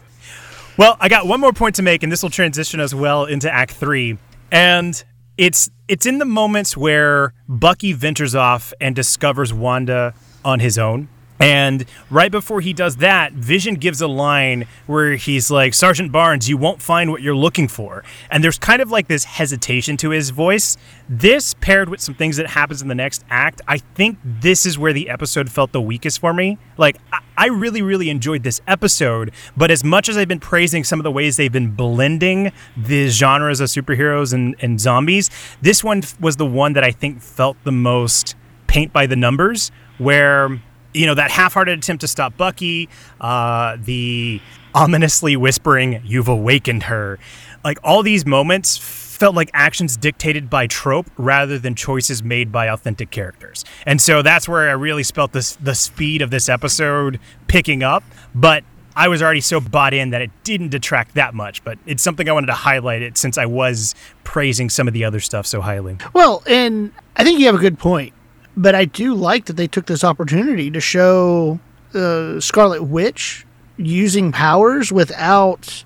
well, 0.78 0.96
I 1.00 1.08
got 1.08 1.26
one 1.26 1.40
more 1.40 1.52
point 1.52 1.74
to 1.76 1.82
make, 1.82 2.04
and 2.04 2.12
this 2.12 2.22
will 2.22 2.30
transition 2.30 2.78
us 2.78 2.94
well 2.94 3.24
into 3.24 3.52
Act 3.52 3.72
Three. 3.72 4.18
And 4.52 5.02
it's 5.36 5.70
it's 5.88 6.06
in 6.06 6.18
the 6.18 6.24
moments 6.24 6.76
where 6.76 7.32
Bucky 7.48 7.92
ventures 7.92 8.34
off 8.36 8.72
and 8.80 8.94
discovers 8.94 9.52
Wanda 9.52 10.14
on 10.44 10.60
his 10.60 10.78
own. 10.78 11.08
And 11.38 11.84
right 12.10 12.30
before 12.30 12.60
he 12.60 12.72
does 12.72 12.96
that, 12.96 13.32
Vision 13.32 13.74
gives 13.74 14.00
a 14.00 14.08
line 14.08 14.66
where 14.86 15.16
he's 15.16 15.50
like, 15.50 15.74
Sergeant 15.74 16.12
Barnes, 16.12 16.48
you 16.48 16.56
won't 16.56 16.80
find 16.80 17.10
what 17.10 17.22
you're 17.22 17.36
looking 17.36 17.68
for. 17.68 18.04
And 18.30 18.42
there's 18.42 18.58
kind 18.58 18.80
of 18.80 18.90
like 18.90 19.08
this 19.08 19.24
hesitation 19.24 19.96
to 19.98 20.10
his 20.10 20.30
voice. 20.30 20.76
This 21.08 21.54
paired 21.54 21.88
with 21.88 22.00
some 22.00 22.14
things 22.14 22.36
that 22.38 22.48
happens 22.48 22.80
in 22.82 22.88
the 22.88 22.94
next 22.94 23.24
act, 23.28 23.60
I 23.68 23.78
think 23.78 24.18
this 24.24 24.64
is 24.64 24.78
where 24.78 24.92
the 24.92 25.10
episode 25.10 25.50
felt 25.50 25.72
the 25.72 25.80
weakest 25.80 26.20
for 26.20 26.32
me. 26.32 26.58
Like, 26.78 26.96
I, 27.36 27.48
really, 27.48 27.82
really 27.82 28.10
enjoyed 28.10 28.42
this 28.42 28.60
episode, 28.66 29.30
but 29.56 29.70
as 29.70 29.84
much 29.84 30.08
as 30.08 30.16
I've 30.16 30.28
been 30.28 30.40
praising 30.40 30.84
some 30.84 30.98
of 30.98 31.04
the 31.04 31.10
ways 31.10 31.36
they've 31.36 31.52
been 31.52 31.72
blending 31.72 32.52
the 32.76 33.08
genres 33.08 33.60
of 33.60 33.68
superheroes 33.68 34.32
and, 34.32 34.56
and 34.60 34.80
zombies, 34.80 35.30
this 35.60 35.84
one 35.84 36.02
was 36.20 36.36
the 36.36 36.46
one 36.46 36.72
that 36.72 36.84
I 36.84 36.90
think 36.90 37.20
felt 37.20 37.56
the 37.64 37.72
most 37.72 38.34
paint 38.66 38.92
by 38.92 39.06
the 39.06 39.16
numbers, 39.16 39.70
where 39.98 40.60
you 40.96 41.06
know 41.06 41.14
that 41.14 41.30
half-hearted 41.30 41.78
attempt 41.78 42.00
to 42.00 42.08
stop 42.08 42.36
Bucky, 42.36 42.88
uh, 43.20 43.76
the 43.80 44.40
ominously 44.74 45.36
whispering 45.36 46.00
"You've 46.04 46.28
awakened 46.28 46.84
her," 46.84 47.18
like 47.64 47.78
all 47.84 48.02
these 48.02 48.26
moments 48.26 48.78
felt 48.78 49.34
like 49.34 49.50
actions 49.54 49.96
dictated 49.96 50.50
by 50.50 50.66
trope 50.66 51.06
rather 51.16 51.58
than 51.58 51.74
choices 51.74 52.22
made 52.22 52.52
by 52.52 52.66
authentic 52.66 53.10
characters. 53.10 53.64
And 53.86 54.00
so 54.00 54.20
that's 54.22 54.46
where 54.48 54.68
I 54.68 54.72
really 54.72 55.02
felt 55.02 55.32
this 55.32 55.56
the 55.56 55.74
speed 55.74 56.22
of 56.22 56.30
this 56.30 56.48
episode 56.48 57.18
picking 57.46 57.82
up, 57.82 58.04
but 58.34 58.64
I 58.98 59.08
was 59.08 59.22
already 59.22 59.42
so 59.42 59.60
bought 59.60 59.92
in 59.92 60.10
that 60.10 60.22
it 60.22 60.30
didn't 60.42 60.70
detract 60.70 61.14
that 61.16 61.34
much, 61.34 61.62
but 61.64 61.78
it's 61.84 62.02
something 62.02 62.28
I 62.30 62.32
wanted 62.32 62.46
to 62.46 62.54
highlight 62.54 63.02
it 63.02 63.18
since 63.18 63.36
I 63.36 63.44
was 63.44 63.94
praising 64.24 64.70
some 64.70 64.88
of 64.88 64.94
the 64.94 65.04
other 65.04 65.20
stuff 65.20 65.46
so 65.46 65.60
highly. 65.60 65.98
Well, 66.14 66.42
and 66.46 66.92
I 67.14 67.22
think 67.22 67.38
you 67.38 67.44
have 67.46 67.54
a 67.54 67.58
good 67.58 67.78
point, 67.78 68.14
but 68.56 68.74
I 68.74 68.84
do 68.84 69.14
like 69.14 69.46
that 69.46 69.56
they 69.56 69.66
took 69.66 69.86
this 69.86 70.02
opportunity 70.02 70.70
to 70.70 70.80
show 70.80 71.60
uh, 71.94 72.40
Scarlet 72.40 72.84
Witch 72.84 73.46
using 73.76 74.32
powers 74.32 74.90
without 74.90 75.84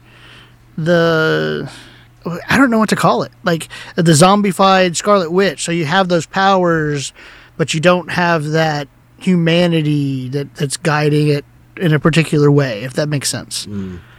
the 0.77 1.71
I 2.49 2.57
don't 2.59 2.71
know 2.71 2.79
what 2.79 2.91
to 2.91 2.97
call 2.97 3.23
it, 3.23 3.33
like 3.45 3.69
the 3.97 4.13
zombified 4.13 4.95
Scarlet 4.97 5.31
Witch. 5.31 5.65
So 5.65 5.73
you 5.73 5.87
have 5.87 6.09
those 6.09 6.27
powers, 6.27 7.13
but 7.57 7.73
you 7.73 7.81
don't 7.81 8.11
have 8.11 8.51
that 8.51 8.89
humanity 9.19 10.29
that, 10.29 10.55
that's 10.55 10.77
guiding 10.77 11.29
it 11.29 11.45
in 11.77 11.95
a 11.95 11.99
particular 11.99 12.51
way. 12.51 12.83
If 12.83 12.93
that 12.95 13.09
makes 13.09 13.31
sense. 13.31 13.67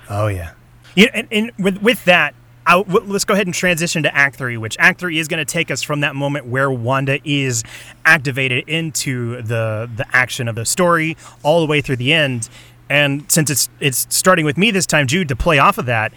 Oh 0.09 0.27
yeah. 0.27 0.53
Yeah, 0.95 1.09
and, 1.13 1.27
and 1.31 1.51
with 1.57 1.77
with 1.81 2.03
that, 2.05 2.33
I, 2.65 2.77
let's 2.77 3.25
go 3.25 3.33
ahead 3.33 3.47
and 3.47 3.53
transition 3.53 4.03
to 4.03 4.15
Act 4.15 4.35
Three, 4.35 4.57
which 4.57 4.77
Act 4.79 4.99
Three 4.99 5.17
is 5.17 5.27
going 5.27 5.39
to 5.39 5.51
take 5.51 5.71
us 5.71 5.81
from 5.81 6.01
that 6.01 6.15
moment 6.15 6.45
where 6.45 6.69
Wanda 6.69 7.19
is 7.23 7.63
activated 8.05 8.67
into 8.67 9.41
the 9.41 9.89
the 9.95 10.05
action 10.11 10.47
of 10.47 10.55
the 10.55 10.65
story 10.65 11.17
all 11.43 11.61
the 11.61 11.67
way 11.67 11.81
through 11.81 11.97
the 11.97 12.13
end. 12.13 12.49
And 12.89 13.29
since 13.31 13.49
it's 13.49 13.69
it's 13.79 14.07
starting 14.09 14.45
with 14.45 14.57
me 14.57 14.71
this 14.71 14.85
time, 14.85 15.07
Jude, 15.07 15.27
to 15.29 15.35
play 15.35 15.59
off 15.59 15.77
of 15.77 15.85
that, 15.87 16.13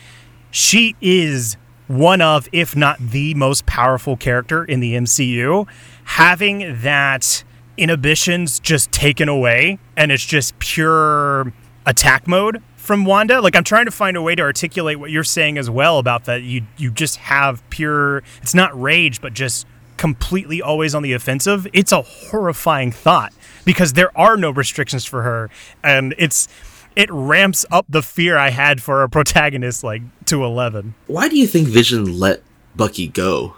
she 0.51 0.97
is 1.01 1.57
one 1.87 2.21
of, 2.21 2.49
if 2.53 2.75
not 2.77 2.99
the 2.99 3.35
most 3.35 3.67
powerful 3.67 4.17
character 4.17 4.65
in 4.65 4.81
the 4.81 4.95
MCU. 4.95 5.67
Having 6.05 6.81
that 6.83 7.45
inhibitions 7.77 8.61
just 8.61 8.93
taken 8.93 9.29
away 9.29 9.79
and 9.97 10.13
it's 10.13 10.25
just 10.25 10.59
pure 10.59 11.53
attack 11.87 12.27
mode 12.27 12.63
from 12.85 13.05
Wanda. 13.05 13.41
Like 13.41 13.57
I'm 13.57 13.65
trying 13.65 13.87
to 13.87 13.91
find 13.91 14.17
a 14.17 14.23
way 14.23 14.35
to 14.35 14.43
articulate 14.43 15.01
what 15.01 15.11
you're 15.11 15.25
saying 15.25 15.59
as 15.59 15.71
well 15.71 15.99
about 15.99 16.27
that 16.27 16.43
you 16.43 16.63
you 16.77 16.91
just 16.91 17.17
have 17.17 17.69
pure 17.71 18.23
it's 18.43 18.55
not 18.55 18.79
rage 18.81 19.21
but 19.21 19.33
just 19.33 19.67
completely 19.97 20.61
always 20.61 20.95
on 20.95 21.03
the 21.03 21.13
offensive. 21.13 21.67
It's 21.73 21.93
a 21.93 22.03
horrifying 22.03 22.93
thought 22.93 23.33
because 23.65 23.95
there 23.95 24.17
are 24.17 24.37
no 24.37 24.51
restrictions 24.51 25.05
for 25.05 25.23
her 25.23 25.51
and 25.83 26.15
it's 26.19 26.49
it 26.95 27.11
ramps 27.11 27.67
up 27.73 27.87
the 27.89 28.03
fear 28.03 28.37
I 28.37 28.51
had 28.51 28.83
for 28.83 29.03
a 29.03 29.09
protagonist 29.09 29.83
like 29.83 30.03
to 30.27 30.45
11. 30.45 30.95
Why 31.07 31.29
do 31.29 31.37
you 31.37 31.47
think 31.47 31.67
Vision 31.67 32.19
let 32.19 32.43
Bucky 32.77 33.09
go 33.09 33.57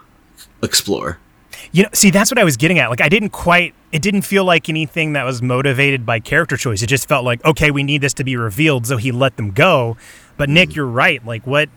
explore? 0.62 1.18
You 1.72 1.84
know, 1.84 1.88
see, 1.92 2.10
that's 2.10 2.30
what 2.30 2.38
I 2.38 2.44
was 2.44 2.56
getting 2.56 2.78
at. 2.78 2.90
Like, 2.90 3.00
I 3.00 3.08
didn't 3.08 3.30
quite, 3.30 3.74
it 3.92 4.02
didn't 4.02 4.22
feel 4.22 4.44
like 4.44 4.68
anything 4.68 5.14
that 5.14 5.24
was 5.24 5.42
motivated 5.42 6.06
by 6.06 6.20
character 6.20 6.56
choice. 6.56 6.82
It 6.82 6.86
just 6.86 7.08
felt 7.08 7.24
like, 7.24 7.44
okay, 7.44 7.70
we 7.70 7.82
need 7.82 8.00
this 8.00 8.14
to 8.14 8.24
be 8.24 8.36
revealed. 8.36 8.86
So 8.86 8.96
he 8.96 9.12
let 9.12 9.36
them 9.36 9.50
go. 9.50 9.96
But 10.36 10.48
Nick, 10.48 10.70
mm. 10.70 10.76
you're 10.76 10.86
right. 10.86 11.24
Like, 11.24 11.46
what, 11.46 11.68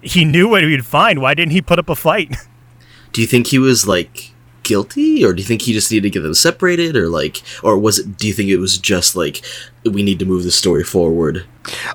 he 0.00 0.24
knew 0.24 0.48
what 0.48 0.62
he'd 0.62 0.86
find. 0.86 1.20
Why 1.20 1.34
didn't 1.34 1.52
he 1.52 1.62
put 1.62 1.78
up 1.78 1.88
a 1.88 1.96
fight? 1.96 2.36
Do 3.12 3.20
you 3.20 3.26
think 3.26 3.46
he 3.48 3.58
was 3.58 3.88
like 3.88 4.32
guilty 4.64 5.24
or 5.24 5.32
do 5.32 5.40
you 5.40 5.46
think 5.46 5.62
he 5.62 5.72
just 5.72 5.90
needed 5.90 6.02
to 6.02 6.10
get 6.10 6.20
them 6.20 6.34
separated 6.34 6.94
or 6.94 7.08
like 7.08 7.42
or 7.62 7.78
was 7.78 8.00
it 8.00 8.18
do 8.18 8.26
you 8.26 8.34
think 8.34 8.50
it 8.50 8.58
was 8.58 8.76
just 8.76 9.16
like 9.16 9.42
we 9.86 10.02
need 10.02 10.18
to 10.18 10.26
move 10.26 10.42
the 10.42 10.50
story 10.50 10.84
forward 10.84 11.46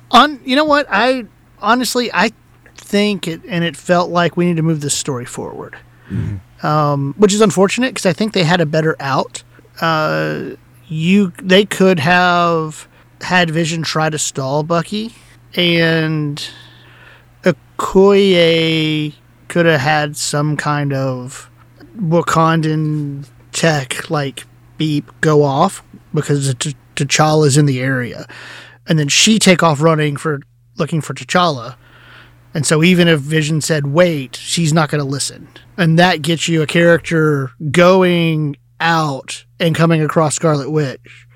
On 0.10 0.40
you 0.44 0.56
know 0.56 0.66
what 0.66 0.88
I 0.90 1.26
honestly 1.62 2.12
I 2.12 2.32
think 2.94 3.28
it 3.28 3.42
and 3.48 3.64
it 3.64 3.76
felt 3.76 4.12
like 4.12 4.38
we 4.38 4.46
need 4.46 4.58
to 4.58 4.62
move 4.62 4.82
this 4.82 4.94
story 4.94 5.26
forward, 5.26 5.78
um, 6.62 7.14
which 7.18 7.34
is 7.34 7.42
unfortunate 7.42 7.90
because 7.90 8.06
I 8.06 8.14
think 8.14 8.34
they 8.34 8.44
had 8.44 8.62
a 8.62 8.66
better 8.66 8.96
out. 9.00 9.44
Uh, 9.82 10.52
you 10.88 11.34
they 11.42 11.66
could 11.66 12.00
have 12.00 12.88
had 13.22 13.50
Vision 13.50 13.84
try 13.84 14.10
to 14.10 14.20
stall 14.20 14.64
Bucky, 14.64 15.14
and 15.56 16.46
Okoye 17.44 19.14
could 19.48 19.66
have 19.66 19.82
had 19.82 20.18
some 20.18 20.58
kind 20.58 20.94
of 20.94 21.50
Wakandan 21.98 23.28
tech 23.52 24.10
like 24.10 24.46
beep 24.78 25.10
go 25.22 25.44
off 25.44 25.84
because 26.14 26.54
T- 26.56 26.76
T'Challa's 26.96 27.58
in 27.58 27.66
the 27.66 27.80
area, 27.80 28.28
and 28.88 28.98
then 29.00 29.08
she 29.08 29.40
take 29.40 29.64
off 29.64 29.82
running 29.82 30.18
for 30.18 30.42
looking 30.78 31.02
for 31.02 31.14
T'Challa. 31.14 31.76
And 32.54 32.66
so 32.66 32.84
even 32.84 33.08
if 33.08 33.20
Vision 33.20 33.62
said 33.62 33.88
wait, 33.88 34.36
she's 34.36 34.74
not 34.74 34.90
going 34.90 35.04
to 35.04 35.10
listen. 35.10 35.48
And 35.78 35.98
that 36.00 36.22
gets 36.22 36.48
you 36.48 36.62
a 36.62 36.68
character 36.68 37.52
going 37.72 38.58
out 38.80 39.46
and 39.60 39.76
coming 39.76 40.02
across 40.02 40.36
Scarlet 40.36 40.70
Witch 40.70 41.28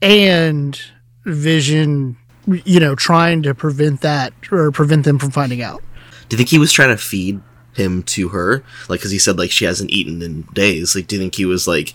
and 0.00 0.80
Vision 1.24 2.16
you 2.46 2.80
know 2.80 2.94
trying 2.94 3.42
to 3.42 3.54
prevent 3.54 4.00
that 4.02 4.32
or 4.50 4.70
prevent 4.70 5.04
them 5.04 5.18
from 5.18 5.30
finding 5.30 5.62
out. 5.62 5.82
do 6.28 6.34
you 6.34 6.38
think 6.38 6.48
he 6.48 6.58
was 6.58 6.72
trying 6.72 6.90
to 6.90 6.96
feed 6.96 7.40
him 7.74 8.02
to 8.04 8.28
her 8.28 8.62
like 8.88 9.00
because 9.00 9.10
he 9.10 9.18
said 9.18 9.36
like 9.36 9.50
she 9.50 9.64
hasn't 9.64 9.90
eaten 9.90 10.22
in 10.22 10.42
days 10.54 10.94
like 10.94 11.06
do 11.06 11.16
you 11.16 11.20
think 11.22 11.34
he 11.34 11.44
was 11.44 11.66
like 11.66 11.92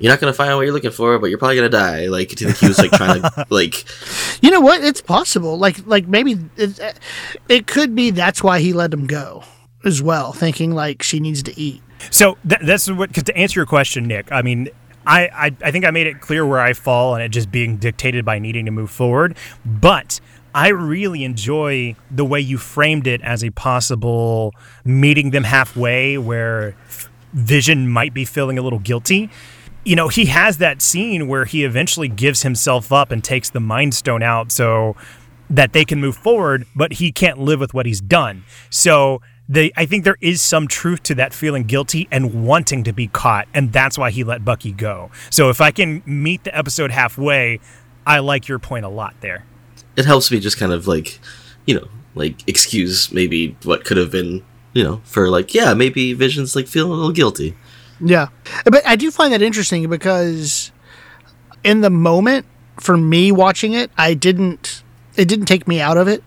you're 0.00 0.10
not 0.10 0.18
gonna 0.20 0.32
find 0.32 0.54
what 0.56 0.62
you're 0.62 0.72
looking 0.72 0.90
for 0.90 1.18
but 1.18 1.26
you're 1.26 1.38
probably 1.38 1.56
gonna 1.56 1.68
die 1.68 2.06
like 2.06 2.30
do 2.30 2.44
you 2.44 2.50
think 2.50 2.58
he 2.58 2.68
was 2.68 2.78
like 2.78 2.90
trying 2.90 3.22
to 3.22 3.46
like 3.50 3.84
You 4.42 4.50
know 4.50 4.60
what? 4.60 4.82
It's 4.82 5.00
possible. 5.02 5.58
Like 5.58 5.86
like 5.86 6.08
maybe 6.08 6.38
it, 6.56 6.98
it 7.48 7.66
could 7.66 7.94
be 7.94 8.10
that's 8.10 8.42
why 8.42 8.60
he 8.60 8.72
let 8.72 8.92
him 8.92 9.06
go 9.06 9.44
as 9.84 10.02
well, 10.02 10.32
thinking 10.32 10.72
like 10.72 11.02
she 11.02 11.20
needs 11.20 11.42
to 11.44 11.58
eat. 11.60 11.82
So 12.10 12.38
th- 12.48 12.62
that's 12.64 12.90
what, 12.90 13.12
cause 13.12 13.24
to 13.24 13.36
answer 13.36 13.60
your 13.60 13.66
question, 13.66 14.04
Nick, 14.04 14.32
I 14.32 14.42
mean, 14.42 14.68
I, 15.06 15.28
I, 15.28 15.56
I 15.62 15.70
think 15.70 15.84
I 15.84 15.90
made 15.90 16.06
it 16.06 16.20
clear 16.20 16.46
where 16.46 16.60
I 16.60 16.72
fall 16.72 17.14
and 17.14 17.22
it 17.22 17.30
just 17.30 17.50
being 17.50 17.76
dictated 17.76 18.24
by 18.24 18.38
needing 18.38 18.64
to 18.64 18.70
move 18.70 18.90
forward. 18.90 19.36
But 19.64 20.20
I 20.54 20.68
really 20.68 21.24
enjoy 21.24 21.94
the 22.10 22.24
way 22.24 22.40
you 22.40 22.56
framed 22.58 23.06
it 23.06 23.20
as 23.22 23.44
a 23.44 23.50
possible 23.50 24.54
meeting 24.84 25.30
them 25.30 25.44
halfway 25.44 26.16
where 26.18 26.74
Vision 27.32 27.88
might 27.88 28.12
be 28.14 28.24
feeling 28.24 28.58
a 28.58 28.62
little 28.62 28.78
guilty. 28.80 29.30
You 29.90 29.96
know, 29.96 30.06
he 30.06 30.26
has 30.26 30.58
that 30.58 30.82
scene 30.82 31.26
where 31.26 31.46
he 31.46 31.64
eventually 31.64 32.06
gives 32.06 32.42
himself 32.42 32.92
up 32.92 33.10
and 33.10 33.24
takes 33.24 33.50
the 33.50 33.58
Mind 33.58 33.92
Stone 33.92 34.22
out 34.22 34.52
so 34.52 34.94
that 35.50 35.72
they 35.72 35.84
can 35.84 36.00
move 36.00 36.16
forward, 36.16 36.64
but 36.76 36.92
he 36.92 37.10
can't 37.10 37.40
live 37.40 37.58
with 37.58 37.74
what 37.74 37.86
he's 37.86 38.00
done. 38.00 38.44
So 38.70 39.20
they, 39.48 39.72
I 39.76 39.86
think 39.86 40.04
there 40.04 40.16
is 40.20 40.42
some 40.42 40.68
truth 40.68 41.02
to 41.02 41.16
that 41.16 41.34
feeling 41.34 41.64
guilty 41.64 42.06
and 42.12 42.46
wanting 42.46 42.84
to 42.84 42.92
be 42.92 43.08
caught, 43.08 43.48
and 43.52 43.72
that's 43.72 43.98
why 43.98 44.12
he 44.12 44.22
let 44.22 44.44
Bucky 44.44 44.70
go. 44.70 45.10
So 45.28 45.50
if 45.50 45.60
I 45.60 45.72
can 45.72 46.04
meet 46.06 46.44
the 46.44 46.56
episode 46.56 46.92
halfway, 46.92 47.58
I 48.06 48.20
like 48.20 48.46
your 48.46 48.60
point 48.60 48.84
a 48.84 48.88
lot 48.88 49.16
there. 49.22 49.44
it 49.96 50.04
helps 50.04 50.30
me 50.30 50.38
just 50.38 50.56
kind 50.56 50.72
of 50.72 50.86
like 50.86 51.18
you 51.66 51.74
know 51.74 51.88
like 52.14 52.48
excuse 52.48 53.10
maybe 53.10 53.56
what 53.64 53.84
could 53.84 53.96
have 53.96 54.12
been 54.12 54.44
you 54.72 54.84
know 54.84 55.00
for 55.02 55.28
like 55.28 55.52
yeah 55.52 55.74
maybe 55.74 56.12
vision's 56.12 56.54
like 56.54 56.68
feeling 56.68 56.92
a 56.92 56.94
little 56.94 57.10
guilty 57.10 57.56
Yeah. 58.00 58.28
But 58.64 58.86
I 58.86 58.96
do 58.96 59.10
find 59.10 59.32
that 59.32 59.42
interesting 59.42 59.88
because 59.88 60.72
in 61.64 61.80
the 61.80 61.90
moment 61.90 62.46
for 62.78 62.96
me 62.96 63.30
watching 63.32 63.74
it, 63.74 63.90
I 63.96 64.14
didn't 64.14 64.82
it 65.16 65.28
didn't 65.28 65.46
take 65.46 65.68
me 65.68 65.80
out 65.80 65.96
of 65.96 66.08
it. 66.08 66.22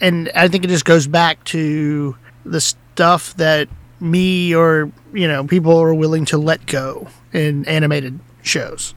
And 0.00 0.30
I 0.34 0.48
think 0.48 0.64
it 0.64 0.68
just 0.68 0.84
goes 0.84 1.06
back 1.06 1.42
to 1.44 2.16
the 2.44 2.60
stuff 2.60 3.34
that 3.36 3.68
me 4.00 4.54
or, 4.54 4.90
you 5.12 5.26
know, 5.26 5.44
people 5.44 5.78
are 5.78 5.94
willing 5.94 6.24
to 6.26 6.38
let 6.38 6.66
go 6.66 7.08
in 7.32 7.66
animated 7.66 8.18
shows. 8.42 8.94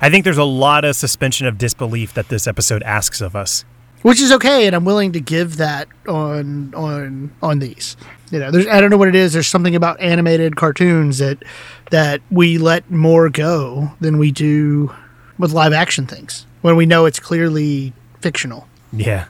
I 0.00 0.10
think 0.10 0.24
there's 0.24 0.38
a 0.38 0.44
lot 0.44 0.84
of 0.84 0.96
suspension 0.96 1.46
of 1.46 1.58
disbelief 1.58 2.14
that 2.14 2.28
this 2.28 2.46
episode 2.46 2.82
asks 2.82 3.20
of 3.20 3.36
us. 3.36 3.64
Which 4.06 4.20
is 4.20 4.30
okay, 4.30 4.68
and 4.68 4.76
I'm 4.76 4.84
willing 4.84 5.10
to 5.14 5.20
give 5.20 5.56
that 5.56 5.88
on 6.06 6.72
on 6.76 7.34
on 7.42 7.58
these. 7.58 7.96
You 8.30 8.38
know, 8.38 8.52
there's 8.52 8.68
I 8.68 8.80
don't 8.80 8.90
know 8.90 8.96
what 8.96 9.08
it 9.08 9.16
is. 9.16 9.32
There's 9.32 9.48
something 9.48 9.74
about 9.74 10.00
animated 10.00 10.54
cartoons 10.54 11.18
that 11.18 11.42
that 11.90 12.20
we 12.30 12.56
let 12.56 12.88
more 12.88 13.28
go 13.28 13.90
than 13.98 14.18
we 14.18 14.30
do 14.30 14.94
with 15.38 15.50
live 15.50 15.72
action 15.72 16.06
things 16.06 16.46
when 16.60 16.76
we 16.76 16.86
know 16.86 17.06
it's 17.06 17.18
clearly 17.18 17.92
fictional. 18.20 18.68
Yeah. 18.92 19.24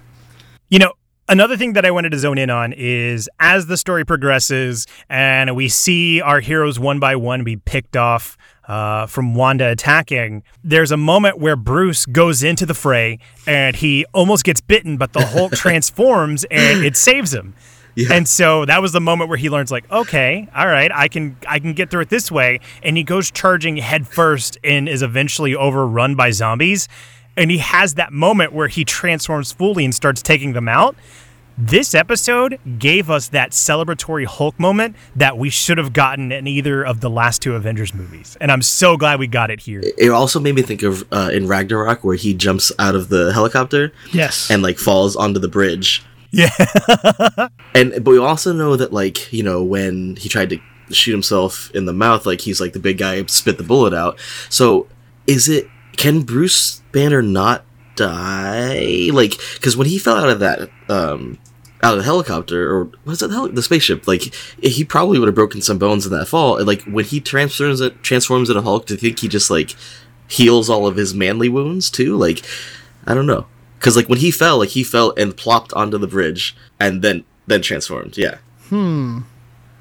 You 0.69 0.81
know, 0.81 0.93
another 1.27 1.57
thing 1.57 1.73
that 1.73 1.87
I 1.87 1.91
wanted 1.91 2.11
to 2.11 2.19
zone 2.19 2.37
in 2.37 2.51
on 2.51 2.75
is 2.77 3.31
as 3.41 3.69
the 3.69 3.79
story 3.79 4.05
progresses 4.05 4.87
and 5.09 5.57
we 5.57 5.69
see 5.69 6.21
our 6.21 6.41
heroes 6.41 6.79
one 6.79 7.01
by 7.01 7.17
one 7.17 7.45
be 7.45 7.57
picked 7.57 7.97
off 7.97 8.37
uh, 8.67 9.07
from 9.07 9.35
Wanda 9.35 9.71
attacking, 9.71 10.43
there's 10.65 10.91
a 10.91 10.97
moment 10.97 11.39
where 11.39 11.57
Bruce 11.57 12.07
goes 12.07 12.43
into 12.43 12.67
the 12.67 12.75
fray 12.75 13.19
and 13.47 13.77
he 13.77 14.05
almost 14.13 14.45
gets 14.45 14.61
bitten, 14.61 14.97
but 14.97 15.13
the 15.13 15.25
Hulk 15.25 15.53
transforms 15.55 16.45
and 16.51 16.85
it 16.85 16.97
saves 16.97 17.33
him. 17.33 17.55
Yeah. 17.95 18.13
And 18.13 18.29
so 18.29 18.67
that 18.67 18.83
was 18.83 18.93
the 18.93 19.01
moment 19.01 19.31
where 19.31 19.39
he 19.39 19.49
learns 19.49 19.71
like, 19.71 19.91
okay, 19.91 20.49
all 20.55 20.67
right, 20.67 20.91
I 20.93 21.09
can 21.09 21.37
I 21.49 21.59
can 21.59 21.73
get 21.73 21.91
through 21.91 22.03
it 22.03 22.11
this 22.11 22.31
way. 22.31 22.61
And 22.83 22.97
he 22.97 23.03
goes 23.03 23.31
charging 23.31 23.79
headfirst 23.79 24.59
and 24.63 24.87
is 24.87 25.03
eventually 25.03 25.55
overrun 25.55 26.15
by 26.15 26.31
zombies. 26.31 26.89
And 27.39 27.51
he 27.51 27.59
has 27.59 27.95
that 27.95 28.13
moment 28.13 28.53
where 28.53 28.69
he 28.69 28.85
transforms 28.85 29.53
fully 29.53 29.85
and 29.85 29.95
starts 29.95 30.23
taking 30.23 30.53
them 30.53 30.69
out. 30.69 30.95
This 31.59 31.95
episode 31.95 32.59
gave 32.79 33.09
us 33.09 33.29
that 33.29 33.53
celebratory 33.53 34.27
Hulk 34.27 34.61
moment 34.61 34.95
that 35.15 35.39
we 35.39 35.49
should 35.49 35.79
have 35.79 35.95
gotten 35.95 36.31
in 36.31 36.47
either 36.47 36.85
of 36.85 37.01
the 37.01 37.09
last 37.09 37.41
two 37.41 37.55
Avengers 37.55 37.95
movies. 37.95 38.37
And 38.43 38.53
I'm 38.53 38.61
so 38.61 38.99
glad 38.99 39.19
we 39.19 39.27
got 39.27 39.51
it 39.51 39.61
here. 39.61 39.81
it 39.83 40.11
also 40.11 40.39
made 40.39 40.55
me 40.55 40.61
think 40.61 40.83
of 40.83 41.07
uh, 41.13 41.31
in 41.33 41.49
ragnarok 41.49 42.05
where 42.05 42.15
he 42.17 42.35
jumps 42.35 42.71
out 42.79 42.95
of 42.95 43.09
the 43.09 43.33
helicopter 43.33 43.93
Yes. 44.13 44.51
and 44.51 44.63
like 44.63 44.77
falls 44.79 45.17
onto 45.17 45.41
the 45.41 45.49
bridge 45.49 46.05
Yeah. 46.31 46.51
and 47.75 47.93
but 48.05 48.11
we 48.11 48.19
also 48.19 48.53
know 48.53 48.77
that 48.77 48.93
like 48.93 49.33
you 49.33 49.43
know 49.43 49.65
when 49.65 50.17
he 50.17 50.29
tried 50.29 50.51
to 50.51 50.59
shoot 50.91 51.13
himself 51.13 51.71
in 51.75 51.87
the 51.87 51.93
mouth 51.95 52.27
like 52.27 52.43
he's 52.43 52.61
like 52.61 52.75
the 52.75 52.79
big 52.79 52.99
guy 52.99 53.25
spit 53.27 53.57
the 53.57 53.65
bullet 53.65 53.95
out 53.95 54.21
so 54.51 54.87
is 55.27 55.49
it 55.49 55.69
can 55.97 56.21
bruce 56.23 56.83
banner 56.93 57.23
not 57.23 57.65
die 57.97 59.09
like 59.13 59.35
because 59.55 59.77
when 59.77 59.87
he 59.87 59.99
fell 59.99 60.17
out 60.17 60.29
of 60.29 60.41
that 60.41 60.69
um 60.89 61.39
out 61.83 61.93
of 61.93 61.99
the 61.99 62.05
helicopter 62.05 62.75
or 62.75 62.91
was 63.05 63.23
it 63.23 63.29
the, 63.29 63.35
heli- 63.35 63.53
the 63.53 63.63
spaceship 63.63 64.07
like 64.09 64.35
he 64.63 64.85
probably 64.85 65.19
would 65.19 65.29
have 65.29 65.35
broken 65.35 65.61
some 65.61 65.79
bones 65.79 66.07
in 66.07 66.13
that 66.13 66.27
fall 66.27 66.57
and 66.57 66.67
like 66.67 66.83
when 66.85 67.05
he 67.05 67.21
transforms 67.21 67.81
it 67.81 68.03
transforms 68.03 68.49
into 68.49 68.63
hulk 68.63 68.87
do 68.87 68.95
you 68.95 68.99
think 68.99 69.19
he 69.19 69.29
just 69.29 69.51
like 69.51 69.75
heals 70.29 70.69
all 70.71 70.87
of 70.87 70.97
his 70.97 71.15
manly 71.15 71.49
wounds 71.49 71.91
too 71.91 72.17
like 72.17 72.43
i 73.07 73.15
don't 73.15 73.27
know 73.27 73.47
because 73.79 73.95
like 73.95 74.09
when 74.09 74.19
he 74.19 74.31
fell 74.31 74.59
like 74.59 74.71
he 74.71 74.83
fell 74.83 75.13
and 75.17 75.37
plopped 75.37 75.73
onto 75.75 75.99
the 75.99 76.09
bridge 76.09 76.57
and 76.81 77.03
then 77.03 77.25
then 77.47 77.63
transformed. 77.63 78.19
Yeah. 78.19 78.39
Hmm. 78.71 79.21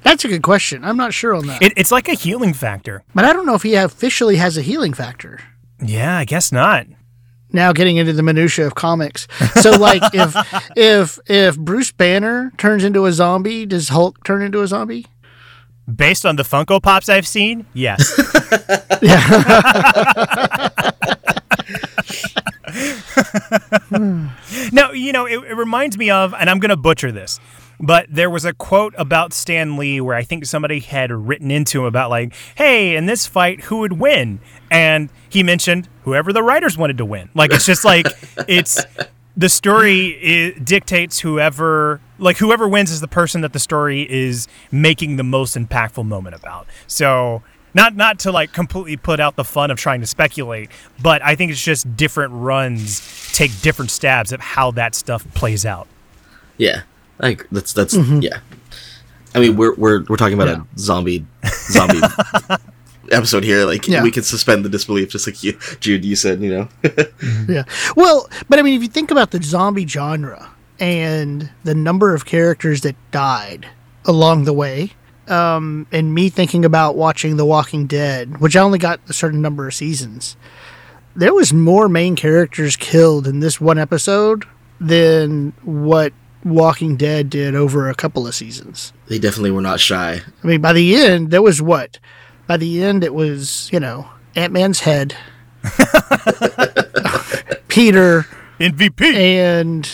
That's 0.02 0.24
a 0.24 0.28
good 0.28 0.42
question. 0.42 0.84
I'm 0.84 0.96
not 0.96 1.12
sure 1.12 1.34
on 1.34 1.46
that. 1.48 1.60
It, 1.60 1.72
it's 1.76 1.90
like 1.90 2.08
a 2.08 2.14
healing 2.14 2.52
factor. 2.52 3.02
but 3.12 3.24
I 3.24 3.32
don't 3.32 3.44
know 3.44 3.56
if 3.56 3.62
he 3.64 3.74
officially 3.74 4.36
has 4.36 4.56
a 4.56 4.62
healing 4.62 4.92
factor. 4.92 5.40
Yeah, 5.82 6.16
I 6.16 6.24
guess 6.24 6.52
not. 6.52 6.86
Now 7.56 7.72
getting 7.72 7.96
into 7.96 8.12
the 8.12 8.22
minutia 8.22 8.66
of 8.66 8.74
comics. 8.74 9.26
So 9.62 9.70
like 9.70 10.02
if 10.12 10.36
if 10.76 11.18
if 11.26 11.58
Bruce 11.58 11.90
Banner 11.90 12.52
turns 12.58 12.84
into 12.84 13.06
a 13.06 13.12
zombie, 13.12 13.64
does 13.64 13.88
Hulk 13.88 14.22
turn 14.24 14.42
into 14.42 14.60
a 14.60 14.66
zombie? 14.66 15.06
Based 15.92 16.26
on 16.26 16.36
the 16.36 16.42
Funko 16.42 16.82
Pops 16.82 17.08
I've 17.08 17.26
seen, 17.26 17.64
yes. 17.72 18.12
no, 24.72 24.92
you 24.92 25.12
know, 25.12 25.26
it, 25.26 25.38
it 25.44 25.56
reminds 25.56 25.96
me 25.96 26.10
of, 26.10 26.34
and 26.34 26.50
I'm 26.50 26.58
going 26.58 26.70
to 26.70 26.76
butcher 26.76 27.12
this, 27.12 27.38
but 27.78 28.06
there 28.10 28.28
was 28.28 28.44
a 28.44 28.52
quote 28.52 28.94
about 28.98 29.32
Stan 29.32 29.76
Lee 29.76 30.00
where 30.00 30.16
I 30.16 30.24
think 30.24 30.44
somebody 30.44 30.80
had 30.80 31.12
written 31.12 31.52
into 31.52 31.80
him 31.80 31.86
about, 31.86 32.10
like, 32.10 32.34
hey, 32.56 32.96
in 32.96 33.06
this 33.06 33.26
fight, 33.26 33.62
who 33.62 33.78
would 33.78 33.94
win? 33.94 34.40
And 34.70 35.10
he 35.28 35.42
mentioned 35.42 35.88
whoever 36.02 36.32
the 36.32 36.42
writers 36.42 36.76
wanted 36.76 36.98
to 36.98 37.04
win. 37.04 37.30
Like, 37.34 37.52
it's 37.52 37.66
just 37.66 37.84
like, 37.84 38.06
it's 38.48 38.84
the 39.36 39.48
story 39.50 40.54
i 40.56 40.58
dictates 40.58 41.20
whoever 41.20 42.00
like 42.18 42.38
whoever 42.38 42.66
wins 42.66 42.90
is 42.90 43.02
the 43.02 43.08
person 43.08 43.42
that 43.42 43.52
the 43.52 43.58
story 43.58 44.10
is 44.10 44.48
making 44.72 45.16
the 45.16 45.22
most 45.22 45.58
impactful 45.58 46.06
moment 46.06 46.34
about 46.34 46.66
so 46.86 47.42
not 47.74 47.94
not 47.94 48.18
to 48.18 48.32
like 48.32 48.54
completely 48.54 48.96
put 48.96 49.20
out 49.20 49.36
the 49.36 49.44
fun 49.44 49.70
of 49.70 49.76
trying 49.76 50.00
to 50.00 50.06
speculate 50.06 50.70
but 51.02 51.20
i 51.22 51.36
think 51.36 51.50
it's 51.52 51.62
just 51.62 51.94
different 51.98 52.32
runs 52.32 53.02
take 53.34 53.50
different 53.60 53.90
stabs 53.90 54.32
at 54.32 54.40
how 54.40 54.70
that 54.70 54.94
stuff 54.94 55.26
plays 55.34 55.66
out 55.66 55.86
Yeah. 56.56 56.84
Like 57.18 57.46
that's 57.52 57.74
that's 57.74 57.94
mm-hmm. 57.94 58.20
yeah. 58.22 58.38
I 59.34 59.40
mean, 59.40 59.56
we're 59.58 59.74
we're 59.74 60.02
we're 60.08 60.16
talking 60.16 60.32
about 60.32 60.48
Yeah. 60.48 60.62
a 60.74 60.78
zombie 60.78 61.26
zombie 61.70 62.00
episode 63.12 63.44
here. 63.44 63.64
Like 63.64 63.86
Yeah. 63.88 64.02
we 64.02 64.10
can 64.10 64.22
suspend 64.22 64.64
the 64.64 64.68
disbelief, 64.68 65.10
just 65.10 65.26
like 65.26 65.42
you, 65.42 65.58
Jude. 65.80 66.04
You 66.04 66.16
said, 66.16 66.40
you 66.40 66.50
know. 66.50 66.68
Yeah. 67.48 67.64
Well, 67.96 68.28
but 68.48 68.58
I 68.58 68.62
mean, 68.62 68.74
if 68.74 68.82
you 68.82 68.88
think 68.88 69.10
about 69.10 69.30
the 69.30 69.42
zombie 69.42 69.86
genre 69.86 70.50
and 70.78 71.50
the 71.64 71.74
number 71.74 72.14
of 72.14 72.24
characters 72.24 72.80
that 72.82 72.96
died 73.10 73.66
along 74.04 74.44
the 74.44 74.52
way, 74.52 74.92
um, 75.28 75.86
and 75.92 76.14
me 76.14 76.28
thinking 76.28 76.64
about 76.64 76.96
watching 76.96 77.36
The 77.36 77.44
Walking 77.44 77.86
Dead, 77.86 78.38
which 78.40 78.54
I 78.56 78.60
only 78.60 78.78
got 78.78 79.00
a 79.08 79.12
certain 79.12 79.42
number 79.42 79.66
of 79.66 79.74
seasons, 79.74 80.36
there 81.16 81.34
was 81.34 81.52
more 81.52 81.88
main 81.88 82.14
characters 82.16 82.76
killed 82.76 83.26
in 83.26 83.40
this 83.40 83.60
one 83.60 83.78
episode 83.78 84.44
than 84.80 85.52
what 85.62 86.12
Walking 86.44 86.96
Dead 86.96 87.28
did 87.30 87.54
over 87.56 87.88
a 87.88 87.94
couple 87.94 88.26
of 88.26 88.34
seasons. 88.34 88.92
they 89.08 89.18
definitely 89.18 89.50
were 89.50 89.62
not 89.62 89.80
shy. 89.80 90.20
I 90.42 90.46
mean, 90.46 90.60
by 90.60 90.72
the 90.72 90.94
end, 90.94 91.30
there 91.30 91.42
was 91.42 91.60
what? 91.62 91.98
By 92.46 92.56
the 92.56 92.82
end, 92.82 93.02
it 93.04 93.14
was, 93.14 93.68
you 93.72 93.80
know, 93.80 94.08
Ant 94.36 94.52
Man's 94.52 94.80
head, 94.80 95.16
Peter, 97.68 98.26
mvp 98.58 99.02
and 99.14 99.86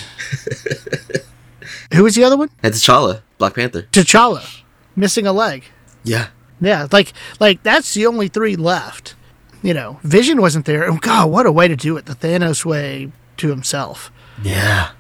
who 1.93 2.05
was 2.05 2.15
the 2.15 2.25
other 2.25 2.37
one? 2.37 2.51
And 2.63 2.73
T'Challa, 2.75 3.23
Black 3.39 3.55
Panther. 3.55 3.83
T'Challa, 3.93 4.63
missing 4.95 5.27
a 5.27 5.33
leg. 5.33 5.65
Yeah. 6.05 6.29
Yeah, 6.61 6.87
like 6.93 7.13
like 7.41 7.63
that's 7.63 7.93
the 7.95 8.07
only 8.07 8.29
three 8.29 8.55
left. 8.57 9.15
You 9.63 9.75
know, 9.75 9.99
Vision 10.03 10.41
wasn't 10.41 10.65
there. 10.67 10.85
And 10.89 11.01
God, 11.01 11.31
what 11.31 11.47
a 11.47 11.53
way 11.53 11.69
to 11.69 11.77
do 11.77 11.97
it! 11.97 12.07
The 12.07 12.15
Thanos 12.15 12.65
way 12.65 13.11
to 13.39 13.49
himself. 13.49 14.13
Yeah. 14.43 14.91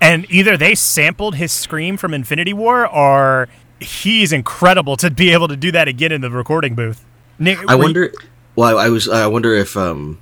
and 0.00 0.26
either 0.30 0.56
they 0.56 0.74
sampled 0.74 1.36
his 1.36 1.52
scream 1.52 1.96
from 1.96 2.12
infinity 2.14 2.52
war 2.52 2.86
or 2.86 3.48
he's 3.82 4.32
incredible 4.32 4.96
to 4.96 5.10
be 5.10 5.32
able 5.32 5.48
to 5.48 5.56
do 5.56 5.70
that 5.72 5.88
again 5.88 6.12
in 6.12 6.20
the 6.20 6.30
recording 6.30 6.74
booth 6.74 7.04
Nick, 7.38 7.58
I 7.68 7.74
were 7.74 7.82
you- 7.82 7.84
wonder. 7.86 8.12
Well, 8.54 8.78
I 8.78 8.88
was. 8.88 9.08
I 9.08 9.26
wonder 9.26 9.54
if. 9.54 9.76
um 9.76 10.18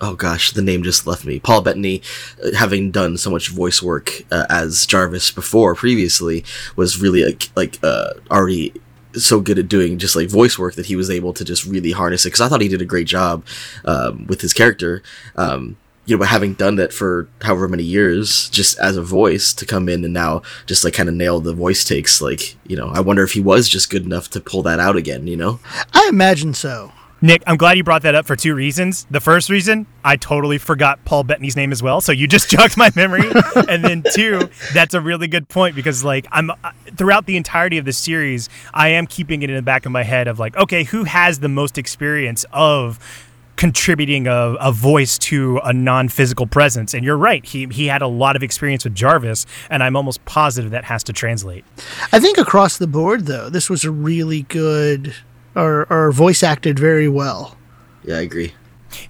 Oh 0.00 0.14
gosh, 0.14 0.50
the 0.52 0.62
name 0.62 0.82
just 0.82 1.06
left 1.06 1.24
me. 1.24 1.38
Paul 1.38 1.60
Bettany, 1.62 2.02
uh, 2.44 2.56
having 2.56 2.90
done 2.90 3.16
so 3.16 3.30
much 3.30 3.48
voice 3.50 3.80
work 3.82 4.22
uh, 4.32 4.46
as 4.48 4.84
Jarvis 4.86 5.30
before 5.30 5.74
previously, 5.76 6.44
was 6.76 7.00
really 7.00 7.24
like 7.24 7.50
like 7.54 7.78
uh, 7.82 8.14
already 8.30 8.72
so 9.14 9.40
good 9.40 9.58
at 9.58 9.68
doing 9.68 9.98
just 9.98 10.16
like 10.16 10.28
voice 10.28 10.58
work 10.58 10.74
that 10.74 10.86
he 10.86 10.96
was 10.96 11.10
able 11.10 11.32
to 11.34 11.44
just 11.44 11.64
really 11.66 11.92
harness 11.92 12.24
it. 12.24 12.28
Because 12.28 12.40
I 12.40 12.48
thought 12.48 12.60
he 12.62 12.68
did 12.68 12.80
a 12.82 12.86
great 12.86 13.06
job 13.06 13.44
um, 13.84 14.26
with 14.26 14.40
his 14.40 14.52
character. 14.52 15.02
Um, 15.36 15.76
you 16.04 16.16
know, 16.16 16.18
but 16.18 16.28
having 16.28 16.54
done 16.54 16.76
that 16.76 16.92
for 16.92 17.28
however 17.42 17.68
many 17.68 17.84
years, 17.84 18.48
just 18.50 18.78
as 18.78 18.96
a 18.96 19.02
voice 19.02 19.52
to 19.54 19.66
come 19.66 19.88
in 19.88 20.04
and 20.04 20.12
now 20.12 20.42
just 20.66 20.84
like 20.84 20.94
kind 20.94 21.08
of 21.08 21.14
nail 21.14 21.40
the 21.40 21.54
voice 21.54 21.84
takes, 21.84 22.20
like 22.20 22.56
you 22.66 22.76
know, 22.76 22.88
I 22.88 23.00
wonder 23.00 23.22
if 23.22 23.32
he 23.32 23.40
was 23.40 23.68
just 23.68 23.90
good 23.90 24.04
enough 24.04 24.28
to 24.30 24.40
pull 24.40 24.62
that 24.62 24.80
out 24.80 24.96
again. 24.96 25.26
You 25.26 25.36
know. 25.36 25.60
I 25.92 26.08
imagine 26.08 26.54
so. 26.54 26.92
Nick, 27.24 27.44
I'm 27.46 27.56
glad 27.56 27.76
you 27.76 27.84
brought 27.84 28.02
that 28.02 28.16
up 28.16 28.26
for 28.26 28.34
two 28.34 28.52
reasons. 28.52 29.06
The 29.08 29.20
first 29.20 29.48
reason, 29.48 29.86
I 30.04 30.16
totally 30.16 30.58
forgot 30.58 31.04
Paul 31.04 31.22
Bettany's 31.22 31.54
name 31.54 31.70
as 31.70 31.80
well, 31.80 32.00
so 32.00 32.10
you 32.10 32.26
just 32.26 32.50
jogged 32.50 32.76
my 32.76 32.90
memory. 32.96 33.30
and 33.68 33.84
then 33.84 34.02
two, 34.12 34.50
that's 34.74 34.92
a 34.92 35.00
really 35.00 35.28
good 35.28 35.48
point 35.48 35.76
because 35.76 36.02
like 36.02 36.26
I'm 36.32 36.50
uh, 36.50 36.72
throughout 36.96 37.26
the 37.26 37.36
entirety 37.36 37.78
of 37.78 37.84
the 37.84 37.92
series, 37.92 38.48
I 38.74 38.88
am 38.88 39.06
keeping 39.06 39.44
it 39.44 39.50
in 39.50 39.56
the 39.56 39.62
back 39.62 39.86
of 39.86 39.92
my 39.92 40.02
head 40.02 40.26
of 40.26 40.40
like, 40.40 40.56
okay, 40.56 40.82
who 40.82 41.04
has 41.04 41.38
the 41.38 41.48
most 41.48 41.78
experience 41.78 42.44
of 42.52 42.98
contributing 43.62 44.26
a, 44.26 44.56
a 44.60 44.72
voice 44.72 45.18
to 45.18 45.60
a 45.62 45.72
non-physical 45.72 46.48
presence 46.48 46.94
and 46.94 47.04
you're 47.04 47.16
right 47.16 47.44
he, 47.46 47.66
he 47.66 47.86
had 47.86 48.02
a 48.02 48.08
lot 48.08 48.34
of 48.34 48.42
experience 48.42 48.82
with 48.82 48.92
jarvis 48.92 49.46
and 49.70 49.84
i'm 49.84 49.94
almost 49.94 50.24
positive 50.24 50.72
that 50.72 50.84
has 50.84 51.04
to 51.04 51.12
translate 51.12 51.64
I 52.12 52.20
think 52.20 52.38
across 52.38 52.78
the 52.78 52.86
board, 52.86 53.26
though, 53.26 53.48
this 53.48 53.70
was 53.70 53.84
a 53.84 53.90
really 53.90 54.42
good 54.42 55.14
or, 55.54 55.86
or 55.90 56.12
voice 56.12 56.42
acted 56.42 56.78
very 56.78 57.08
well. 57.08 57.56
Yeah, 58.04 58.16
I 58.16 58.20
agree. 58.20 58.54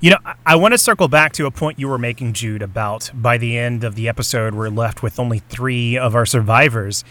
You 0.01 0.11
know, 0.11 0.19
I, 0.25 0.35
I 0.47 0.57
want 0.57 0.73
to 0.73 0.79
circle 0.79 1.09
back 1.09 1.33
to 1.35 1.47
a 1.47 1.51
point 1.51 1.79
you 1.79 1.89
were 1.89 1.99
making, 1.99 2.35
Jude, 2.35 2.63
about 2.63 3.11
by 3.15 3.39
the 3.39 3.59
end 3.59 3.85
of 3.85 3.95
the 3.95 4.09
episode, 4.09 4.55
we're 4.55 4.69
left 4.69 5.03
with 5.03 5.19
only 5.19 5.41
three 5.41 5.97
of 5.97 6.15
our 6.15 6.27
survivors. 6.27 7.05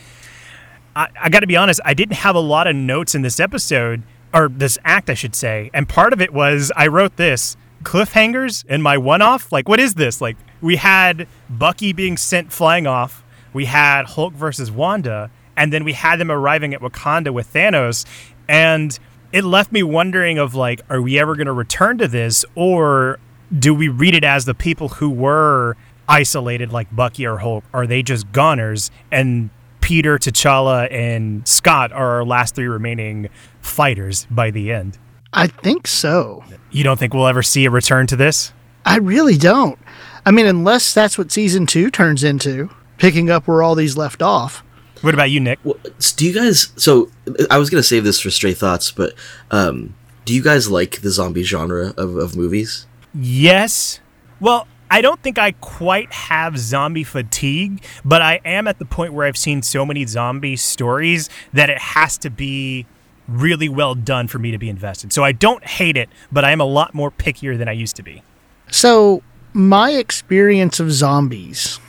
I, 0.96 1.08
I 1.20 1.30
got 1.30 1.42
to 1.42 1.48
be 1.48 1.58
honest, 1.58 1.80
I 1.84 1.94
didn't 1.94 2.16
have 2.16 2.36
a 2.36 2.40
lot 2.40 2.68
of 2.68 2.76
notes 2.76 3.16
in 3.16 3.22
this 3.22 3.40
episode, 3.40 4.04
or 4.34 4.50
this 4.50 4.78
act, 4.84 5.10
I 5.10 5.14
should 5.14 5.36
say. 5.36 5.70
And 5.74 5.88
part 5.88 6.14
of 6.14 6.22
it 6.22 6.34
was 6.34 6.72
I 6.76 6.88
wrote 6.88 7.18
this 7.18 7.58
cliffhangers 7.84 8.66
in 8.68 8.82
my 8.82 8.98
one 8.98 9.22
off. 9.22 9.52
Like, 9.52 9.68
what 9.68 9.80
is 9.80 9.96
this? 9.96 10.22
Like, 10.22 10.38
we 10.62 10.76
had 10.76 11.28
Bucky 11.50 11.94
being 11.94 12.18
sent 12.18 12.54
flying 12.54 12.86
off, 12.88 13.24
we 13.54 13.66
had 13.66 14.06
Hulk 14.06 14.34
versus 14.34 14.72
Wanda, 14.72 15.32
and 15.58 15.74
then 15.74 15.84
we 15.84 15.94
had 15.94 16.20
them 16.20 16.32
arriving 16.32 16.74
at 16.74 16.82
Wakanda 16.82 17.34
with 17.34 17.52
Thanos. 17.52 18.06
And 18.48 18.98
it 19.32 19.44
left 19.44 19.72
me 19.72 19.84
wondering 19.84 20.38
of 20.38 20.56
like, 20.56 20.82
are 20.90 21.02
we 21.02 21.20
ever 21.20 21.36
going 21.36 21.48
to 21.48 21.54
return 21.54 21.98
to 21.98 22.08
this, 22.08 22.46
or 22.56 23.20
do 23.58 23.74
we 23.74 23.88
read 23.88 24.16
it 24.16 24.24
as 24.24 24.46
the 24.46 24.54
people 24.54 24.90
who 24.90 25.10
were 25.10 25.76
isolated, 26.08 26.72
like 26.72 26.94
Bucky 26.96 27.26
or 27.26 27.38
Hulk, 27.38 27.64
are 27.74 27.88
they 27.88 28.04
just 28.04 28.32
goners? 28.32 28.92
And 29.12 29.50
Peter, 29.92 30.18
T'Challa, 30.18 30.90
and 30.90 31.46
Scott 31.46 31.92
are 31.92 32.12
our 32.12 32.24
last 32.24 32.56
three 32.56 32.66
remaining 32.70 33.28
fighters 33.60 34.26
by 34.32 34.50
the 34.50 34.72
end. 34.72 34.98
I 35.34 35.48
think 35.48 35.86
so. 35.86 36.46
You 36.72 36.86
don't 36.86 36.98
think 36.98 37.14
we'll 37.14 37.28
ever 37.28 37.44
see 37.44 37.66
a 37.66 37.70
return 37.70 38.08
to 38.08 38.16
this? 38.16 38.54
I 38.86 39.00
really 39.00 39.36
don't. 39.36 39.78
I 40.26 40.32
mean, 40.32 40.46
unless 40.46 40.94
that's 40.94 41.18
what 41.18 41.30
season 41.30 41.66
two 41.66 41.92
turns 41.92 42.24
into, 42.24 42.70
picking 43.00 43.30
up 43.30 43.50
where 43.50 43.62
all 43.62 43.76
these 43.76 43.98
left 43.98 44.22
off. 44.22 44.64
What 45.02 45.14
about 45.14 45.30
you, 45.30 45.42
Nick? 45.42 45.60
Well, 45.66 45.76
do 46.16 46.26
you 46.26 46.34
guys? 46.34 46.72
So 46.78 47.12
I 47.50 47.58
was 47.58 47.70
gonna 47.70 47.84
save 47.84 48.06
this 48.06 48.22
for 48.22 48.32
stray 48.32 48.54
thoughts, 48.54 48.92
but 48.92 49.14
um, 49.52 49.94
do 50.24 50.34
you 50.34 50.42
guys 50.42 50.72
like 50.72 51.02
the 51.02 51.10
zombie 51.10 51.44
genre 51.44 51.94
of, 51.98 52.16
of 52.16 52.38
movies? 52.38 52.88
Yes. 53.14 54.00
Well, 54.40 54.68
I 54.92 55.00
don't 55.00 55.24
think 55.24 55.40
I 55.40 55.54
quite 55.54 56.12
have 56.12 56.58
zombie 56.58 57.06
fatigue, 57.06 57.82
but 58.04 58.22
I 58.22 58.42
am 58.44 58.68
at 58.68 58.78
the 58.78 58.84
point 58.84 59.14
where 59.14 59.26
I've 59.26 59.38
seen 59.38 59.62
so 59.62 59.86
many 59.86 60.06
zombie 60.06 60.58
stories 60.58 61.30
that 61.54 61.70
it 61.70 61.78
has 61.80 62.18
to 62.20 62.30
be 62.30 62.86
really 63.26 63.70
well 63.70 63.96
done 63.96 64.28
for 64.28 64.38
me 64.38 64.52
to 64.52 64.58
be 64.58 64.70
invested. 64.70 65.14
So 65.14 65.24
I 65.24 65.32
don't 65.32 65.64
hate 65.64 65.96
it, 65.96 66.10
but 66.30 66.44
I 66.44 66.52
am 66.52 66.60
a 66.60 66.66
lot 66.66 66.94
more 66.94 67.10
pickier 67.10 67.58
than 67.58 67.70
I 67.70 67.72
used 67.72 67.96
to 67.96 68.04
be. 68.04 68.22
So, 68.70 69.24
my 69.54 69.92
experience 69.92 70.82
of 70.82 70.92
zombies 70.92 71.80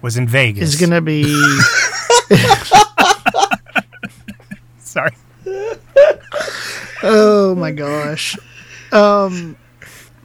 Was 0.00 0.16
in 0.16 0.26
Vegas. 0.26 0.70
is 0.74 0.80
going 0.80 0.90
to 0.90 1.02
be. 1.02 1.24
Sorry. 4.78 5.12
oh 7.02 7.54
my 7.56 7.72
gosh. 7.72 8.38
Um, 8.90 9.56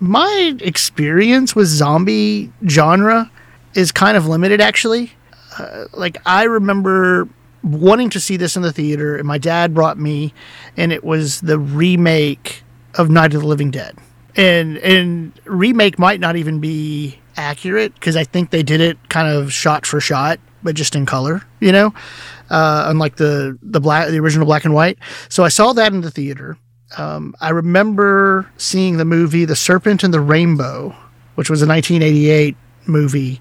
my 0.03 0.57
experience 0.59 1.55
with 1.55 1.67
zombie 1.67 2.51
genre 2.67 3.31
is 3.73 3.91
kind 3.91 4.17
of 4.17 4.27
limited, 4.27 4.59
actually. 4.59 5.13
Uh, 5.57 5.85
like, 5.93 6.17
I 6.25 6.43
remember 6.43 7.29
wanting 7.63 8.09
to 8.09 8.19
see 8.19 8.35
this 8.35 8.57
in 8.57 8.63
the 8.63 8.73
theater, 8.73 9.15
and 9.15 9.25
my 9.25 9.37
dad 9.37 9.73
brought 9.73 9.97
me, 9.97 10.33
and 10.75 10.91
it 10.91 11.05
was 11.05 11.39
the 11.39 11.57
remake 11.57 12.63
of 12.95 13.09
Night 13.09 13.33
of 13.33 13.41
the 13.41 13.47
Living 13.47 13.71
Dead. 13.71 13.97
And 14.35 14.77
and 14.79 15.39
remake 15.45 15.97
might 15.97 16.19
not 16.19 16.35
even 16.35 16.59
be 16.59 17.19
accurate 17.37 17.93
because 17.93 18.17
I 18.17 18.25
think 18.25 18.49
they 18.49 18.63
did 18.63 18.81
it 18.81 18.97
kind 19.09 19.27
of 19.27 19.53
shot 19.53 19.85
for 19.85 20.01
shot 20.01 20.39
but 20.63 20.75
just 20.75 20.95
in 20.95 21.05
color, 21.05 21.43
you 21.59 21.71
know, 21.71 21.93
uh, 22.49 22.85
unlike 22.87 23.17
the 23.17 23.57
the 23.61 23.79
black 23.79 24.09
the 24.09 24.19
original 24.19 24.45
black 24.45 24.65
and 24.65 24.73
white. 24.73 24.97
So 25.29 25.43
I 25.43 25.49
saw 25.49 25.73
that 25.73 25.93
in 25.93 26.01
the 26.01 26.11
theater. 26.11 26.57
Um, 26.97 27.35
I 27.41 27.49
remember 27.49 28.49
seeing 28.57 28.97
the 28.97 29.05
movie 29.05 29.45
The 29.45 29.55
Serpent 29.55 30.03
and 30.03 30.13
the 30.13 30.21
Rainbow, 30.21 30.95
which 31.35 31.49
was 31.49 31.61
a 31.61 31.67
1988 31.67 32.55
movie, 32.85 33.39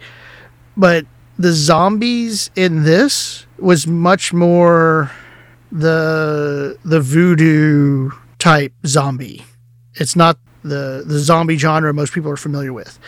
but 0.77 1.07
the 1.39 1.53
zombies 1.53 2.51
in 2.57 2.85
this 2.85 3.47
was 3.59 3.87
much 3.87 4.33
more 4.33 5.11
the 5.71 6.79
the 6.85 7.01
voodoo 7.01 8.11
type 8.39 8.73
zombie. 8.87 9.45
It's 9.95 10.17
not 10.17 10.39
the 10.63 11.03
the 11.07 11.19
zombie 11.19 11.57
genre 11.57 11.93
most 11.93 12.13
people 12.13 12.31
are 12.31 12.37
familiar 12.37 12.73
with. 12.73 12.99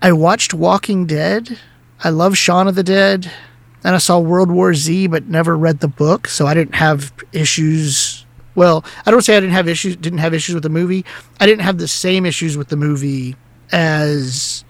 I 0.00 0.12
watched 0.12 0.52
Walking 0.52 1.06
Dead. 1.06 1.58
I 2.02 2.08
love 2.08 2.36
Shaun 2.36 2.66
of 2.66 2.74
the 2.74 2.82
Dead. 2.82 3.30
And 3.84 3.94
I 3.94 3.98
saw 3.98 4.18
World 4.18 4.50
War 4.50 4.74
Z, 4.74 5.08
but 5.08 5.26
never 5.26 5.56
read 5.56 5.80
the 5.80 5.88
book, 5.88 6.28
so 6.28 6.46
I 6.46 6.54
didn't 6.54 6.76
have 6.76 7.12
issues. 7.32 8.21
Well, 8.54 8.84
I 9.06 9.10
don't 9.10 9.22
say 9.22 9.36
I 9.36 9.40
didn't 9.40 9.54
have 9.54 9.68
issues. 9.68 9.96
Didn't 9.96 10.18
have 10.18 10.34
issues 10.34 10.54
with 10.54 10.62
the 10.62 10.68
movie. 10.68 11.04
I 11.40 11.46
didn't 11.46 11.62
have 11.62 11.78
the 11.78 11.88
same 11.88 12.26
issues 12.26 12.56
with 12.56 12.68
the 12.68 12.76
movie 12.76 13.36
as 13.70 14.64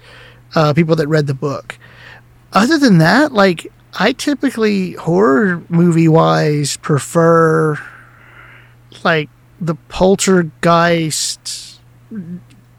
uh, 0.55 0.72
people 0.72 0.97
that 0.97 1.09
read 1.09 1.26
the 1.26 1.35
book. 1.35 1.78
Other 2.53 2.78
than 2.78 2.99
that, 2.99 3.33
like 3.33 3.72
I 3.99 4.12
typically 4.12 4.93
horror 4.93 5.62
movie 5.68 6.09
wise 6.09 6.76
prefer 6.76 7.78
like 9.05 9.28
the 9.61 9.74
poltergeist, 9.89 11.80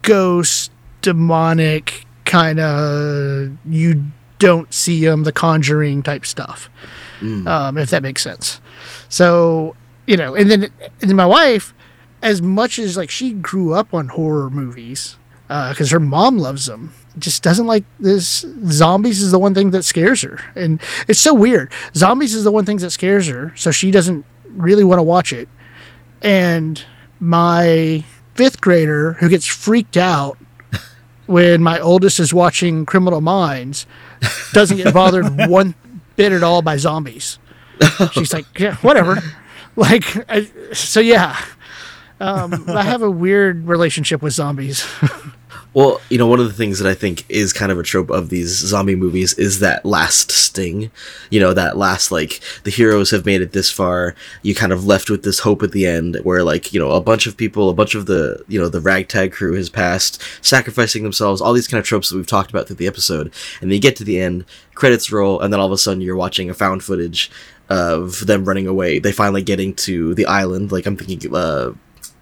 ghost, 0.02 0.70
demonic 1.02 2.06
kind 2.24 2.58
of 2.60 3.56
you 3.66 4.04
don't 4.38 4.72
see 4.72 5.04
them, 5.04 5.24
the 5.24 5.32
conjuring 5.32 6.02
type 6.02 6.26
stuff. 6.26 6.68
Um, 7.46 7.78
if 7.78 7.90
that 7.90 8.02
makes 8.02 8.22
sense. 8.22 8.60
So 9.08 9.76
you 10.06 10.16
know, 10.16 10.34
and 10.34 10.50
then 10.50 10.64
and 11.00 11.10
then 11.10 11.16
my 11.16 11.26
wife, 11.26 11.74
as 12.22 12.42
much 12.42 12.78
as 12.78 12.96
like 12.96 13.10
she 13.10 13.32
grew 13.32 13.74
up 13.74 13.92
on 13.94 14.08
horror 14.08 14.50
movies 14.50 15.16
uh, 15.48 15.70
because 15.70 15.90
her 15.90 16.00
mom 16.00 16.38
loves 16.38 16.66
them 16.66 16.92
just 17.18 17.42
doesn't 17.42 17.66
like 17.66 17.84
this 18.00 18.44
zombies 18.66 19.22
is 19.22 19.30
the 19.30 19.38
one 19.38 19.54
thing 19.54 19.70
that 19.70 19.84
scares 19.84 20.22
her. 20.22 20.40
And 20.54 20.80
it's 21.06 21.20
so 21.20 21.32
weird. 21.32 21.72
Zombies 21.94 22.34
is 22.34 22.44
the 22.44 22.50
one 22.50 22.64
thing 22.64 22.78
that 22.78 22.90
scares 22.90 23.28
her 23.28 23.52
so 23.56 23.70
she 23.70 23.90
doesn't 23.90 24.24
really 24.48 24.84
want 24.84 24.98
to 24.98 25.02
watch 25.02 25.32
it. 25.32 25.48
And 26.22 26.82
my 27.20 28.04
fifth 28.34 28.60
grader 28.60 29.12
who 29.14 29.28
gets 29.28 29.46
freaked 29.46 29.96
out 29.96 30.38
when 31.26 31.62
my 31.62 31.78
oldest 31.78 32.18
is 32.18 32.34
watching 32.34 32.84
criminal 32.84 33.20
minds 33.20 33.86
doesn't 34.52 34.76
get 34.76 34.92
bothered 34.92 35.26
one 35.48 35.74
bit 36.16 36.32
at 36.32 36.42
all 36.42 36.62
by 36.62 36.76
zombies. 36.76 37.38
She's 38.12 38.32
like 38.32 38.46
yeah 38.58 38.76
whatever 38.76 39.22
like 39.76 40.30
I, 40.30 40.48
so 40.72 41.00
yeah 41.00 41.42
um, 42.20 42.64
i 42.68 42.82
have 42.82 43.02
a 43.02 43.10
weird 43.10 43.66
relationship 43.66 44.22
with 44.22 44.32
zombies 44.32 44.86
Well, 45.74 46.00
you 46.08 46.18
know, 46.18 46.28
one 46.28 46.38
of 46.38 46.46
the 46.46 46.52
things 46.52 46.78
that 46.78 46.88
I 46.88 46.94
think 46.94 47.24
is 47.28 47.52
kind 47.52 47.72
of 47.72 47.80
a 47.80 47.82
trope 47.82 48.08
of 48.08 48.28
these 48.28 48.50
zombie 48.50 48.94
movies 48.94 49.34
is 49.34 49.58
that 49.58 49.84
last 49.84 50.30
sting. 50.30 50.92
You 51.30 51.40
know, 51.40 51.52
that 51.52 51.76
last, 51.76 52.12
like, 52.12 52.40
the 52.62 52.70
heroes 52.70 53.10
have 53.10 53.26
made 53.26 53.42
it 53.42 53.50
this 53.50 53.72
far. 53.72 54.14
You 54.42 54.54
kind 54.54 54.72
of 54.72 54.86
left 54.86 55.10
with 55.10 55.24
this 55.24 55.40
hope 55.40 55.64
at 55.64 55.72
the 55.72 55.84
end 55.84 56.16
where, 56.22 56.44
like, 56.44 56.72
you 56.72 56.78
know, 56.78 56.92
a 56.92 57.00
bunch 57.00 57.26
of 57.26 57.36
people, 57.36 57.68
a 57.68 57.74
bunch 57.74 57.96
of 57.96 58.06
the, 58.06 58.44
you 58.46 58.60
know, 58.60 58.68
the 58.68 58.80
ragtag 58.80 59.32
crew 59.32 59.54
has 59.54 59.68
passed, 59.68 60.22
sacrificing 60.42 61.02
themselves, 61.02 61.40
all 61.40 61.52
these 61.52 61.66
kind 61.66 61.80
of 61.80 61.84
tropes 61.84 62.08
that 62.08 62.16
we've 62.16 62.24
talked 62.24 62.50
about 62.50 62.68
through 62.68 62.76
the 62.76 62.86
episode. 62.86 63.32
And 63.60 63.68
then 63.68 63.74
you 63.74 63.80
get 63.80 63.96
to 63.96 64.04
the 64.04 64.20
end, 64.20 64.44
credits 64.74 65.10
roll, 65.10 65.40
and 65.40 65.52
then 65.52 65.58
all 65.58 65.66
of 65.66 65.72
a 65.72 65.78
sudden 65.78 66.00
you're 66.00 66.14
watching 66.14 66.48
a 66.48 66.54
found 66.54 66.84
footage 66.84 67.32
of 67.68 68.26
them 68.26 68.44
running 68.44 68.66
away. 68.66 68.98
They 68.98 69.12
finally 69.12 69.42
getting 69.42 69.74
to 69.74 70.14
the 70.14 70.26
island. 70.26 70.72
Like, 70.72 70.86
I'm 70.86 70.96
thinking, 70.96 71.34
uh, 71.34 71.72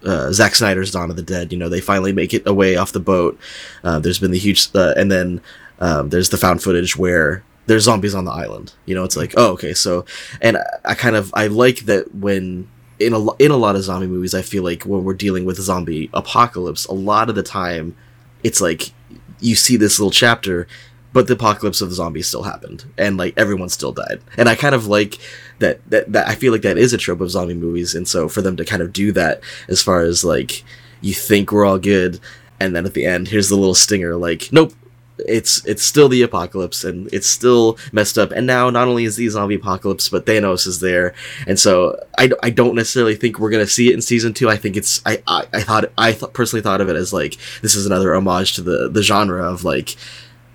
uh, 0.05 0.33
Zack 0.33 0.55
Snyder's 0.55 0.91
Dawn 0.91 1.11
of 1.11 1.17
the 1.17 1.23
Dead. 1.23 1.53
You 1.53 1.59
know, 1.59 1.69
they 1.69 1.81
finally 1.81 2.13
make 2.13 2.35
it 2.35 2.47
away 2.47 2.77
off 2.77 2.93
the 2.93 3.01
boat. 3.01 3.39
Uh, 3.85 3.99
there's 3.99 4.19
been 4.19 4.31
the 4.31 4.39
huge, 4.39 4.69
uh, 4.75 4.95
and 4.97 5.11
then 5.11 5.41
um, 5.81 6.11
there's 6.11 6.31
the 6.31 6.37
found 6.37 6.63
footage 6.63 6.97
where 6.97 7.45
there's 7.67 7.85
zombies 7.85 8.15
on 8.15 8.25
the 8.25 8.33
island. 8.33 8.73
You 8.87 8.95
know, 8.95 9.05
it's 9.05 9.17
like, 9.17 9.35
oh, 9.37 9.53
okay, 9.53 9.75
so, 9.75 10.05
and 10.41 10.57
I, 10.57 10.65
I 10.85 10.95
kind 10.95 11.17
of 11.17 11.33
I 11.35 11.47
like 11.47 11.81
that 11.81 12.15
when 12.15 12.69
in 12.99 13.13
a 13.13 13.33
in 13.35 13.51
a 13.51 13.57
lot 13.57 13.77
of 13.77 13.83
zombie 13.83 14.07
movies, 14.07 14.35
I 14.35 14.43
feel 14.43 14.63
like 14.63 14.85
when 14.85 15.05
we're 15.05 15.15
dealing 15.15 15.45
with 15.45 15.59
zombie 15.59 16.11
apocalypse, 16.13 16.87
a 16.87 16.95
lot 16.95 17.29
of 17.29 17.35
the 17.35 17.43
time, 17.43 17.97
it's 18.43 18.61
like 18.61 18.93
you 19.41 19.55
see 19.55 19.77
this 19.77 19.99
little 19.99 20.11
chapter. 20.11 20.67
But 21.13 21.27
the 21.27 21.35
apocalypse 21.35 21.81
of 21.81 21.91
the 21.91 21.95
zombies 21.95 22.29
still 22.29 22.45
happened, 22.45 22.85
and 22.97 23.17
like 23.17 23.35
everyone 23.37 23.69
still 23.69 23.93
died. 23.93 24.21
And 24.37 24.49
I 24.49 24.55
kind 24.55 24.75
of 24.75 24.87
like 24.87 25.19
that, 25.59 25.81
that 25.91 26.13
that 26.13 26.29
I 26.29 26.35
feel 26.35 26.53
like 26.53 26.63
that 26.63 26.79
is 26.79 26.93
a 26.93 26.99
trope 26.99 27.21
of 27.21 27.31
zombie 27.31 27.55
movies, 27.55 27.95
and 27.95 28.09
so 28.09 28.29
for 28.29 28.43
them 28.43 28.57
to 28.57 28.65
kind 28.65 28.83
of 28.83 28.93
do 28.93 29.13
that 29.13 29.43
as 29.69 29.83
far 29.83 30.01
as 30.01 30.25
like 30.25 30.65
you 31.01 31.13
think 31.13 31.53
we're 31.53 31.67
all 31.67 31.79
good, 31.79 32.19
and 32.59 32.75
then 32.75 32.87
at 32.87 32.95
the 32.95 33.05
end 33.05 33.29
here's 33.29 33.49
the 33.49 33.57
little 33.57 33.75
stinger 33.75 34.17
like 34.17 34.49
nope, 34.53 34.73
it's 35.19 35.65
it's 35.67 35.83
still 35.83 36.09
the 36.09 36.23
apocalypse 36.23 36.85
and 36.85 37.13
it's 37.13 37.27
still 37.27 37.79
messed 37.93 38.19
up. 38.19 38.31
And 38.33 38.47
now 38.47 38.71
not 38.71 38.89
only 38.89 39.05
is 39.05 39.17
the 39.17 39.29
zombie 39.29 39.57
apocalypse, 39.57 40.09
but 40.09 40.27
Thanos 40.27 40.67
is 40.67 40.81
there, 40.81 41.15
and 41.47 41.59
so 41.59 41.99
I, 42.19 42.31
I 42.43 42.51
don't 42.51 42.75
necessarily 42.75 43.15
think 43.15 43.39
we're 43.39 43.51
gonna 43.51 43.67
see 43.67 43.91
it 43.91 43.95
in 43.95 44.03
season 44.03 44.35
two. 44.35 44.49
I 44.49 44.57
think 44.57 44.77
it's 44.77 45.03
I 45.07 45.23
I, 45.27 45.47
I 45.53 45.61
thought 45.63 45.93
I 45.99 46.13
th- 46.13 46.33
personally 46.33 46.63
thought 46.63 46.81
of 46.81 46.89
it 46.89 46.97
as 46.97 47.13
like 47.13 47.37
this 47.61 47.75
is 47.75 47.87
another 47.87 48.15
homage 48.15 48.55
to 48.55 48.63
the 48.63 48.89
the 48.89 49.03
genre 49.03 49.43
of 49.45 49.65
like 49.65 49.97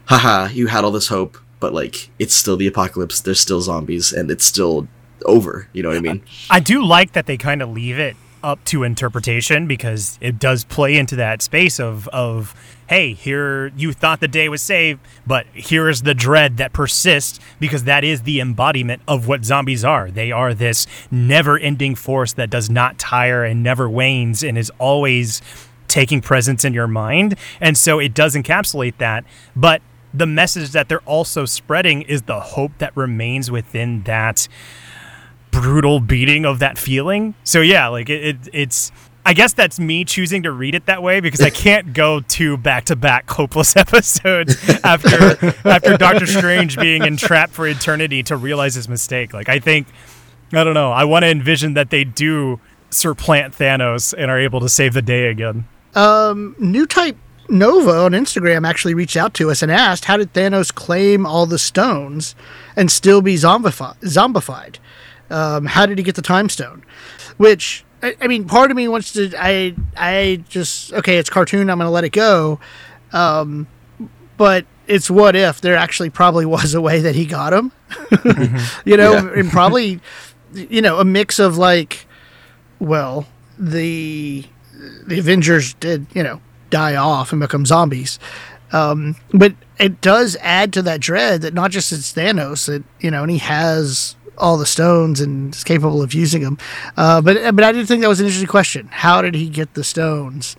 haha, 0.07 0.49
you 0.51 0.67
had 0.67 0.83
all 0.83 0.91
this 0.91 1.07
hope, 1.07 1.37
but 1.59 1.73
like 1.73 2.09
it's 2.19 2.33
still 2.33 2.57
the 2.57 2.67
apocalypse. 2.67 3.21
There's 3.21 3.39
still 3.39 3.61
zombies, 3.61 4.11
and 4.11 4.31
it's 4.31 4.45
still 4.45 4.87
over. 5.25 5.69
You 5.73 5.83
know 5.83 5.89
what 5.89 5.97
I 5.97 6.01
mean? 6.01 6.23
I 6.49 6.59
do 6.59 6.83
like 6.83 7.13
that 7.13 7.25
they 7.25 7.37
kind 7.37 7.61
of 7.61 7.69
leave 7.69 7.99
it 7.99 8.15
up 8.43 8.63
to 8.63 8.83
interpretation 8.83 9.67
because 9.67 10.17
it 10.21 10.39
does 10.39 10.63
play 10.63 10.95
into 10.95 11.15
that 11.15 11.41
space 11.41 11.79
of 11.79 12.07
of 12.09 12.55
hey, 12.87 13.11
here 13.11 13.67
you 13.75 13.91
thought 13.91 14.21
the 14.21 14.27
day 14.29 14.47
was 14.47 14.61
saved, 14.61 15.01
but 15.25 15.45
here 15.53 15.89
is 15.89 16.03
the 16.03 16.13
dread 16.13 16.55
that 16.55 16.71
persists 16.71 17.37
because 17.59 17.83
that 17.83 18.05
is 18.05 18.21
the 18.21 18.39
embodiment 18.39 19.01
of 19.07 19.27
what 19.27 19.43
zombies 19.43 19.83
are. 19.83 20.09
They 20.09 20.31
are 20.31 20.53
this 20.53 20.87
never-ending 21.11 21.95
force 21.95 22.31
that 22.33 22.49
does 22.49 22.69
not 22.69 22.97
tire 22.97 23.43
and 23.43 23.61
never 23.61 23.89
wanes 23.89 24.41
and 24.41 24.57
is 24.57 24.71
always 24.79 25.41
taking 25.89 26.21
presence 26.21 26.63
in 26.63 26.73
your 26.73 26.87
mind. 26.87 27.35
And 27.59 27.77
so 27.77 27.99
it 27.99 28.13
does 28.13 28.35
encapsulate 28.35 28.97
that, 28.99 29.25
but 29.53 29.81
the 30.13 30.25
message 30.25 30.71
that 30.71 30.89
they're 30.89 30.99
also 31.01 31.45
spreading 31.45 32.01
is 32.03 32.23
the 32.23 32.39
hope 32.39 32.71
that 32.79 32.95
remains 32.95 33.51
within 33.51 34.03
that 34.03 34.47
brutal 35.51 35.99
beating 35.99 36.45
of 36.45 36.59
that 36.59 36.77
feeling. 36.77 37.35
So 37.43 37.61
yeah, 37.61 37.87
like 37.87 38.09
it, 38.09 38.23
it 38.23 38.49
it's 38.53 38.91
I 39.25 39.33
guess 39.33 39.51
that's 39.51 39.77
me 39.79 40.05
choosing 40.05 40.43
to 40.43 40.51
read 40.51 40.73
it 40.73 40.85
that 40.85 41.03
way 41.03 41.19
because 41.19 41.41
I 41.41 41.49
can't 41.49 41.93
go 41.93 42.21
to 42.21 42.55
back-to-back 42.55 43.29
hopeless 43.29 43.75
episodes 43.75 44.55
after 44.83 45.55
after 45.67 45.97
Doctor 45.97 46.25
Strange 46.25 46.77
being 46.77 47.03
entrapped 47.03 47.53
for 47.53 47.67
eternity 47.67 48.23
to 48.23 48.37
realize 48.37 48.75
his 48.75 48.87
mistake. 48.87 49.33
Like 49.33 49.49
I 49.49 49.59
think 49.59 49.87
I 50.53 50.63
don't 50.63 50.73
know. 50.73 50.91
I 50.91 51.03
want 51.03 51.23
to 51.23 51.29
envision 51.29 51.73
that 51.73 51.89
they 51.89 52.05
do 52.05 52.61
supplant 52.89 53.53
Thanos 53.53 54.13
and 54.17 54.31
are 54.31 54.39
able 54.39 54.61
to 54.61 54.69
save 54.69 54.93
the 54.93 55.01
day 55.01 55.27
again. 55.27 55.67
Um, 55.93 56.55
New 56.57 56.85
Type 56.85 57.17
Nova 57.49 57.91
on 58.05 58.11
Instagram 58.11 58.67
actually 58.67 58.93
reached 58.93 59.15
out 59.17 59.33
to 59.35 59.49
us 59.51 59.61
and 59.61 59.71
asked, 59.71 60.05
"How 60.05 60.17
did 60.17 60.33
Thanos 60.33 60.73
claim 60.73 61.25
all 61.25 61.45
the 61.45 61.59
stones 61.59 62.35
and 62.75 62.91
still 62.91 63.21
be 63.21 63.35
zombified? 63.35 63.99
Zombified? 64.01 64.75
Um, 65.29 65.65
how 65.65 65.85
did 65.85 65.97
he 65.97 66.03
get 66.03 66.15
the 66.15 66.21
time 66.21 66.49
stone?" 66.49 66.83
Which 67.37 67.83
I, 68.03 68.15
I 68.21 68.27
mean, 68.27 68.45
part 68.45 68.71
of 68.71 68.77
me 68.77 68.87
wants 68.87 69.13
to. 69.13 69.31
I 69.37 69.75
I 69.95 70.43
just 70.49 70.93
okay, 70.93 71.17
it's 71.17 71.29
cartoon. 71.29 71.69
I'm 71.69 71.77
gonna 71.77 71.91
let 71.91 72.03
it 72.03 72.11
go. 72.11 72.59
Um, 73.13 73.67
but 74.37 74.65
it's 74.87 75.09
what 75.09 75.35
if 75.35 75.61
there 75.61 75.75
actually 75.75 76.09
probably 76.09 76.45
was 76.45 76.73
a 76.73 76.81
way 76.81 76.99
that 77.01 77.15
he 77.15 77.25
got 77.25 77.53
him. 77.53 77.71
you 78.85 78.97
know, 78.97 79.13
Yeah. 79.13 79.29
and 79.39 79.49
probably 79.51 79.99
you 80.53 80.81
know 80.81 80.99
a 80.99 81.05
mix 81.05 81.39
of 81.39 81.57
like, 81.57 82.05
well, 82.79 83.25
the 83.57 84.45
the 85.05 85.19
Avengers 85.19 85.73
did 85.75 86.05
you 86.13 86.23
know 86.23 86.41
die 86.69 86.95
off 86.95 87.31
and 87.31 87.41
become 87.41 87.65
zombies. 87.65 88.19
Um, 88.71 89.15
but 89.33 89.55
it 89.79 90.01
does 90.01 90.37
add 90.41 90.73
to 90.73 90.81
that 90.83 90.99
dread 90.99 91.41
that 91.41 91.53
not 91.53 91.71
just 91.71 91.91
it's 91.91 92.13
Thanos 92.13 92.67
that 92.67 92.83
you 92.99 93.11
know, 93.11 93.23
and 93.23 93.31
he 93.31 93.37
has 93.37 94.15
all 94.37 94.57
the 94.57 94.65
stones 94.65 95.19
and 95.19 95.55
is 95.55 95.63
capable 95.63 96.01
of 96.01 96.13
using 96.13 96.43
them. 96.43 96.57
Uh, 96.95 97.21
but 97.21 97.55
but 97.55 97.63
I 97.63 97.71
did 97.71 97.87
think 97.87 98.01
that 98.01 98.07
was 98.07 98.19
an 98.19 98.25
interesting 98.25 98.47
question. 98.47 98.87
How 98.91 99.21
did 99.21 99.35
he 99.35 99.49
get 99.49 99.73
the 99.73 99.83
stones? 99.83 100.55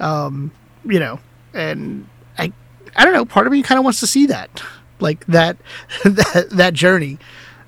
Um, 0.00 0.50
you 0.84 0.98
know, 0.98 1.20
and 1.54 2.08
I 2.38 2.52
I 2.96 3.04
don't 3.04 3.14
know. 3.14 3.24
Part 3.24 3.46
of 3.46 3.52
me 3.52 3.62
kind 3.62 3.78
of 3.78 3.84
wants 3.84 4.00
to 4.00 4.06
see 4.06 4.26
that, 4.26 4.62
like 5.00 5.24
that 5.26 5.56
that 6.04 6.48
that 6.50 6.74
journey. 6.74 7.18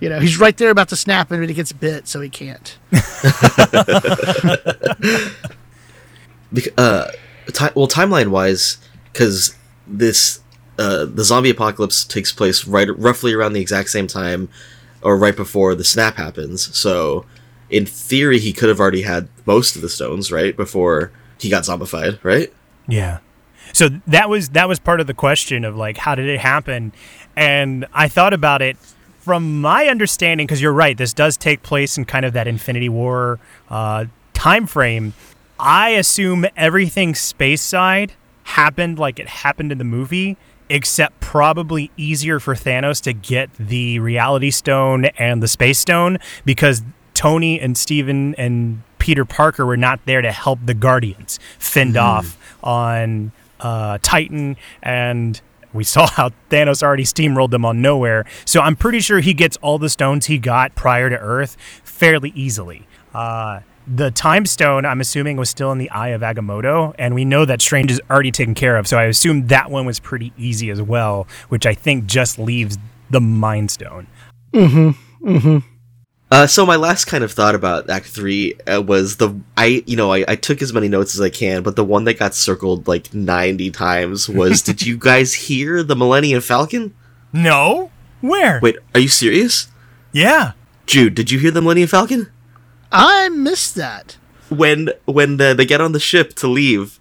You 0.01 0.11
know, 0.11 0.21
he's 0.21 0.39
right 0.39 0.57
there 0.57 0.71
about 0.71 0.91
to 0.91 0.97
snap 0.97 1.31
and 1.31 1.49
he 1.49 1.55
gets 1.55 1.73
bit, 1.73 2.09
so 2.09 2.21
he 2.21 2.29
can't. 2.29 2.77
Uh, 6.79 7.09
ti- 7.53 7.73
well, 7.75 7.89
timeline 7.89 8.29
wise, 8.29 8.79
because 9.13 9.57
this 9.87 10.41
uh, 10.79 11.05
the 11.05 11.25
zombie 11.25 11.51
apocalypse 11.51 12.05
takes 12.05 12.33
place 12.33 12.67
right 12.67 12.89
roughly 12.99 13.33
around 13.33 13.53
the 13.53 13.61
exact 13.61 13.91
same 13.91 14.07
time, 14.07 14.49
or 15.03 15.17
right 15.17 15.37
before 15.37 15.75
the 15.75 15.85
snap 15.85 16.17
happens. 16.17 16.77
So, 16.77 17.27
in 17.71 17.87
theory, 17.87 18.39
he 18.39 18.53
could 18.53 18.69
have 18.69 18.81
already 18.81 19.03
had 19.03 19.29
most 19.47 19.77
of 19.77 19.83
the 19.83 19.89
stones 19.89 20.33
right 20.33 20.57
before 20.57 21.13
he 21.39 21.49
got 21.49 21.65
zombified, 21.65 22.19
right? 22.23 22.53
Yeah. 22.89 23.19
So 23.73 23.89
that 24.07 24.29
was 24.29 24.51
that 24.51 24.69
was 24.69 24.79
part 24.79 25.01
of 25.01 25.07
the 25.07 25.15
question 25.15 25.65
of 25.65 25.77
like 25.77 25.97
how 25.97 26.15
did 26.15 26.29
it 26.29 26.41
happen? 26.41 26.93
And 27.37 27.87
I 27.93 28.09
thought 28.09 28.33
about 28.33 28.63
it 28.63 28.77
from 29.25 29.61
my 29.61 29.87
understanding 29.87 30.47
because 30.47 30.61
you're 30.61 30.73
right. 30.73 30.97
This 30.97 31.13
does 31.13 31.37
take 31.37 31.63
place 31.63 31.97
in 31.97 32.05
kind 32.05 32.25
of 32.25 32.35
that 32.35 32.47
Infinity 32.47 32.89
War 32.89 33.41
uh, 33.71 34.05
time 34.35 34.67
frame. 34.67 35.15
I 35.65 35.91
assume 35.91 36.45
everything 36.59 37.15
space 37.15 37.63
side 37.63 38.13
happened 38.43 38.99
like 38.99 39.19
it 39.19 39.29
happened 39.29 39.73
in 39.73 39.79
the 39.79 39.85
movie, 39.85 40.37
except 40.69 41.21
probably 41.21 41.91
easier 41.97 42.39
for 42.39 42.55
Thanos 42.55 43.01
to 43.05 43.15
get 43.15 43.49
the 43.55 43.99
Reality 43.99 44.51
Stone 44.51 45.07
and 45.17 45.43
the 45.43 45.49
Space 45.49 45.79
Stone 45.79 46.19
because 46.45 46.83
Tony 47.15 47.59
and 47.59 47.79
Stephen 47.79 48.35
and 48.35 48.83
Peter 48.99 49.25
Parker 49.25 49.65
were 49.65 49.79
not 49.79 50.01
there 50.05 50.21
to 50.21 50.33
help 50.33 50.59
the 50.63 50.75
Guardians 50.75 51.41
fend 51.59 51.97
off 51.97 52.39
on 52.63 53.33
uh, 53.61 53.97
Titan, 54.03 54.59
and 54.83 55.41
we 55.73 55.83
saw 55.85 56.07
how 56.07 56.29
Thanos 56.51 56.83
already 56.83 57.05
steamrolled 57.05 57.53
them 57.53 57.65
on 57.65 57.79
Knowhere. 57.79 58.27
So 58.45 58.61
I'm 58.61 58.77
pretty 58.77 59.01
sure 59.01 59.21
he 59.21 59.33
gets 59.33 59.57
all 59.63 59.79
the 59.79 59.89
stones 59.89 60.27
he 60.27 60.37
got 60.37 60.75
prior 60.75 61.09
to 61.09 61.19
Earth 61.19 61.57
fairly 61.85 62.33
easily. 62.35 62.87
Uh, 63.15 63.61
the 63.87 64.11
Time 64.11 64.47
Stone, 64.47 64.87
I'm 64.87 65.01
assuming, 65.01 65.37
was 65.37 65.51
still 65.51 65.73
in 65.73 65.79
the 65.79 65.91
Eye 65.91 66.09
of 66.09 66.23
Agamotto, 66.23 66.95
and 66.99 67.15
we 67.15 67.25
know 67.25 67.45
that 67.45 67.61
Strange 67.61 67.91
is 67.91 68.01
already 68.11 68.31
taken 68.31 68.55
care 68.55 68.77
of. 68.77 68.87
So 68.87 68.99
I 68.99 69.05
assume 69.05 69.49
that 69.49 69.71
one 69.71 69.87
was 69.87 70.01
pretty 70.01 70.33
easy 70.39 70.71
as 70.71 70.81
well, 70.81 71.27
which 71.49 71.67
I 71.67 71.75
think 71.75 72.07
just 72.07 72.39
leaves 72.39 72.79
the 73.11 73.21
Mind 73.21 73.71
Stone. 73.71 74.07
Mm-hmm. 74.53 75.29
Mm-hmm. 75.29 75.59
Uh, 76.31 76.47
so 76.47 76.67
my 76.67 76.77
last 76.77 77.05
kind 77.05 77.23
of 77.23 77.31
thought 77.31 77.55
about 77.55 77.89
Act 77.89 78.07
Three 78.07 78.55
uh, 78.67 78.83
was 78.83 79.19
the 79.19 79.39
I 79.57 79.85
you 79.87 79.97
know 79.97 80.13
I, 80.13 80.25
I 80.27 80.37
took 80.37 80.63
as 80.63 80.73
many 80.73 80.89
notes 80.89 81.15
as 81.15 81.21
I 81.21 81.31
can, 81.31 81.63
but 81.63 81.77
the 81.77 81.85
one 81.85 82.05
that 82.05 82.19
got 82.19 82.35
circled 82.35 82.89
like 82.89 83.15
ninety 83.15 83.71
times 83.71 84.29
was 84.29 84.63
Did 84.65 84.85
you 84.85 84.97
guys 84.97 85.35
hear 85.35 85.83
the 85.83 85.95
Millennium 85.95 86.41
Falcon? 86.41 86.95
No, 87.33 87.91
where? 88.21 88.59
Wait, 88.63 88.77
are 88.95 89.01
you 89.01 89.09
serious? 89.09 89.69
Yeah. 90.13 90.53
Jude, 90.87 91.15
did 91.15 91.31
you 91.31 91.39
hear 91.39 91.51
the 91.51 91.63
Millennium 91.63 91.89
Falcon? 91.89 92.31
I 92.95 93.29
missed 93.29 93.75
that. 93.75 94.17
When 94.49 94.91
when 95.05 95.37
the, 95.39 95.55
they 95.55 95.67
get 95.67 95.81
on 95.81 95.93
the 95.93 96.01
ship 96.01 96.35
to 96.35 96.49
leave, 96.49 96.99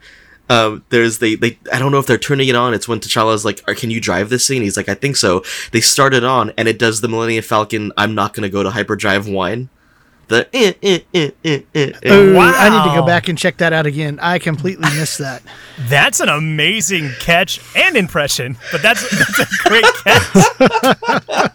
um, 0.49 0.83
there's 0.89 1.19
they 1.19 1.35
they 1.35 1.59
I 1.71 1.79
don't 1.79 1.91
know 1.91 1.99
if 1.99 2.07
they're 2.07 2.17
turning 2.17 2.47
it 2.47 2.55
on. 2.55 2.73
It's 2.73 2.87
when 2.87 2.99
T'Challa's 2.99 3.45
like, 3.45 3.63
"Can 3.77 3.91
you 3.91 4.01
drive 4.01 4.29
this 4.29 4.47
thing?" 4.47 4.61
He's 4.61 4.77
like, 4.77 4.89
"I 4.89 4.95
think 4.95 5.15
so." 5.15 5.43
They 5.71 5.81
start 5.81 6.13
it 6.13 6.23
on, 6.23 6.51
and 6.57 6.67
it 6.67 6.79
does 6.79 7.01
the 7.01 7.07
Millennium 7.07 7.43
Falcon. 7.43 7.91
I'm 7.97 8.15
not 8.15 8.33
gonna 8.33 8.49
go 8.49 8.63
to 8.63 8.71
hyperdrive 8.71 9.27
whine. 9.27 9.69
The 10.29 10.47
eh, 10.53 10.73
eh, 10.81 10.99
eh, 11.13 11.31
eh, 11.43 11.59
eh, 11.75 11.91
eh. 12.01 12.13
Ooh, 12.13 12.37
I 12.39 12.69
need 12.69 12.89
to 12.89 12.95
go 12.99 13.05
back 13.05 13.27
and 13.27 13.37
check 13.37 13.57
that 13.57 13.73
out 13.73 13.85
again. 13.85 14.19
I 14.21 14.39
completely 14.39 14.89
missed 14.91 15.17
that. 15.19 15.43
That's 15.89 16.21
an 16.21 16.29
amazing 16.29 17.09
catch 17.19 17.59
and 17.75 17.97
impression, 17.97 18.57
but 18.71 18.81
that's, 18.81 19.01
that's 19.37 19.39
a 19.39 19.45
great 19.67 19.83
catch. 20.03 21.49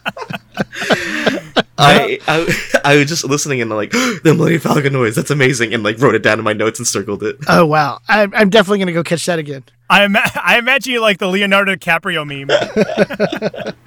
I, 1.79 2.18
I 2.26 2.81
I 2.85 2.97
was 2.97 3.09
just 3.09 3.24
listening 3.24 3.61
and 3.61 3.70
like 3.70 3.91
the 3.93 4.20
Millennium 4.37 4.61
Falcon 4.61 4.93
noise. 4.93 5.14
That's 5.14 5.31
amazing, 5.31 5.72
and 5.72 5.83
like 5.83 5.99
wrote 5.99 6.14
it 6.14 6.22
down 6.22 6.39
in 6.39 6.45
my 6.45 6.53
notes 6.53 6.79
and 6.79 6.87
circled 6.87 7.22
it. 7.22 7.37
Oh 7.49 7.64
wow, 7.66 8.01
I'm, 8.09 8.35
I'm 8.35 8.51
definitely 8.51 8.81
gonna 8.81 8.93
go 8.93 9.05
catch 9.05 9.24
that 9.26 9.39
again. 9.39 9.64
I, 9.91 10.05
ima- 10.05 10.22
I 10.35 10.59
imagine 10.59 10.93
you 10.93 11.01
like 11.01 11.18
the 11.18 11.29
Leonardo 11.29 11.74
DiCaprio 11.74 12.26
meme, 12.26 12.49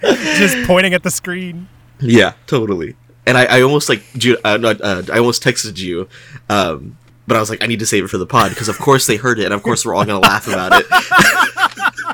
just 0.38 0.68
pointing 0.68 0.94
at 0.94 1.04
the 1.04 1.12
screen. 1.12 1.68
Yeah, 2.00 2.34
totally. 2.48 2.96
And 3.28 3.38
I, 3.38 3.58
I 3.58 3.62
almost 3.62 3.88
like 3.88 4.02
uh, 4.44 4.58
not, 4.58 4.82
uh, 4.82 5.04
I 5.14 5.20
almost 5.20 5.44
texted 5.44 5.78
you, 5.78 6.10
um, 6.50 6.98
but 7.28 7.38
I 7.38 7.40
was 7.40 7.52
like, 7.52 7.64
I 7.64 7.68
need 7.68 7.78
to 7.80 7.86
save 7.86 8.04
it 8.04 8.08
for 8.08 8.18
the 8.18 8.26
pod 8.26 8.50
because 8.50 8.68
of 8.68 8.80
course 8.80 9.06
they 9.06 9.18
heard 9.18 9.38
it, 9.38 9.46
and 9.46 9.54
of 9.54 9.62
course 9.62 9.86
we're 9.86 9.94
all 9.94 10.06
gonna 10.06 10.20
laugh 10.20 10.48
about 10.48 10.72
it. 10.74 10.86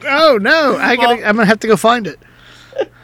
Oh 0.10 0.38
no, 0.40 0.78
I 0.78 0.96
gotta, 0.96 1.28
I'm 1.28 1.36
gonna 1.36 1.46
have 1.48 1.60
to 1.62 1.68
go 1.68 1.76
find 1.76 2.08
it. 2.08 2.20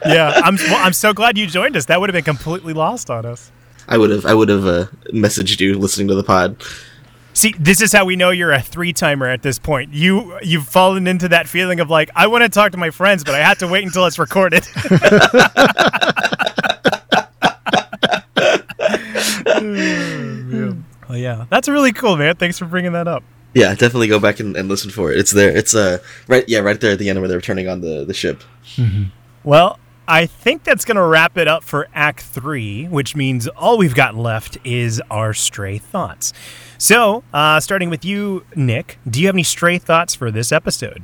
Yeah, 0.06 0.40
I'm 0.44 0.56
well, 0.56 0.84
I'm 0.84 0.92
so 0.92 1.12
glad 1.12 1.38
you 1.38 1.46
joined 1.46 1.76
us. 1.76 1.86
That 1.86 2.00
would 2.00 2.10
have 2.10 2.14
been 2.14 2.24
completely 2.24 2.72
lost 2.74 3.10
on 3.10 3.24
us. 3.24 3.50
I 3.88 3.98
would 3.98 4.10
have 4.10 4.26
I 4.26 4.34
would 4.34 4.48
have 4.48 4.66
uh, 4.66 4.86
messaged 5.12 5.60
you 5.60 5.78
listening 5.78 6.08
to 6.08 6.14
the 6.14 6.24
pod. 6.24 6.62
See, 7.32 7.54
this 7.58 7.80
is 7.80 7.92
how 7.92 8.04
we 8.04 8.14
know 8.14 8.30
you're 8.30 8.52
a 8.52 8.60
three 8.60 8.92
timer 8.92 9.28
at 9.28 9.42
this 9.42 9.58
point. 9.58 9.92
You 9.92 10.38
you've 10.42 10.68
fallen 10.68 11.06
into 11.06 11.28
that 11.28 11.48
feeling 11.48 11.80
of 11.80 11.90
like 11.90 12.10
I 12.14 12.26
want 12.26 12.44
to 12.44 12.48
talk 12.48 12.72
to 12.72 12.78
my 12.78 12.90
friends, 12.90 13.24
but 13.24 13.34
I 13.34 13.38
have 13.38 13.58
to 13.58 13.66
wait 13.66 13.84
until 13.84 14.06
it's 14.06 14.18
recorded. 14.18 14.66
Oh 21.06 21.16
yeah, 21.16 21.44
that's 21.48 21.68
really 21.68 21.92
cool, 21.92 22.16
man. 22.16 22.34
Thanks 22.36 22.58
for 22.58 22.64
bringing 22.64 22.92
that 22.92 23.06
up. 23.06 23.22
Yeah, 23.54 23.70
definitely 23.74 24.08
go 24.08 24.18
back 24.18 24.40
and, 24.40 24.56
and 24.56 24.68
listen 24.68 24.90
for 24.90 25.12
it. 25.12 25.18
It's 25.18 25.30
there. 25.30 25.56
It's 25.56 25.74
uh 25.74 25.98
right 26.26 26.44
yeah 26.48 26.58
right 26.58 26.80
there 26.80 26.92
at 26.92 26.98
the 26.98 27.08
end 27.08 27.20
where 27.20 27.28
they're 27.28 27.40
turning 27.40 27.68
on 27.68 27.80
the 27.82 28.04
the 28.04 28.14
ship. 28.14 28.42
Well, 29.44 29.78
I 30.08 30.26
think 30.26 30.64
that's 30.64 30.84
going 30.84 30.96
to 30.96 31.02
wrap 31.02 31.36
it 31.36 31.46
up 31.48 31.62
for 31.62 31.88
Act 31.94 32.22
3, 32.22 32.86
which 32.86 33.14
means 33.14 33.46
all 33.48 33.76
we've 33.78 33.94
got 33.94 34.14
left 34.14 34.56
is 34.64 35.02
our 35.10 35.34
stray 35.34 35.78
thoughts. 35.78 36.32
So, 36.78 37.24
uh, 37.32 37.60
starting 37.60 37.90
with 37.90 38.04
you, 38.04 38.44
Nick, 38.56 38.98
do 39.08 39.20
you 39.20 39.26
have 39.26 39.34
any 39.34 39.42
stray 39.42 39.78
thoughts 39.78 40.14
for 40.14 40.30
this 40.30 40.50
episode? 40.50 41.02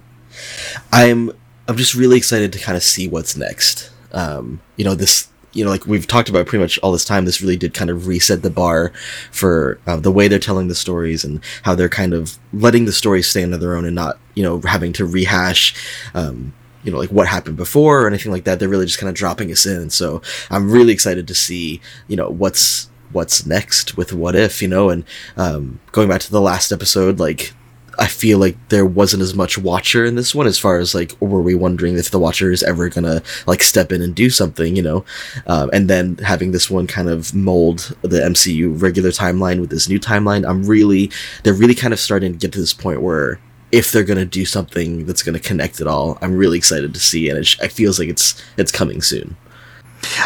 I'm 0.92 1.32
I'm 1.68 1.76
just 1.76 1.94
really 1.94 2.16
excited 2.16 2.52
to 2.52 2.58
kind 2.58 2.76
of 2.76 2.82
see 2.82 3.08
what's 3.08 3.36
next. 3.36 3.90
Um, 4.12 4.60
you 4.76 4.84
know 4.84 4.94
this. 4.94 5.28
You 5.52 5.64
know, 5.64 5.70
like 5.70 5.84
we've 5.84 6.06
talked 6.06 6.28
about 6.28 6.46
pretty 6.46 6.62
much 6.62 6.78
all 6.78 6.92
this 6.92 7.04
time, 7.04 7.24
this 7.24 7.40
really 7.40 7.56
did 7.56 7.74
kind 7.74 7.90
of 7.90 8.06
reset 8.06 8.42
the 8.42 8.50
bar 8.50 8.92
for 9.32 9.80
uh, 9.84 9.96
the 9.96 10.12
way 10.12 10.28
they're 10.28 10.38
telling 10.38 10.68
the 10.68 10.76
stories 10.76 11.24
and 11.24 11.40
how 11.64 11.74
they're 11.74 11.88
kind 11.88 12.14
of 12.14 12.38
letting 12.52 12.84
the 12.84 12.92
stories 12.92 13.26
stand 13.26 13.52
on 13.52 13.58
their 13.58 13.74
own 13.74 13.84
and 13.84 13.96
not, 13.96 14.20
you 14.36 14.44
know, 14.44 14.60
having 14.60 14.92
to 14.92 15.04
rehash, 15.04 15.74
um, 16.14 16.52
you 16.82 16.90
know, 16.90 16.98
like 16.98 17.10
what 17.10 17.28
happened 17.28 17.56
before 17.56 18.02
or 18.02 18.06
anything 18.06 18.32
like 18.32 18.44
that. 18.44 18.58
They're 18.58 18.68
really 18.68 18.86
just 18.86 18.98
kind 18.98 19.08
of 19.08 19.14
dropping 19.14 19.50
us 19.50 19.66
in. 19.66 19.90
So 19.90 20.22
I'm 20.50 20.70
really 20.70 20.92
excited 20.92 21.28
to 21.28 21.34
see, 21.34 21.80
you 22.08 22.16
know, 22.16 22.30
what's 22.30 22.88
what's 23.12 23.44
next 23.44 23.96
with 23.96 24.12
what 24.12 24.36
if, 24.36 24.62
you 24.62 24.68
know, 24.68 24.90
and 24.90 25.04
um, 25.36 25.80
going 25.92 26.08
back 26.08 26.20
to 26.20 26.30
the 26.30 26.40
last 26.40 26.70
episode, 26.72 27.18
like 27.18 27.52
I 27.98 28.06
feel 28.06 28.38
like 28.38 28.56
there 28.70 28.86
wasn't 28.86 29.22
as 29.22 29.34
much 29.34 29.58
Watcher 29.58 30.04
in 30.04 30.14
this 30.14 30.34
one, 30.34 30.46
as 30.46 30.58
far 30.58 30.78
as 30.78 30.94
like, 30.94 31.14
were 31.20 31.42
we 31.42 31.54
wondering 31.54 31.98
if 31.98 32.10
the 32.10 32.18
Watcher 32.18 32.50
is 32.50 32.62
ever 32.62 32.88
gonna 32.88 33.22
like 33.46 33.62
step 33.62 33.92
in 33.92 34.00
and 34.00 34.14
do 34.14 34.30
something, 34.30 34.74
you 34.76 34.82
know? 34.82 35.04
Um, 35.46 35.70
and 35.72 35.90
then 35.90 36.16
having 36.18 36.52
this 36.52 36.70
one 36.70 36.86
kind 36.86 37.10
of 37.10 37.34
mold 37.34 37.94
the 38.02 38.20
MCU 38.20 38.80
regular 38.80 39.10
timeline 39.10 39.60
with 39.60 39.70
this 39.70 39.88
new 39.88 40.00
timeline, 40.00 40.48
I'm 40.48 40.64
really, 40.64 41.10
they're 41.42 41.52
really 41.52 41.74
kind 41.74 41.92
of 41.92 42.00
starting 42.00 42.32
to 42.32 42.38
get 42.38 42.52
to 42.52 42.60
this 42.60 42.72
point 42.72 43.02
where 43.02 43.38
if 43.72 43.92
they're 43.92 44.04
gonna 44.04 44.24
do 44.24 44.44
something 44.44 45.06
that's 45.06 45.22
gonna 45.22 45.38
connect 45.40 45.80
it 45.80 45.86
all, 45.86 46.18
I'm 46.20 46.36
really 46.36 46.58
excited 46.58 46.92
to 46.94 47.00
see, 47.00 47.28
and 47.28 47.38
it, 47.38 47.46
sh- 47.46 47.58
it 47.60 47.72
feels 47.72 47.98
like 47.98 48.08
it's 48.08 48.42
it's 48.56 48.72
coming 48.72 49.02
soon. 49.02 49.36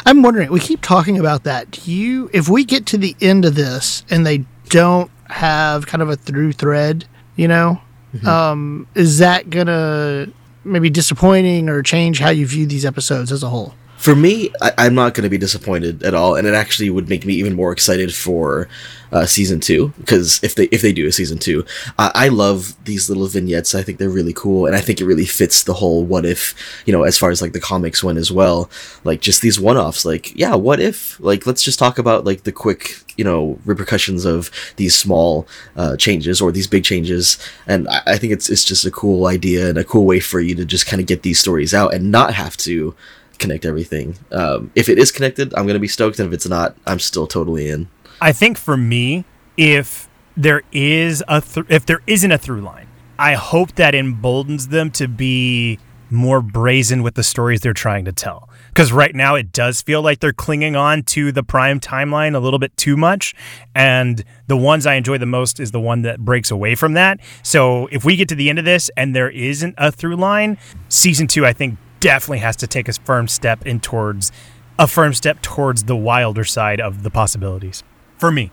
I'm 0.06 0.22
wondering. 0.22 0.50
We 0.50 0.60
keep 0.60 0.80
talking 0.82 1.18
about 1.18 1.44
that. 1.44 1.70
Do 1.72 1.90
you, 1.90 2.30
if 2.32 2.48
we 2.48 2.64
get 2.64 2.86
to 2.86 2.98
the 2.98 3.16
end 3.20 3.44
of 3.44 3.54
this 3.56 4.04
and 4.08 4.24
they 4.24 4.44
don't 4.68 5.10
have 5.28 5.86
kind 5.86 6.00
of 6.02 6.08
a 6.08 6.16
through 6.16 6.52
thread, 6.52 7.06
you 7.36 7.48
know, 7.48 7.80
um, 8.24 8.86
is 8.94 9.18
that 9.18 9.50
gonna 9.50 10.28
maybe 10.62 10.88
disappointing 10.90 11.68
or 11.68 11.82
change 11.82 12.20
how 12.20 12.30
you 12.30 12.46
view 12.46 12.66
these 12.66 12.84
episodes 12.84 13.32
as 13.32 13.42
a 13.42 13.48
whole? 13.48 13.74
For 14.04 14.14
me, 14.14 14.50
I, 14.60 14.72
I'm 14.76 14.94
not 14.94 15.14
going 15.14 15.22
to 15.22 15.30
be 15.30 15.38
disappointed 15.38 16.02
at 16.02 16.12
all, 16.12 16.36
and 16.36 16.46
it 16.46 16.52
actually 16.52 16.90
would 16.90 17.08
make 17.08 17.24
me 17.24 17.32
even 17.36 17.54
more 17.54 17.72
excited 17.72 18.14
for 18.14 18.68
uh, 19.10 19.24
season 19.24 19.60
two 19.60 19.94
because 19.98 20.44
if 20.44 20.56
they 20.56 20.64
if 20.64 20.82
they 20.82 20.92
do 20.92 21.06
a 21.06 21.12
season 21.12 21.38
two, 21.38 21.64
I 21.98 22.10
I 22.14 22.28
love 22.28 22.76
these 22.84 23.08
little 23.08 23.26
vignettes. 23.26 23.74
I 23.74 23.82
think 23.82 23.96
they're 23.96 24.10
really 24.10 24.34
cool, 24.34 24.66
and 24.66 24.76
I 24.76 24.82
think 24.82 25.00
it 25.00 25.06
really 25.06 25.24
fits 25.24 25.62
the 25.62 25.72
whole 25.72 26.04
what 26.04 26.26
if 26.26 26.54
you 26.84 26.92
know 26.92 27.04
as 27.04 27.16
far 27.16 27.30
as 27.30 27.40
like 27.40 27.54
the 27.54 27.60
comics 27.60 28.04
went 28.04 28.18
as 28.18 28.30
well. 28.30 28.68
Like 29.04 29.22
just 29.22 29.40
these 29.40 29.58
one 29.58 29.78
offs, 29.78 30.04
like 30.04 30.36
yeah, 30.36 30.54
what 30.54 30.80
if? 30.80 31.18
Like 31.18 31.46
let's 31.46 31.62
just 31.62 31.78
talk 31.78 31.98
about 31.98 32.26
like 32.26 32.42
the 32.42 32.52
quick 32.52 33.00
you 33.16 33.24
know 33.24 33.58
repercussions 33.64 34.26
of 34.26 34.50
these 34.76 34.94
small 34.94 35.48
uh, 35.76 35.96
changes 35.96 36.42
or 36.42 36.52
these 36.52 36.66
big 36.66 36.84
changes, 36.84 37.38
and 37.66 37.88
I, 37.88 38.02
I 38.08 38.18
think 38.18 38.34
it's 38.34 38.50
it's 38.50 38.66
just 38.66 38.84
a 38.84 38.90
cool 38.90 39.28
idea 39.28 39.70
and 39.70 39.78
a 39.78 39.84
cool 39.84 40.04
way 40.04 40.20
for 40.20 40.40
you 40.40 40.54
to 40.56 40.66
just 40.66 40.84
kind 40.84 41.00
of 41.00 41.06
get 41.06 41.22
these 41.22 41.40
stories 41.40 41.72
out 41.72 41.94
and 41.94 42.10
not 42.10 42.34
have 42.34 42.58
to 42.58 42.94
connect 43.38 43.64
everything. 43.64 44.16
Um, 44.32 44.70
if 44.74 44.88
it 44.88 44.98
is 44.98 45.10
connected, 45.12 45.52
I'm 45.54 45.66
gonna 45.66 45.78
be 45.78 45.88
stoked, 45.88 46.18
and 46.18 46.28
if 46.28 46.34
it's 46.34 46.48
not, 46.48 46.76
I'm 46.86 46.98
still 46.98 47.26
totally 47.26 47.68
in. 47.68 47.88
I 48.20 48.32
think 48.32 48.58
for 48.58 48.76
me, 48.76 49.24
if 49.56 50.08
there 50.36 50.62
is 50.72 51.22
a 51.28 51.40
th- 51.40 51.66
if 51.68 51.86
there 51.86 52.00
isn't 52.06 52.32
a 52.32 52.38
through 52.38 52.60
line, 52.62 52.88
I 53.18 53.34
hope 53.34 53.74
that 53.76 53.94
emboldens 53.94 54.68
them 54.68 54.90
to 54.92 55.06
be 55.08 55.78
more 56.10 56.40
brazen 56.40 57.02
with 57.02 57.14
the 57.14 57.22
stories 57.22 57.60
they're 57.60 57.72
trying 57.72 58.04
to 58.04 58.12
tell. 58.12 58.48
because 58.68 58.92
right 58.92 59.14
now 59.14 59.36
it 59.36 59.52
does 59.52 59.80
feel 59.82 60.02
like 60.02 60.18
they're 60.18 60.32
clinging 60.32 60.74
on 60.74 61.00
to 61.04 61.30
the 61.30 61.44
prime 61.44 61.78
timeline 61.78 62.34
a 62.34 62.40
little 62.40 62.58
bit 62.58 62.76
too 62.76 62.96
much. 62.96 63.32
And 63.72 64.24
the 64.48 64.56
ones 64.56 64.84
I 64.84 64.94
enjoy 64.94 65.16
the 65.18 65.26
most 65.26 65.60
is 65.60 65.70
the 65.70 65.78
one 65.80 66.02
that 66.02 66.18
breaks 66.20 66.50
away 66.50 66.74
from 66.74 66.94
that. 66.94 67.20
So 67.44 67.86
if 67.92 68.04
we 68.04 68.16
get 68.16 68.28
to 68.30 68.34
the 68.34 68.50
end 68.50 68.58
of 68.58 68.64
this 68.64 68.90
and 68.96 69.14
there 69.14 69.30
isn't 69.30 69.76
a 69.78 69.92
through 69.92 70.16
line, 70.16 70.58
season 70.88 71.28
two, 71.28 71.46
I 71.46 71.52
think 71.52 71.78
definitely 72.04 72.38
has 72.40 72.54
to 72.56 72.66
take 72.66 72.86
a 72.86 72.92
firm 72.92 73.26
step 73.26 73.66
in 73.66 73.80
towards 73.80 74.30
a 74.78 74.86
firm 74.86 75.14
step 75.14 75.40
towards 75.40 75.84
the 75.84 75.96
wilder 75.96 76.44
side 76.44 76.80
of 76.80 77.02
the 77.02 77.10
possibilities 77.10 77.82
for 78.18 78.30
me. 78.30 78.50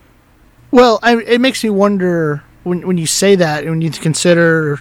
Well, 0.71 0.99
I, 1.03 1.17
it 1.17 1.41
makes 1.41 1.63
me 1.63 1.69
wonder 1.69 2.43
when 2.63 2.87
when 2.87 2.97
you 2.97 3.05
say 3.05 3.35
that 3.35 3.63
and 3.63 3.71
when 3.71 3.81
you 3.81 3.91
consider 3.91 4.77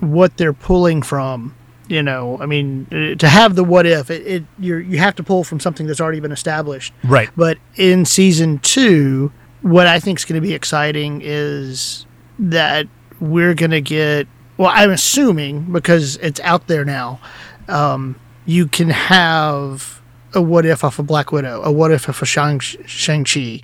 what 0.00 0.36
they're 0.36 0.52
pulling 0.52 1.02
from. 1.02 1.54
You 1.88 2.02
know, 2.02 2.38
I 2.40 2.46
mean, 2.46 2.86
uh, 2.90 3.16
to 3.18 3.28
have 3.28 3.54
the 3.54 3.64
what 3.64 3.86
if, 3.86 4.10
it, 4.10 4.26
it 4.26 4.44
you 4.58 4.76
you 4.76 4.98
have 4.98 5.14
to 5.16 5.22
pull 5.22 5.44
from 5.44 5.60
something 5.60 5.86
that's 5.86 6.00
already 6.00 6.20
been 6.20 6.32
established. 6.32 6.92
Right. 7.04 7.30
But 7.36 7.58
in 7.76 8.04
season 8.04 8.58
two, 8.60 9.30
what 9.60 9.86
I 9.86 10.00
think 10.00 10.18
is 10.18 10.24
going 10.24 10.40
to 10.40 10.46
be 10.46 10.54
exciting 10.54 11.20
is 11.22 12.06
that 12.38 12.86
we're 13.20 13.54
going 13.54 13.72
to 13.72 13.80
get. 13.80 14.26
Well, 14.56 14.70
I'm 14.72 14.90
assuming 14.90 15.72
because 15.72 16.16
it's 16.16 16.40
out 16.40 16.66
there 16.66 16.84
now. 16.84 17.20
Um, 17.68 18.16
you 18.46 18.66
can 18.66 18.90
have 18.90 20.00
a 20.34 20.40
what 20.42 20.64
if 20.66 20.82
off 20.84 20.98
of 20.98 21.06
Black 21.06 21.30
Widow, 21.32 21.62
a 21.62 21.70
what 21.70 21.90
if 21.92 22.08
of 22.08 22.20
a 22.22 22.24
Shang 22.26 22.58
Shang 22.60 23.24
Chi. 23.24 23.60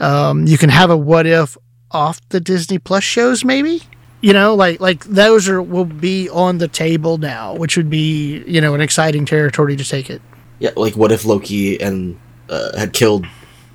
Um, 0.00 0.46
you 0.46 0.58
can 0.58 0.70
have 0.70 0.90
a 0.90 0.96
what 0.96 1.26
if 1.26 1.56
off 1.90 2.20
the 2.28 2.40
Disney 2.40 2.78
Plus 2.78 3.04
shows, 3.04 3.44
maybe. 3.44 3.82
You 4.20 4.32
know, 4.32 4.54
like 4.54 4.80
like 4.80 5.04
those 5.04 5.48
are 5.48 5.62
will 5.62 5.84
be 5.84 6.28
on 6.28 6.58
the 6.58 6.66
table 6.68 7.18
now, 7.18 7.54
which 7.54 7.76
would 7.76 7.88
be 7.88 8.42
you 8.46 8.60
know 8.60 8.74
an 8.74 8.80
exciting 8.80 9.24
territory 9.24 9.76
to 9.76 9.84
take 9.84 10.10
it. 10.10 10.20
Yeah, 10.58 10.70
like 10.76 10.96
what 10.96 11.12
if 11.12 11.24
Loki 11.24 11.80
and 11.80 12.18
uh, 12.50 12.76
had 12.76 12.92
killed 12.92 13.26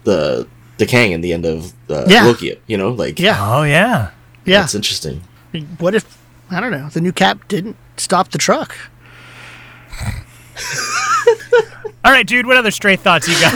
the 0.04 0.46
the 0.78 0.86
Kang 0.86 1.14
in 1.14 1.22
the 1.22 1.32
end 1.32 1.46
of 1.46 1.72
uh, 1.90 2.06
Yeah. 2.10 2.26
Loki? 2.26 2.60
You 2.68 2.78
know, 2.78 2.92
like 2.92 3.20
Yeah, 3.20 3.38
Oh, 3.40 3.64
yeah. 3.64 4.10
yeah. 4.46 4.60
that's 4.62 4.76
interesting. 4.76 5.22
What 5.78 5.96
if 5.96 6.18
I 6.52 6.60
don't 6.60 6.72
know 6.72 6.90
the 6.90 7.00
new 7.00 7.14
Cap 7.14 7.48
didn't 7.48 7.78
stop 7.96 8.32
the 8.32 8.38
truck? 8.38 8.76
All 12.06 12.12
right, 12.12 12.28
dude, 12.28 12.46
what 12.46 12.58
other 12.58 12.72
stray 12.72 12.96
thoughts 12.96 13.28
you 13.28 13.36
got? 13.40 13.54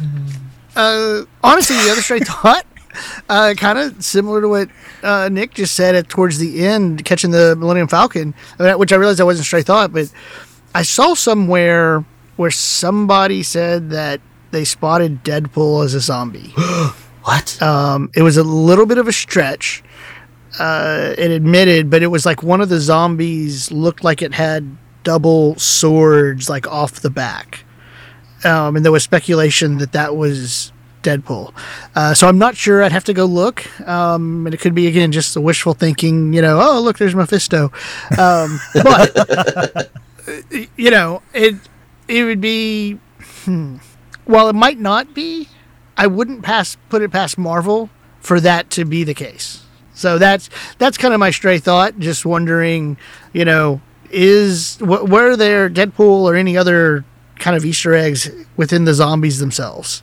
Uh, 0.76 1.24
honestly, 1.42 1.76
the 1.76 1.90
other 1.90 2.00
straight 2.00 2.26
thought, 2.26 2.64
uh, 3.28 3.54
kind 3.56 3.78
of 3.78 4.02
similar 4.02 4.40
to 4.40 4.48
what 4.48 4.68
uh, 5.02 5.28
Nick 5.30 5.54
just 5.54 5.74
said 5.74 5.94
at 5.94 6.08
towards 6.08 6.38
the 6.38 6.64
end, 6.66 7.04
catching 7.04 7.30
the 7.32 7.54
Millennium 7.56 7.88
Falcon, 7.88 8.34
which 8.58 8.92
I 8.92 8.96
realized 8.96 9.18
that 9.18 9.26
wasn't 9.26 9.46
straight 9.46 9.66
thought, 9.66 9.92
but 9.92 10.12
I 10.74 10.82
saw 10.82 11.14
somewhere 11.14 12.04
where 12.36 12.50
somebody 12.50 13.42
said 13.42 13.90
that 13.90 14.20
they 14.52 14.64
spotted 14.64 15.22
Deadpool 15.22 15.84
as 15.84 15.94
a 15.94 16.00
zombie. 16.00 16.54
What? 17.22 17.60
Um, 17.60 18.10
it 18.16 18.22
was 18.22 18.38
a 18.38 18.42
little 18.42 18.86
bit 18.86 18.96
of 18.96 19.06
a 19.06 19.12
stretch. 19.12 19.84
Uh, 20.58 21.14
it 21.16 21.30
admitted, 21.30 21.90
but 21.90 22.02
it 22.02 22.08
was 22.08 22.26
like 22.26 22.42
one 22.42 22.60
of 22.60 22.68
the 22.68 22.80
zombies 22.80 23.70
looked 23.70 24.02
like 24.02 24.20
it 24.20 24.34
had 24.34 24.76
double 25.04 25.56
swords 25.56 26.48
like 26.50 26.66
off 26.66 27.00
the 27.00 27.10
back. 27.10 27.64
Um, 28.44 28.76
and 28.76 28.84
there 28.84 28.92
was 28.92 29.04
speculation 29.04 29.78
that 29.78 29.92
that 29.92 30.16
was 30.16 30.72
Deadpool. 31.02 31.52
Uh, 31.94 32.14
so 32.14 32.28
I'm 32.28 32.38
not 32.38 32.56
sure. 32.56 32.82
I'd 32.82 32.92
have 32.92 33.04
to 33.04 33.14
go 33.14 33.24
look. 33.24 33.66
Um, 33.88 34.46
and 34.46 34.54
it 34.54 34.58
could 34.58 34.74
be 34.74 34.86
again 34.86 35.12
just 35.12 35.34
the 35.34 35.40
wishful 35.40 35.74
thinking. 35.74 36.32
You 36.32 36.42
know, 36.42 36.58
oh 36.60 36.80
look, 36.80 36.98
there's 36.98 37.14
Mephisto. 37.14 37.72
Um, 38.18 38.60
but 38.74 39.90
you 40.76 40.90
know, 40.90 41.22
it 41.32 41.56
it 42.08 42.24
would 42.24 42.40
be. 42.40 42.98
Hmm, 43.44 43.76
while 44.24 44.48
it 44.48 44.54
might 44.54 44.78
not 44.78 45.14
be, 45.14 45.48
I 45.96 46.06
wouldn't 46.06 46.42
pass 46.42 46.76
put 46.88 47.02
it 47.02 47.10
past 47.10 47.38
Marvel 47.38 47.90
for 48.20 48.40
that 48.40 48.70
to 48.70 48.84
be 48.84 49.04
the 49.04 49.14
case. 49.14 49.64
So 50.00 50.18
that's 50.18 50.48
that's 50.78 50.96
kind 50.96 51.12
of 51.12 51.20
my 51.20 51.30
stray 51.30 51.58
thought. 51.58 51.98
Just 51.98 52.24
wondering, 52.24 52.96
you 53.34 53.44
know, 53.44 53.80
is 54.10 54.76
wh- 54.76 55.04
were 55.08 55.36
there 55.36 55.68
Deadpool 55.68 56.22
or 56.22 56.34
any 56.34 56.56
other 56.56 57.04
kind 57.38 57.56
of 57.56 57.64
Easter 57.64 57.94
eggs 57.94 58.30
within 58.56 58.84
the 58.86 58.94
zombies 58.94 59.38
themselves? 59.38 60.02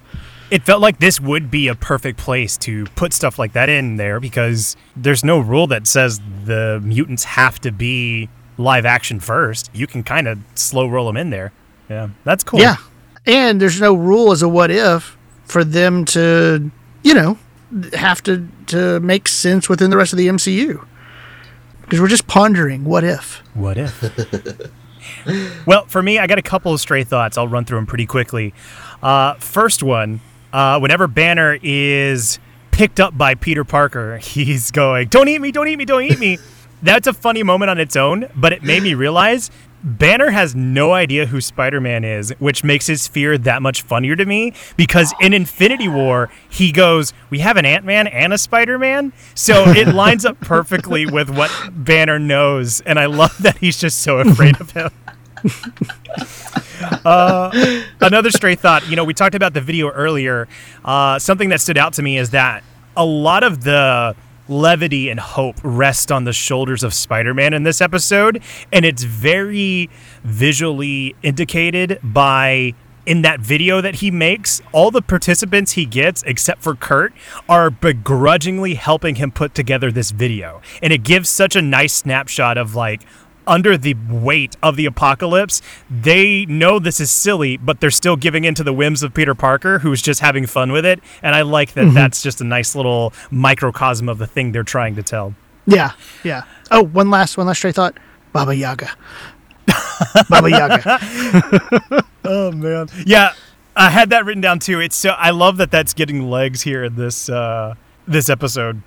it 0.50 0.64
felt 0.64 0.82
like 0.82 1.00
this 1.00 1.20
would 1.20 1.52
be 1.52 1.68
a 1.68 1.76
perfect 1.76 2.18
place 2.18 2.56
to 2.56 2.86
put 2.96 3.12
stuff 3.12 3.38
like 3.38 3.52
that 3.52 3.68
in 3.68 3.98
there 3.98 4.18
because 4.20 4.78
there's 4.96 5.22
no 5.22 5.40
rule 5.40 5.68
that 5.68 5.86
says 5.86 6.22
the 6.46 6.80
mutants 6.82 7.26
have 7.26 7.60
to 7.60 7.70
be 7.70 8.30
live 8.58 8.86
action 8.86 9.20
first. 9.20 9.70
You 9.74 9.88
can 9.88 10.04
kind 10.04 10.26
of 10.26 10.40
slow 10.56 10.88
roll 10.88 11.08
them 11.08 11.18
in 11.18 11.32
there. 11.32 11.52
Yeah, 11.90 12.10
that's 12.24 12.46
cool. 12.46 12.62
Yeah, 12.62 12.78
and 13.26 13.60
there's 13.60 13.82
no 13.82 13.94
rule 13.94 14.32
as 14.32 14.42
a 14.42 14.48
what 14.48 14.72
if 14.72 15.18
for 15.44 15.66
them 15.66 16.06
to, 16.06 16.72
you 17.04 17.14
know, 17.14 17.38
have 17.94 18.24
to 18.24 18.48
to 18.68 19.00
make 19.00 19.28
sense 19.28 19.70
within 19.70 19.90
the 19.90 19.98
rest 19.98 20.14
of 20.14 20.18
the 20.18 20.28
MCU. 20.28 20.86
Because 21.82 22.02
we're 22.02 22.08
just 22.08 22.28
pondering 22.28 22.84
what 22.84 23.04
if. 23.04 23.42
What 23.54 23.78
if? 23.78 24.72
well, 25.66 25.86
for 25.86 26.04
me, 26.04 26.20
I 26.20 26.28
got 26.28 26.38
a 26.38 26.42
couple 26.42 26.74
of 26.74 26.80
stray 26.80 27.04
thoughts. 27.04 27.38
I'll 27.38 27.48
run 27.48 27.66
through 27.66 27.78
them 27.78 27.86
pretty 27.86 28.06
quickly. 28.06 28.54
Uh, 29.02 29.36
first 29.36 29.84
one, 29.84 30.20
uh, 30.52 30.80
whenever 30.80 31.08
Banner 31.08 31.58
is 31.62 32.40
picked 32.72 33.00
up 33.00 33.18
by 33.18 33.36
Peter 33.36 33.64
Parker, 33.64 34.18
he's 34.22 34.72
going, 34.72 35.08
"Don't 35.08 35.28
eat 35.28 35.40
me! 35.40 35.52
Don't 35.52 35.68
eat 35.68 35.78
me! 35.78 35.86
Don't 35.86 36.04
eat 36.04 36.20
me!" 36.20 36.38
That's 36.82 37.08
a 37.08 37.14
funny 37.14 37.42
moment 37.42 37.72
on 37.72 37.80
its 37.80 37.96
own, 37.96 38.30
but 38.36 38.54
it 38.54 38.62
made 38.62 38.84
me 38.84 38.94
realize 38.94 39.50
Banner 39.84 40.32
has 40.32 40.56
no 40.56 40.94
idea 40.94 41.28
who 41.28 41.40
Spider 41.40 41.80
Man 41.80 42.04
is, 42.04 42.34
which 42.40 42.64
makes 42.64 42.88
his 42.88 43.08
fear 43.08 43.38
that 43.38 43.62
much 43.62 43.82
funnier 43.84 44.16
to 44.16 44.26
me 44.26 44.54
because 44.76 45.14
in 45.22 45.34
Infinity 45.34 45.88
War, 45.88 46.30
he 46.50 46.72
goes, 46.72 47.14
We 47.30 47.40
have 47.40 47.58
an 47.58 47.66
Ant 47.66 47.86
Man 47.86 48.08
and 48.08 48.34
a 48.34 48.38
Spider 48.38 48.80
Man. 48.80 49.14
So 49.36 49.70
it 49.70 49.88
lines 49.96 50.26
up 50.26 50.40
perfectly 50.40 51.06
with 51.06 51.30
what 51.30 51.52
Banner 51.72 52.20
knows. 52.20 52.82
And 52.82 53.00
I 53.00 53.06
love 53.06 53.38
that 53.44 53.58
he's 53.60 53.80
just 53.80 54.02
so 54.02 54.20
afraid 54.20 54.60
of 54.60 54.72
him. 54.72 54.90
Uh, 57.04 57.84
another 58.02 58.30
stray 58.30 58.54
thought 58.54 58.88
you 58.88 58.96
know 58.96 59.04
we 59.04 59.14
talked 59.14 59.34
about 59.34 59.54
the 59.54 59.62
video 59.62 59.90
earlier 59.90 60.48
uh, 60.86 61.18
something 61.18 61.50
that 61.50 61.60
stood 61.60 61.78
out 61.78 61.94
to 61.94 62.04
me 62.04 62.18
is 62.20 62.30
that 62.32 62.64
a 62.96 63.04
lot 63.04 63.44
of 63.44 63.64
the 63.64 64.16
levity 64.48 65.10
and 65.10 65.20
hope 65.20 65.56
rest 65.64 66.12
on 66.12 66.24
the 66.24 66.34
shoulders 66.34 66.84
of 66.84 66.94
spider-man 66.94 67.54
in 67.54 67.64
this 67.64 67.82
episode 67.82 68.42
and 68.72 68.86
it's 68.86 69.04
very 69.04 69.90
visually 70.24 71.16
indicated 71.24 72.00
by 72.04 72.74
in 73.08 73.22
that 73.22 73.40
video 73.40 73.80
that 73.80 73.96
he 73.96 74.12
makes 74.12 74.62
all 74.74 74.92
the 74.92 75.02
participants 75.02 75.72
he 75.72 75.86
gets 75.86 76.22
except 76.24 76.62
for 76.62 76.76
kurt 76.76 77.14
are 77.48 77.70
begrudgingly 77.70 78.76
helping 78.76 79.16
him 79.16 79.32
put 79.32 79.56
together 79.56 79.92
this 79.92 80.12
video. 80.12 80.62
And 80.84 80.92
it 80.92 81.04
gives 81.04 81.30
such 81.30 81.56
a 81.56 81.62
nice 81.62 81.94
snapshot 81.94 82.58
of 82.58 82.76
like 82.76 83.02
under 83.48 83.78
the 83.78 83.96
weight 84.10 84.56
of 84.62 84.76
the 84.76 84.86
apocalypse, 84.86 85.62
they 85.90 86.46
know 86.46 86.80
this 86.80 87.00
is 87.00 87.10
silly, 87.10 87.58
but 87.58 87.80
they're 87.80 87.90
still 87.90 88.16
giving 88.16 88.44
in 88.44 88.54
to 88.56 88.64
the 88.64 88.74
whims 88.74 89.04
of 89.04 89.14
Peter 89.14 89.34
Parker, 89.34 89.80
who's 89.80 90.02
just 90.02 90.20
having 90.20 90.46
fun 90.46 90.72
with 90.72 90.86
it. 90.86 91.00
And 91.22 91.34
I 91.34 91.42
like 91.42 91.74
that 91.74 91.94
that's 91.94 92.22
just 92.22 92.42
a 92.42 92.44
nice 92.44 92.76
little 92.76 93.14
microcosm 93.32 94.10
of 94.10 94.18
the 94.18 94.28
thing 94.28 94.52
they're 94.52 94.64
trying 94.64 94.96
to 94.96 95.04
tell. 95.04 95.34
Yeah, 95.66 95.92
yeah. 96.24 96.44
Oh, 96.72 96.84
one 96.84 97.10
last 97.10 97.38
one 97.38 97.48
last 97.48 97.58
stray 97.58 97.72
thought. 97.72 97.98
Baba 98.34 98.56
Yaga. 98.56 98.92
Baba 100.30 100.50
Yaga. 100.50 102.04
Oh 102.30 102.52
man, 102.52 102.90
yeah, 103.06 103.34
I 103.74 103.90
had 103.90 104.10
that 104.10 104.26
written 104.26 104.42
down 104.42 104.60
too. 104.60 104.82
It's 104.82 104.98
so 104.98 105.12
I 105.12 105.30
love 105.30 105.56
that 105.58 105.72
that's 105.72 105.94
getting 105.94 106.30
legs 106.30 106.62
here 106.62 106.84
in 106.84 106.96
this 106.96 107.30
uh, 107.30 107.76
this 108.06 108.28
episode. 108.28 108.82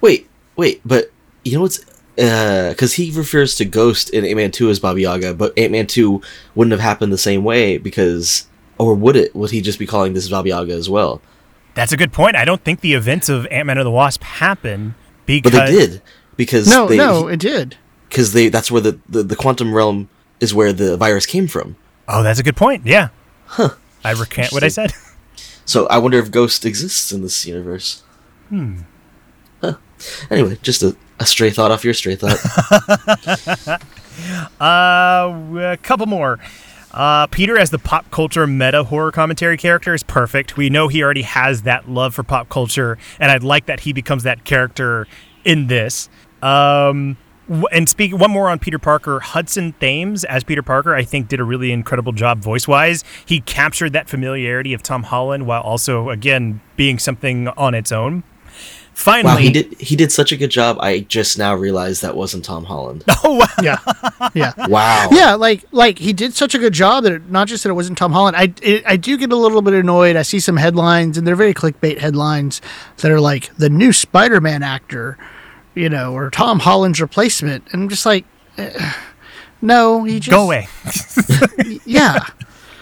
Wait, 0.00 0.28
wait, 0.56 0.80
but 0.84 1.12
you 1.44 1.54
know 1.54 1.60
what's 1.62 1.78
because 2.16 2.94
he 2.94 3.10
refers 3.12 3.56
to 3.56 3.64
Ghost 3.64 4.10
in 4.10 4.24
Ant 4.24 4.36
Man 4.36 4.50
Two 4.50 4.70
as 4.70 4.78
Baba 4.80 5.00
Yaga, 5.00 5.34
but 5.34 5.56
Ant 5.58 5.72
Man 5.72 5.86
Two 5.86 6.20
wouldn't 6.54 6.72
have 6.72 6.80
happened 6.80 7.12
the 7.12 7.18
same 7.18 7.44
way 7.44 7.78
because, 7.78 8.46
or 8.78 8.94
would 8.94 9.16
it? 9.16 9.34
Would 9.34 9.50
he 9.50 9.60
just 9.60 9.78
be 9.78 9.86
calling 9.86 10.12
this 10.14 10.28
Baba 10.28 10.48
Yaga 10.48 10.72
as 10.74 10.90
well? 10.90 11.20
That's 11.74 11.92
a 11.92 11.96
good 11.96 12.12
point. 12.12 12.36
I 12.36 12.44
don't 12.44 12.62
think 12.62 12.80
the 12.80 12.92
events 12.94 13.28
of 13.28 13.46
Ant 13.46 13.66
Man 13.66 13.78
and 13.78 13.86
the 13.86 13.90
Wasp 13.90 14.22
happen 14.22 14.94
But 15.26 15.26
because 15.26 15.52
they 15.70 15.72
did 15.86 16.02
because 16.36 16.68
No, 16.68 16.86
they, 16.86 16.96
no, 16.98 17.28
it 17.28 17.38
did. 17.40 17.76
because 18.08 18.32
they 18.34 18.48
that's 18.48 18.70
where 18.70 18.82
the, 18.82 18.98
the 19.08 19.22
the 19.22 19.36
quantum 19.36 19.72
realm 19.74 20.08
is 20.40 20.52
where 20.54 20.72
the 20.72 20.96
virus 20.96 21.24
came 21.24 21.48
from. 21.48 21.76
Oh, 22.08 22.22
that's 22.22 22.38
a 22.40 22.42
good 22.42 22.56
point. 22.56 22.84
Yeah. 22.86 23.08
Huh. 23.46 23.70
I 24.04 24.10
recant 24.12 24.52
what 24.52 24.62
I 24.64 24.68
said. 24.68 24.92
So 25.64 25.86
I 25.86 25.98
wonder 25.98 26.18
if 26.18 26.30
Ghost 26.32 26.66
exists 26.66 27.12
in 27.12 27.22
this 27.22 27.46
universe. 27.46 28.02
Hmm. 28.48 28.80
Huh. 29.60 29.74
Anyway, 30.28 30.58
just 30.60 30.82
a, 30.82 30.96
a 31.20 31.26
stray 31.26 31.50
thought 31.50 31.70
off 31.70 31.84
your 31.84 31.94
stray 31.94 32.16
thought. 32.16 33.82
Uh, 34.60 35.32
a 35.58 35.78
couple 35.82 36.04
more. 36.06 36.38
Uh, 36.92 37.26
Peter 37.28 37.56
as 37.56 37.70
the 37.70 37.78
pop 37.78 38.10
culture 38.10 38.46
meta 38.46 38.84
horror 38.84 39.10
commentary 39.10 39.56
character 39.56 39.94
is 39.94 40.02
perfect. 40.02 40.56
We 40.58 40.68
know 40.68 40.88
he 40.88 41.02
already 41.02 41.22
has 41.22 41.62
that 41.62 41.88
love 41.88 42.14
for 42.14 42.22
pop 42.22 42.50
culture, 42.50 42.98
and 43.18 43.30
I'd 43.30 43.42
like 43.42 43.66
that 43.66 43.80
he 43.80 43.94
becomes 43.94 44.24
that 44.24 44.44
character 44.44 45.06
in 45.44 45.68
this. 45.68 46.10
Um, 46.42 47.16
And 47.72 47.88
speak 47.88 48.12
one 48.16 48.30
more 48.30 48.50
on 48.50 48.58
Peter 48.58 48.78
Parker. 48.78 49.20
Hudson 49.20 49.72
Thames 49.80 50.24
as 50.24 50.44
Peter 50.44 50.62
Parker, 50.62 50.94
I 50.94 51.02
think, 51.02 51.28
did 51.28 51.40
a 51.40 51.44
really 51.44 51.72
incredible 51.72 52.12
job 52.12 52.40
voice 52.40 52.68
wise. 52.68 53.02
He 53.26 53.40
captured 53.40 53.94
that 53.94 54.08
familiarity 54.08 54.74
of 54.74 54.82
Tom 54.82 55.04
Holland 55.04 55.46
while 55.46 55.62
also, 55.62 56.10
again, 56.10 56.60
being 56.76 56.98
something 56.98 57.48
on 57.48 57.74
its 57.74 57.90
own. 57.90 58.22
Finally, 58.94 59.34
Wow, 59.34 59.38
he 59.38 59.50
did 59.50 59.80
he 59.80 59.96
did 59.96 60.12
such 60.12 60.32
a 60.32 60.36
good 60.36 60.50
job. 60.50 60.76
I 60.80 61.00
just 61.00 61.38
now 61.38 61.54
realized 61.54 62.02
that 62.02 62.14
wasn't 62.14 62.44
Tom 62.44 62.64
Holland. 62.64 63.04
Oh 63.24 63.34
wow! 63.34 63.46
Yeah, 63.62 63.78
yeah. 64.34 64.52
Wow. 64.68 65.08
Yeah, 65.12 65.34
like 65.34 65.64
like 65.72 65.98
he 65.98 66.12
did 66.12 66.34
such 66.34 66.54
a 66.54 66.58
good 66.58 66.72
job 66.74 67.04
that 67.04 67.12
it, 67.12 67.30
not 67.30 67.48
just 67.48 67.62
that 67.64 67.70
it 67.70 67.74
wasn't 67.74 67.96
Tom 67.98 68.12
Holland. 68.12 68.36
I 68.36 68.52
it, 68.62 68.82
I 68.86 68.96
do 68.96 69.16
get 69.16 69.32
a 69.32 69.36
little 69.36 69.62
bit 69.62 69.74
annoyed. 69.74 70.16
I 70.16 70.22
see 70.22 70.40
some 70.40 70.56
headlines 70.56 71.16
and 71.16 71.26
they're 71.26 71.36
very 71.36 71.54
clickbait 71.54 71.98
headlines 71.98 72.60
that 72.98 73.10
are 73.10 73.20
like 73.20 73.54
the 73.56 73.70
new 73.70 73.92
Spider-Man 73.92 74.62
actor, 74.62 75.16
you 75.74 75.88
know, 75.88 76.12
or 76.14 76.30
Tom 76.30 76.58
Holland's 76.58 77.00
replacement, 77.00 77.64
and 77.72 77.82
I'm 77.84 77.88
just 77.88 78.04
like, 78.04 78.24
eh, 78.58 78.92
no, 79.62 80.04
he 80.04 80.20
just 80.20 80.30
Go 80.30 80.42
away. 80.44 80.68
Yeah, 81.86 82.26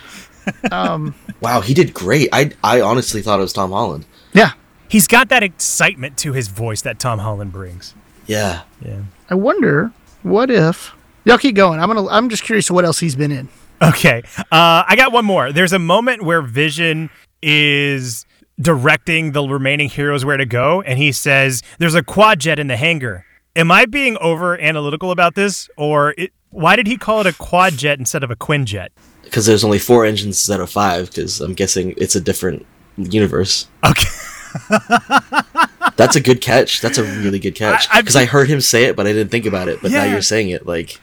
Um, 0.70 1.15
Wow, 1.41 1.61
he 1.61 1.73
did 1.74 1.95
great. 1.95 2.28
I 2.32 2.51
I 2.65 2.81
honestly 2.81 3.23
thought 3.23 3.39
it 3.39 3.43
was 3.43 3.53
Tom 3.53 3.70
Holland. 3.70 4.05
yeah. 4.32 4.53
He's 4.91 5.07
got 5.07 5.29
that 5.29 5.43
excitement 5.43 6.19
to 6.19 6.33
his 6.33 6.49
voice 6.49 6.83
that 6.83 6.99
Tom 6.99 7.21
Holland 7.21 7.53
brings. 7.53 7.95
Yeah. 8.27 8.62
Yeah. 8.85 9.03
I 9.31 9.35
wonder 9.35 9.93
what 10.23 10.51
if 10.51 10.93
y'all 11.25 11.39
keep 11.39 11.55
going. 11.55 11.81
I'm 11.81 11.89
gonna. 11.89 12.07
I'm 12.09 12.29
just 12.29 12.43
curious 12.43 12.71
what 12.71 12.85
else 12.85 12.99
he's 12.99 13.15
been 13.15 13.33
in. 13.33 13.49
Okay. 13.83 14.23
Uh, 14.39 14.85
I 14.87 14.95
got 14.97 15.12
one 15.12 15.25
more. 15.25 15.53
There's 15.53 15.73
a 15.73 15.79
moment 15.79 16.23
where 16.23 16.43
Vision 16.43 17.09
is 17.43 18.27
directing 18.61 19.33
the 19.33 19.43
remaining 19.43 19.89
heroes 19.89 20.25
where 20.25 20.37
to 20.37 20.45
go, 20.45 20.83
and 20.83 20.99
he 20.99 21.12
says, 21.12 21.62
There's 21.79 21.95
a 21.95 22.03
quad 22.03 22.41
jet 22.41 22.59
in 22.59 22.67
the 22.67 22.77
hangar. 22.77 23.25
Am 23.57 23.71
I 23.71 23.87
being 23.87 24.17
over 24.19 24.61
analytical 24.61 25.11
about 25.11 25.35
this? 25.35 25.69
Or 25.77 26.15
it, 26.19 26.33
why 26.51 26.77
did 26.77 26.87
he 26.87 26.97
call 26.97 27.21
it 27.21 27.27
a 27.27 27.33
quad 27.33 27.75
jet 27.75 27.99
instead 27.99 28.23
of 28.23 28.31
a 28.31 28.37
quinjet? 28.37 28.89
Because 29.23 29.47
there's 29.47 29.65
only 29.65 29.79
four 29.79 30.05
engines 30.05 30.37
instead 30.37 30.61
of 30.61 30.71
five. 30.71 31.07
Because 31.07 31.41
I'm 31.41 31.55
guessing 31.55 31.95
it's 31.97 32.15
a 32.15 32.21
different 32.21 32.67
universe. 32.97 33.67
Okay. 33.85 34.09
That's 35.97 36.16
a 36.16 36.20
good 36.20 36.40
catch. 36.40 36.81
That's 36.81 36.98
a 36.98 37.05
really 37.05 37.39
good 37.39 37.55
catch. 37.55 37.89
I- 37.90 37.94
I've- 37.98 38.02
Because 38.02 38.16
I, 38.16 38.24
heard 38.24 38.48
him 38.48 38.60
say 38.60 38.85
it, 38.85 38.97
but 38.97 39.06
I 39.06 39.12
didn't 39.12 39.31
think 39.31 39.47
about 39.47 39.68
it. 39.68 39.81
But 39.82 39.90
now 39.93 40.05
you're 40.05 40.22
saying 40.22 40.51
it, 40.51 40.66
like, 40.66 40.98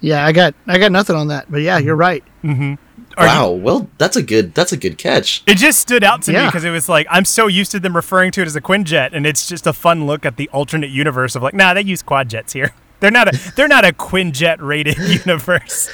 Yeah, 0.00 0.24
I 0.24 0.32
got. 0.32 0.54
I 0.66 0.78
got 0.78 0.90
nothing 0.92 1.14
on 1.16 1.28
that. 1.28 1.50
But 1.50 1.58
yeah, 1.62 1.78
you're 1.78 1.96
right. 1.96 2.24
Mm-hmm. 2.42 2.74
Are 3.16 3.26
you- 3.26 3.32
wow. 3.32 3.50
well, 3.50 3.88
that's 3.98 4.16
a 4.16 4.22
good. 4.22 4.54
That's 4.54 4.72
a 4.72 4.76
good 4.76 4.96
catch. 4.98 5.42
It 5.46 5.56
just 5.58 5.78
stood 5.80 6.02
out 6.04 6.22
to 6.22 6.32
me 6.32 6.44
because 6.46 6.64
it 6.64 6.70
was 6.70 6.88
like 6.88 7.06
I'm 7.10 7.24
so 7.24 7.46
used 7.48 7.70
to 7.72 7.80
them 7.80 7.94
referring 7.94 8.30
to 8.32 8.40
it 8.42 8.46
as 8.46 8.56
a 8.56 8.60
quinjet, 8.60 9.10
and 9.12 9.26
it's 9.26 9.48
just 9.48 9.66
a 9.66 9.72
fun 9.72 10.06
look 10.06 10.24
at 10.24 10.36
the 10.36 10.48
alternate 10.50 10.90
universe 10.90 11.34
of 11.36 11.42
like, 11.42 11.54
nah, 11.54 11.74
they 11.74 11.82
use 11.82 12.02
quad 12.02 12.28
jets 12.30 12.52
here. 12.52 12.72
They're 13.00 13.10
not 13.10 13.34
a 13.34 13.52
they're 13.56 13.66
not 13.68 13.84
a 13.86 13.92
quinjet 13.92 14.58
rated 14.60 14.96
universe. 15.26 15.88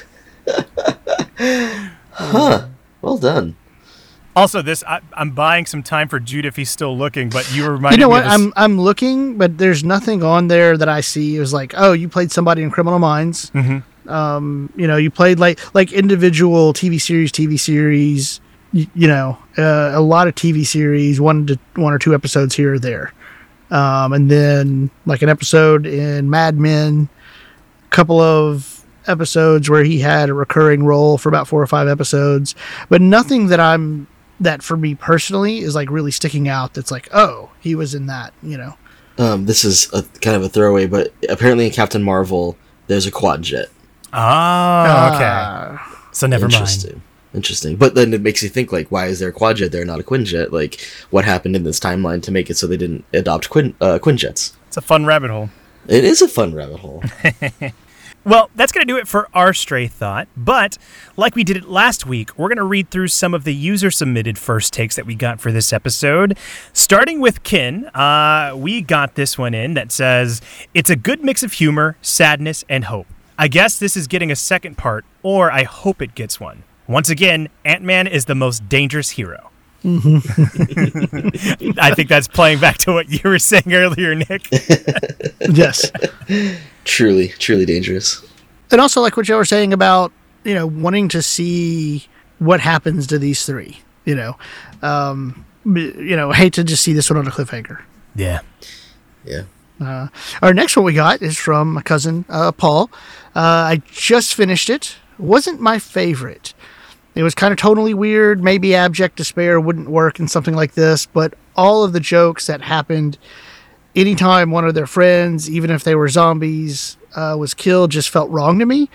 Huh. 2.12 2.66
Well 3.02 3.18
done. 3.18 3.56
Also, 4.36 4.60
this 4.62 4.84
I, 4.86 5.00
I'm 5.14 5.30
buying 5.30 5.64
some 5.66 5.82
time 5.82 6.08
for 6.08 6.20
Jude 6.20 6.44
if 6.44 6.56
he's 6.56 6.68
still 6.70 6.96
looking, 6.96 7.30
but 7.30 7.50
you 7.54 7.66
reminded 7.68 7.98
You 7.98 8.02
know 8.04 8.08
me 8.08 8.12
what? 8.20 8.24
this- 8.24 8.32
I'm 8.34 8.52
I'm 8.54 8.78
looking, 8.80 9.38
but 9.38 9.56
there's 9.58 9.82
nothing 9.82 10.22
on 10.22 10.48
there 10.48 10.76
that 10.76 10.88
I 10.90 11.00
see. 11.00 11.36
It 11.36 11.40
was 11.40 11.54
like, 11.54 11.72
oh, 11.76 11.92
you 11.94 12.08
played 12.08 12.30
somebody 12.30 12.62
in 12.62 12.70
Criminal 12.70 12.98
Minds. 12.98 13.50
Mm-hmm. 13.52 14.08
Um, 14.10 14.70
you 14.76 14.86
know, 14.86 14.96
you 14.98 15.10
played 15.10 15.38
like 15.40 15.58
like 15.74 15.90
individual 15.92 16.72
TV 16.74 17.00
series, 17.00 17.32
TV 17.32 17.58
series. 17.58 18.40
You, 18.72 18.86
you 18.94 19.08
know, 19.08 19.38
uh, 19.56 19.92
a 19.94 20.00
lot 20.00 20.28
of 20.28 20.34
TV 20.34 20.66
series, 20.66 21.18
one 21.20 21.46
to 21.46 21.58
one 21.76 21.94
or 21.94 21.98
two 21.98 22.14
episodes 22.14 22.54
here 22.54 22.74
or 22.74 22.78
there, 22.78 23.14
um, 23.70 24.12
and 24.12 24.30
then 24.30 24.90
like 25.06 25.22
an 25.22 25.28
episode 25.30 25.86
in 25.86 26.28
Mad 26.28 26.58
Men, 26.58 27.08
a 27.86 27.88
couple 27.88 28.20
of 28.20 28.84
episodes 29.06 29.70
where 29.70 29.82
he 29.84 30.00
had 30.00 30.28
a 30.28 30.34
recurring 30.34 30.84
role 30.84 31.16
for 31.16 31.28
about 31.30 31.48
four 31.48 31.62
or 31.62 31.66
five 31.66 31.88
episodes, 31.88 32.54
but 32.90 33.00
nothing 33.00 33.46
that 33.46 33.60
I'm 33.60 34.06
that 34.40 34.62
for 34.62 34.76
me 34.76 34.94
personally 34.94 35.58
is 35.58 35.74
like 35.74 35.90
really 35.90 36.10
sticking 36.10 36.48
out. 36.48 36.74
That's 36.74 36.90
like, 36.90 37.08
oh, 37.12 37.50
he 37.60 37.74
was 37.74 37.94
in 37.94 38.06
that. 38.06 38.32
You 38.42 38.58
know. 38.58 38.74
Um, 39.18 39.46
this 39.46 39.64
is 39.64 39.92
a 39.92 40.02
kind 40.20 40.36
of 40.36 40.42
a 40.42 40.48
throwaway, 40.48 40.86
but 40.86 41.12
apparently 41.28 41.66
in 41.66 41.72
Captain 41.72 42.02
Marvel, 42.02 42.56
there's 42.86 43.06
a 43.06 43.10
quad 43.10 43.42
jet. 43.42 43.68
Oh, 44.12 45.12
okay. 45.14 45.24
Uh, 45.24 45.78
so 46.12 46.26
never 46.26 46.44
mind. 46.44 46.54
Interesting. 46.54 47.02
Interesting. 47.34 47.76
But 47.76 47.94
then 47.94 48.14
it 48.14 48.22
makes 48.22 48.42
you 48.42 48.48
think, 48.48 48.72
like, 48.72 48.90
why 48.90 49.06
is 49.06 49.18
there 49.18 49.28
a 49.28 49.32
quad 49.32 49.56
jet 49.56 49.72
there, 49.72 49.84
not 49.84 50.00
a 50.00 50.02
quinjet? 50.02 50.52
Like, 50.52 50.80
what 51.10 51.24
happened 51.24 51.54
in 51.54 51.64
this 51.64 51.78
timeline 51.78 52.22
to 52.22 52.32
make 52.32 52.48
it 52.48 52.56
so 52.56 52.66
they 52.66 52.78
didn't 52.78 53.04
adopt 53.12 53.50
quin 53.50 53.74
uh, 53.80 53.98
quinjets? 54.00 54.54
It's 54.68 54.76
a 54.76 54.80
fun 54.80 55.04
rabbit 55.04 55.30
hole. 55.30 55.50
It 55.86 56.04
is 56.04 56.22
a 56.22 56.28
fun 56.28 56.54
rabbit 56.54 56.78
hole. 56.78 57.02
Well, 58.26 58.50
that's 58.56 58.72
going 58.72 58.84
to 58.84 58.92
do 58.92 58.98
it 58.98 59.06
for 59.06 59.28
our 59.34 59.54
stray 59.54 59.86
thought. 59.86 60.26
But 60.36 60.78
like 61.16 61.36
we 61.36 61.44
did 61.44 61.56
it 61.56 61.68
last 61.68 62.06
week, 62.06 62.36
we're 62.36 62.48
going 62.48 62.56
to 62.56 62.64
read 62.64 62.90
through 62.90 63.06
some 63.06 63.34
of 63.34 63.44
the 63.44 63.54
user 63.54 63.88
submitted 63.88 64.36
first 64.36 64.72
takes 64.72 64.96
that 64.96 65.06
we 65.06 65.14
got 65.14 65.40
for 65.40 65.52
this 65.52 65.72
episode. 65.72 66.36
Starting 66.72 67.20
with 67.20 67.44
Kin, 67.44 67.86
uh, 67.94 68.52
we 68.56 68.82
got 68.82 69.14
this 69.14 69.38
one 69.38 69.54
in 69.54 69.74
that 69.74 69.92
says, 69.92 70.40
It's 70.74 70.90
a 70.90 70.96
good 70.96 71.22
mix 71.22 71.44
of 71.44 71.52
humor, 71.52 71.98
sadness, 72.02 72.64
and 72.68 72.86
hope. 72.86 73.06
I 73.38 73.46
guess 73.46 73.78
this 73.78 73.96
is 73.96 74.08
getting 74.08 74.32
a 74.32 74.36
second 74.36 74.76
part, 74.76 75.04
or 75.22 75.52
I 75.52 75.62
hope 75.62 76.02
it 76.02 76.16
gets 76.16 76.40
one. 76.40 76.64
Once 76.88 77.08
again, 77.08 77.48
Ant 77.64 77.84
Man 77.84 78.08
is 78.08 78.24
the 78.24 78.34
most 78.34 78.68
dangerous 78.68 79.10
hero. 79.10 79.50
I 81.78 81.94
think 81.94 82.08
that's 82.08 82.28
playing 82.28 82.60
back 82.60 82.78
to 82.78 82.92
what 82.92 83.08
you 83.08 83.20
were 83.24 83.38
saying 83.38 83.72
earlier, 83.72 84.14
Nick. 84.14 84.48
yes. 85.40 85.90
truly, 86.84 87.28
truly 87.28 87.66
dangerous. 87.66 88.24
And 88.70 88.80
also, 88.80 89.00
like 89.00 89.16
what 89.16 89.28
you 89.28 89.36
were 89.36 89.44
saying 89.44 89.72
about, 89.72 90.12
you 90.44 90.54
know, 90.54 90.66
wanting 90.66 91.08
to 91.10 91.22
see 91.22 92.06
what 92.38 92.60
happens 92.60 93.06
to 93.08 93.18
these 93.18 93.46
three. 93.46 93.78
You 94.04 94.14
know, 94.14 94.36
um, 94.82 95.44
you 95.64 96.16
know, 96.16 96.32
hate 96.32 96.54
to 96.54 96.64
just 96.64 96.82
see 96.82 96.92
this 96.92 97.10
one 97.10 97.18
on 97.18 97.26
a 97.26 97.30
cliffhanger. 97.30 97.82
Yeah. 98.14 98.40
Yeah. 99.24 99.42
Uh, 99.80 100.08
our 100.40 100.54
next 100.54 100.76
one 100.76 100.84
we 100.84 100.94
got 100.94 101.20
is 101.22 101.36
from 101.36 101.74
my 101.74 101.82
cousin 101.82 102.24
uh, 102.28 102.52
Paul. 102.52 102.90
Uh, 103.34 103.40
I 103.40 103.82
just 103.90 104.34
finished 104.34 104.70
it. 104.70 104.96
wasn't 105.18 105.60
my 105.60 105.78
favorite. 105.78 106.54
It 107.16 107.22
was 107.22 107.34
kind 107.34 107.50
of 107.50 107.58
totally 107.58 107.94
weird. 107.94 108.44
Maybe 108.44 108.74
abject 108.74 109.16
despair 109.16 109.58
wouldn't 109.58 109.88
work 109.88 110.20
in 110.20 110.28
something 110.28 110.54
like 110.54 110.74
this, 110.74 111.06
but 111.06 111.32
all 111.56 111.82
of 111.82 111.94
the 111.94 112.00
jokes 112.00 112.46
that 112.46 112.60
happened 112.60 113.16
anytime 113.96 114.50
one 114.50 114.66
of 114.66 114.74
their 114.74 114.86
friends, 114.86 115.50
even 115.50 115.70
if 115.70 115.82
they 115.82 115.94
were 115.94 116.08
zombies, 116.08 116.98
uh, 117.16 117.34
was 117.38 117.54
killed, 117.54 117.90
just 117.90 118.10
felt 118.10 118.30
wrong 118.30 118.58
to 118.58 118.66
me. 118.66 118.90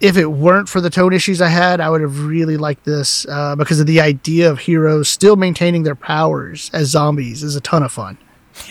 If 0.00 0.16
it 0.16 0.26
weren't 0.26 0.68
for 0.68 0.80
the 0.80 0.90
tone 0.90 1.12
issues 1.12 1.40
I 1.40 1.46
had, 1.46 1.80
I 1.80 1.88
would 1.88 2.00
have 2.00 2.24
really 2.24 2.56
liked 2.56 2.84
this 2.84 3.24
uh, 3.28 3.54
because 3.54 3.78
of 3.78 3.86
the 3.86 4.00
idea 4.00 4.50
of 4.50 4.58
heroes 4.58 5.08
still 5.08 5.36
maintaining 5.36 5.84
their 5.84 5.94
powers 5.94 6.70
as 6.74 6.88
zombies 6.88 7.44
is 7.44 7.54
a 7.54 7.60
ton 7.60 7.84
of 7.84 7.92
fun. 7.92 8.18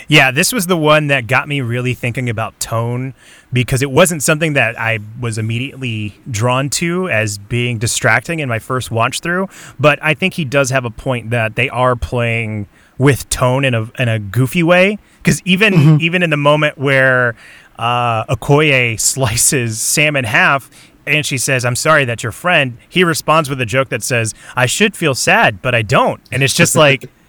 Yeah, 0.07 0.31
this 0.31 0.53
was 0.53 0.67
the 0.67 0.77
one 0.77 1.07
that 1.07 1.27
got 1.27 1.47
me 1.47 1.61
really 1.61 1.93
thinking 1.93 2.29
about 2.29 2.59
tone 2.59 3.13
because 3.51 3.81
it 3.81 3.91
wasn't 3.91 4.23
something 4.23 4.53
that 4.53 4.79
I 4.79 4.99
was 5.19 5.37
immediately 5.37 6.15
drawn 6.29 6.69
to 6.71 7.09
as 7.09 7.37
being 7.37 7.77
distracting 7.77 8.39
in 8.39 8.49
my 8.49 8.59
first 8.59 8.91
watch 8.91 9.19
through. 9.19 9.49
But 9.79 9.99
I 10.01 10.13
think 10.13 10.35
he 10.35 10.45
does 10.45 10.69
have 10.69 10.85
a 10.85 10.89
point 10.89 11.29
that 11.29 11.55
they 11.55 11.69
are 11.69 11.95
playing 11.95 12.67
with 12.97 13.27
tone 13.29 13.65
in 13.65 13.73
a 13.73 13.91
in 13.99 14.07
a 14.07 14.19
goofy 14.19 14.63
way. 14.63 14.97
Because 15.17 15.41
even 15.45 15.99
even 16.01 16.23
in 16.23 16.29
the 16.29 16.37
moment 16.37 16.77
where 16.77 17.35
uh, 17.77 18.25
Okoye 18.25 18.99
slices 18.99 19.79
Sam 19.81 20.15
in 20.15 20.25
half. 20.25 20.69
And 21.05 21.25
she 21.25 21.37
says, 21.37 21.65
I'm 21.65 21.75
sorry 21.75 22.05
that 22.05 22.23
your 22.23 22.31
friend. 22.31 22.77
He 22.87 23.03
responds 23.03 23.49
with 23.49 23.59
a 23.59 23.65
joke 23.65 23.89
that 23.89 24.03
says, 24.03 24.33
I 24.55 24.67
should 24.67 24.95
feel 24.95 25.15
sad, 25.15 25.61
but 25.61 25.75
I 25.75 25.81
don't. 25.81 26.21
And 26.31 26.41
it's 26.41 26.53
just 26.53 26.75
like, 26.75 27.09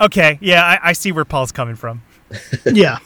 okay, 0.00 0.38
yeah, 0.40 0.64
I, 0.64 0.90
I 0.90 0.92
see 0.92 1.12
where 1.12 1.24
Paul's 1.24 1.52
coming 1.52 1.76
from. 1.76 2.02
Yeah. 2.66 2.98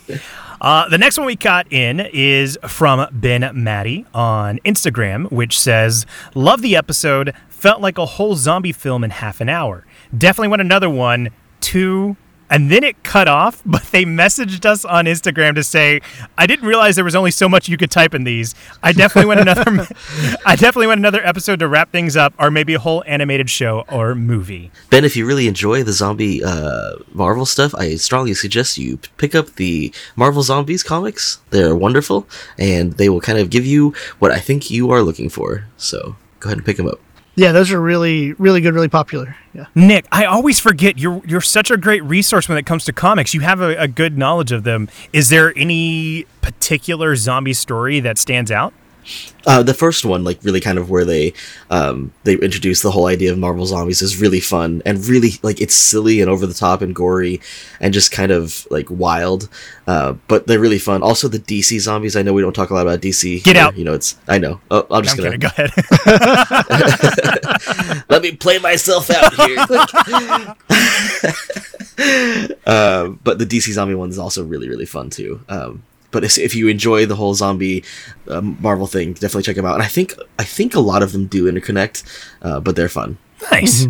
Uh, 0.61 0.89
the 0.89 0.99
next 0.99 1.17
one 1.19 1.27
we 1.27 1.37
got 1.37 1.71
in 1.73 2.01
is 2.13 2.59
from 2.67 3.07
Ben 3.13 3.51
Matty 3.55 4.07
on 4.13 4.59
Instagram, 4.65 5.31
which 5.31 5.59
says, 5.59 6.05
Love 6.35 6.61
the 6.63 6.77
episode. 6.77 7.35
Felt 7.49 7.81
like 7.81 7.99
a 7.99 8.07
whole 8.07 8.35
zombie 8.35 8.73
film 8.73 9.05
in 9.05 9.11
half 9.11 9.41
an 9.41 9.49
hour. 9.49 9.87
Definitely 10.17 10.49
want 10.49 10.61
another 10.63 10.89
one. 10.91 11.31
Two. 11.61 12.17
And 12.51 12.71
then 12.71 12.83
it 12.85 13.03
cut 13.05 13.29
off, 13.29 13.63
but 13.67 13.85
they 13.85 14.05
messaged 14.05 14.67
us 14.67 14.85
on 14.85 15.07
Instagram 15.07 15.55
to 15.55 15.65
say, 15.65 16.01
"I 16.37 16.47
didn't 16.47 16.67
realize 16.67 16.97
there 16.97 17.05
was 17.05 17.15
only 17.17 17.31
so 17.31 17.49
much 17.49 17.69
you 17.69 17.77
could 17.77 17.91
type 17.91 18.15
in 18.15 18.25
these. 18.25 18.55
I 18.83 18.93
definitely 18.93 19.29
want 19.29 19.41
another. 19.41 19.87
I 20.45 20.57
definitely 20.57 20.89
want 20.89 20.99
another 20.99 21.25
episode 21.25 21.61
to 21.61 21.69
wrap 21.69 21.93
things 21.93 22.17
up, 22.17 22.35
or 22.39 22.51
maybe 22.51 22.75
a 22.75 22.79
whole 22.79 23.03
animated 23.07 23.49
show 23.49 23.85
or 23.89 24.15
movie." 24.15 24.71
Ben, 24.91 25.05
if 25.05 25.17
you 25.17 25.25
really 25.27 25.47
enjoy 25.49 25.83
the 25.83 25.93
zombie 25.93 26.43
uh, 26.45 26.97
Marvel 27.13 27.47
stuff, 27.47 27.75
I 27.75 27.95
strongly 27.95 28.35
suggest 28.35 28.77
you 28.77 28.99
pick 29.17 29.35
up 29.35 29.55
the 29.55 29.93
Marvel 30.17 30.43
Zombies 30.43 30.83
comics. 30.83 31.39
They're 31.51 31.77
wonderful, 31.77 32.27
and 32.59 32.95
they 32.95 33.09
will 33.09 33.21
kind 33.21 33.39
of 33.39 33.51
give 33.51 33.65
you 33.65 33.95
what 34.19 34.31
I 34.33 34.39
think 34.41 34.71
you 34.71 34.91
are 34.91 35.03
looking 35.03 35.29
for. 35.29 35.67
So 35.77 36.17
go 36.41 36.49
ahead 36.49 36.59
and 36.59 36.67
pick 36.67 36.77
them 36.77 36.89
up. 36.89 37.01
Yeah, 37.37 37.53
those 37.53 37.71
are 37.73 37.81
really, 37.81 38.33
really 38.35 38.61
good, 38.61 38.75
really 38.75 38.89
popular. 38.89 39.37
Yeah. 39.55 39.67
Nick, 39.75 40.07
I 40.13 40.25
always 40.25 40.61
forget 40.61 40.99
you're 40.99 41.23
you're 41.27 41.41
such 41.41 41.71
a 41.71 41.77
great 41.77 42.03
resource 42.05 42.49
when 42.49 42.59
it 42.59 42.67
comes 42.67 42.85
to 42.85 42.93
comics. 42.93 43.35
You 43.35 43.41
have 43.41 43.61
a, 43.61 43.77
a 43.77 43.89
good 43.89 44.19
knowledge 44.19 44.53
of 44.53 44.65
them. 44.65 44.89
Is 45.13 45.29
there 45.29 45.57
any 45.57 46.27
particular 46.43 47.17
zombie 47.17 47.55
story 47.55 48.01
that 48.01 48.19
stands 48.19 48.51
out? 48.51 48.75
Uh, 49.47 49.63
the 49.63 49.75
first 49.75 50.05
one, 50.05 50.23
like 50.23 50.39
really 50.43 50.61
kind 50.61 50.79
of 50.79 50.91
where 50.91 51.05
they 51.05 51.33
um, 51.71 52.13
they 52.25 52.35
introduce 52.35 52.83
the 52.83 52.91
whole 52.91 53.07
idea 53.07 53.33
of 53.33 53.39
Marvel 53.39 53.67
zombies, 53.67 54.03
is 54.03 54.21
really 54.21 54.41
fun 54.41 54.83
and 54.85 55.07
really 55.07 55.31
like 55.43 55.61
it's 55.61 55.75
silly 55.75 56.21
and 56.21 56.31
over 56.31 56.47
the 56.47 56.55
top 56.55 56.83
and 56.83 56.95
gory 56.95 57.41
and 57.81 57.95
just 57.95 58.13
kind 58.13 58.33
of 58.33 58.67
like 58.71 58.87
wild. 58.91 59.49
Uh, 59.87 60.13
but 60.29 60.47
they're 60.47 60.61
really 60.61 60.79
fun. 60.79 61.03
Also, 61.03 61.27
the 61.27 61.39
DC 61.39 61.81
zombies. 61.81 62.17
I 62.17 62.23
know 62.23 62.33
we 62.33 62.43
don't 62.43 62.53
talk 62.53 62.71
a 62.71 62.75
lot 62.75 62.87
about 62.87 63.01
DC. 63.01 63.43
Get 63.43 63.57
here, 63.57 63.65
out. 63.65 63.77
You 63.77 63.85
know, 63.85 63.95
it's. 63.95 64.17
I 64.29 64.39
know. 64.39 64.61
Oh, 64.71 64.87
I'm 64.91 65.03
just 65.03 65.19
I'm 65.19 65.25
gonna. 65.25 65.39
Go 65.39 65.49
ahead. 65.49 65.71
let 68.09 68.23
me 68.23 68.37
play 68.37 68.59
myself 68.59 69.11
out 69.11 69.35
here. 69.35 69.59
uh, 72.67 73.09
but 73.25 73.39
the 73.39 73.47
DC 73.47 73.73
zombie 73.73 73.95
one 73.95 74.11
is 74.11 74.19
also 74.19 74.45
really 74.45 74.69
really 74.69 74.87
fun 74.87 75.11
too. 75.11 75.41
Um, 75.49 75.83
but 76.11 76.25
if, 76.25 76.39
if 76.39 76.55
you 76.55 76.69
enjoy 76.69 77.07
the 77.07 77.17
whole 77.17 77.35
zombie 77.35 77.85
um, 78.29 78.57
Marvel 78.61 78.87
thing, 78.87 79.13
definitely 79.15 79.43
check 79.43 79.57
them 79.57 79.67
out. 79.67 79.75
And 79.75 79.83
I 79.83 79.89
think 79.89 80.15
I 80.39 80.45
think 80.45 80.75
a 80.75 80.81
lot 80.81 81.03
of 81.03 81.13
them 81.13 81.27
do 81.27 81.51
interconnect, 81.51 82.05
uh, 82.43 82.61
but 82.61 82.77
they're 82.77 82.89
fun. 82.89 83.19
nice. 83.51 83.87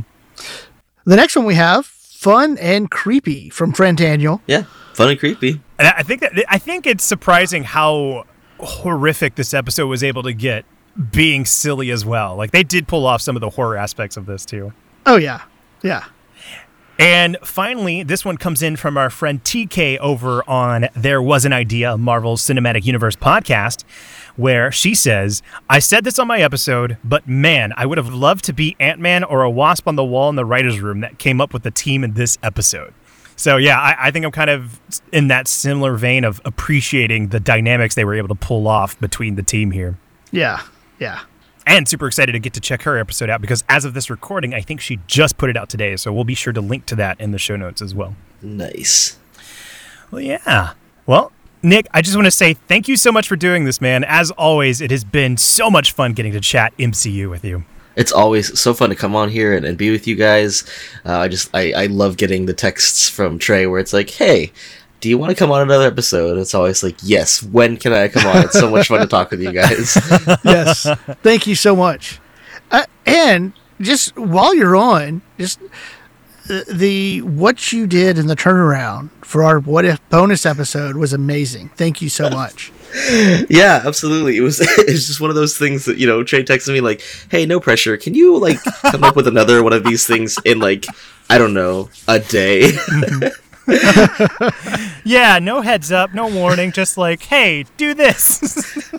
The 1.04 1.16
next 1.16 1.36
one 1.36 1.44
we 1.46 1.54
have 1.54 1.86
Fun 1.86 2.58
and 2.58 2.90
Creepy 2.90 3.50
from 3.50 3.72
friend 3.72 3.96
Daniel. 3.96 4.42
Yeah, 4.46 4.64
fun 4.94 5.10
and 5.10 5.18
creepy. 5.18 5.60
And 5.78 5.88
I 5.88 6.02
think 6.02 6.20
that 6.20 6.32
I 6.48 6.58
think 6.58 6.86
it's 6.86 7.04
surprising 7.04 7.64
how 7.64 8.24
horrific 8.58 9.36
this 9.36 9.54
episode 9.54 9.86
was 9.86 10.04
able 10.04 10.22
to 10.24 10.34
get, 10.34 10.66
being 11.10 11.46
silly 11.46 11.90
as 11.90 12.04
well. 12.04 12.36
Like 12.36 12.50
they 12.50 12.62
did 12.62 12.86
pull 12.86 13.06
off 13.06 13.22
some 13.22 13.36
of 13.36 13.40
the 13.40 13.50
horror 13.50 13.76
aspects 13.76 14.16
of 14.16 14.26
this 14.26 14.44
too. 14.44 14.72
Oh, 15.06 15.16
yeah. 15.16 15.42
Yeah. 15.82 16.04
And 17.00 17.38
finally, 17.42 18.02
this 18.02 18.26
one 18.26 18.36
comes 18.36 18.62
in 18.62 18.76
from 18.76 18.98
our 18.98 19.08
friend 19.08 19.42
TK 19.42 19.96
over 20.00 20.46
on 20.46 20.88
There 20.94 21.22
Was 21.22 21.46
an 21.46 21.52
Idea, 21.54 21.96
Marvel's 21.96 22.42
Cinematic 22.42 22.84
Universe 22.84 23.16
podcast, 23.16 23.84
where 24.36 24.70
she 24.70 24.94
says, 24.94 25.42
I 25.70 25.78
said 25.78 26.04
this 26.04 26.18
on 26.18 26.26
my 26.26 26.40
episode, 26.42 26.98
but 27.02 27.26
man, 27.26 27.72
I 27.74 27.86
would 27.86 27.96
have 27.96 28.12
loved 28.12 28.44
to 28.44 28.52
be 28.52 28.76
Ant 28.78 29.00
Man 29.00 29.24
or 29.24 29.42
a 29.42 29.50
wasp 29.50 29.88
on 29.88 29.96
the 29.96 30.04
wall 30.04 30.28
in 30.28 30.36
the 30.36 30.44
writer's 30.44 30.80
room 30.80 31.00
that 31.00 31.16
came 31.16 31.40
up 31.40 31.54
with 31.54 31.62
the 31.62 31.70
team 31.70 32.04
in 32.04 32.12
this 32.12 32.36
episode. 32.42 32.92
So, 33.34 33.56
yeah, 33.56 33.80
I, 33.80 34.08
I 34.08 34.10
think 34.10 34.26
I'm 34.26 34.32
kind 34.32 34.50
of 34.50 34.78
in 35.10 35.28
that 35.28 35.48
similar 35.48 35.96
vein 35.96 36.24
of 36.24 36.42
appreciating 36.44 37.28
the 37.28 37.40
dynamics 37.40 37.94
they 37.94 38.04
were 38.04 38.14
able 38.14 38.28
to 38.28 38.34
pull 38.34 38.68
off 38.68 39.00
between 39.00 39.36
the 39.36 39.42
team 39.42 39.70
here. 39.70 39.96
Yeah. 40.32 40.60
Yeah. 40.98 41.20
And 41.66 41.88
super 41.88 42.06
excited 42.06 42.32
to 42.32 42.38
get 42.38 42.54
to 42.54 42.60
check 42.60 42.82
her 42.82 42.98
episode 42.98 43.30
out 43.30 43.40
because 43.40 43.64
as 43.68 43.84
of 43.84 43.94
this 43.94 44.10
recording, 44.10 44.54
I 44.54 44.60
think 44.60 44.80
she 44.80 44.98
just 45.06 45.36
put 45.36 45.50
it 45.50 45.56
out 45.56 45.68
today. 45.68 45.96
So 45.96 46.12
we'll 46.12 46.24
be 46.24 46.34
sure 46.34 46.52
to 46.52 46.60
link 46.60 46.86
to 46.86 46.96
that 46.96 47.20
in 47.20 47.32
the 47.32 47.38
show 47.38 47.56
notes 47.56 47.82
as 47.82 47.94
well. 47.94 48.16
Nice. 48.42 49.18
Well, 50.10 50.20
yeah. 50.20 50.72
Well, 51.06 51.32
Nick, 51.62 51.86
I 51.92 52.00
just 52.02 52.16
want 52.16 52.26
to 52.26 52.30
say 52.30 52.54
thank 52.54 52.88
you 52.88 52.96
so 52.96 53.12
much 53.12 53.28
for 53.28 53.36
doing 53.36 53.64
this, 53.64 53.80
man. 53.80 54.04
As 54.04 54.30
always, 54.32 54.80
it 54.80 54.90
has 54.90 55.04
been 55.04 55.36
so 55.36 55.70
much 55.70 55.92
fun 55.92 56.14
getting 56.14 56.32
to 56.32 56.40
chat 56.40 56.76
MCU 56.78 57.28
with 57.28 57.44
you. 57.44 57.64
It's 57.96 58.12
always 58.12 58.58
so 58.58 58.72
fun 58.72 58.88
to 58.88 58.96
come 58.96 59.14
on 59.14 59.28
here 59.28 59.54
and, 59.54 59.66
and 59.66 59.76
be 59.76 59.90
with 59.90 60.06
you 60.06 60.16
guys. 60.16 60.64
Uh, 61.04 61.18
I 61.18 61.28
just 61.28 61.50
I, 61.54 61.72
I 61.72 61.86
love 61.86 62.16
getting 62.16 62.46
the 62.46 62.54
texts 62.54 63.08
from 63.08 63.38
Trey 63.38 63.66
where 63.66 63.80
it's 63.80 63.92
like, 63.92 64.10
hey. 64.10 64.52
Do 65.00 65.08
you 65.08 65.16
want 65.18 65.30
to 65.30 65.34
come 65.36 65.50
on 65.50 65.62
another 65.62 65.86
episode? 65.86 66.36
It's 66.38 66.54
always 66.54 66.82
like, 66.82 66.96
yes. 67.02 67.42
When 67.42 67.76
can 67.78 67.92
I 67.92 68.08
come 68.08 68.26
on? 68.26 68.44
It's 68.44 68.58
so 68.58 68.70
much 68.70 68.88
fun 68.88 69.00
to 69.00 69.06
talk 69.06 69.30
with 69.30 69.40
you 69.42 69.52
guys. 69.52 69.96
Yes. 70.44 70.86
Thank 71.22 71.46
you 71.46 71.54
so 71.54 71.74
much. 71.74 72.20
Uh, 72.70 72.84
and 73.06 73.52
just 73.80 74.16
while 74.18 74.54
you're 74.54 74.76
on, 74.76 75.22
just 75.38 75.58
the, 76.46 76.64
the 76.70 77.22
what 77.22 77.72
you 77.72 77.86
did 77.86 78.18
in 78.18 78.26
the 78.26 78.36
turnaround 78.36 79.10
for 79.24 79.42
our 79.42 79.58
what 79.58 79.84
if 79.84 80.06
bonus 80.10 80.44
episode 80.44 80.96
was 80.96 81.12
amazing. 81.12 81.70
Thank 81.70 82.02
you 82.02 82.08
so 82.08 82.28
much. 82.28 82.72
Yeah, 83.48 83.82
absolutely. 83.84 84.36
It 84.36 84.40
was 84.40 84.60
it 84.78 84.88
was 84.88 85.06
just 85.06 85.20
one 85.20 85.30
of 85.30 85.36
those 85.36 85.56
things 85.56 85.84
that 85.84 85.96
you 85.98 86.08
know 86.08 86.24
Trey 86.24 86.42
texted 86.42 86.72
me 86.72 86.80
like, 86.80 87.02
"Hey, 87.30 87.46
no 87.46 87.60
pressure. 87.60 87.96
Can 87.96 88.14
you 88.16 88.36
like 88.36 88.58
come 88.82 89.04
up 89.04 89.14
with 89.14 89.28
another 89.28 89.62
one 89.62 89.72
of 89.72 89.84
these 89.84 90.04
things 90.08 90.36
in 90.44 90.58
like 90.58 90.86
I 91.28 91.38
don't 91.38 91.54
know 91.54 91.88
a 92.08 92.18
day?" 92.18 92.72
Yeah, 95.04 95.38
no 95.38 95.60
heads 95.60 95.90
up, 95.90 96.14
no 96.14 96.28
warning, 96.28 96.72
just 96.72 96.98
like, 96.98 97.22
hey, 97.22 97.64
do 97.76 97.94
this. 97.94 98.92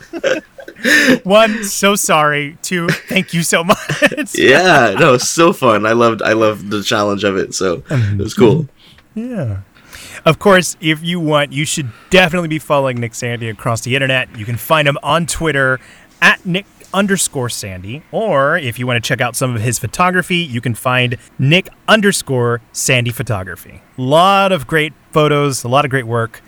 One, 1.24 1.64
so 1.64 1.96
sorry. 1.96 2.58
Two, 2.62 2.88
thank 2.90 3.34
you 3.34 3.44
so 3.44 3.64
much. 3.64 4.38
yeah, 4.38 4.96
no, 4.98 5.14
it's 5.14 5.30
so 5.30 5.54
fun. 5.54 5.86
I 5.86 5.94
loved 5.94 6.22
I 6.22 6.34
loved 6.34 6.70
the 6.70 6.82
challenge 6.84 7.24
of 7.24 7.38
it. 7.38 7.54
So 7.54 7.78
mm-hmm. 7.78 8.20
it 8.20 8.24
was 8.24 8.34
cool. 8.34 8.68
Yeah. 9.14 9.62
Of 10.26 10.40
course, 10.40 10.76
if 10.82 11.04
you 11.04 11.20
want, 11.20 11.52
you 11.54 11.66
should 11.66 11.92
definitely 12.10 12.48
be 12.48 12.60
following 12.60 13.00
Nick 13.00 13.16
Sandy 13.16 13.50
across 13.50 13.82
the 13.82 13.96
internet. 13.96 14.36
You 14.38 14.46
can 14.46 14.58
find 14.58 14.88
him 14.88 14.98
on 15.02 15.26
Twitter 15.26 15.80
at 16.22 16.46
Nick 16.46 16.66
underscore 16.94 17.50
Sandy, 17.50 18.04
or 18.12 18.58
if 18.58 18.78
you 18.78 18.86
want 18.86 19.04
to 19.04 19.08
check 19.08 19.22
out 19.22 19.36
some 19.36 19.56
of 19.56 19.62
his 19.62 19.80
photography, 19.80 20.38
you 20.38 20.62
can 20.62 20.76
find 20.76 21.18
Nick 21.40 21.70
underscore 21.88 22.62
Sandy 22.72 23.12
Photography. 23.12 23.82
A 23.98 24.02
lot 24.02 24.52
of 24.52 24.68
great 24.68 24.94
photos, 25.12 25.64
a 25.64 25.68
lot 25.68 25.86
of 25.86 25.92
great 25.92 26.06
work. 26.06 26.42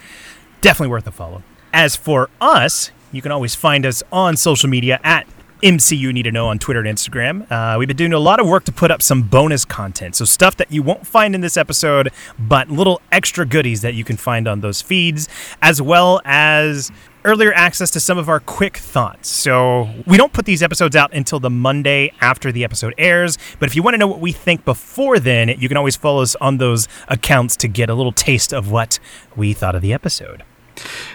Definitely 0.62 0.92
worth 0.92 1.08
a 1.08 1.12
follow. 1.12 1.44
As 1.74 1.96
for 1.96 2.30
us, 2.40 2.92
you 3.12 3.22
can 3.22 3.32
always 3.32 3.56
find 3.56 3.86
us 3.86 4.04
on 4.12 4.38
social 4.38 4.70
media 4.70 5.00
at 5.04 5.28
MCU 5.64 6.12
Need 6.12 6.24
to 6.24 6.32
Know 6.32 6.48
on 6.48 6.60
Twitter 6.60 6.82
and 6.82 6.98
Instagram. 6.98 7.50
Uh, 7.50 7.78
we've 7.80 7.88
been 7.88 7.96
doing 7.96 8.12
a 8.12 8.20
lot 8.20 8.42
of 8.42 8.48
work 8.48 8.66
to 8.66 8.72
put 8.74 8.92
up 8.92 9.02
some 9.02 9.24
bonus 9.24 9.64
content. 9.64 10.14
So, 10.16 10.26
stuff 10.26 10.58
that 10.58 10.72
you 10.74 10.84
won't 10.84 11.08
find 11.08 11.34
in 11.34 11.40
this 11.40 11.56
episode, 11.56 12.12
but 12.38 12.70
little 12.70 13.02
extra 13.14 13.46
goodies 13.46 13.82
that 13.82 13.94
you 13.94 14.04
can 14.04 14.18
find 14.18 14.46
on 14.46 14.60
those 14.60 14.82
feeds, 14.82 15.30
as 15.62 15.82
well 15.82 16.20
as 16.26 16.92
earlier 17.26 17.54
access 17.54 17.92
to 17.92 18.00
some 18.00 18.18
of 18.18 18.30
our 18.30 18.40
quick 18.40 18.78
thoughts. 18.78 19.30
So, 19.30 19.90
we 20.06 20.18
don't 20.18 20.34
put 20.34 20.46
these 20.46 20.64
episodes 20.64 20.96
out 20.96 21.14
until 21.14 21.40
the 21.40 21.50
Monday 21.50 22.12
after 22.22 22.52
the 22.52 22.64
episode 22.64 22.94
airs, 22.98 23.38
but 23.60 23.68
if 23.70 23.76
you 23.76 23.84
want 23.84 23.94
to 23.94 23.98
know 23.98 24.08
what 24.08 24.20
we 24.20 24.32
think 24.32 24.66
before 24.66 25.20
then, 25.20 25.50
you 25.50 25.68
can 25.68 25.78
always 25.78 25.96
follow 25.96 26.22
us 26.22 26.36
on 26.38 26.58
those 26.58 26.88
accounts 27.08 27.56
to 27.58 27.68
get 27.68 27.90
a 27.90 27.94
little 27.94 28.12
taste 28.12 28.54
of 28.54 28.72
what 28.72 29.00
we 29.36 29.54
thought 29.54 29.76
of 29.76 29.82
the 29.82 29.94
episode. 29.94 30.44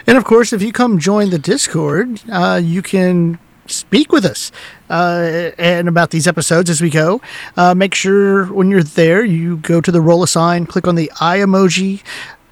And 0.07 0.17
of 0.17 0.25
course, 0.25 0.53
if 0.53 0.63
you 0.63 0.73
come 0.73 0.99
join 0.99 1.31
the 1.31 1.39
Discord, 1.39 2.23
uh, 2.31 2.61
you 2.63 2.83
can 2.83 3.39
speak 3.67 4.13
with 4.13 4.25
us 4.25 4.51
uh, 4.89 5.51
and 5.59 5.89
about 5.89 6.11
these 6.11 6.27
episodes 6.27 6.71
as 6.71 6.81
we 6.81 6.91
go. 6.91 7.21
Uh, 7.57 7.75
make 7.75 7.95
sure 7.95 8.47
when 8.47 8.71
you're 8.71 8.83
there, 8.83 9.25
you 9.25 9.59
go 9.59 9.81
to 9.81 9.93
the 9.93 10.01
role 10.01 10.23
assign, 10.23 10.67
click 10.67 10.87
on 10.87 10.95
the 10.95 11.11
eye 11.21 11.39
emoji. 11.39 12.03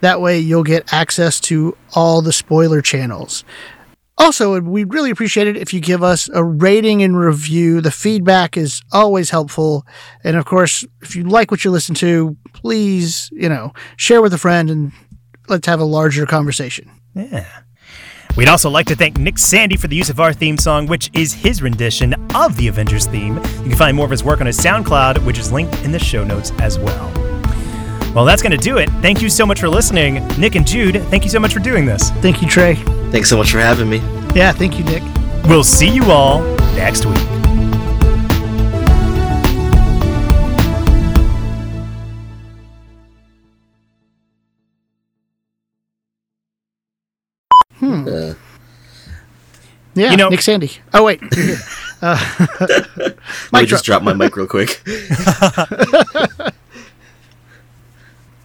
That 0.06 0.20
way, 0.20 0.38
you'll 0.38 0.62
get 0.62 0.92
access 0.92 1.40
to 1.40 1.76
all 1.96 2.22
the 2.22 2.32
spoiler 2.32 2.80
channels. 2.80 3.42
Also, 4.16 4.60
we'd 4.60 4.94
really 4.94 5.10
appreciate 5.10 5.48
it 5.48 5.56
if 5.56 5.74
you 5.74 5.80
give 5.80 6.00
us 6.00 6.30
a 6.32 6.44
rating 6.44 7.02
and 7.02 7.18
review. 7.18 7.80
The 7.80 7.90
feedback 7.90 8.56
is 8.56 8.82
always 8.92 9.30
helpful. 9.30 9.84
And 10.22 10.36
of 10.36 10.44
course, 10.44 10.84
if 11.02 11.16
you 11.16 11.24
like 11.24 11.50
what 11.50 11.64
you 11.64 11.72
listen 11.72 11.96
to, 11.96 12.36
please, 12.52 13.30
you 13.32 13.48
know, 13.48 13.72
share 13.96 14.22
with 14.22 14.32
a 14.32 14.38
friend 14.38 14.70
and 14.70 14.92
let's 15.48 15.66
have 15.66 15.80
a 15.80 15.84
larger 15.84 16.24
conversation. 16.24 16.88
Yeah. 17.12 17.62
We'd 18.36 18.46
also 18.46 18.70
like 18.70 18.86
to 18.86 18.94
thank 18.94 19.18
Nick 19.18 19.38
Sandy 19.38 19.76
for 19.76 19.88
the 19.88 19.96
use 19.96 20.08
of 20.08 20.20
our 20.20 20.32
theme 20.32 20.56
song, 20.56 20.86
which 20.86 21.10
is 21.14 21.34
his 21.34 21.62
rendition 21.62 22.14
of 22.32 22.56
the 22.56 22.68
Avengers 22.68 23.06
theme. 23.06 23.38
You 23.38 23.70
can 23.70 23.76
find 23.76 23.96
more 23.96 24.04
of 24.04 24.12
his 24.12 24.22
work 24.22 24.40
on 24.40 24.46
his 24.46 24.58
SoundCloud, 24.58 25.26
which 25.26 25.36
is 25.36 25.50
linked 25.50 25.74
in 25.82 25.90
the 25.90 25.98
show 25.98 26.22
notes 26.22 26.52
as 26.60 26.78
well. 26.78 27.25
Well, 28.16 28.24
that's 28.24 28.40
going 28.40 28.52
to 28.52 28.56
do 28.56 28.78
it. 28.78 28.88
Thank 29.02 29.20
you 29.20 29.28
so 29.28 29.44
much 29.44 29.60
for 29.60 29.68
listening. 29.68 30.26
Nick 30.38 30.54
and 30.54 30.66
Jude, 30.66 31.02
thank 31.10 31.22
you 31.24 31.28
so 31.28 31.38
much 31.38 31.52
for 31.52 31.60
doing 31.60 31.84
this. 31.84 32.08
Thank 32.22 32.40
you, 32.40 32.48
Trey. 32.48 32.76
Thanks 33.12 33.28
so 33.28 33.36
much 33.36 33.52
for 33.52 33.58
having 33.58 33.90
me. 33.90 33.98
Yeah, 34.34 34.52
thank 34.52 34.78
you, 34.78 34.84
Nick. 34.84 35.02
We'll 35.44 35.62
see 35.62 35.88
you 35.90 36.02
all 36.04 36.40
next 36.76 37.04
week. 37.04 37.18
Uh, 47.82 48.34
Yeah, 49.94 50.10
You 50.10 50.16
know- 50.16 50.28
Nick 50.28 50.42
Sandy. 50.42 50.72
Oh 50.92 51.04
wait. 51.04 51.20
Uh, 52.02 52.18
let 52.60 53.00
me 53.00 53.60
mic 53.60 53.68
just 53.68 53.82
drop 53.86 54.02
my 54.02 54.12
mic 54.12 54.36
real 54.36 54.46
quick. 54.46 54.82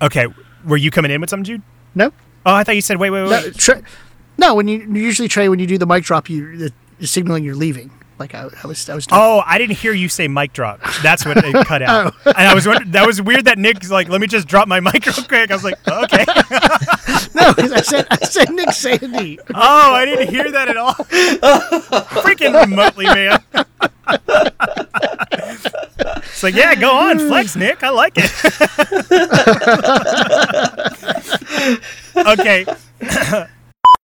Okay, 0.02 0.26
were 0.66 0.78
you 0.78 0.92
coming 0.92 1.12
in 1.12 1.22
with 1.22 1.30
something, 1.30 1.44
Jude? 1.46 1.62
no, 1.96 2.12
Oh, 2.46 2.54
I 2.56 2.64
thought 2.64 2.76
you 2.76 2.82
said 2.82 2.98
wait, 2.98 3.12
wait, 3.12 3.22
wait. 3.24 3.30
no, 3.30 3.52
Trey, 3.52 3.82
no. 4.38 4.56
When 4.56 4.68
you 4.68 4.80
usually 4.94 5.28
Trey, 5.28 5.48
when 5.48 5.60
you 5.60 5.68
do 5.68 5.78
the 5.78 5.86
mic 5.86 6.04
drop, 6.04 6.30
you 6.30 6.58
the, 6.58 6.74
you're 7.00 7.08
signaling 7.08 7.44
you're 7.44 7.56
leaving. 7.56 7.92
Like 8.22 8.36
I, 8.36 8.48
I 8.64 8.68
was, 8.68 8.88
I 8.88 8.94
was. 8.94 9.08
Doing... 9.08 9.20
Oh, 9.20 9.42
I 9.48 9.58
didn't 9.58 9.78
hear 9.78 9.94
you 9.94 10.08
say 10.08 10.28
mic 10.28 10.54
drop. 10.54 10.80
That's 11.02 11.26
what 11.26 11.38
it 11.38 11.66
cut 11.66 11.82
out. 11.82 12.14
oh. 12.28 12.34
And 12.38 12.48
I 12.48 12.54
was 12.54 12.68
wondering, 12.68 12.92
that 12.92 13.08
was 13.08 13.20
weird 13.20 13.46
that 13.46 13.58
Nick's 13.58 13.90
like, 13.90 14.10
let 14.10 14.22
me 14.22 14.28
just 14.28 14.48
drop 14.48 14.68
my 14.68 14.80
mic 14.80 15.04
real 15.08 15.16
quick. 15.26 15.50
I 15.50 15.56
was 15.56 15.64
like, 15.64 15.80
okay. 15.88 16.24
no, 17.34 17.52
I 17.58 17.82
said, 17.82 18.06
I 18.12 18.18
said 18.18 18.52
Nick 18.52 18.74
Sandy. 18.74 19.40
oh, 19.56 19.56
I 19.56 20.06
didn't 20.06 20.30
hear 20.30 20.52
that 20.52 20.70
at 20.70 20.78
all. 20.78 20.94
Freaking 22.22 22.62
remotely, 22.62 23.06
man. 23.08 23.44
it's 26.24 26.44
like, 26.44 26.54
yeah, 26.54 26.76
go 26.76 26.92
on, 26.92 27.18
flex, 27.18 27.56
Nick. 27.56 27.82
I 27.82 27.90
like 27.90 28.14
it. 28.18 28.30
okay. 32.40 32.68